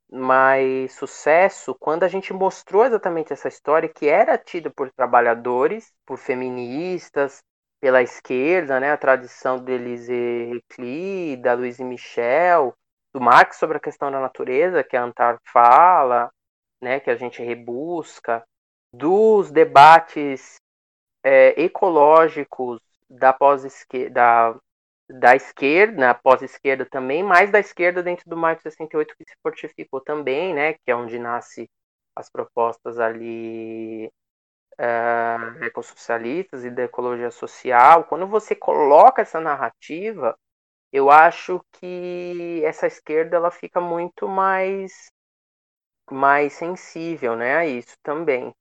mais 0.10 0.94
sucesso 0.94 1.76
quando 1.76 2.04
a 2.04 2.08
gente 2.08 2.34
mostrou 2.34 2.86
exatamente 2.86 3.34
essa 3.34 3.48
história 3.48 3.90
que 3.90 4.08
era 4.08 4.38
tida 4.38 4.70
por 4.70 4.92
trabalhadores, 4.92 5.94
por 6.06 6.18
feministas, 6.18 7.42
pela 7.80 8.02
esquerda, 8.02 8.80
né, 8.80 8.92
a 8.92 8.98
tradição 8.98 9.64
de 9.64 9.74
Élysée 9.74 10.54
Recli, 10.54 11.38
da 11.38 11.54
Louise 11.54 11.84
Michel, 11.84 12.74
do 13.14 13.22
Marx 13.22 13.58
sobre 13.58 13.78
a 13.78 13.82
questão 13.82 14.12
da 14.12 14.20
natureza, 14.20 14.84
que 14.84 14.98
a 14.98 15.04
Antar 15.04 15.40
fala, 15.52 16.32
né, 16.82 17.00
que 17.00 17.10
a 17.10 17.16
gente 17.16 17.44
rebusca, 17.44 18.44
dos 18.92 19.52
debates 19.52 20.56
é, 21.24 21.62
ecológicos 21.62 22.80
da 23.10 23.32
pós-esquerda, 23.34 24.14
da 24.14 24.56
esquerda, 25.36 26.14
pós-esquerda 26.14 26.86
também, 26.86 27.24
mas 27.24 27.52
da 27.52 27.60
esquerda 27.60 28.04
dentro 28.04 28.30
do 28.30 28.38
Marco 28.38 28.62
68 28.62 29.16
que 29.18 29.24
se 29.26 29.36
fortificou 29.42 30.02
também, 30.02 30.54
né, 30.54 30.74
que 30.74 30.92
é 30.92 30.96
onde 30.96 31.18
nasce 31.20 31.70
as 32.16 32.30
propostas 32.30 33.00
ali 33.00 34.08
uh, 34.80 35.64
ecossocialistas 35.64 36.66
e 36.66 36.72
da 36.72 36.84
ecologia 36.84 37.32
social. 37.32 38.06
Quando 38.06 38.28
você 38.28 38.56
coloca 38.56 39.22
essa 39.22 39.40
narrativa, 39.40 40.38
eu 40.92 41.10
acho 41.12 41.62
que 41.74 42.62
essa 42.66 42.88
esquerda 42.88 43.38
ela 43.38 43.52
fica 43.52 43.82
muito 43.82 44.28
mais 44.28 45.12
mais 46.10 46.54
sensível, 46.54 47.36
né, 47.36 47.58
a 47.58 47.66
isso 47.66 47.96
também. 48.02 48.54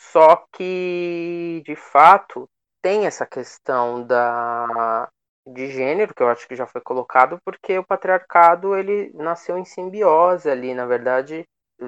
Só 0.00 0.36
que, 0.52 1.62
de 1.64 1.74
fato, 1.76 2.48
tem 2.82 3.06
essa 3.06 3.26
questão 3.26 4.06
da 4.06 5.08
de 5.46 5.70
gênero, 5.70 6.14
que 6.14 6.22
eu 6.22 6.28
acho 6.28 6.46
que 6.48 6.56
já 6.56 6.66
foi 6.66 6.80
colocado, 6.80 7.40
porque 7.44 7.78
o 7.78 7.84
patriarcado 7.86 8.76
ele 8.76 9.10
nasceu 9.14 9.56
em 9.58 9.64
simbiose 9.64 10.50
ali, 10.50 10.74
na 10.74 10.86
verdade, 10.86 11.44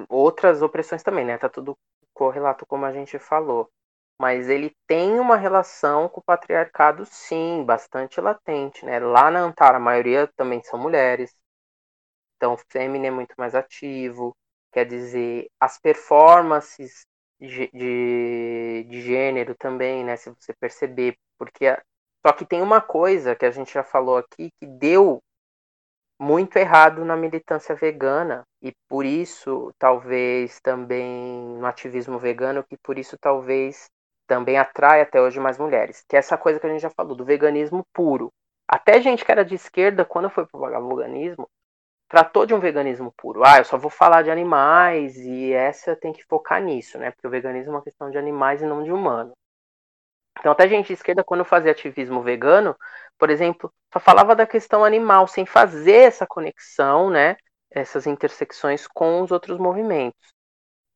outras 0.07 0.61
opressões 0.61 1.03
também, 1.03 1.25
né? 1.25 1.37
Tá 1.37 1.49
tudo 1.49 1.77
correlato 2.13 2.65
como 2.65 2.85
a 2.85 2.91
gente 2.91 3.19
falou. 3.19 3.69
Mas 4.19 4.49
ele 4.49 4.75
tem 4.87 5.19
uma 5.19 5.35
relação 5.37 6.09
com 6.09 6.19
o 6.19 6.23
patriarcado, 6.23 7.05
sim, 7.05 7.63
bastante 7.65 8.19
latente, 8.21 8.85
né? 8.85 8.99
Lá 8.99 9.31
na 9.31 9.39
Antara, 9.41 9.77
a 9.77 9.79
maioria 9.79 10.27
também 10.35 10.61
são 10.63 10.79
mulheres. 10.79 11.33
Então, 12.37 12.53
o 12.53 12.77
é 12.77 13.11
muito 13.11 13.33
mais 13.37 13.55
ativo. 13.55 14.35
Quer 14.71 14.85
dizer, 14.85 15.49
as 15.59 15.79
performances 15.79 17.05
de, 17.39 17.69
de, 17.73 18.85
de 18.87 19.01
gênero 19.01 19.55
também, 19.55 20.03
né? 20.03 20.15
Se 20.15 20.29
você 20.29 20.53
perceber, 20.53 21.17
porque 21.37 21.65
só 22.25 22.33
que 22.33 22.45
tem 22.45 22.61
uma 22.61 22.81
coisa 22.81 23.35
que 23.35 23.45
a 23.45 23.51
gente 23.51 23.73
já 23.73 23.83
falou 23.83 24.17
aqui 24.17 24.49
que 24.59 24.65
deu 24.65 25.19
muito 26.19 26.57
errado 26.57 27.05
na 27.05 27.15
militância 27.15 27.73
vegana 27.75 28.43
e 28.61 28.73
por 28.89 29.05
isso 29.05 29.71
talvez 29.79 30.59
também 30.59 31.57
no 31.57 31.65
ativismo 31.65 32.19
vegano 32.19 32.63
que 32.63 32.77
por 32.77 32.97
isso 32.97 33.17
talvez 33.19 33.89
também 34.27 34.57
atrai 34.57 35.01
até 35.01 35.21
hoje 35.21 35.39
mais 35.39 35.57
mulheres, 35.57 36.03
que 36.07 36.15
é 36.15 36.19
essa 36.19 36.37
coisa 36.37 36.59
que 36.59 36.67
a 36.67 36.69
gente 36.69 36.81
já 36.81 36.89
falou 36.89 37.15
do 37.15 37.25
veganismo 37.25 37.83
puro. 37.93 38.31
Até 38.67 39.01
gente 39.01 39.25
que 39.25 39.31
era 39.31 39.43
de 39.43 39.55
esquerda 39.55 40.05
quando 40.05 40.29
foi 40.29 40.45
propagar 40.45 40.81
o 40.81 40.95
veganismo 40.95 41.49
tratou 42.09 42.45
de 42.45 42.53
um 42.53 42.59
veganismo 42.59 43.13
puro. 43.15 43.43
Ah, 43.45 43.59
eu 43.59 43.65
só 43.65 43.77
vou 43.77 43.91
falar 43.91 44.23
de 44.23 44.31
animais 44.31 45.15
e 45.17 45.53
essa 45.53 45.95
tem 45.95 46.11
que 46.11 46.25
focar 46.25 46.61
nisso, 46.61 46.97
né? 46.97 47.11
Porque 47.11 47.27
o 47.27 47.29
veganismo 47.29 47.73
é 47.73 47.75
uma 47.75 47.83
questão 47.83 48.09
de 48.09 48.17
animais 48.17 48.61
e 48.61 48.65
não 48.65 48.83
de 48.83 48.91
humano. 48.91 49.31
Então, 50.37 50.51
até 50.51 50.67
gente 50.67 50.87
de 50.87 50.93
esquerda, 50.93 51.23
quando 51.23 51.43
fazia 51.43 51.71
ativismo 51.71 52.21
vegano, 52.21 52.75
por 53.17 53.29
exemplo, 53.29 53.71
só 53.93 53.99
falava 53.99 54.35
da 54.35 54.47
questão 54.47 54.83
animal, 54.85 55.27
sem 55.27 55.45
fazer 55.45 56.07
essa 56.07 56.25
conexão, 56.25 57.09
né? 57.09 57.37
Essas 57.71 58.07
intersecções 58.07 58.87
com 58.87 59.21
os 59.21 59.31
outros 59.31 59.57
movimentos. 59.57 60.33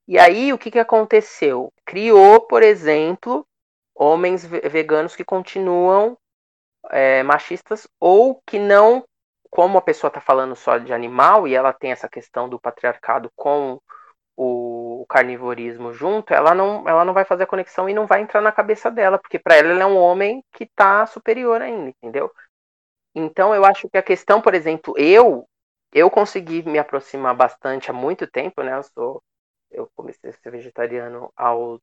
E 0.07 0.17
aí, 0.17 0.53
o 0.53 0.57
que, 0.57 0.71
que 0.71 0.79
aconteceu? 0.79 1.71
Criou, 1.85 2.41
por 2.41 2.63
exemplo, 2.63 3.45
homens 3.95 4.45
veganos 4.45 5.15
que 5.15 5.23
continuam 5.23 6.17
é, 6.91 7.23
machistas 7.23 7.87
ou 7.99 8.41
que 8.45 8.59
não 8.59 9.03
como 9.49 9.77
a 9.77 9.81
pessoa 9.81 10.09
está 10.09 10.19
falando 10.19 10.55
só 10.55 10.79
de 10.79 10.91
animal 10.91 11.47
e 11.47 11.53
ela 11.53 11.71
tem 11.71 11.91
essa 11.91 12.09
questão 12.09 12.49
do 12.49 12.59
patriarcado 12.59 13.31
com 13.35 13.79
o 14.35 14.72
carnivorismo 15.05 15.93
junto, 15.93 16.33
ela 16.33 16.53
não, 16.55 16.87
ela 16.87 17.05
não 17.05 17.13
vai 17.13 17.25
fazer 17.25 17.43
a 17.43 17.47
conexão 17.47 17.89
e 17.89 17.93
não 17.93 18.07
vai 18.07 18.21
entrar 18.21 18.41
na 18.41 18.51
cabeça 18.51 18.91
dela, 18.91 19.19
porque 19.19 19.39
para 19.39 19.55
ela 19.55 19.71
ele 19.71 19.81
é 19.81 19.85
um 19.85 19.97
homem 19.97 20.43
que 20.53 20.63
está 20.65 21.05
superior 21.05 21.61
ainda, 21.61 21.89
entendeu? 21.89 22.31
Então 23.15 23.53
eu 23.55 23.65
acho 23.65 23.89
que 23.89 23.97
a 23.97 24.03
questão, 24.03 24.41
por 24.41 24.53
exemplo, 24.53 24.93
eu 24.97 25.47
eu 25.93 26.09
consegui 26.09 26.63
me 26.63 26.79
aproximar 26.79 27.35
bastante 27.35 27.91
há 27.91 27.93
muito 27.93 28.27
tempo, 28.27 28.63
né? 28.63 28.75
Eu 28.77 28.83
sou 28.83 29.23
eu 29.71 29.89
comecei 29.95 30.29
a 30.29 30.33
ser 30.33 30.51
vegetariano 30.51 31.31
aos 31.35 31.81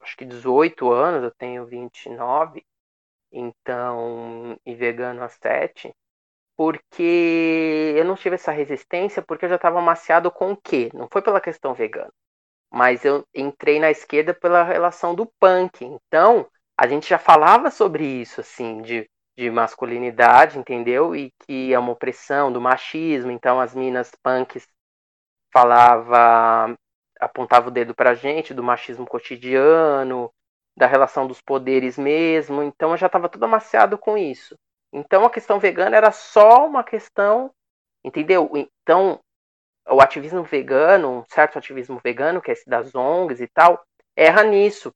acho 0.00 0.16
que 0.16 0.24
18 0.24 0.90
anos, 0.92 1.22
eu 1.24 1.30
tenho 1.32 1.66
29, 1.66 2.64
então 3.32 4.58
e 4.66 4.74
vegano 4.74 5.22
há 5.22 5.28
7 5.28 5.94
porque 6.58 7.94
eu 7.96 8.04
não 8.04 8.16
tive 8.16 8.34
essa 8.34 8.50
resistência 8.50 9.22
porque 9.22 9.44
eu 9.44 9.48
já 9.48 9.54
estava 9.56 9.80
maciado 9.80 10.28
com 10.32 10.52
o 10.52 10.56
quê? 10.56 10.90
Não 10.92 11.08
foi 11.10 11.22
pela 11.22 11.40
questão 11.40 11.72
vegana, 11.72 12.12
mas 12.72 13.04
eu 13.04 13.24
entrei 13.34 13.80
na 13.80 13.90
esquerda 13.90 14.34
pela 14.34 14.64
relação 14.64 15.14
do 15.14 15.26
punk. 15.40 15.84
Então, 15.84 16.48
a 16.78 16.88
gente 16.88 17.08
já 17.08 17.18
falava 17.18 17.70
sobre 17.70 18.04
isso, 18.04 18.40
assim, 18.40 18.82
de, 18.82 19.08
de 19.36 19.50
masculinidade, 19.50 20.58
entendeu? 20.58 21.16
E 21.16 21.32
que 21.46 21.72
é 21.74 21.78
uma 21.78 21.92
opressão 21.92 22.52
do 22.52 22.60
machismo. 22.60 23.30
Então, 23.30 23.60
as 23.60 23.74
minas 23.74 24.12
punks 24.22 24.66
falava, 25.52 26.76
apontava 27.20 27.68
o 27.68 27.72
dedo 27.72 27.94
pra 27.94 28.14
gente 28.14 28.54
do 28.54 28.62
machismo 28.62 29.06
cotidiano, 29.06 30.32
da 30.76 30.86
relação 30.86 31.26
dos 31.26 31.40
poderes 31.40 31.98
mesmo. 31.98 32.62
Então, 32.62 32.92
eu 32.92 32.96
já 32.96 33.06
estava 33.06 33.28
tudo 33.28 33.44
amaciado 33.44 33.98
com 33.98 34.18
isso. 34.18 34.56
Então 34.92 35.24
a 35.24 35.30
questão 35.30 35.58
vegana 35.58 35.96
era 35.96 36.10
só 36.10 36.66
uma 36.66 36.82
questão, 36.82 37.50
entendeu? 38.04 38.50
Então 38.54 39.20
o 39.90 40.00
ativismo 40.00 40.42
vegano, 40.42 41.20
um 41.20 41.24
certo 41.28 41.58
ativismo 41.58 42.00
vegano, 42.02 42.40
que 42.40 42.50
é 42.50 42.54
esse 42.54 42.68
das 42.68 42.94
ONGs 42.94 43.40
e 43.40 43.48
tal, 43.48 43.82
erra 44.16 44.42
nisso, 44.42 44.92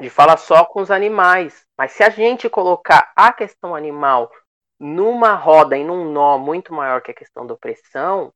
de 0.00 0.10
falar 0.10 0.36
só 0.36 0.64
com 0.64 0.80
os 0.80 0.90
animais. 0.90 1.64
Mas 1.76 1.92
se 1.92 2.02
a 2.02 2.10
gente 2.10 2.48
colocar 2.48 3.12
a 3.16 3.32
questão 3.32 3.74
animal 3.74 4.30
numa 4.78 5.34
roda 5.34 5.76
e 5.76 5.84
num 5.84 6.10
nó 6.10 6.38
muito 6.38 6.72
maior 6.72 7.00
que 7.00 7.10
a 7.10 7.14
questão 7.14 7.46
da 7.46 7.54
opressão, 7.54 8.32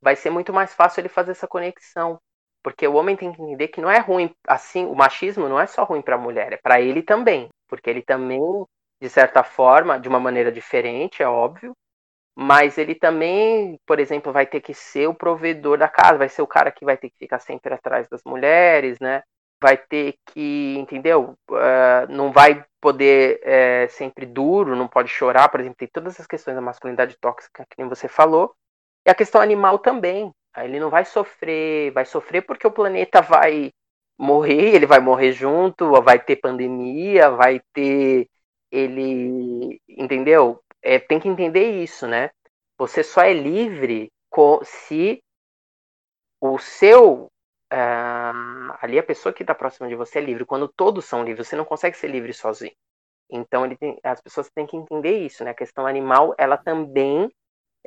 vai 0.00 0.16
ser 0.16 0.30
muito 0.30 0.52
mais 0.52 0.74
fácil 0.74 1.00
ele 1.00 1.08
fazer 1.08 1.32
essa 1.32 1.48
conexão. 1.48 2.18
Porque 2.62 2.86
o 2.86 2.94
homem 2.94 3.16
tem 3.16 3.32
que 3.32 3.40
entender 3.40 3.68
que 3.68 3.80
não 3.80 3.90
é 3.90 3.98
ruim, 3.98 4.34
assim, 4.46 4.84
o 4.86 4.94
machismo 4.94 5.48
não 5.48 5.58
é 5.58 5.66
só 5.66 5.84
ruim 5.84 6.02
para 6.02 6.16
a 6.16 6.18
mulher, 6.18 6.52
é 6.52 6.56
para 6.56 6.80
ele 6.80 7.02
também. 7.02 7.48
Porque 7.68 7.88
ele 7.88 8.02
também 8.02 8.40
de 9.00 9.08
certa 9.08 9.42
forma, 9.42 9.98
de 9.98 10.08
uma 10.08 10.20
maneira 10.20 10.50
diferente, 10.50 11.22
é 11.22 11.28
óbvio, 11.28 11.74
mas 12.36 12.78
ele 12.78 12.94
também, 12.94 13.78
por 13.86 13.98
exemplo, 13.98 14.32
vai 14.32 14.46
ter 14.46 14.60
que 14.60 14.72
ser 14.74 15.08
o 15.08 15.14
provedor 15.14 15.78
da 15.78 15.88
casa, 15.88 16.18
vai 16.18 16.28
ser 16.28 16.42
o 16.42 16.46
cara 16.46 16.70
que 16.70 16.84
vai 16.84 16.96
ter 16.96 17.10
que 17.10 17.18
ficar 17.18 17.40
sempre 17.40 17.74
atrás 17.74 18.08
das 18.08 18.22
mulheres, 18.24 18.98
né? 19.00 19.22
Vai 19.60 19.76
ter 19.76 20.14
que, 20.26 20.76
entendeu? 20.78 21.34
Uh, 21.50 22.06
não 22.08 22.30
vai 22.30 22.64
poder 22.80 23.40
é, 23.42 23.88
sempre 23.88 24.24
duro, 24.24 24.76
não 24.76 24.86
pode 24.86 25.08
chorar, 25.08 25.48
por 25.48 25.58
exemplo, 25.60 25.78
tem 25.78 25.88
todas 25.88 26.14
essas 26.14 26.28
questões 26.28 26.54
da 26.54 26.60
masculinidade 26.60 27.16
tóxica 27.20 27.64
que 27.68 27.76
nem 27.78 27.88
você 27.88 28.06
falou, 28.06 28.54
e 29.06 29.10
a 29.10 29.14
questão 29.14 29.40
animal 29.40 29.78
também. 29.78 30.30
Ele 30.56 30.80
não 30.80 30.90
vai 30.90 31.04
sofrer, 31.04 31.92
vai 31.92 32.04
sofrer 32.04 32.42
porque 32.42 32.66
o 32.66 32.70
planeta 32.70 33.20
vai 33.20 33.72
morrer, 34.18 34.74
ele 34.74 34.86
vai 34.86 35.00
morrer 35.00 35.32
junto, 35.32 36.00
vai 36.02 36.18
ter 36.18 36.36
pandemia, 36.36 37.30
vai 37.30 37.60
ter 37.72 38.28
ele, 38.70 39.80
entendeu? 39.88 40.62
É, 40.82 40.98
tem 40.98 41.18
que 41.20 41.28
entender 41.28 41.82
isso, 41.82 42.06
né? 42.06 42.30
Você 42.78 43.02
só 43.02 43.22
é 43.22 43.32
livre 43.32 44.10
se 44.64 45.22
o 46.40 46.58
seu 46.58 47.28
uh, 47.72 48.76
ali 48.80 48.98
a 48.98 49.02
pessoa 49.02 49.32
que 49.32 49.42
está 49.42 49.54
próxima 49.54 49.88
de 49.88 49.94
você 49.94 50.18
é 50.18 50.22
livre. 50.22 50.44
Quando 50.44 50.68
todos 50.68 51.04
são 51.04 51.24
livres, 51.24 51.48
você 51.48 51.56
não 51.56 51.64
consegue 51.64 51.96
ser 51.96 52.08
livre 52.08 52.32
sozinho. 52.32 52.74
Então 53.30 53.68
tem, 53.76 53.98
as 54.02 54.20
pessoas 54.20 54.50
têm 54.50 54.66
que 54.66 54.76
entender 54.76 55.18
isso, 55.18 55.44
né? 55.44 55.50
A 55.50 55.54
questão 55.54 55.86
animal, 55.86 56.34
ela 56.38 56.56
também 56.56 57.30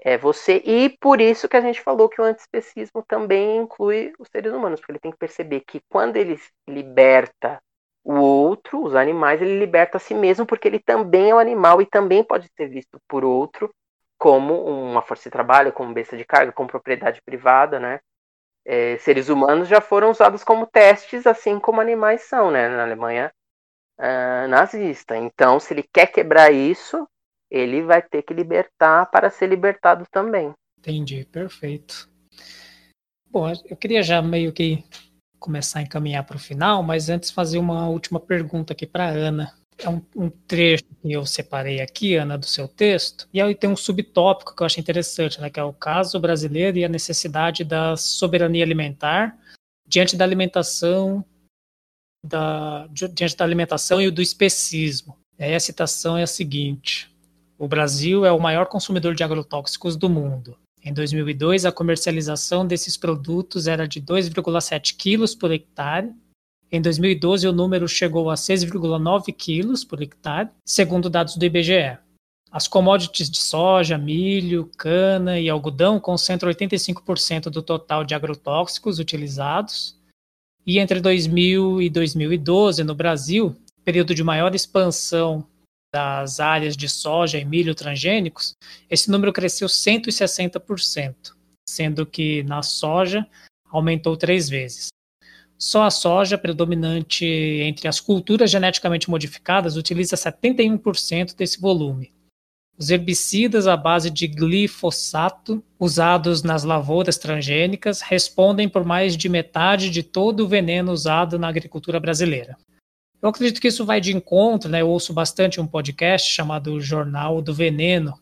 é 0.03 0.17
você 0.17 0.61
e 0.65 0.97
por 0.99 1.19
isso 1.21 1.49
que 1.49 1.57
a 1.57 1.61
gente 1.61 1.81
falou 1.81 2.09
que 2.09 2.21
o 2.21 2.23
antiespecismo 2.23 3.03
também 3.07 3.57
inclui 3.57 4.13
os 4.19 4.27
seres 4.29 4.51
humanos, 4.51 4.79
porque 4.79 4.93
ele 4.93 4.99
tem 4.99 5.11
que 5.11 5.17
perceber 5.17 5.61
que 5.61 5.81
quando 5.89 6.17
ele 6.17 6.39
liberta 6.67 7.61
o 8.03 8.15
outro, 8.15 8.83
os 8.83 8.95
animais, 8.95 9.41
ele 9.41 9.59
liberta 9.59 9.97
a 9.97 9.99
si 9.99 10.13
mesmo 10.13 10.45
porque 10.45 10.67
ele 10.67 10.79
também 10.79 11.29
é 11.29 11.35
um 11.35 11.39
animal 11.39 11.81
e 11.81 11.85
também 11.85 12.23
pode 12.23 12.49
ser 12.55 12.67
visto 12.67 12.99
por 13.07 13.23
outro 13.23 13.73
como 14.17 14.63
uma 14.63 15.01
força 15.01 15.23
de 15.23 15.31
trabalho, 15.31 15.73
como 15.73 15.93
besta 15.93 16.15
de 16.15 16.23
carga, 16.23 16.51
como 16.51 16.69
propriedade 16.69 17.21
privada, 17.23 17.79
né? 17.79 17.99
É, 18.63 18.97
seres 18.99 19.29
humanos 19.29 19.67
já 19.67 19.81
foram 19.81 20.11
usados 20.11 20.43
como 20.43 20.67
testes, 20.67 21.25
assim 21.25 21.59
como 21.59 21.81
animais 21.81 22.21
são, 22.21 22.51
né? 22.51 22.69
Na 22.69 22.83
Alemanha 22.83 23.31
uh, 23.97 24.47
nazista. 24.47 25.17
Então, 25.17 25.59
se 25.59 25.73
ele 25.73 25.83
quer 25.83 26.07
quebrar 26.07 26.51
isso, 26.51 27.07
ele 27.49 27.81
vai 27.81 28.01
ter 28.01 28.21
que 28.21 28.33
libertar 28.33 29.07
para 29.07 29.29
ser 29.29 29.47
libertado 29.47 30.05
também. 30.11 30.53
Entendi, 30.77 31.25
perfeito. 31.25 32.09
Bom, 33.29 33.51
eu 33.65 33.77
queria 33.77 34.03
já 34.03 34.21
meio 34.21 34.51
que 34.51 34.83
começar 35.41 35.79
a 35.79 35.81
encaminhar 35.81 36.23
para 36.23 36.37
o 36.37 36.39
final, 36.39 36.83
mas 36.83 37.09
antes 37.09 37.31
fazer 37.31 37.57
uma 37.57 37.89
última 37.89 38.19
pergunta 38.19 38.71
aqui 38.71 38.85
para 38.85 39.09
Ana. 39.09 39.51
é 39.79 39.89
um, 39.89 39.99
um, 40.15 40.29
trecho 40.29 40.83
que 41.01 41.11
eu 41.11 41.25
separei 41.25 41.81
aqui, 41.81 42.15
Ana, 42.15 42.37
do 42.37 42.45
seu 42.45 42.67
texto, 42.67 43.27
e 43.33 43.41
aí 43.41 43.55
tem 43.55 43.69
um 43.69 43.75
subtópico 43.75 44.55
que 44.55 44.61
eu 44.61 44.65
acho 44.65 44.79
interessante, 44.79 45.41
né, 45.41 45.49
que 45.49 45.59
é 45.59 45.63
o 45.63 45.73
caso 45.73 46.19
brasileiro 46.19 46.77
e 46.77 46.85
a 46.85 46.89
necessidade 46.89 47.63
da 47.63 47.97
soberania 47.97 48.63
alimentar 48.63 49.35
diante 49.87 50.15
da 50.15 50.23
alimentação 50.23 51.25
da, 52.23 52.87
diante 52.87 53.35
da 53.35 53.43
alimentação 53.43 53.99
e 53.99 54.11
do 54.11 54.21
especismo. 54.21 55.17
E 55.39 55.43
aí 55.43 55.55
a 55.55 55.59
citação 55.59 56.15
é 56.15 56.23
a 56.23 56.27
seguinte: 56.27 57.11
o 57.57 57.67
Brasil 57.67 58.23
é 58.23 58.31
o 58.31 58.39
maior 58.39 58.67
consumidor 58.67 59.15
de 59.15 59.23
agrotóxicos 59.23 59.95
do 59.95 60.07
mundo. 60.07 60.55
Em 60.83 60.91
2002, 60.91 61.63
a 61.65 61.71
comercialização 61.71 62.65
desses 62.65 62.97
produtos 62.97 63.67
era 63.67 63.87
de 63.87 64.01
2,7 64.01 64.95
quilos 64.97 65.35
por 65.35 65.51
hectare. 65.51 66.11
Em 66.71 66.81
2012, 66.81 67.47
o 67.47 67.51
número 67.51 67.87
chegou 67.87 68.31
a 68.31 68.33
6,9 68.33 69.31
quilos 69.31 69.83
por 69.83 70.01
hectare, 70.01 70.49
segundo 70.65 71.07
dados 71.07 71.37
do 71.37 71.45
IBGE. 71.45 71.99
As 72.51 72.67
commodities 72.67 73.29
de 73.29 73.37
soja, 73.37 73.97
milho, 73.97 74.69
cana 74.75 75.39
e 75.39 75.49
algodão 75.49 75.99
concentram 75.99 76.51
85% 76.51 77.43
do 77.49 77.61
total 77.61 78.03
de 78.03 78.15
agrotóxicos 78.15 78.97
utilizados. 78.97 79.95
E 80.65 80.79
entre 80.79 80.99
2000 80.99 81.81
e 81.81 81.89
2012, 81.89 82.83
no 82.83 82.95
Brasil, 82.95 83.55
período 83.85 84.15
de 84.15 84.23
maior 84.23 84.53
expansão 84.55 85.45
das 85.93 86.39
áreas 86.39 86.77
de 86.77 86.87
soja 86.87 87.37
e 87.37 87.45
milho 87.45 87.75
transgênicos, 87.75 88.55
esse 88.89 89.11
número 89.11 89.33
cresceu 89.33 89.67
160%, 89.67 91.35
sendo 91.67 92.05
que 92.05 92.43
na 92.43 92.63
soja 92.63 93.27
aumentou 93.69 94.15
três 94.15 94.49
vezes. 94.49 94.87
Só 95.57 95.83
a 95.83 95.91
soja, 95.91 96.37
predominante 96.37 97.23
entre 97.25 97.87
as 97.87 97.99
culturas 97.99 98.49
geneticamente 98.49 99.09
modificadas, 99.09 99.77
utiliza 99.77 100.15
71% 100.15 101.35
desse 101.35 101.61
volume. 101.61 102.11
Os 102.77 102.89
herbicidas 102.89 103.67
à 103.67 103.77
base 103.77 104.09
de 104.09 104.25
glifosato, 104.27 105.63
usados 105.79 106.41
nas 106.41 106.63
lavouras 106.63 107.17
transgênicas, 107.19 108.01
respondem 108.01 108.67
por 108.67 108.83
mais 108.83 109.15
de 109.15 109.29
metade 109.29 109.91
de 109.91 110.01
todo 110.01 110.45
o 110.45 110.47
veneno 110.47 110.91
usado 110.91 111.37
na 111.37 111.47
agricultura 111.47 111.99
brasileira. 111.99 112.57
Eu 113.21 113.29
acredito 113.29 113.61
que 113.61 113.67
isso 113.67 113.85
vai 113.85 114.01
de 114.01 114.15
encontro, 114.15 114.69
né? 114.69 114.81
Eu 114.81 114.89
ouço 114.89 115.13
bastante 115.13 115.61
um 115.61 115.67
podcast 115.67 116.31
chamado 116.31 116.81
Jornal 116.81 117.41
do 117.41 117.53
Veneno. 117.53 118.19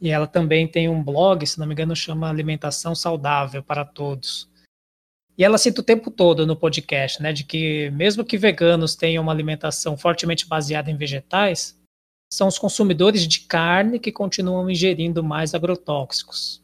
E 0.00 0.10
ela 0.10 0.26
também 0.26 0.68
tem 0.68 0.88
um 0.88 1.02
blog, 1.02 1.44
se 1.46 1.58
não 1.58 1.66
me 1.66 1.72
engano, 1.72 1.96
chama 1.96 2.28
Alimentação 2.28 2.94
Saudável 2.94 3.62
para 3.62 3.84
Todos. 3.84 4.48
E 5.36 5.42
ela 5.42 5.58
cita 5.58 5.80
o 5.80 5.84
tempo 5.84 6.12
todo 6.12 6.46
no 6.46 6.54
podcast, 6.54 7.20
né, 7.20 7.32
de 7.32 7.42
que 7.42 7.90
mesmo 7.90 8.24
que 8.24 8.38
veganos 8.38 8.94
tenham 8.94 9.22
uma 9.22 9.32
alimentação 9.32 9.96
fortemente 9.96 10.46
baseada 10.46 10.90
em 10.90 10.96
vegetais, 10.96 11.76
são 12.32 12.46
os 12.46 12.58
consumidores 12.58 13.26
de 13.26 13.40
carne 13.40 13.98
que 13.98 14.12
continuam 14.12 14.70
ingerindo 14.70 15.24
mais 15.24 15.52
agrotóxicos. 15.52 16.63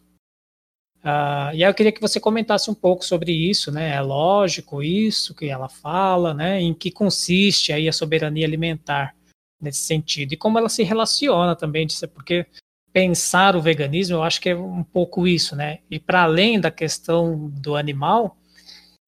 Uh, 1.02 1.54
e 1.54 1.64
aí 1.64 1.70
eu 1.70 1.74
queria 1.74 1.92
que 1.92 2.00
você 2.00 2.20
comentasse 2.20 2.70
um 2.70 2.74
pouco 2.74 3.04
sobre 3.04 3.32
isso, 3.32 3.72
né? 3.72 3.94
É 3.94 4.00
lógico 4.00 4.82
isso 4.82 5.34
que 5.34 5.46
ela 5.46 5.68
fala, 5.68 6.34
né? 6.34 6.60
Em 6.60 6.74
que 6.74 6.90
consiste 6.90 7.72
aí 7.72 7.88
a 7.88 7.92
soberania 7.92 8.46
alimentar 8.46 9.14
nesse 9.60 9.80
sentido 9.80 10.32
e 10.32 10.36
como 10.36 10.58
ela 10.58 10.68
se 10.68 10.82
relaciona 10.82 11.54
também, 11.56 11.86
porque 12.14 12.46
pensar 12.92 13.56
o 13.56 13.62
veganismo, 13.62 14.16
eu 14.16 14.22
acho 14.22 14.40
que 14.40 14.50
é 14.50 14.56
um 14.56 14.82
pouco 14.82 15.26
isso, 15.26 15.56
né? 15.56 15.78
E 15.90 15.98
para 15.98 16.22
além 16.22 16.60
da 16.60 16.70
questão 16.70 17.48
do 17.48 17.76
animal 17.76 18.36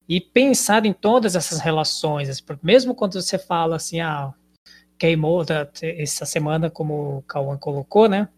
e 0.07 0.19
pensar 0.19 0.85
em 0.85 0.93
todas 0.93 1.35
essas 1.35 1.59
relações, 1.59 2.29
assim, 2.29 2.43
mesmo 2.61 2.95
quando 2.95 3.21
você 3.21 3.37
fala 3.37 3.75
assim, 3.75 3.99
ah, 3.99 4.33
queimou 4.97 5.43
essa 5.81 6.25
semana, 6.25 6.69
como 6.69 7.17
o 7.17 7.21
Cauã 7.23 7.57
colocou, 7.57 8.07
né? 8.07 8.29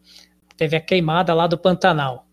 Teve 0.58 0.76
a 0.76 0.82
queimada 0.82 1.34
lá 1.34 1.48
do 1.48 1.58
Pantanal. 1.58 2.25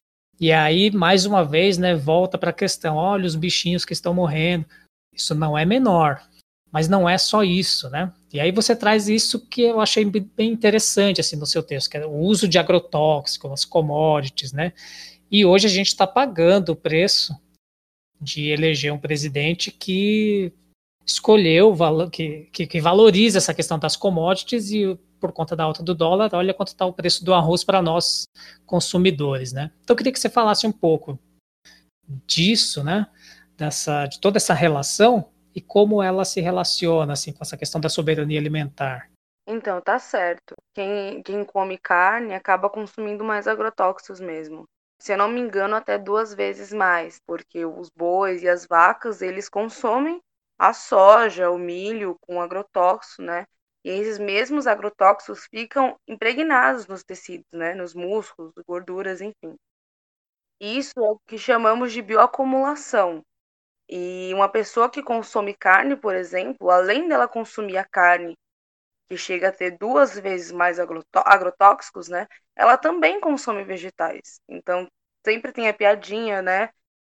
E 0.43 0.51
aí, 0.51 0.91
mais 0.91 1.25
uma 1.25 1.45
vez, 1.45 1.79
né, 1.79 1.95
volta 1.95 2.37
para 2.37 2.51
a 2.51 2.53
questão: 2.53 2.97
olha 2.97 3.27
os 3.27 3.37
bichinhos 3.37 3.85
que 3.85 3.93
estão 3.93 4.13
morrendo. 4.13 4.67
Isso 5.15 5.37
não 5.37 5.57
é 5.57 5.65
menor, 5.65 6.21
mas 6.73 6.89
não 6.89 7.09
é 7.09 7.17
só 7.17 7.45
isso, 7.45 7.89
né? 7.91 8.13
E 8.33 8.41
aí 8.41 8.51
você 8.51 8.75
traz 8.75 9.09
isso 9.09 9.47
que 9.47 9.63
eu 9.63 9.81
achei 9.81 10.05
bem 10.05 10.51
interessante 10.51 11.21
assim 11.21 11.37
no 11.37 11.47
seu 11.47 11.63
texto, 11.63 11.89
que 11.89 11.97
é 11.97 12.05
o 12.05 12.17
uso 12.17 12.49
de 12.49 12.59
agrotóxicos, 12.59 13.53
as 13.53 13.65
commodities, 13.65 14.53
né? 14.53 14.73
E 15.31 15.45
hoje 15.45 15.69
a 15.69 15.71
gente 15.71 15.87
está 15.87 16.09
pagando 16.09 16.71
o 16.71 16.77
preço 16.77 17.39
de 18.21 18.49
eleger 18.49 18.93
um 18.93 18.99
presidente 18.99 19.71
que 19.71 20.53
escolheu 21.07 21.75
que, 22.11 22.49
que, 22.53 22.67
que 22.67 22.81
valoriza 22.81 23.39
essa 23.39 23.55
questão 23.55 23.79
das 23.79 23.97
commodities 23.97 24.71
e 24.71 24.99
por 25.21 25.33
conta 25.33 25.55
da 25.55 25.65
alta 25.65 25.83
do 25.83 25.95
dólar, 25.95 26.31
olha 26.33 26.53
quanto 26.53 26.69
está 26.69 26.85
o 26.85 26.93
preço 26.93 27.25
do 27.25 27.33
arroz 27.33 27.63
para 27.63 27.81
nós 27.81 28.25
consumidores, 28.67 29.53
né? 29.53 29.71
Então 29.83 29.95
eu 29.95 29.97
queria 29.97 30.13
que 30.13 30.19
você 30.19 30.29
falasse 30.29 30.67
um 30.67 30.73
pouco 30.73 31.17
disso, 32.27 32.83
né? 32.83 33.07
Dessa, 33.57 34.07
de 34.07 34.21
toda 34.21 34.39
essa 34.39 34.53
relação 34.53 35.31
e 35.55 35.61
como 35.61 36.03
ela 36.03 36.25
se 36.25 36.41
relaciona 36.41 37.13
assim 37.13 37.33
com 37.33 37.43
essa 37.43 37.57
questão 37.57 37.81
da 37.81 37.89
soberania 37.89 38.41
alimentar. 38.41 39.09
Então, 39.47 39.81
tá 39.81 39.99
certo. 39.99 40.55
Quem, 40.75 41.23
quem 41.23 41.45
come 41.45 41.79
carne 41.79 42.35
acaba 42.35 42.71
consumindo 42.71 43.25
mais 43.25 43.47
agrotóxicos 43.47 44.21
mesmo. 44.21 44.65
Se 45.01 45.13
eu 45.13 45.19
não 45.19 45.29
me 45.29 45.41
engano, 45.41 45.75
até 45.75 45.99
duas 45.99 46.33
vezes 46.33 46.73
mais, 46.73 47.19
porque 47.27 47.65
os 47.65 47.89
bois 47.91 48.43
e 48.43 48.49
as 48.49 48.67
vacas, 48.67 49.21
eles 49.21 49.49
consomem 49.49 50.21
a 50.63 50.73
soja, 50.73 51.51
o 51.51 51.59
milho 51.59 52.17
com 52.21 52.41
agrotóxico, 52.41 53.23
né? 53.23 53.47
E 53.85 53.91
esses 53.91 54.19
mesmos 54.19 54.67
agrotóxicos 54.69 55.47
ficam 55.47 55.99
impregnados 56.07 56.87
nos 56.87 57.03
tecidos, 57.03 57.47
né, 57.53 57.75
nos 57.75 57.95
músculos, 57.95 58.53
gorduras, 58.67 59.21
enfim. 59.21 59.57
Isso 60.61 60.93
é 60.97 61.03
o 61.11 61.19
que 61.27 61.37
chamamos 61.37 61.93
de 61.93 62.01
bioacumulação. 62.01 63.25
E 63.89 64.33
uma 64.35 64.49
pessoa 64.49 64.91
que 64.91 65.03
consome 65.03 65.55
carne, 65.55 65.97
por 65.97 66.15
exemplo, 66.15 66.71
além 66.71 67.09
dela 67.09 67.29
consumir 67.29 67.79
a 67.79 67.85
carne, 67.85 68.39
que 69.09 69.17
chega 69.17 69.49
a 69.49 69.53
ter 69.53 69.79
duas 69.79 70.19
vezes 70.19 70.53
mais 70.53 70.79
agrotóxicos, 70.81 72.09
né, 72.09 72.29
ela 72.57 72.79
também 72.79 73.21
consome 73.21 73.65
vegetais. 73.65 74.41
Então, 74.49 74.89
sempre 75.25 75.53
tem 75.53 75.69
a 75.69 75.75
piadinha, 75.75 76.43
né, 76.43 76.71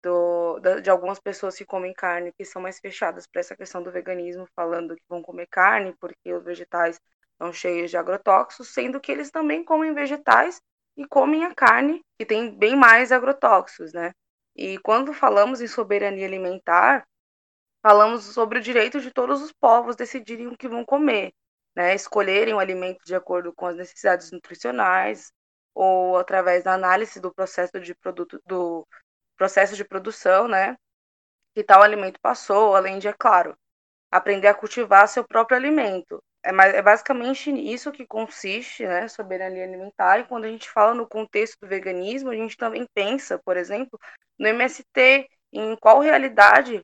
do, 0.03 0.59
de 0.81 0.89
algumas 0.89 1.19
pessoas 1.19 1.55
que 1.55 1.65
comem 1.65 1.93
carne 1.93 2.33
que 2.33 2.43
são 2.43 2.61
mais 2.61 2.77
fechadas 2.79 3.25
para 3.25 3.39
essa 3.39 3.55
questão 3.55 3.81
do 3.81 3.91
veganismo, 3.91 4.47
falando 4.55 4.95
que 4.95 5.03
vão 5.07 5.21
comer 5.21 5.47
carne 5.47 5.95
porque 5.99 6.33
os 6.33 6.43
vegetais 6.43 6.99
estão 7.31 7.53
cheios 7.53 7.89
de 7.89 7.97
agrotóxicos, 7.97 8.67
sendo 8.73 8.99
que 8.99 9.11
eles 9.11 9.31
também 9.31 9.63
comem 9.63 9.93
vegetais 9.93 10.61
e 10.97 11.07
comem 11.07 11.45
a 11.45 11.55
carne, 11.55 12.01
que 12.19 12.25
tem 12.25 12.55
bem 12.55 12.75
mais 12.75 13.11
agrotóxicos, 13.11 13.93
né? 13.93 14.11
E 14.55 14.77
quando 14.79 15.13
falamos 15.13 15.61
em 15.61 15.67
soberania 15.67 16.27
alimentar, 16.27 17.07
falamos 17.81 18.25
sobre 18.25 18.59
o 18.59 18.61
direito 18.61 18.99
de 19.01 19.11
todos 19.11 19.41
os 19.41 19.51
povos 19.51 19.95
decidirem 19.95 20.47
o 20.47 20.57
que 20.57 20.67
vão 20.67 20.85
comer, 20.85 21.33
né? 21.75 21.95
Escolherem 21.95 22.53
o 22.53 22.59
alimento 22.59 23.03
de 23.05 23.15
acordo 23.15 23.53
com 23.53 23.65
as 23.67 23.75
necessidades 23.75 24.31
nutricionais 24.31 25.31
ou 25.73 26.17
através 26.17 26.63
da 26.63 26.73
análise 26.73 27.19
do 27.19 27.33
processo 27.33 27.79
de 27.79 27.95
produto 27.95 28.39
do 28.45 28.87
processo 29.37 29.75
de 29.75 29.85
produção, 29.85 30.47
né? 30.47 30.75
Que 31.55 31.63
tal 31.63 31.81
alimento 31.81 32.19
passou, 32.21 32.75
além 32.75 32.99
de, 32.99 33.07
é 33.07 33.13
claro, 33.13 33.55
aprender 34.11 34.47
a 34.47 34.53
cultivar 34.53 35.07
seu 35.07 35.23
próprio 35.27 35.57
alimento. 35.57 36.23
É, 36.43 36.49
é 36.49 36.81
basicamente 36.81 37.49
isso 37.51 37.91
que 37.91 38.05
consiste, 38.05 38.85
né, 38.85 39.07
soberania 39.07 39.63
alimentar. 39.63 40.19
E 40.19 40.25
quando 40.25 40.45
a 40.45 40.49
gente 40.49 40.69
fala 40.69 40.93
no 40.93 41.07
contexto 41.07 41.57
do 41.61 41.67
veganismo, 41.67 42.29
a 42.29 42.35
gente 42.35 42.57
também 42.57 42.85
pensa, 42.93 43.39
por 43.43 43.57
exemplo, 43.57 43.99
no 44.37 44.47
MST, 44.47 45.27
em 45.51 45.75
qual 45.77 45.99
realidade 45.99 46.83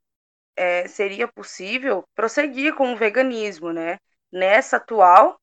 é, 0.55 0.87
seria 0.87 1.27
possível 1.27 2.03
prosseguir 2.15 2.75
com 2.75 2.93
o 2.93 2.97
veganismo, 2.97 3.71
né? 3.73 3.97
Nessa 4.31 4.77
atual 4.77 5.39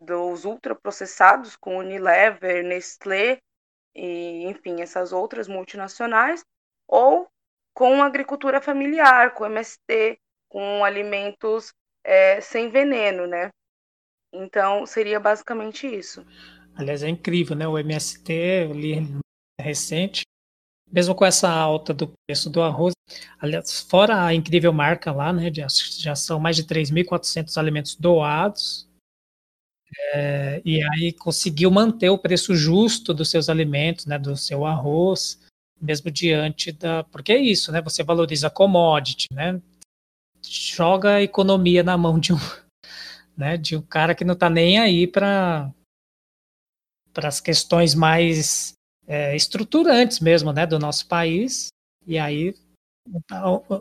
dos 0.00 0.44
ultraprocessados, 0.44 1.56
com 1.56 1.78
Unilever, 1.78 2.64
Nestlé, 2.64 3.38
e, 3.96 4.44
enfim, 4.44 4.82
essas 4.82 5.12
outras 5.12 5.48
multinacionais, 5.48 6.44
ou 6.86 7.26
com 7.74 8.02
agricultura 8.02 8.60
familiar, 8.60 9.34
com 9.34 9.46
MST, 9.46 10.18
com 10.48 10.84
alimentos 10.84 11.72
é, 12.04 12.40
sem 12.40 12.68
veneno, 12.68 13.26
né? 13.26 13.50
Então, 14.32 14.84
seria 14.86 15.18
basicamente 15.18 15.86
isso. 15.86 16.24
Aliás, 16.74 17.02
é 17.02 17.08
incrível, 17.08 17.56
né? 17.56 17.66
O 17.66 17.78
MST, 17.78 18.32
eu 18.32 18.72
li 18.72 19.18
recente, 19.58 20.22
mesmo 20.90 21.14
com 21.14 21.24
essa 21.24 21.50
alta 21.50 21.92
do 21.94 22.12
preço 22.26 22.50
do 22.50 22.62
arroz, 22.62 22.92
aliás, 23.40 23.80
fora 23.80 24.24
a 24.24 24.34
incrível 24.34 24.72
marca 24.72 25.10
lá, 25.10 25.32
né? 25.32 25.50
Já, 25.52 25.66
já 25.98 26.14
são 26.14 26.38
mais 26.38 26.54
de 26.56 26.64
3.400 26.64 27.56
alimentos 27.56 27.96
doados, 27.96 28.85
é, 30.14 30.60
e 30.64 30.82
aí 30.82 31.12
conseguiu 31.12 31.70
manter 31.70 32.10
o 32.10 32.18
preço 32.18 32.54
justo 32.54 33.14
dos 33.14 33.30
seus 33.30 33.48
alimentos, 33.48 34.06
né, 34.06 34.18
do 34.18 34.36
seu 34.36 34.66
arroz, 34.66 35.40
mesmo 35.80 36.10
diante 36.10 36.72
da. 36.72 37.04
Porque 37.04 37.32
é 37.32 37.38
isso, 37.38 37.70
né? 37.70 37.80
Você 37.82 38.02
valoriza 38.02 38.46
a 38.48 38.50
commodity, 38.50 39.26
né? 39.32 39.60
Joga 40.42 41.16
a 41.16 41.22
economia 41.22 41.82
na 41.82 41.96
mão 41.96 42.18
de 42.18 42.32
um, 42.32 42.36
né, 43.36 43.56
de 43.56 43.76
um 43.76 43.82
cara 43.82 44.14
que 44.14 44.24
não 44.24 44.34
está 44.34 44.48
nem 44.48 44.78
aí 44.78 45.06
para 45.06 45.70
para 47.12 47.28
as 47.28 47.40
questões 47.40 47.94
mais 47.94 48.74
é, 49.06 49.34
estruturantes 49.34 50.20
mesmo, 50.20 50.52
né, 50.52 50.66
do 50.66 50.78
nosso 50.78 51.06
país. 51.08 51.68
E 52.06 52.18
aí, 52.18 52.54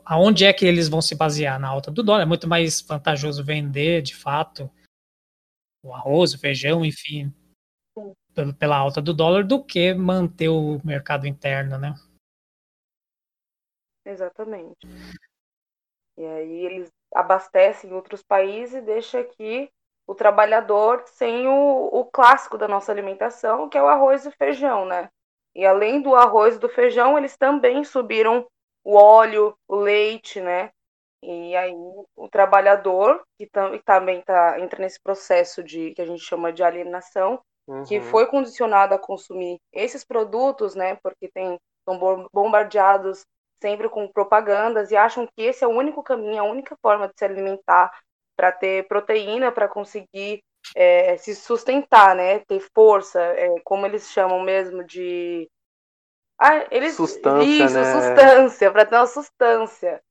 aonde 0.05 0.45
é 0.45 0.53
que 0.53 0.65
eles 0.65 0.87
vão 0.87 1.01
se 1.01 1.15
basear 1.15 1.59
na 1.59 1.67
alta 1.67 1.91
do 1.91 2.01
dólar? 2.01 2.23
É 2.23 2.25
muito 2.25 2.47
mais 2.47 2.81
vantajoso 2.81 3.43
vender, 3.43 4.01
de 4.01 4.15
fato, 4.15 4.71
o 5.85 5.93
arroz, 5.93 6.33
o 6.33 6.39
feijão, 6.39 6.83
enfim, 6.83 7.31
pela 8.59 8.75
alta 8.75 8.99
do 8.99 9.13
dólar, 9.13 9.43
do 9.43 9.63
que 9.63 9.93
manter 9.93 10.49
o 10.49 10.81
mercado 10.83 11.27
interno, 11.27 11.77
né? 11.77 11.93
Exatamente. 14.03 14.79
E 16.17 16.25
aí 16.25 16.65
eles 16.65 16.91
abastecem 17.13 17.93
outros 17.93 18.23
países 18.23 18.75
e 18.75 18.81
deixam 18.81 19.21
aqui 19.21 19.69
o 20.07 20.15
trabalhador 20.15 21.03
sem 21.07 21.47
o, 21.47 21.85
o 21.91 22.05
clássico 22.05 22.57
da 22.57 22.67
nossa 22.67 22.91
alimentação, 22.91 23.69
que 23.69 23.77
é 23.77 23.81
o 23.81 23.87
arroz 23.87 24.25
e 24.25 24.31
feijão, 24.31 24.85
né? 24.85 25.09
E 25.53 25.65
além 25.65 26.01
do 26.01 26.15
arroz 26.15 26.55
e 26.55 26.59
do 26.59 26.67
feijão, 26.67 27.17
eles 27.17 27.37
também 27.37 27.83
subiram 27.83 28.47
o 28.83 28.95
óleo, 28.95 29.57
o 29.67 29.75
leite, 29.75 30.41
né? 30.41 30.71
E 31.23 31.55
aí 31.55 31.73
o 32.15 32.29
trabalhador, 32.29 33.23
que 33.37 33.47
tam, 33.47 33.77
também 33.79 34.21
tá, 34.21 34.59
entra 34.59 34.79
nesse 34.79 34.99
processo 35.01 35.63
de 35.63 35.91
que 35.95 36.01
a 36.01 36.05
gente 36.05 36.23
chama 36.23 36.53
de 36.53 36.63
alienação, 36.63 37.41
uhum. 37.67 37.83
que 37.83 37.99
foi 37.99 38.27
condicionado 38.27 38.93
a 38.93 38.99
consumir 38.99 39.57
esses 39.73 40.03
produtos, 40.03 40.75
né? 40.75 40.97
Porque 41.01 41.27
tem, 41.27 41.59
são 41.83 42.27
bombardeados 42.31 43.25
sempre 43.61 43.89
com 43.89 44.07
propagandas 44.07 44.91
e 44.91 44.95
acham 44.95 45.25
que 45.25 45.41
esse 45.41 45.63
é 45.63 45.67
o 45.67 45.71
único 45.71 46.03
caminho, 46.03 46.41
a 46.41 46.45
única 46.45 46.75
forma 46.81 47.07
de 47.07 47.13
se 47.17 47.25
alimentar 47.25 47.91
para 48.35 48.51
ter 48.51 48.87
proteína, 48.87 49.51
para 49.51 49.67
conseguir 49.67 50.43
é, 50.75 51.17
se 51.17 51.35
sustentar, 51.35 52.15
né? 52.15 52.39
Ter 52.39 52.59
força, 52.73 53.21
é, 53.21 53.47
como 53.63 53.85
eles 53.85 54.09
chamam 54.11 54.41
mesmo 54.41 54.83
de. 54.83 55.49
Ah, 56.39 56.65
eles... 56.69 56.95
Sustância, 56.95 57.45
Isso, 57.45 57.73
né? 57.73 57.93
sustância, 57.93 58.71
para 58.71 58.85
ter 58.85 58.95
uma 58.95 59.07
sustância. 59.07 60.01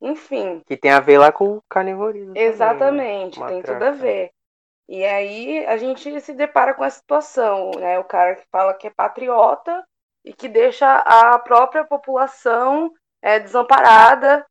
Enfim. 0.00 0.62
Que 0.66 0.76
tem 0.76 0.90
a 0.90 1.00
ver 1.00 1.18
lá 1.18 1.32
com 1.32 1.56
o 1.56 1.62
carnivorismo. 1.68 2.36
Exatamente, 2.36 3.38
também, 3.38 3.62
tem 3.62 3.72
né? 3.72 3.78
tudo 3.78 3.82
a 3.84 3.90
ver. 3.90 4.30
E 4.88 5.04
aí 5.04 5.66
a 5.66 5.76
gente 5.76 6.20
se 6.20 6.32
depara 6.32 6.72
com 6.72 6.84
essa 6.84 6.98
situação, 6.98 7.72
né? 7.78 7.98
O 7.98 8.04
cara 8.04 8.36
que 8.36 8.46
fala 8.50 8.72
que 8.74 8.86
é 8.86 8.90
patriota 8.90 9.84
e 10.24 10.32
que 10.32 10.48
deixa 10.48 10.98
a 10.98 11.38
própria 11.38 11.84
população 11.84 12.92
é, 13.20 13.38
desamparada 13.38 14.46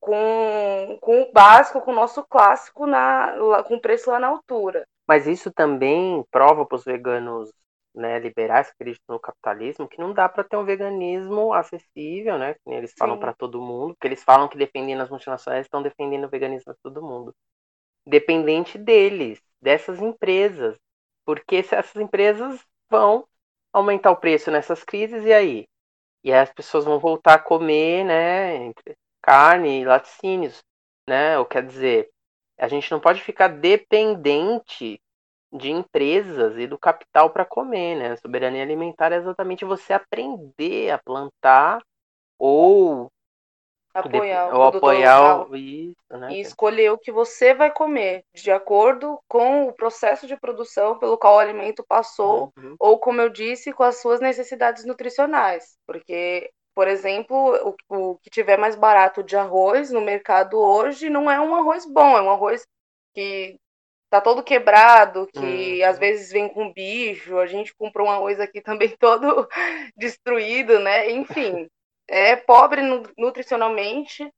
com, 0.00 0.98
com 1.00 1.22
o 1.22 1.32
básico, 1.32 1.80
com 1.80 1.92
o 1.92 1.94
nosso 1.94 2.24
clássico, 2.24 2.86
na, 2.86 3.34
com 3.66 3.74
o 3.74 3.80
preço 3.80 4.10
lá 4.10 4.18
na 4.18 4.28
altura. 4.28 4.84
Mas 5.06 5.26
isso 5.26 5.52
também 5.52 6.24
prova 6.30 6.64
para 6.64 6.76
os 6.76 6.84
veganos 6.84 7.52
né, 7.94 8.18
liberais 8.18 8.68
que 8.68 8.74
acreditam 8.74 9.14
no 9.14 9.20
capitalismo 9.20 9.88
que 9.88 10.00
não 10.00 10.12
dá 10.12 10.28
para 10.28 10.44
ter 10.44 10.56
um 10.56 10.64
veganismo 10.64 11.52
acessível, 11.52 12.38
né? 12.38 12.54
Que 12.54 12.70
eles 12.70 12.94
falam 12.96 13.18
para 13.18 13.34
todo 13.34 13.60
mundo, 13.60 13.96
que 14.00 14.06
eles 14.06 14.24
falam 14.24 14.48
que 14.48 14.56
defendendo 14.56 15.02
as 15.02 15.10
multinacionais 15.10 15.66
estão 15.66 15.82
defendendo 15.82 16.24
o 16.24 16.30
veganismo 16.30 16.64
para 16.64 16.76
todo 16.82 17.02
mundo. 17.02 17.34
Dependente 18.06 18.78
deles, 18.78 19.40
dessas 19.60 20.00
empresas, 20.00 20.76
porque 21.24 21.56
essas 21.56 21.96
empresas 21.96 22.64
vão 22.90 23.26
aumentar 23.72 24.10
o 24.10 24.16
preço 24.16 24.50
nessas 24.50 24.82
crises 24.84 25.24
e 25.24 25.32
aí, 25.32 25.66
e 26.24 26.32
aí 26.32 26.40
as 26.40 26.52
pessoas 26.52 26.84
vão 26.84 26.98
voltar 26.98 27.34
a 27.34 27.38
comer, 27.38 28.04
né? 28.04 28.72
carne 29.22 29.80
e 29.80 29.84
laticínios, 29.84 30.62
né? 31.08 31.38
Ou 31.38 31.46
quer 31.46 31.64
dizer, 31.64 32.10
a 32.58 32.68
gente 32.68 32.90
não 32.90 33.00
pode 33.00 33.22
ficar 33.22 33.48
dependente 33.48 35.00
de 35.52 35.70
empresas 35.70 36.56
e 36.56 36.66
do 36.66 36.78
capital 36.78 37.30
para 37.30 37.44
comer, 37.44 37.96
né? 37.96 38.12
A 38.12 38.16
soberania 38.16 38.62
alimentar 38.62 39.12
é 39.12 39.16
exatamente 39.16 39.64
você 39.64 39.92
aprender 39.92 40.90
a 40.90 40.98
plantar 40.98 41.80
ou 42.38 43.10
apoiar, 43.94 44.54
ou 44.54 44.62
apoiar 44.62 45.50
o... 45.50 45.54
isso, 45.54 45.94
né? 46.10 46.32
E 46.32 46.40
escolher 46.40 46.90
o 46.90 46.98
que 46.98 47.12
você 47.12 47.52
vai 47.52 47.70
comer 47.70 48.24
de 48.34 48.50
acordo 48.50 49.20
com 49.28 49.68
o 49.68 49.72
processo 49.72 50.26
de 50.26 50.36
produção 50.36 50.98
pelo 50.98 51.18
qual 51.18 51.36
o 51.36 51.38
alimento 51.38 51.84
passou, 51.86 52.50
uhum. 52.56 52.74
ou 52.78 52.98
como 52.98 53.20
eu 53.20 53.28
disse, 53.28 53.72
com 53.72 53.82
as 53.82 54.00
suas 54.00 54.20
necessidades 54.20 54.84
nutricionais, 54.84 55.76
porque 55.86 56.50
por 56.74 56.88
exemplo, 56.88 57.76
o, 57.90 58.12
o 58.12 58.18
que 58.18 58.30
tiver 58.30 58.56
mais 58.56 58.74
barato 58.74 59.22
de 59.22 59.36
arroz 59.36 59.90
no 59.90 60.00
mercado 60.00 60.58
hoje 60.58 61.10
não 61.10 61.30
é 61.30 61.38
um 61.38 61.54
arroz 61.54 61.84
bom, 61.84 62.16
é 62.16 62.22
um 62.22 62.30
arroz 62.30 62.66
que 63.14 63.58
tá 64.12 64.20
todo 64.20 64.42
quebrado, 64.42 65.26
que 65.32 65.82
hum. 65.82 65.88
às 65.88 65.98
vezes 65.98 66.30
vem 66.30 66.46
com 66.46 66.70
bicho. 66.70 67.38
A 67.38 67.46
gente 67.46 67.74
comprou 67.74 68.06
um 68.06 68.10
arroz 68.10 68.38
aqui 68.38 68.60
também 68.60 68.90
todo 69.00 69.48
destruído, 69.96 70.78
né? 70.78 71.10
Enfim, 71.10 71.66
é 72.06 72.36
pobre 72.36 72.82
nutricionalmente 73.16 74.30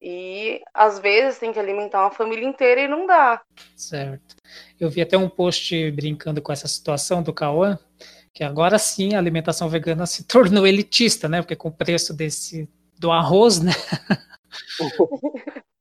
e 0.00 0.62
às 0.72 0.98
vezes 0.98 1.38
tem 1.38 1.52
que 1.52 1.58
alimentar 1.58 2.04
uma 2.04 2.10
família 2.10 2.48
inteira 2.48 2.80
e 2.80 2.88
não 2.88 3.06
dá. 3.06 3.42
Certo. 3.76 4.34
Eu 4.80 4.88
vi 4.88 5.02
até 5.02 5.18
um 5.18 5.28
post 5.28 5.90
brincando 5.90 6.40
com 6.40 6.50
essa 6.50 6.66
situação 6.66 7.22
do 7.22 7.34
Cauã, 7.34 7.78
que 8.32 8.42
agora 8.42 8.78
sim 8.78 9.14
a 9.14 9.18
alimentação 9.18 9.68
vegana 9.68 10.06
se 10.06 10.24
tornou 10.26 10.66
elitista, 10.66 11.28
né? 11.28 11.42
Porque 11.42 11.56
com 11.56 11.68
o 11.68 11.72
preço 11.72 12.14
desse 12.14 12.66
do 12.98 13.12
arroz, 13.12 13.60
né? 13.60 13.72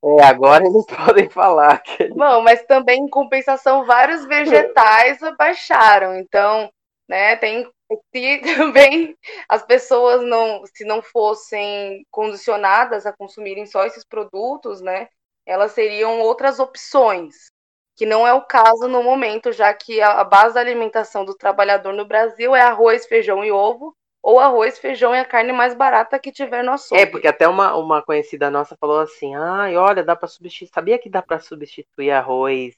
É, 0.04 0.24
agora 0.24 0.66
eles 0.66 0.86
podem 1.06 1.30
falar. 1.30 1.80
Que... 1.80 2.10
Bom, 2.10 2.42
mas 2.42 2.64
também 2.66 3.02
em 3.02 3.10
compensação 3.10 3.86
vários 3.86 4.26
vegetais 4.26 5.20
baixaram, 5.38 6.16
então, 6.16 6.72
né, 7.08 7.36
tem 7.36 7.70
se 8.14 8.42
também 8.58 9.18
as 9.48 9.64
pessoas 9.64 10.22
não, 10.24 10.64
se 10.66 10.84
não 10.86 11.02
fossem 11.02 12.06
condicionadas 12.12 13.06
a 13.06 13.14
consumirem 13.14 13.66
só 13.66 13.86
esses 13.86 14.04
produtos, 14.04 14.82
né, 14.82 15.08
elas 15.46 15.72
seriam 15.72 16.20
outras 16.20 16.60
opções 16.60 17.52
que 17.98 18.06
não 18.06 18.28
é 18.28 18.32
o 18.32 18.46
caso 18.46 18.88
no 18.88 19.02
momento, 19.02 19.52
já 19.52 19.74
que 19.74 20.00
a 20.00 20.24
base 20.24 20.54
da 20.54 20.62
alimentação 20.62 21.26
do 21.26 21.36
trabalhador 21.36 21.94
no 21.94 22.06
Brasil 22.06 22.56
é 22.56 22.62
arroz, 22.62 23.08
feijão 23.08 23.44
e 23.44 23.52
ovo, 23.52 23.98
ou 24.22 24.40
arroz, 24.40 24.78
feijão 24.78 25.16
e 25.16 25.20
a 25.20 25.26
carne 25.26 25.54
mais 25.54 25.74
barata 25.74 26.20
que 26.20 26.32
tiver 26.32 26.64
no 26.64 26.72
açougue. 26.72 27.02
É, 27.02 27.06
porque 27.06 27.28
até 27.28 27.48
uma, 27.48 27.76
uma 27.76 28.02
conhecida 28.02 28.50
nossa 28.50 28.76
falou 28.80 29.00
assim, 29.00 29.36
ai, 29.36 29.78
olha, 29.78 30.04
dá 30.04 30.16
para 30.16 30.28
substituir, 30.28 30.70
sabia 30.74 31.00
que 31.00 31.10
dá 31.10 31.22
para 31.22 31.40
substituir 31.40 32.12
arroz 32.12 32.76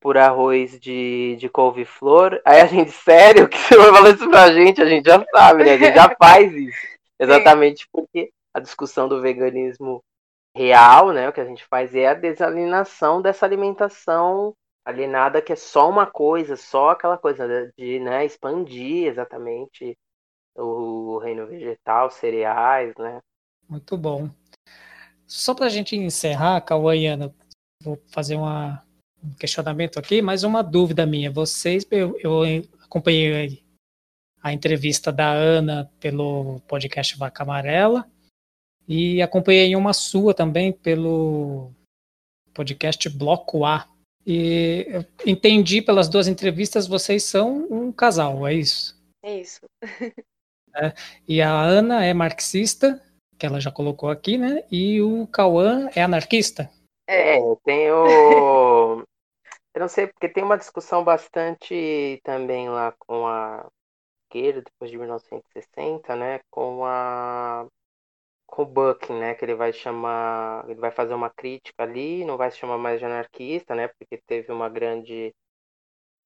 por 0.00 0.18
arroz 0.18 0.78
de, 0.80 1.36
de 1.36 1.48
couve-flor? 1.48 2.40
Aí 2.44 2.60
a 2.60 2.66
gente, 2.66 2.90
sério, 2.92 3.48
que 3.48 3.56
você 3.56 3.76
vai 3.76 3.90
falar 3.90 4.10
isso 4.10 4.28
pra 4.28 4.52
gente? 4.52 4.82
A 4.82 4.86
gente 4.86 5.06
já 5.06 5.24
sabe, 5.32 5.64
né? 5.64 5.72
A 5.74 5.78
gente 5.78 5.94
já 5.94 6.14
faz 6.18 6.52
isso. 6.52 6.78
Exatamente 7.18 7.88
porque 7.92 8.30
a 8.52 8.60
discussão 8.60 9.08
do 9.08 9.20
veganismo 9.20 10.02
real, 10.56 11.12
né? 11.12 11.28
O 11.28 11.32
que 11.32 11.40
a 11.40 11.44
gente 11.44 11.64
faz 11.66 11.94
é 11.94 12.08
a 12.08 12.14
desalienação 12.14 13.22
dessa 13.22 13.46
alimentação 13.46 14.54
alienada 14.84 15.40
que 15.40 15.52
é 15.52 15.56
só 15.56 15.88
uma 15.88 16.06
coisa, 16.06 16.56
só 16.56 16.90
aquela 16.90 17.16
coisa 17.16 17.72
de 17.78 18.00
né, 18.00 18.24
expandir 18.24 19.06
exatamente 19.06 19.96
o 20.56 21.18
reino 21.18 21.46
vegetal, 21.46 22.10
cereais, 22.10 22.94
né? 22.96 23.20
Muito 23.68 23.96
bom. 23.96 24.28
Só 25.26 25.54
para 25.54 25.66
a 25.66 25.70
gente 25.70 25.96
encerrar, 25.96 26.60
Cauaiana, 26.60 27.34
vou 27.82 27.98
fazer 28.08 28.36
uma, 28.36 28.82
um 29.22 29.32
questionamento 29.34 29.98
aqui, 29.98 30.20
mas 30.20 30.44
uma 30.44 30.62
dúvida 30.62 31.06
minha. 31.06 31.30
Vocês, 31.30 31.86
eu, 31.90 32.18
eu 32.20 32.42
acompanhei 32.84 33.62
a 34.42 34.52
entrevista 34.52 35.12
da 35.12 35.30
Ana 35.32 35.90
pelo 36.00 36.60
podcast 36.68 37.16
Vaca 37.16 37.44
Amarela 37.44 38.06
e 38.86 39.22
acompanhei 39.22 39.74
uma 39.76 39.92
sua 39.92 40.34
também 40.34 40.72
pelo 40.72 41.72
podcast 42.52 43.08
Bloco 43.08 43.64
A. 43.64 43.88
E 44.26 44.86
entendi 45.26 45.80
pelas 45.82 46.08
duas 46.08 46.28
entrevistas, 46.28 46.86
vocês 46.86 47.24
são 47.24 47.66
um 47.70 47.90
casal, 47.90 48.46
é 48.46 48.54
isso? 48.54 49.00
É 49.22 49.40
isso. 49.40 49.60
é, 50.74 50.92
e 51.28 51.42
a 51.42 51.50
Ana 51.50 52.04
é 52.04 52.14
marxista, 52.14 53.00
que 53.38 53.46
ela 53.46 53.60
já 53.60 53.70
colocou 53.70 54.08
aqui, 54.08 54.38
né? 54.38 54.64
E 54.70 55.00
o 55.02 55.26
Cauã 55.26 55.88
é 55.94 56.02
anarquista. 56.02 56.70
É, 57.06 57.38
eu 57.38 57.60
tenho. 57.64 58.04
eu 59.74 59.80
não 59.80 59.88
sei, 59.88 60.06
porque 60.06 60.28
tem 60.28 60.44
uma 60.44 60.58
discussão 60.58 61.02
bastante 61.04 62.20
também 62.22 62.68
lá 62.68 62.92
com 62.98 63.26
a 63.26 63.66
esquerda, 64.24 64.62
depois 64.62 64.90
de 64.90 64.98
1960, 64.98 66.16
né? 66.16 66.40
Com 66.50 66.84
a 66.84 67.66
com 68.46 68.62
o 68.62 68.66
Bucking, 68.66 69.18
né? 69.18 69.34
Que 69.34 69.44
ele 69.44 69.54
vai 69.54 69.72
chamar, 69.72 70.68
ele 70.68 70.78
vai 70.78 70.90
fazer 70.90 71.14
uma 71.14 71.30
crítica 71.30 71.82
ali, 71.82 72.24
não 72.24 72.36
vai 72.36 72.50
se 72.50 72.58
chamar 72.58 72.76
mais 72.78 72.98
de 72.98 73.06
anarquista, 73.06 73.74
né? 73.74 73.88
Porque 73.88 74.18
teve 74.26 74.52
uma 74.52 74.68
grande 74.68 75.34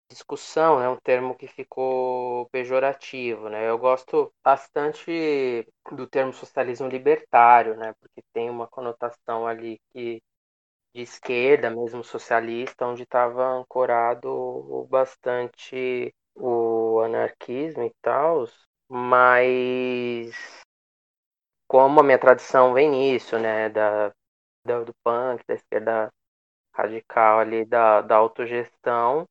discussão, 0.08 0.78
né? 0.78 0.88
Um 0.88 0.96
termo 0.96 1.34
que 1.36 1.46
ficou 1.46 2.48
pejorativo, 2.50 3.48
né? 3.48 3.68
Eu 3.68 3.78
gosto 3.78 4.32
bastante 4.44 5.66
do 5.92 6.06
termo 6.06 6.32
socialismo 6.32 6.88
libertário, 6.88 7.76
né? 7.76 7.92
Porque 8.00 8.22
tem 8.32 8.48
uma 8.50 8.66
conotação 8.66 9.46
ali 9.46 9.80
que 9.92 10.22
de 10.94 11.02
esquerda, 11.02 11.70
mesmo 11.70 12.02
socialista, 12.02 12.86
onde 12.86 13.02
estava 13.02 13.44
ancorado 13.48 14.86
bastante 14.90 16.14
o 16.34 17.00
anarquismo 17.00 17.82
e 17.84 17.92
tal, 18.00 18.46
mas 18.88 20.34
como 21.68 22.00
a 22.00 22.02
minha 22.02 22.18
tradição 22.18 22.72
vem 22.72 22.90
nisso, 22.90 23.38
né, 23.38 23.68
da, 23.68 24.12
da 24.64 24.82
do 24.84 24.94
punk, 25.04 25.44
da 25.46 25.54
esquerda 25.54 26.10
radical 26.72 27.40
ali, 27.40 27.64
da, 27.64 28.00
da 28.02 28.16
autogestão 28.16 29.26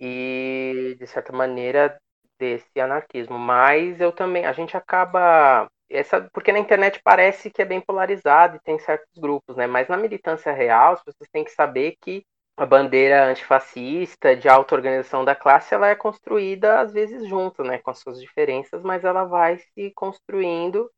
e, 0.00 0.96
de 0.98 1.06
certa 1.06 1.32
maneira, 1.32 1.98
desse 2.38 2.80
anarquismo. 2.80 3.38
Mas 3.38 4.00
eu 4.00 4.12
também, 4.12 4.46
a 4.46 4.52
gente 4.52 4.76
acaba 4.76 5.68
essa, 5.90 6.28
porque 6.32 6.52
na 6.52 6.58
internet 6.58 7.00
parece 7.04 7.50
que 7.50 7.62
é 7.62 7.64
bem 7.64 7.80
polarizado 7.80 8.56
e 8.56 8.60
tem 8.60 8.78
certos 8.78 9.16
grupos, 9.20 9.56
né? 9.56 9.66
Mas 9.66 9.88
na 9.88 9.96
militância 9.96 10.52
real, 10.52 10.96
vocês 10.96 11.28
têm 11.32 11.44
que 11.44 11.50
saber 11.52 11.96
que 12.00 12.24
a 12.56 12.64
bandeira 12.66 13.26
antifascista 13.26 14.36
de 14.36 14.48
auto-organização 14.48 15.24
da 15.24 15.34
classe, 15.34 15.74
ela 15.74 15.88
é 15.88 15.94
construída 15.96 16.80
às 16.80 16.92
vezes 16.92 17.26
junto, 17.28 17.64
né, 17.64 17.78
com 17.78 17.90
as 17.90 17.98
suas 17.98 18.20
diferenças, 18.20 18.82
mas 18.82 19.04
ela 19.04 19.24
vai 19.24 19.58
se 19.58 19.90
construindo 19.92 20.88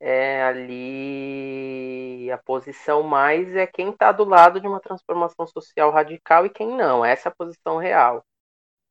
é, 0.00 0.42
ali 0.44 2.30
a 2.32 2.38
posição 2.38 3.02
mais 3.02 3.54
é 3.56 3.66
quem 3.66 3.90
está 3.90 4.12
do 4.12 4.24
lado 4.24 4.60
de 4.60 4.66
uma 4.66 4.80
transformação 4.80 5.46
social 5.46 5.90
radical 5.90 6.46
e 6.46 6.50
quem 6.50 6.68
não. 6.68 7.04
Essa 7.04 7.28
é 7.28 7.32
a 7.32 7.34
posição 7.34 7.78
real. 7.78 8.24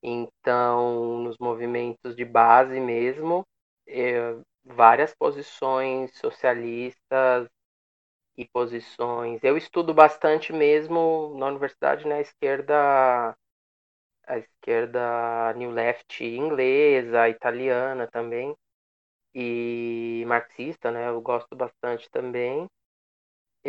Então, 0.02 1.20
nos 1.20 1.38
movimentos 1.40 2.16
de 2.16 2.24
base 2.26 2.80
mesmo, 2.80 3.46
é, 3.88 4.36
várias 4.64 5.14
posições 5.16 6.18
socialistas 6.18 7.48
e 8.38 8.48
posições. 8.48 9.44
Eu 9.44 9.58
estudo 9.58 9.94
bastante 9.94 10.54
mesmo 10.54 11.36
na 11.38 11.48
universidade 11.48 12.06
na 12.08 12.16
né, 12.16 12.22
esquerda 12.22 13.36
a 14.28 14.38
esquerda 14.38 15.54
New 15.56 15.72
Left 15.72 16.24
inglesa, 16.24 17.28
italiana 17.30 18.08
também 18.08 18.56
e 19.36 20.24
marxista, 20.28 20.92
né? 20.92 21.10
Eu 21.10 21.22
gosto 21.22 21.56
bastante 21.56 22.10
também. 22.12 22.68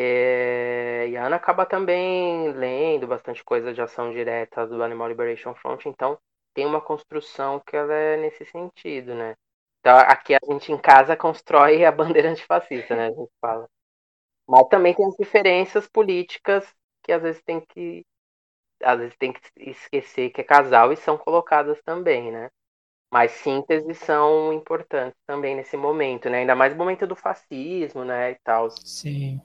É, 0.03 1.09
e 1.11 1.17
a 1.19 1.27
Ana 1.27 1.37
acaba 1.37 1.67
também 1.67 2.53
lendo 2.53 3.07
bastante 3.07 3.45
coisa 3.45 3.71
de 3.75 3.83
ação 3.83 4.11
direta 4.11 4.67
do 4.67 4.83
Animal 4.83 5.09
Liberation 5.09 5.55
Front, 5.55 5.85
então 5.85 6.19
tem 6.55 6.65
uma 6.65 6.81
construção 6.81 7.61
que 7.61 7.77
ela 7.77 7.93
é 7.93 8.17
nesse 8.17 8.47
sentido, 8.47 9.15
né? 9.15 9.35
Então, 9.81 9.99
aqui 9.99 10.35
a 10.35 10.39
gente 10.51 10.73
em 10.73 10.79
casa 10.79 11.15
constrói 11.15 11.85
a 11.85 11.93
bandeira 11.93 12.31
antifascista, 12.31 12.97
né? 12.97 13.09
A 13.09 13.11
gente 13.11 13.31
fala. 13.43 13.69
Mas 14.49 14.69
também 14.69 14.95
tem 14.95 15.07
as 15.07 15.17
diferenças 15.17 15.87
políticas 15.87 16.67
que 17.03 17.13
às 17.13 17.21
vezes 17.21 17.43
tem 17.43 17.61
que 17.61 18.03
às 18.83 18.99
vezes 18.99 19.17
tem 19.19 19.35
que 19.35 19.41
esquecer 19.59 20.31
que 20.31 20.41
é 20.41 20.45
casal 20.45 20.95
e 20.95 20.97
são 20.97 21.19
colocadas 21.19 21.79
também, 21.85 22.33
né? 22.33 22.49
Mas 23.13 23.33
sínteses 23.33 23.99
são 23.99 24.51
importantes 24.51 25.21
também 25.27 25.55
nesse 25.55 25.77
momento, 25.77 26.31
né? 26.31 26.39
Ainda 26.39 26.57
mais 26.57 26.73
no 26.73 26.79
momento 26.79 27.07
do 27.07 27.15
fascismo, 27.15 28.03
né? 28.03 28.31
E 28.31 28.39
tal. 28.43 28.71
Sim. 28.71 29.43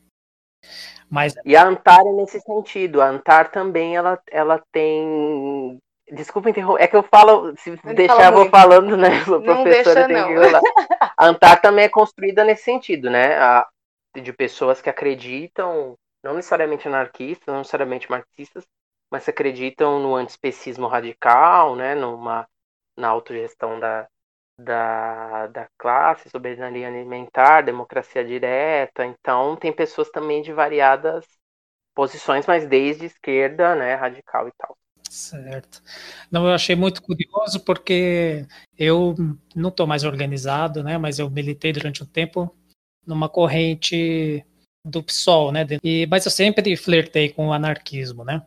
Mas... 1.10 1.36
E 1.46 1.56
a 1.56 1.66
Antar 1.66 2.02
é 2.06 2.12
nesse 2.12 2.40
sentido. 2.42 3.02
A 3.02 3.08
Antar 3.08 3.52
também 3.52 3.96
ela, 3.96 4.20
ela 4.32 4.62
tem 4.72 5.80
Desculpa 6.12 6.52
interromper, 6.52 6.84
é 6.84 6.88
que 6.88 6.96
eu 6.96 7.02
falo, 7.02 7.56
se 7.58 7.72
não 7.84 7.96
deixar, 7.96 8.32
eu 8.32 8.38
vou 8.38 8.50
falando, 8.50 8.96
né? 8.96 9.10
A 9.26 9.42
professora 9.42 10.06
tem 10.06 10.16
não. 10.16 10.28
que 10.28 10.36
falar. 10.36 10.62
A 11.18 11.26
Antar 11.26 11.62
também 11.62 11.86
é 11.86 11.90
construída 11.90 12.44
nesse 12.44 12.64
sentido, 12.64 13.10
né? 13.10 13.36
A, 13.38 13.68
de 14.16 14.32
pessoas 14.32 14.82
que 14.82 14.90
acreditam, 14.90 15.96
não 16.24 16.36
necessariamente 16.36 16.88
anarquistas, 16.88 17.48
não 17.48 17.58
necessariamente 17.58 18.10
marxistas, 18.10 18.66
mas 19.12 19.24
que 19.24 19.32
acreditam 19.32 20.00
no 20.00 20.16
antispecismo 20.16 20.88
radical, 20.88 21.76
né? 21.76 21.96
Numa, 21.96 22.48
na 22.96 23.08
autogestão 23.08 23.80
da, 23.80 24.08
da, 24.58 25.48
da 25.48 25.68
classe, 25.78 26.30
soberania 26.30 26.88
alimentar, 26.88 27.62
democracia 27.62 28.24
direta. 28.24 29.06
Então, 29.06 29.56
tem 29.56 29.74
pessoas 29.74 30.10
também 30.10 30.42
de 30.42 30.54
variadas 30.54 31.26
posições, 31.94 32.46
mas 32.46 32.68
desde 32.68 33.06
esquerda, 33.06 33.76
né? 33.76 33.96
Radical 33.96 34.48
e 34.48 34.52
tal. 34.58 34.78
Certo. 35.10 35.82
Não, 36.30 36.46
eu 36.48 36.54
achei 36.54 36.76
muito 36.76 37.02
curioso 37.02 37.62
porque 37.62 38.46
eu 38.78 39.16
não 39.56 39.70
estou 39.70 39.88
mais 39.88 40.04
organizado, 40.04 40.84
né? 40.84 40.98
Mas 40.98 41.20
eu 41.20 41.30
militei 41.30 41.72
durante 41.72 42.04
um 42.04 42.06
tempo 42.06 42.54
numa 43.06 43.30
corrente 43.30 44.46
do 44.86 45.02
PSOL, 45.02 45.52
né? 45.52 45.66
E, 45.84 46.06
mas 46.08 46.26
eu 46.26 46.32
sempre 46.32 46.76
flertei 46.76 47.30
com 47.30 47.48
o 47.48 47.54
anarquismo, 47.54 48.26
né? 48.26 48.46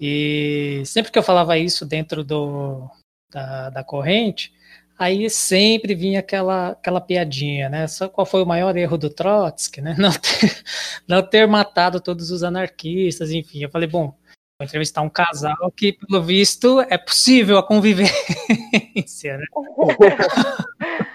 E 0.00 0.82
sempre 0.86 1.12
que 1.12 1.18
eu 1.18 1.22
falava 1.22 1.58
isso 1.58 1.84
dentro 1.84 2.24
do, 2.24 2.88
da, 3.30 3.68
da 3.68 3.84
corrente, 3.84 4.52
aí 5.00 5.30
sempre 5.30 5.94
vinha 5.94 6.20
aquela, 6.20 6.72
aquela 6.72 7.00
piadinha, 7.00 7.70
né? 7.70 7.88
Só 7.88 8.06
qual 8.06 8.26
foi 8.26 8.42
o 8.42 8.46
maior 8.46 8.76
erro 8.76 8.98
do 8.98 9.08
Trotsky, 9.08 9.80
né? 9.80 9.94
Não 9.98 10.12
ter, 10.12 10.62
não 11.08 11.22
ter 11.22 11.48
matado 11.48 12.00
todos 12.00 12.30
os 12.30 12.42
anarquistas, 12.42 13.30
enfim. 13.30 13.62
Eu 13.62 13.70
falei, 13.70 13.88
bom, 13.88 14.14
Vou 14.60 14.66
entrevistar 14.66 15.00
um 15.00 15.08
casal 15.08 15.72
que, 15.74 15.94
pelo 15.94 16.22
visto, 16.22 16.82
é 16.82 16.98
possível 16.98 17.56
a 17.56 17.66
convivência, 17.66 19.38
né? 19.38 19.46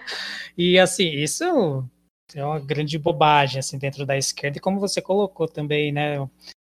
e 0.58 0.80
assim, 0.80 1.12
isso 1.12 1.88
é 2.34 2.44
uma 2.44 2.60
grande 2.60 2.98
bobagem 2.98 3.60
assim 3.60 3.78
dentro 3.78 4.04
da 4.04 4.18
esquerda 4.18 4.58
e 4.58 4.60
como 4.60 4.80
você 4.80 5.00
colocou 5.00 5.48
também, 5.48 5.92
né? 5.92 6.28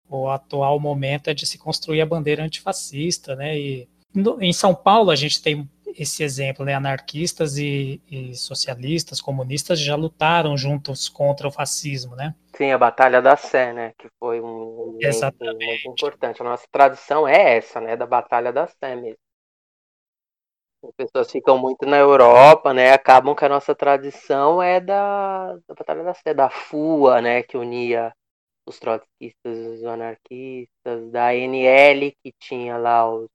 O 0.09 0.28
atual 0.28 0.78
momento 0.78 1.27
é 1.27 1.35
de 1.35 1.45
se 1.45 1.59
construir 1.59 2.03
a 2.03 2.07
bandeira 2.07 2.45
antifascista, 2.45 3.35
né? 3.35 3.59
E 3.59 3.89
no, 4.15 4.41
em 4.41 4.53
São 4.53 4.73
Paulo 4.73 5.11
a 5.11 5.16
gente 5.16 5.43
tem 5.43 5.69
esse 5.97 6.23
exemplo, 6.23 6.65
né? 6.65 6.75
Anarquistas 6.75 7.57
e, 7.57 8.01
e, 8.11 8.35
socialistas, 8.35 9.21
comunistas 9.21 9.79
já 9.79 9.95
lutaram 9.97 10.57
juntos 10.57 11.09
contra 11.09 11.49
o 11.49 11.53
fascismo, 11.53 12.15
né? 12.17 12.35
Sim, 12.57 12.71
a 12.71 12.79
Batalha 12.79 13.23
da 13.23 13.37
Sé, 13.37 13.73
né? 13.73 13.93
Que 13.99 14.09
foi 14.19 14.41
um 14.41 14.99
Exatamente. 15.01 15.87
muito 15.87 15.89
importante. 15.89 16.41
A 16.41 16.45
nossa 16.45 16.67
tradição 16.71 17.27
é 17.27 17.57
essa, 17.57 17.81
né? 17.81 17.97
Da 17.97 18.07
Batalha 18.07 18.53
da 18.53 18.67
Sé 18.67 18.97
mesmo. 18.97 19.19
As 20.83 20.95
pessoas 20.97 21.31
ficam 21.31 21.59
muito 21.59 21.85
na 21.85 21.99
Europa, 21.99 22.73
né? 22.73 22.93
Acabam 22.93 23.35
que 23.35 23.45
a 23.45 23.49
nossa 23.49 23.75
tradição 23.75 24.62
é 24.62 24.81
da, 24.81 25.55
da 25.69 25.75
Batalha 25.75 26.03
da 26.03 26.15
Sé, 26.15 26.33
da 26.33 26.49
FUA, 26.49 27.21
né? 27.21 27.43
Que 27.43 27.57
unia 27.57 28.12
os 28.67 28.79
trotskistas 28.79 29.59
e 29.59 29.69
os 29.69 29.85
anarquistas, 29.85 31.11
da 31.11 31.35
NL, 31.35 32.17
que 32.23 32.33
tinha 32.39 32.79
lá 32.79 33.11
os 33.11 33.29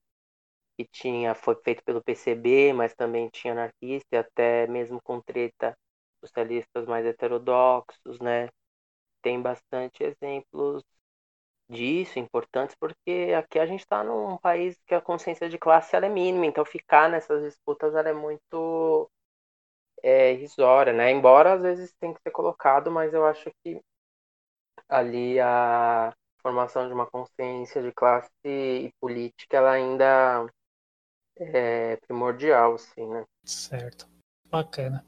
que 0.78 0.86
tinha 0.92 1.36
foi 1.36 1.56
feito 1.64 1.84
pelo 1.84 2.04
PCB, 2.04 2.74
mas 2.74 2.94
também 2.96 3.30
tinha 3.30 3.54
anarquista 3.54 4.08
e 4.14 4.18
até 4.18 4.68
mesmo 4.68 5.02
com 5.02 5.22
treta 5.22 5.78
socialistas 6.24 6.86
mais 6.86 7.06
heterodoxos, 7.06 8.20
né? 8.20 8.50
Tem 9.22 9.42
bastante 9.42 10.04
exemplos 10.04 10.84
disso, 11.70 12.20
importantes, 12.20 12.76
porque 12.80 13.34
aqui 13.38 13.60
a 13.60 13.66
gente 13.66 13.82
está 13.82 14.04
num 14.04 14.38
país 14.38 14.78
que 14.86 14.94
a 14.96 15.02
consciência 15.02 15.50
de 15.50 15.58
classe 15.58 15.96
é 15.96 16.10
mínima, 16.10 16.46
então 16.46 16.64
ficar 16.66 17.10
nessas 17.10 17.44
disputas 17.44 17.96
é 17.96 18.14
muito 18.14 19.10
é, 20.04 20.34
irrisória, 20.34 20.94
né? 20.94 21.12
Embora 21.12 21.54
às 21.54 21.62
vezes 21.62 21.94
tenha 22.00 22.14
que 22.14 22.22
ser 22.22 22.32
colocado, 22.32 22.92
mas 22.92 23.14
eu 23.14 23.26
acho 23.26 23.50
que 23.64 23.82
ali 24.90 25.40
a 25.40 26.14
formação 26.42 26.88
de 26.88 26.94
uma 26.94 27.08
consciência 27.08 27.82
de 27.82 27.92
classe 27.92 28.30
e 28.46 28.92
política 29.00 29.58
ela 29.58 29.72
ainda 29.72 30.48
é 31.38 31.98
primordial, 32.08 32.76
assim, 32.76 33.06
né? 33.08 33.24
Certo. 33.46 34.08
Bacana. 34.50 35.06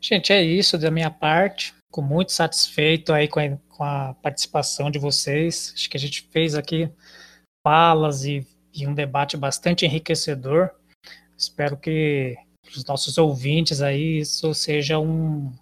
Gente, 0.00 0.32
é 0.32 0.42
isso 0.42 0.76
da 0.76 0.90
minha 0.90 1.10
parte. 1.10 1.74
Fico 1.86 2.02
muito 2.02 2.32
satisfeito 2.32 3.12
aí 3.12 3.28
com 3.28 3.38
a, 3.38 3.56
com 3.68 3.84
a 3.84 4.14
participação 4.14 4.90
de 4.90 4.98
vocês. 4.98 5.72
Acho 5.74 5.88
que 5.88 5.96
a 5.96 6.00
gente 6.00 6.22
fez 6.30 6.54
aqui 6.54 6.90
falas 7.64 8.24
e, 8.24 8.46
e 8.74 8.86
um 8.86 8.94
debate 8.94 9.36
bastante 9.36 9.84
enriquecedor. 9.84 10.70
Espero 11.36 11.76
que 11.76 12.36
os 12.76 12.84
nossos 12.84 13.18
ouvintes 13.18 13.80
aí 13.80 14.18
isso 14.18 14.52
seja 14.54 14.98
um, 14.98 15.52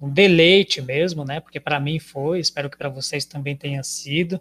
um 0.00 0.08
deleite 0.08 0.80
mesmo, 0.80 1.24
né? 1.24 1.40
Porque 1.40 1.58
para 1.58 1.80
mim 1.80 1.98
foi, 1.98 2.38
espero 2.38 2.70
que 2.70 2.76
para 2.76 2.88
vocês 2.88 3.24
também 3.24 3.56
tenha 3.56 3.82
sido 3.82 4.40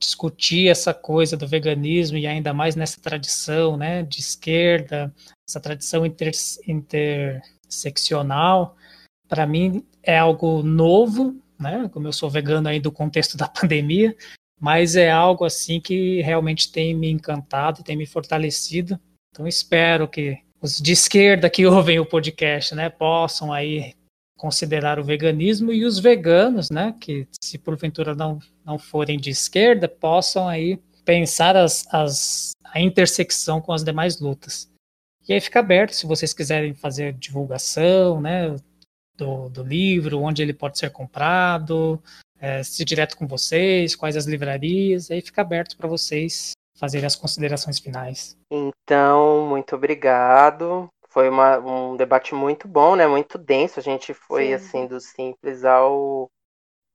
discutir 0.00 0.68
essa 0.68 0.94
coisa 0.94 1.36
do 1.36 1.46
veganismo 1.46 2.16
e 2.16 2.26
ainda 2.26 2.54
mais 2.54 2.74
nessa 2.74 2.98
tradição 3.00 3.76
né, 3.76 4.02
de 4.02 4.20
esquerda, 4.20 5.14
essa 5.46 5.60
tradição 5.60 6.06
inter, 6.06 6.32
interseccional, 6.66 8.76
para 9.28 9.46
mim 9.46 9.86
é 10.02 10.18
algo 10.18 10.62
novo, 10.62 11.36
né, 11.58 11.88
como 11.92 12.08
eu 12.08 12.12
sou 12.12 12.30
vegano 12.30 12.68
aí 12.68 12.80
do 12.80 12.90
contexto 12.90 13.36
da 13.36 13.46
pandemia, 13.46 14.16
mas 14.58 14.96
é 14.96 15.10
algo 15.10 15.44
assim 15.44 15.80
que 15.80 16.22
realmente 16.22 16.72
tem 16.72 16.94
me 16.94 17.10
encantado, 17.10 17.82
tem 17.82 17.96
me 17.96 18.06
fortalecido. 18.06 18.98
Então 19.30 19.46
espero 19.46 20.08
que 20.08 20.38
os 20.62 20.78
de 20.78 20.92
esquerda 20.92 21.50
que 21.50 21.64
ouvem 21.68 22.00
o 22.00 22.06
podcast, 22.06 22.74
né, 22.74 22.88
possam 22.88 23.52
aí 23.52 23.92
considerar 24.40 24.98
o 24.98 25.04
veganismo 25.04 25.70
e 25.70 25.84
os 25.84 25.98
veganos, 25.98 26.70
né, 26.70 26.94
que 26.98 27.28
se 27.42 27.58
porventura 27.58 28.14
não, 28.14 28.38
não 28.64 28.78
forem 28.78 29.18
de 29.18 29.28
esquerda, 29.28 29.86
possam 29.86 30.48
aí 30.48 30.80
pensar 31.04 31.56
as, 31.56 31.86
as, 31.92 32.52
a 32.64 32.80
intersecção 32.80 33.60
com 33.60 33.70
as 33.70 33.84
demais 33.84 34.18
lutas. 34.18 34.66
E 35.28 35.34
aí 35.34 35.40
fica 35.42 35.60
aberto 35.60 35.92
se 35.92 36.06
vocês 36.06 36.32
quiserem 36.32 36.72
fazer 36.72 37.12
divulgação, 37.12 38.18
né, 38.18 38.56
do, 39.14 39.50
do 39.50 39.62
livro, 39.62 40.22
onde 40.22 40.40
ele 40.40 40.54
pode 40.54 40.78
ser 40.78 40.90
comprado, 40.90 42.02
é, 42.40 42.62
se 42.62 42.82
direto 42.82 43.18
com 43.18 43.26
vocês, 43.26 43.94
quais 43.94 44.16
as 44.16 44.24
livrarias, 44.24 45.10
aí 45.10 45.20
fica 45.20 45.42
aberto 45.42 45.76
para 45.76 45.86
vocês 45.86 46.52
fazerem 46.78 47.06
as 47.06 47.14
considerações 47.14 47.78
finais. 47.78 48.38
Então, 48.50 49.46
muito 49.46 49.76
obrigado. 49.76 50.88
Foi 51.10 51.28
uma, 51.28 51.58
um 51.58 51.96
debate 51.96 52.34
muito 52.34 52.68
bom, 52.68 52.94
né? 52.94 53.06
Muito 53.06 53.36
denso. 53.36 53.80
A 53.80 53.82
gente 53.82 54.14
foi 54.14 54.48
Sim. 54.48 54.54
assim 54.54 54.86
do 54.86 55.00
simples 55.00 55.64
ao, 55.64 56.30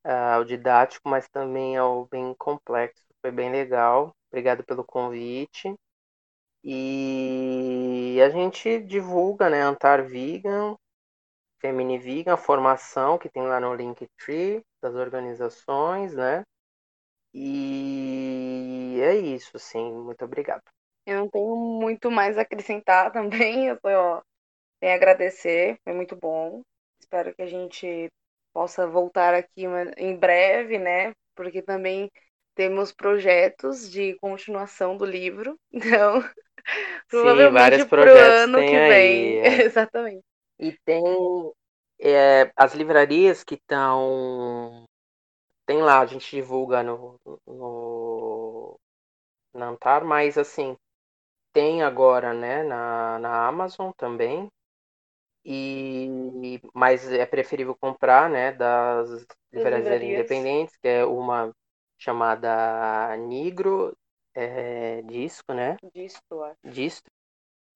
ao 0.04 0.46
didático, 0.46 1.10
mas 1.10 1.28
também 1.28 1.78
ao 1.78 2.06
bem 2.06 2.34
complexo. 2.36 3.04
Foi 3.22 3.32
bem 3.32 3.52
legal. 3.52 4.16
Obrigado 4.32 4.64
pelo 4.64 4.86
convite. 4.86 5.76
E 6.64 8.20
a 8.26 8.30
gente 8.30 8.80
divulga, 8.82 9.50
né? 9.50 9.62
Antar 9.62 10.02
Vegan, 10.04 10.76
Femini 11.60 12.00
Vegan, 12.00 12.34
a 12.34 12.38
formação 12.38 13.18
que 13.18 13.30
tem 13.30 13.44
lá 13.44 13.60
no 13.60 13.76
Linktree 13.76 14.64
das 14.82 14.96
organizações, 14.96 16.14
né? 16.14 16.44
E 17.34 19.00
é 19.02 19.16
isso, 19.16 19.58
assim. 19.58 19.92
Muito 19.94 20.24
obrigado. 20.26 20.64
Eu 21.06 21.20
não 21.20 21.30
tenho 21.30 21.56
muito 21.56 22.10
mais 22.10 22.38
a 22.38 22.42
acrescentar 22.42 23.12
também. 23.14 23.68
Eu 23.68 23.76
só 23.76 24.24
tenho 24.80 24.94
a 24.94 24.96
agradecer, 24.96 25.78
foi 25.84 25.94
muito 25.94 26.16
bom. 26.16 26.62
Espero 27.00 27.34
que 27.36 27.42
a 27.42 27.48
gente 27.48 28.10
possa 28.54 28.88
voltar 28.88 29.34
aqui 29.34 29.66
em 29.98 30.16
breve, 30.16 30.80
né? 30.80 31.14
Porque 31.36 31.62
também 31.62 32.10
temos 32.56 32.92
projetos 32.92 33.92
de 33.92 34.18
continuação 34.20 34.98
do 34.98 35.06
livro. 35.06 35.58
Então, 37.08 37.14
provavelmente 37.22 37.52
vários 37.52 37.84
pro 37.84 38.02
projetos 38.02 38.42
ano 38.42 38.58
tem 38.58 38.70
que 38.70 38.76
aí, 38.76 38.90
vem. 38.90 39.40
é. 39.40 39.62
Exatamente. 39.70 40.24
E 40.58 40.72
tem 40.84 41.04
é, 42.00 42.52
as 42.56 42.74
livrarias 42.74 43.44
que 43.44 43.56
estão. 43.56 44.86
Tem 45.68 45.82
lá, 45.82 46.00
a 46.00 46.06
gente 46.06 46.36
divulga 46.36 46.82
no, 46.82 47.20
no, 47.46 48.80
na 49.54 49.68
Antar, 49.68 50.04
mas 50.04 50.38
assim, 50.38 50.76
tem 51.56 51.82
agora, 51.82 52.34
né, 52.34 52.64
na, 52.64 53.18
na 53.18 53.48
Amazon 53.48 53.92
também. 53.96 54.52
E, 55.46 56.60
mas 56.74 57.10
é 57.12 57.26
preferível 57.26 57.76
comprar, 57.80 58.30
né, 58.30 58.52
das 58.52 59.26
livrarias 59.54 60.02
independentes, 60.02 60.76
que 60.76 60.88
é 60.88 61.06
uma 61.06 61.52
chamada 61.98 63.16
Nigro 63.16 63.96
é, 64.34 65.02
Disco, 65.04 65.54
né? 65.54 65.78
Disso, 65.94 66.20
eu 66.30 66.44
acho. 66.44 66.58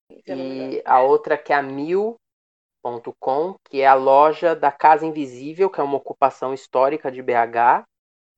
Me 0.09 0.19
engano. 0.19 0.73
E 0.73 0.81
a 0.83 1.01
outra 1.01 1.37
que 1.37 1.53
é 1.53 1.55
a 1.55 1.61
Mil.com, 1.61 3.55
que 3.69 3.81
é 3.81 3.87
a 3.87 3.93
loja 3.93 4.55
da 4.55 4.71
Casa 4.71 5.05
Invisível, 5.05 5.69
que 5.69 5.79
é 5.79 5.83
uma 5.83 5.97
ocupação 5.97 6.53
histórica 6.53 7.09
de 7.09 7.21
BH, 7.21 7.85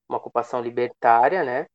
uma 0.08 0.18
ocupação 0.20 0.62
libertária, 0.62 1.44
né? 1.44 1.66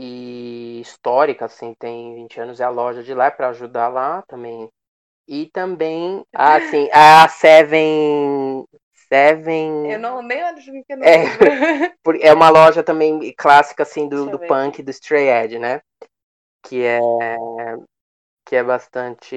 E 0.00 0.80
histórica, 0.80 1.46
assim, 1.46 1.74
tem 1.74 2.14
20 2.14 2.38
anos, 2.38 2.60
é 2.60 2.64
a 2.64 2.70
loja 2.70 3.02
de 3.02 3.12
lá, 3.12 3.26
é 3.26 3.30
para 3.32 3.48
ajudar 3.48 3.88
lá 3.88 4.22
também. 4.28 4.70
E 5.26 5.46
também, 5.46 6.24
assim, 6.32 6.88
a 6.92 7.28
Seven. 7.28 8.64
Seven. 9.08 9.90
Eu 9.90 9.98
não, 9.98 10.22
nem 10.22 10.38
mim 10.70 10.84
que 10.86 10.92
eu 10.92 10.98
não 10.98 11.04
É. 11.04 11.24
É 12.22 12.32
uma 12.32 12.48
loja 12.48 12.84
também 12.84 13.34
clássica, 13.36 13.82
assim, 13.82 14.08
do, 14.08 14.30
do 14.30 14.38
punk, 14.38 14.84
do 14.84 14.90
Stray 14.92 15.28
Edge, 15.30 15.58
né? 15.58 15.80
Que 16.62 16.84
é, 16.84 17.00
que 18.46 18.54
é 18.54 18.62
bastante, 18.62 19.36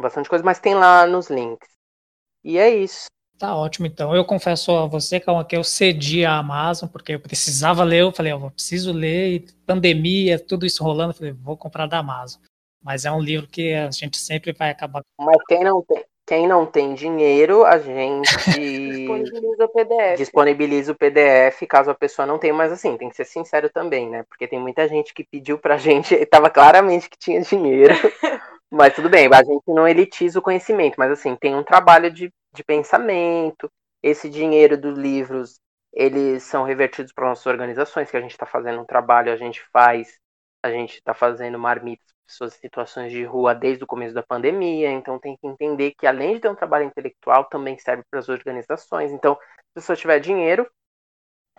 bastante 0.00 0.28
coisa, 0.28 0.44
mas 0.44 0.58
tem 0.58 0.74
lá 0.74 1.06
nos 1.06 1.30
links. 1.30 1.68
E 2.42 2.58
é 2.58 2.68
isso. 2.70 3.06
Tá 3.42 3.56
ótimo, 3.56 3.88
então. 3.88 4.14
Eu 4.14 4.24
confesso 4.24 4.70
a 4.70 4.86
você, 4.86 5.18
Calma, 5.18 5.44
que 5.44 5.56
eu 5.56 5.64
cedi 5.64 6.24
a 6.24 6.38
Amazon, 6.38 6.88
porque 6.88 7.14
eu 7.14 7.18
precisava 7.18 7.82
ler. 7.82 8.02
Eu 8.02 8.12
falei, 8.12 8.32
ó, 8.32 8.36
eu 8.38 8.52
preciso 8.52 8.92
ler, 8.92 9.28
e 9.30 9.46
pandemia, 9.66 10.38
tudo 10.38 10.64
isso 10.64 10.84
rolando. 10.84 11.10
Eu 11.10 11.16
falei, 11.16 11.32
vou 11.32 11.56
comprar 11.56 11.88
da 11.88 11.98
Amazon. 11.98 12.40
Mas 12.80 13.04
é 13.04 13.10
um 13.10 13.20
livro 13.20 13.48
que 13.48 13.74
a 13.74 13.90
gente 13.90 14.16
sempre 14.16 14.52
vai 14.52 14.70
acabar. 14.70 15.02
Mas 15.18 15.38
quem 15.48 15.64
não 15.64 15.82
tem, 15.82 16.04
quem 16.24 16.46
não 16.46 16.64
tem 16.64 16.94
dinheiro, 16.94 17.64
a 17.64 17.80
gente 17.80 18.30
Disponibiliza 18.48 19.64
o 19.64 19.68
PDF. 19.68 20.16
disponibiliza 20.18 20.92
o 20.92 20.94
PDF, 20.94 21.66
caso 21.68 21.90
a 21.90 21.96
pessoa 21.96 22.24
não 22.24 22.38
tenha, 22.38 22.54
mas 22.54 22.70
assim, 22.70 22.96
tem 22.96 23.08
que 23.08 23.16
ser 23.16 23.24
sincero 23.24 23.68
também, 23.68 24.08
né? 24.08 24.24
Porque 24.28 24.46
tem 24.46 24.60
muita 24.60 24.86
gente 24.86 25.12
que 25.12 25.24
pediu 25.24 25.58
pra 25.58 25.76
gente, 25.76 26.14
e 26.14 26.24
tava 26.30 26.48
claramente 26.48 27.10
que 27.10 27.18
tinha 27.18 27.40
dinheiro. 27.40 27.92
Mas 28.70 28.94
tudo 28.94 29.10
bem, 29.10 29.28
a 29.30 29.44
gente 29.44 29.64
não 29.66 29.86
elitiza 29.86 30.38
o 30.38 30.42
conhecimento, 30.42 30.94
mas 30.96 31.10
assim, 31.10 31.36
tem 31.36 31.54
um 31.54 31.62
trabalho 31.62 32.10
de, 32.10 32.32
de 32.52 32.64
pensamento. 32.64 33.70
Esse 34.02 34.28
dinheiro 34.28 34.76
dos 34.76 34.98
livros, 34.98 35.60
eles 35.92 36.42
são 36.42 36.64
revertidos 36.64 37.12
para 37.12 37.28
nossas 37.28 37.46
organizações, 37.46 38.10
que 38.10 38.16
a 38.16 38.20
gente 38.20 38.32
está 38.32 38.46
fazendo 38.46 38.80
um 38.80 38.84
trabalho, 38.84 39.32
a 39.32 39.36
gente 39.36 39.62
faz, 39.72 40.18
a 40.62 40.70
gente 40.70 40.94
está 40.94 41.14
fazendo 41.14 41.58
marmitas 41.58 42.06
para 42.06 42.26
pessoas 42.26 42.56
em 42.56 42.60
situações 42.60 43.12
de 43.12 43.24
rua 43.24 43.54
desde 43.54 43.84
o 43.84 43.86
começo 43.86 44.14
da 44.14 44.22
pandemia, 44.22 44.90
então 44.90 45.18
tem 45.18 45.36
que 45.36 45.46
entender 45.46 45.92
que 45.92 46.06
além 46.06 46.34
de 46.34 46.40
ter 46.40 46.48
um 46.48 46.54
trabalho 46.54 46.86
intelectual, 46.86 47.44
também 47.44 47.78
serve 47.78 48.02
para 48.10 48.20
as 48.20 48.28
organizações. 48.28 49.12
Então, 49.12 49.34
se 49.34 49.74
pessoa 49.74 49.96
tiver 49.96 50.18
dinheiro, 50.18 50.68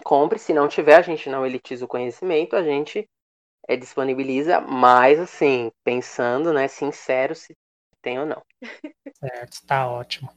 compre, 0.03 0.40
se 0.40 0.53
não 0.53 0.68
tiver, 0.68 0.95
a 0.95 1.02
gente 1.02 1.30
não 1.30 1.45
elitiza 1.45 1.86
o 1.86 1.88
conhecimento, 1.88 2.56
a 2.56 2.64
gente 2.64 3.07
é, 3.68 3.76
disponibiliza, 3.78 4.60
mas 4.61 5.20
assim, 5.20 5.72
pensando, 5.84 6.53
né, 6.53 6.68
sincero 6.68 7.36
se 7.36 7.56
tem 8.03 8.19
ou 8.19 8.25
não. 8.25 8.43
Certo, 9.17 9.65
tá 9.65 9.88
ótimo. 9.88 10.30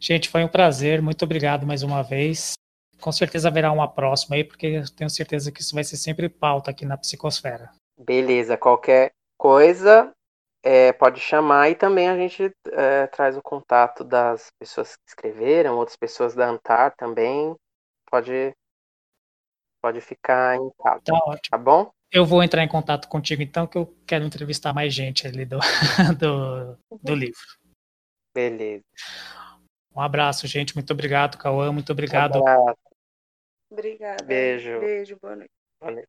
Gente, 0.00 0.28
foi 0.28 0.42
um 0.44 0.48
prazer. 0.48 1.02
Muito 1.02 1.24
obrigado 1.24 1.66
mais 1.66 1.82
uma 1.82 2.02
vez. 2.02 2.54
Com 3.00 3.10
certeza 3.12 3.48
haverá 3.48 3.72
uma 3.72 3.92
próxima 3.92 4.36
aí, 4.36 4.44
porque 4.44 4.66
eu 4.66 4.94
tenho 4.94 5.10
certeza 5.10 5.50
que 5.50 5.60
isso 5.60 5.74
vai 5.74 5.82
ser 5.82 5.96
sempre 5.96 6.28
pauta 6.28 6.70
aqui 6.70 6.86
na 6.86 6.96
Psicosfera. 6.96 7.70
Beleza, 7.98 8.56
qualquer 8.56 9.12
coisa 9.36 10.12
é, 10.62 10.92
pode 10.92 11.18
chamar 11.20 11.68
e 11.70 11.74
também 11.74 12.08
a 12.08 12.16
gente 12.16 12.52
é, 12.70 13.06
traz 13.08 13.36
o 13.36 13.42
contato 13.42 14.04
das 14.04 14.46
pessoas 14.58 14.94
que 14.94 15.02
escreveram, 15.08 15.76
outras 15.76 15.96
pessoas 15.96 16.34
da 16.34 16.48
Antar 16.48 16.94
também. 16.96 17.56
Pode, 18.08 18.54
pode 19.82 20.00
ficar 20.00 20.56
em 20.56 20.70
casa, 20.78 21.02
Tá 21.04 21.14
ótimo. 21.14 21.40
tá 21.50 21.58
bom? 21.58 21.90
Eu 22.12 22.26
vou 22.26 22.42
entrar 22.42 22.62
em 22.62 22.68
contato 22.68 23.08
contigo 23.08 23.40
então, 23.40 23.66
que 23.66 23.78
eu 23.78 23.96
quero 24.06 24.24
entrevistar 24.26 24.74
mais 24.74 24.92
gente 24.92 25.26
ali 25.26 25.46
do, 25.46 25.58
do, 26.18 26.78
do 27.02 27.14
livro. 27.14 27.40
Beleza. 28.34 28.84
Um 29.96 30.00
abraço, 30.00 30.46
gente. 30.46 30.74
Muito 30.74 30.92
obrigado, 30.92 31.38
Cauã. 31.38 31.72
Muito 31.72 31.90
obrigado. 31.90 32.36
Abraço. 32.36 32.78
Obrigada. 33.70 34.22
Beijo. 34.24 34.78
Beijo, 34.80 35.18
boa 35.22 35.36
noite. 35.36 35.50
Valeu. 35.80 36.04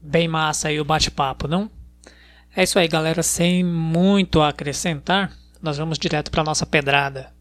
Bem 0.00 0.28
massa 0.28 0.68
aí 0.68 0.80
o 0.80 0.84
bate-papo, 0.84 1.46
não? 1.46 1.70
É 2.56 2.62
isso 2.62 2.78
aí, 2.78 2.88
galera. 2.88 3.22
Sem 3.22 3.62
muito 3.62 4.40
a 4.40 4.48
acrescentar, 4.48 5.36
nós 5.60 5.76
vamos 5.76 5.98
direto 5.98 6.30
para 6.30 6.42
nossa 6.42 6.64
pedrada. 6.64 7.35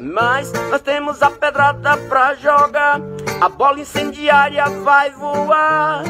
Mas 0.00 0.52
nós 0.52 0.80
temos 0.82 1.22
a 1.22 1.30
pedrada 1.30 1.96
pra 2.08 2.34
jogar. 2.34 3.00
A 3.40 3.48
bola 3.48 3.80
incendiária 3.80 4.68
vai 4.82 5.10
voar. 5.10 6.04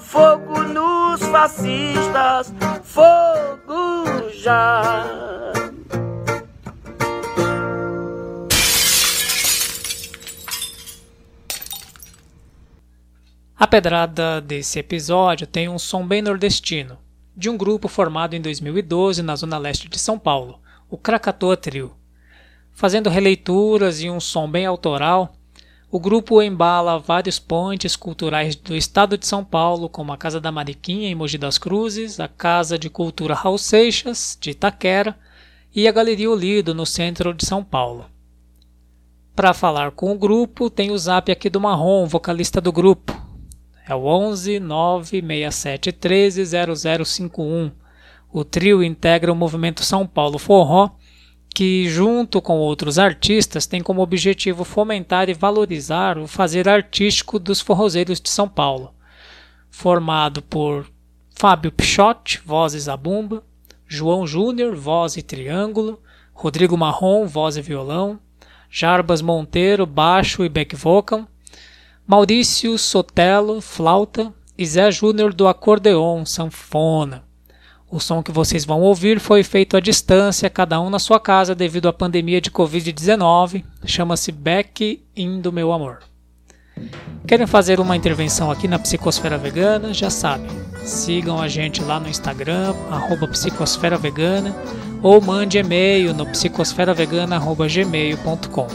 Fogo 0.00 0.62
nos 0.62 1.22
fascistas, 1.22 2.52
fogo 2.82 4.30
já. 4.32 5.04
A 13.60 13.66
pedrada 13.66 14.40
desse 14.40 14.78
episódio 14.78 15.44
tem 15.44 15.68
um 15.68 15.80
som 15.80 16.06
bem 16.06 16.22
nordestino, 16.22 16.96
de 17.36 17.50
um 17.50 17.56
grupo 17.56 17.88
formado 17.88 18.34
em 18.34 18.40
2012 18.40 19.20
na 19.20 19.34
zona 19.34 19.58
leste 19.58 19.88
de 19.88 19.98
São 19.98 20.16
Paulo, 20.16 20.60
o 20.88 20.96
Krakatoa 20.96 21.56
Trio. 21.56 21.97
Fazendo 22.78 23.10
releituras 23.10 24.00
e 24.00 24.08
um 24.08 24.20
som 24.20 24.48
bem 24.48 24.64
autoral, 24.64 25.32
o 25.90 25.98
grupo 25.98 26.40
embala 26.40 26.96
vários 26.96 27.36
pontes 27.36 27.96
culturais 27.96 28.54
do 28.54 28.76
estado 28.76 29.18
de 29.18 29.26
São 29.26 29.44
Paulo, 29.44 29.88
como 29.88 30.12
a 30.12 30.16
Casa 30.16 30.40
da 30.40 30.52
Mariquinha 30.52 31.08
em 31.08 31.14
Mogi 31.16 31.36
das 31.36 31.58
Cruzes, 31.58 32.20
a 32.20 32.28
Casa 32.28 32.78
de 32.78 32.88
Cultura 32.88 33.34
Raul 33.34 33.58
Seixas, 33.58 34.38
de 34.40 34.50
Itaquera, 34.50 35.18
e 35.74 35.88
a 35.88 35.90
Galeria 35.90 36.30
Olido, 36.30 36.72
no 36.72 36.86
centro 36.86 37.34
de 37.34 37.44
São 37.44 37.64
Paulo. 37.64 38.06
Para 39.34 39.52
falar 39.52 39.90
com 39.90 40.12
o 40.12 40.16
grupo, 40.16 40.70
tem 40.70 40.92
o 40.92 40.98
zap 40.98 41.32
aqui 41.32 41.50
do 41.50 41.60
Marrom, 41.60 42.06
vocalista 42.06 42.60
do 42.60 42.70
grupo. 42.70 43.12
É 43.88 43.92
o 43.92 44.04
11 44.04 44.60
967 44.60 45.90
13 45.90 46.44
0051. 47.04 47.72
O 48.32 48.44
trio 48.44 48.84
integra 48.84 49.32
o 49.32 49.34
movimento 49.34 49.82
São 49.82 50.06
Paulo 50.06 50.38
Forró, 50.38 50.90
que, 51.54 51.88
junto 51.88 52.40
com 52.40 52.58
outros 52.58 52.98
artistas, 52.98 53.66
tem 53.66 53.82
como 53.82 54.02
objetivo 54.02 54.64
fomentar 54.64 55.28
e 55.28 55.34
valorizar 55.34 56.18
o 56.18 56.26
fazer 56.26 56.68
artístico 56.68 57.38
dos 57.38 57.60
forrozeiros 57.60 58.20
de 58.20 58.30
São 58.30 58.48
Paulo. 58.48 58.94
Formado 59.70 60.42
por 60.42 60.86
Fábio 61.30 61.72
Pichotti, 61.72 62.40
vozes 62.44 62.88
a 62.88 62.96
bumba, 62.96 63.44
João 63.86 64.26
Júnior, 64.26 64.74
voz 64.74 65.16
e 65.16 65.22
triângulo, 65.22 66.00
Rodrigo 66.32 66.76
Marrom, 66.76 67.26
voz 67.26 67.56
e 67.56 67.62
violão, 67.62 68.20
Jarbas 68.70 69.22
Monteiro, 69.22 69.86
baixo 69.86 70.44
e 70.44 70.48
back 70.48 70.76
vocal, 70.76 71.26
Maurício 72.06 72.78
Sotelo, 72.78 73.60
flauta 73.60 74.32
e 74.56 74.64
Zé 74.64 74.90
Júnior 74.90 75.32
do 75.32 75.46
acordeon, 75.46 76.24
sanfona. 76.24 77.27
O 77.90 77.98
som 77.98 78.22
que 78.22 78.30
vocês 78.30 78.66
vão 78.66 78.82
ouvir 78.82 79.18
foi 79.18 79.42
feito 79.42 79.74
à 79.74 79.80
distância, 79.80 80.50
cada 80.50 80.78
um 80.78 80.90
na 80.90 80.98
sua 80.98 81.18
casa 81.18 81.54
devido 81.54 81.88
à 81.88 81.92
pandemia 81.92 82.38
de 82.38 82.50
Covid-19. 82.50 83.64
Chama-se 83.84 84.30
Back 84.30 85.02
in 85.16 85.40
do 85.40 85.50
Meu 85.50 85.72
Amor. 85.72 86.00
Querem 87.26 87.46
fazer 87.46 87.80
uma 87.80 87.96
intervenção 87.96 88.50
aqui 88.50 88.68
na 88.68 88.78
Psicosfera 88.78 89.38
Vegana? 89.38 89.94
Já 89.94 90.10
sabem. 90.10 90.50
Sigam 90.84 91.40
a 91.40 91.48
gente 91.48 91.82
lá 91.82 91.98
no 91.98 92.10
Instagram, 92.10 92.74
arroba 92.90 93.26
Psicosfera 93.28 93.96
Vegana, 93.96 94.54
ou 95.02 95.18
mande 95.20 95.58
e-mail 95.58 96.12
no 96.12 96.26
psicosferavegana.gmail.com. 96.26 98.66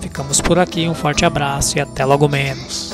Ficamos 0.00 0.40
por 0.40 0.58
aqui, 0.58 0.88
um 0.88 0.94
forte 0.94 1.24
abraço 1.24 1.78
e 1.78 1.80
até 1.80 2.04
logo 2.04 2.28
menos 2.28 2.92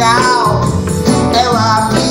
legal. 0.00 0.60
Ela 1.34 1.90
me 1.92 2.09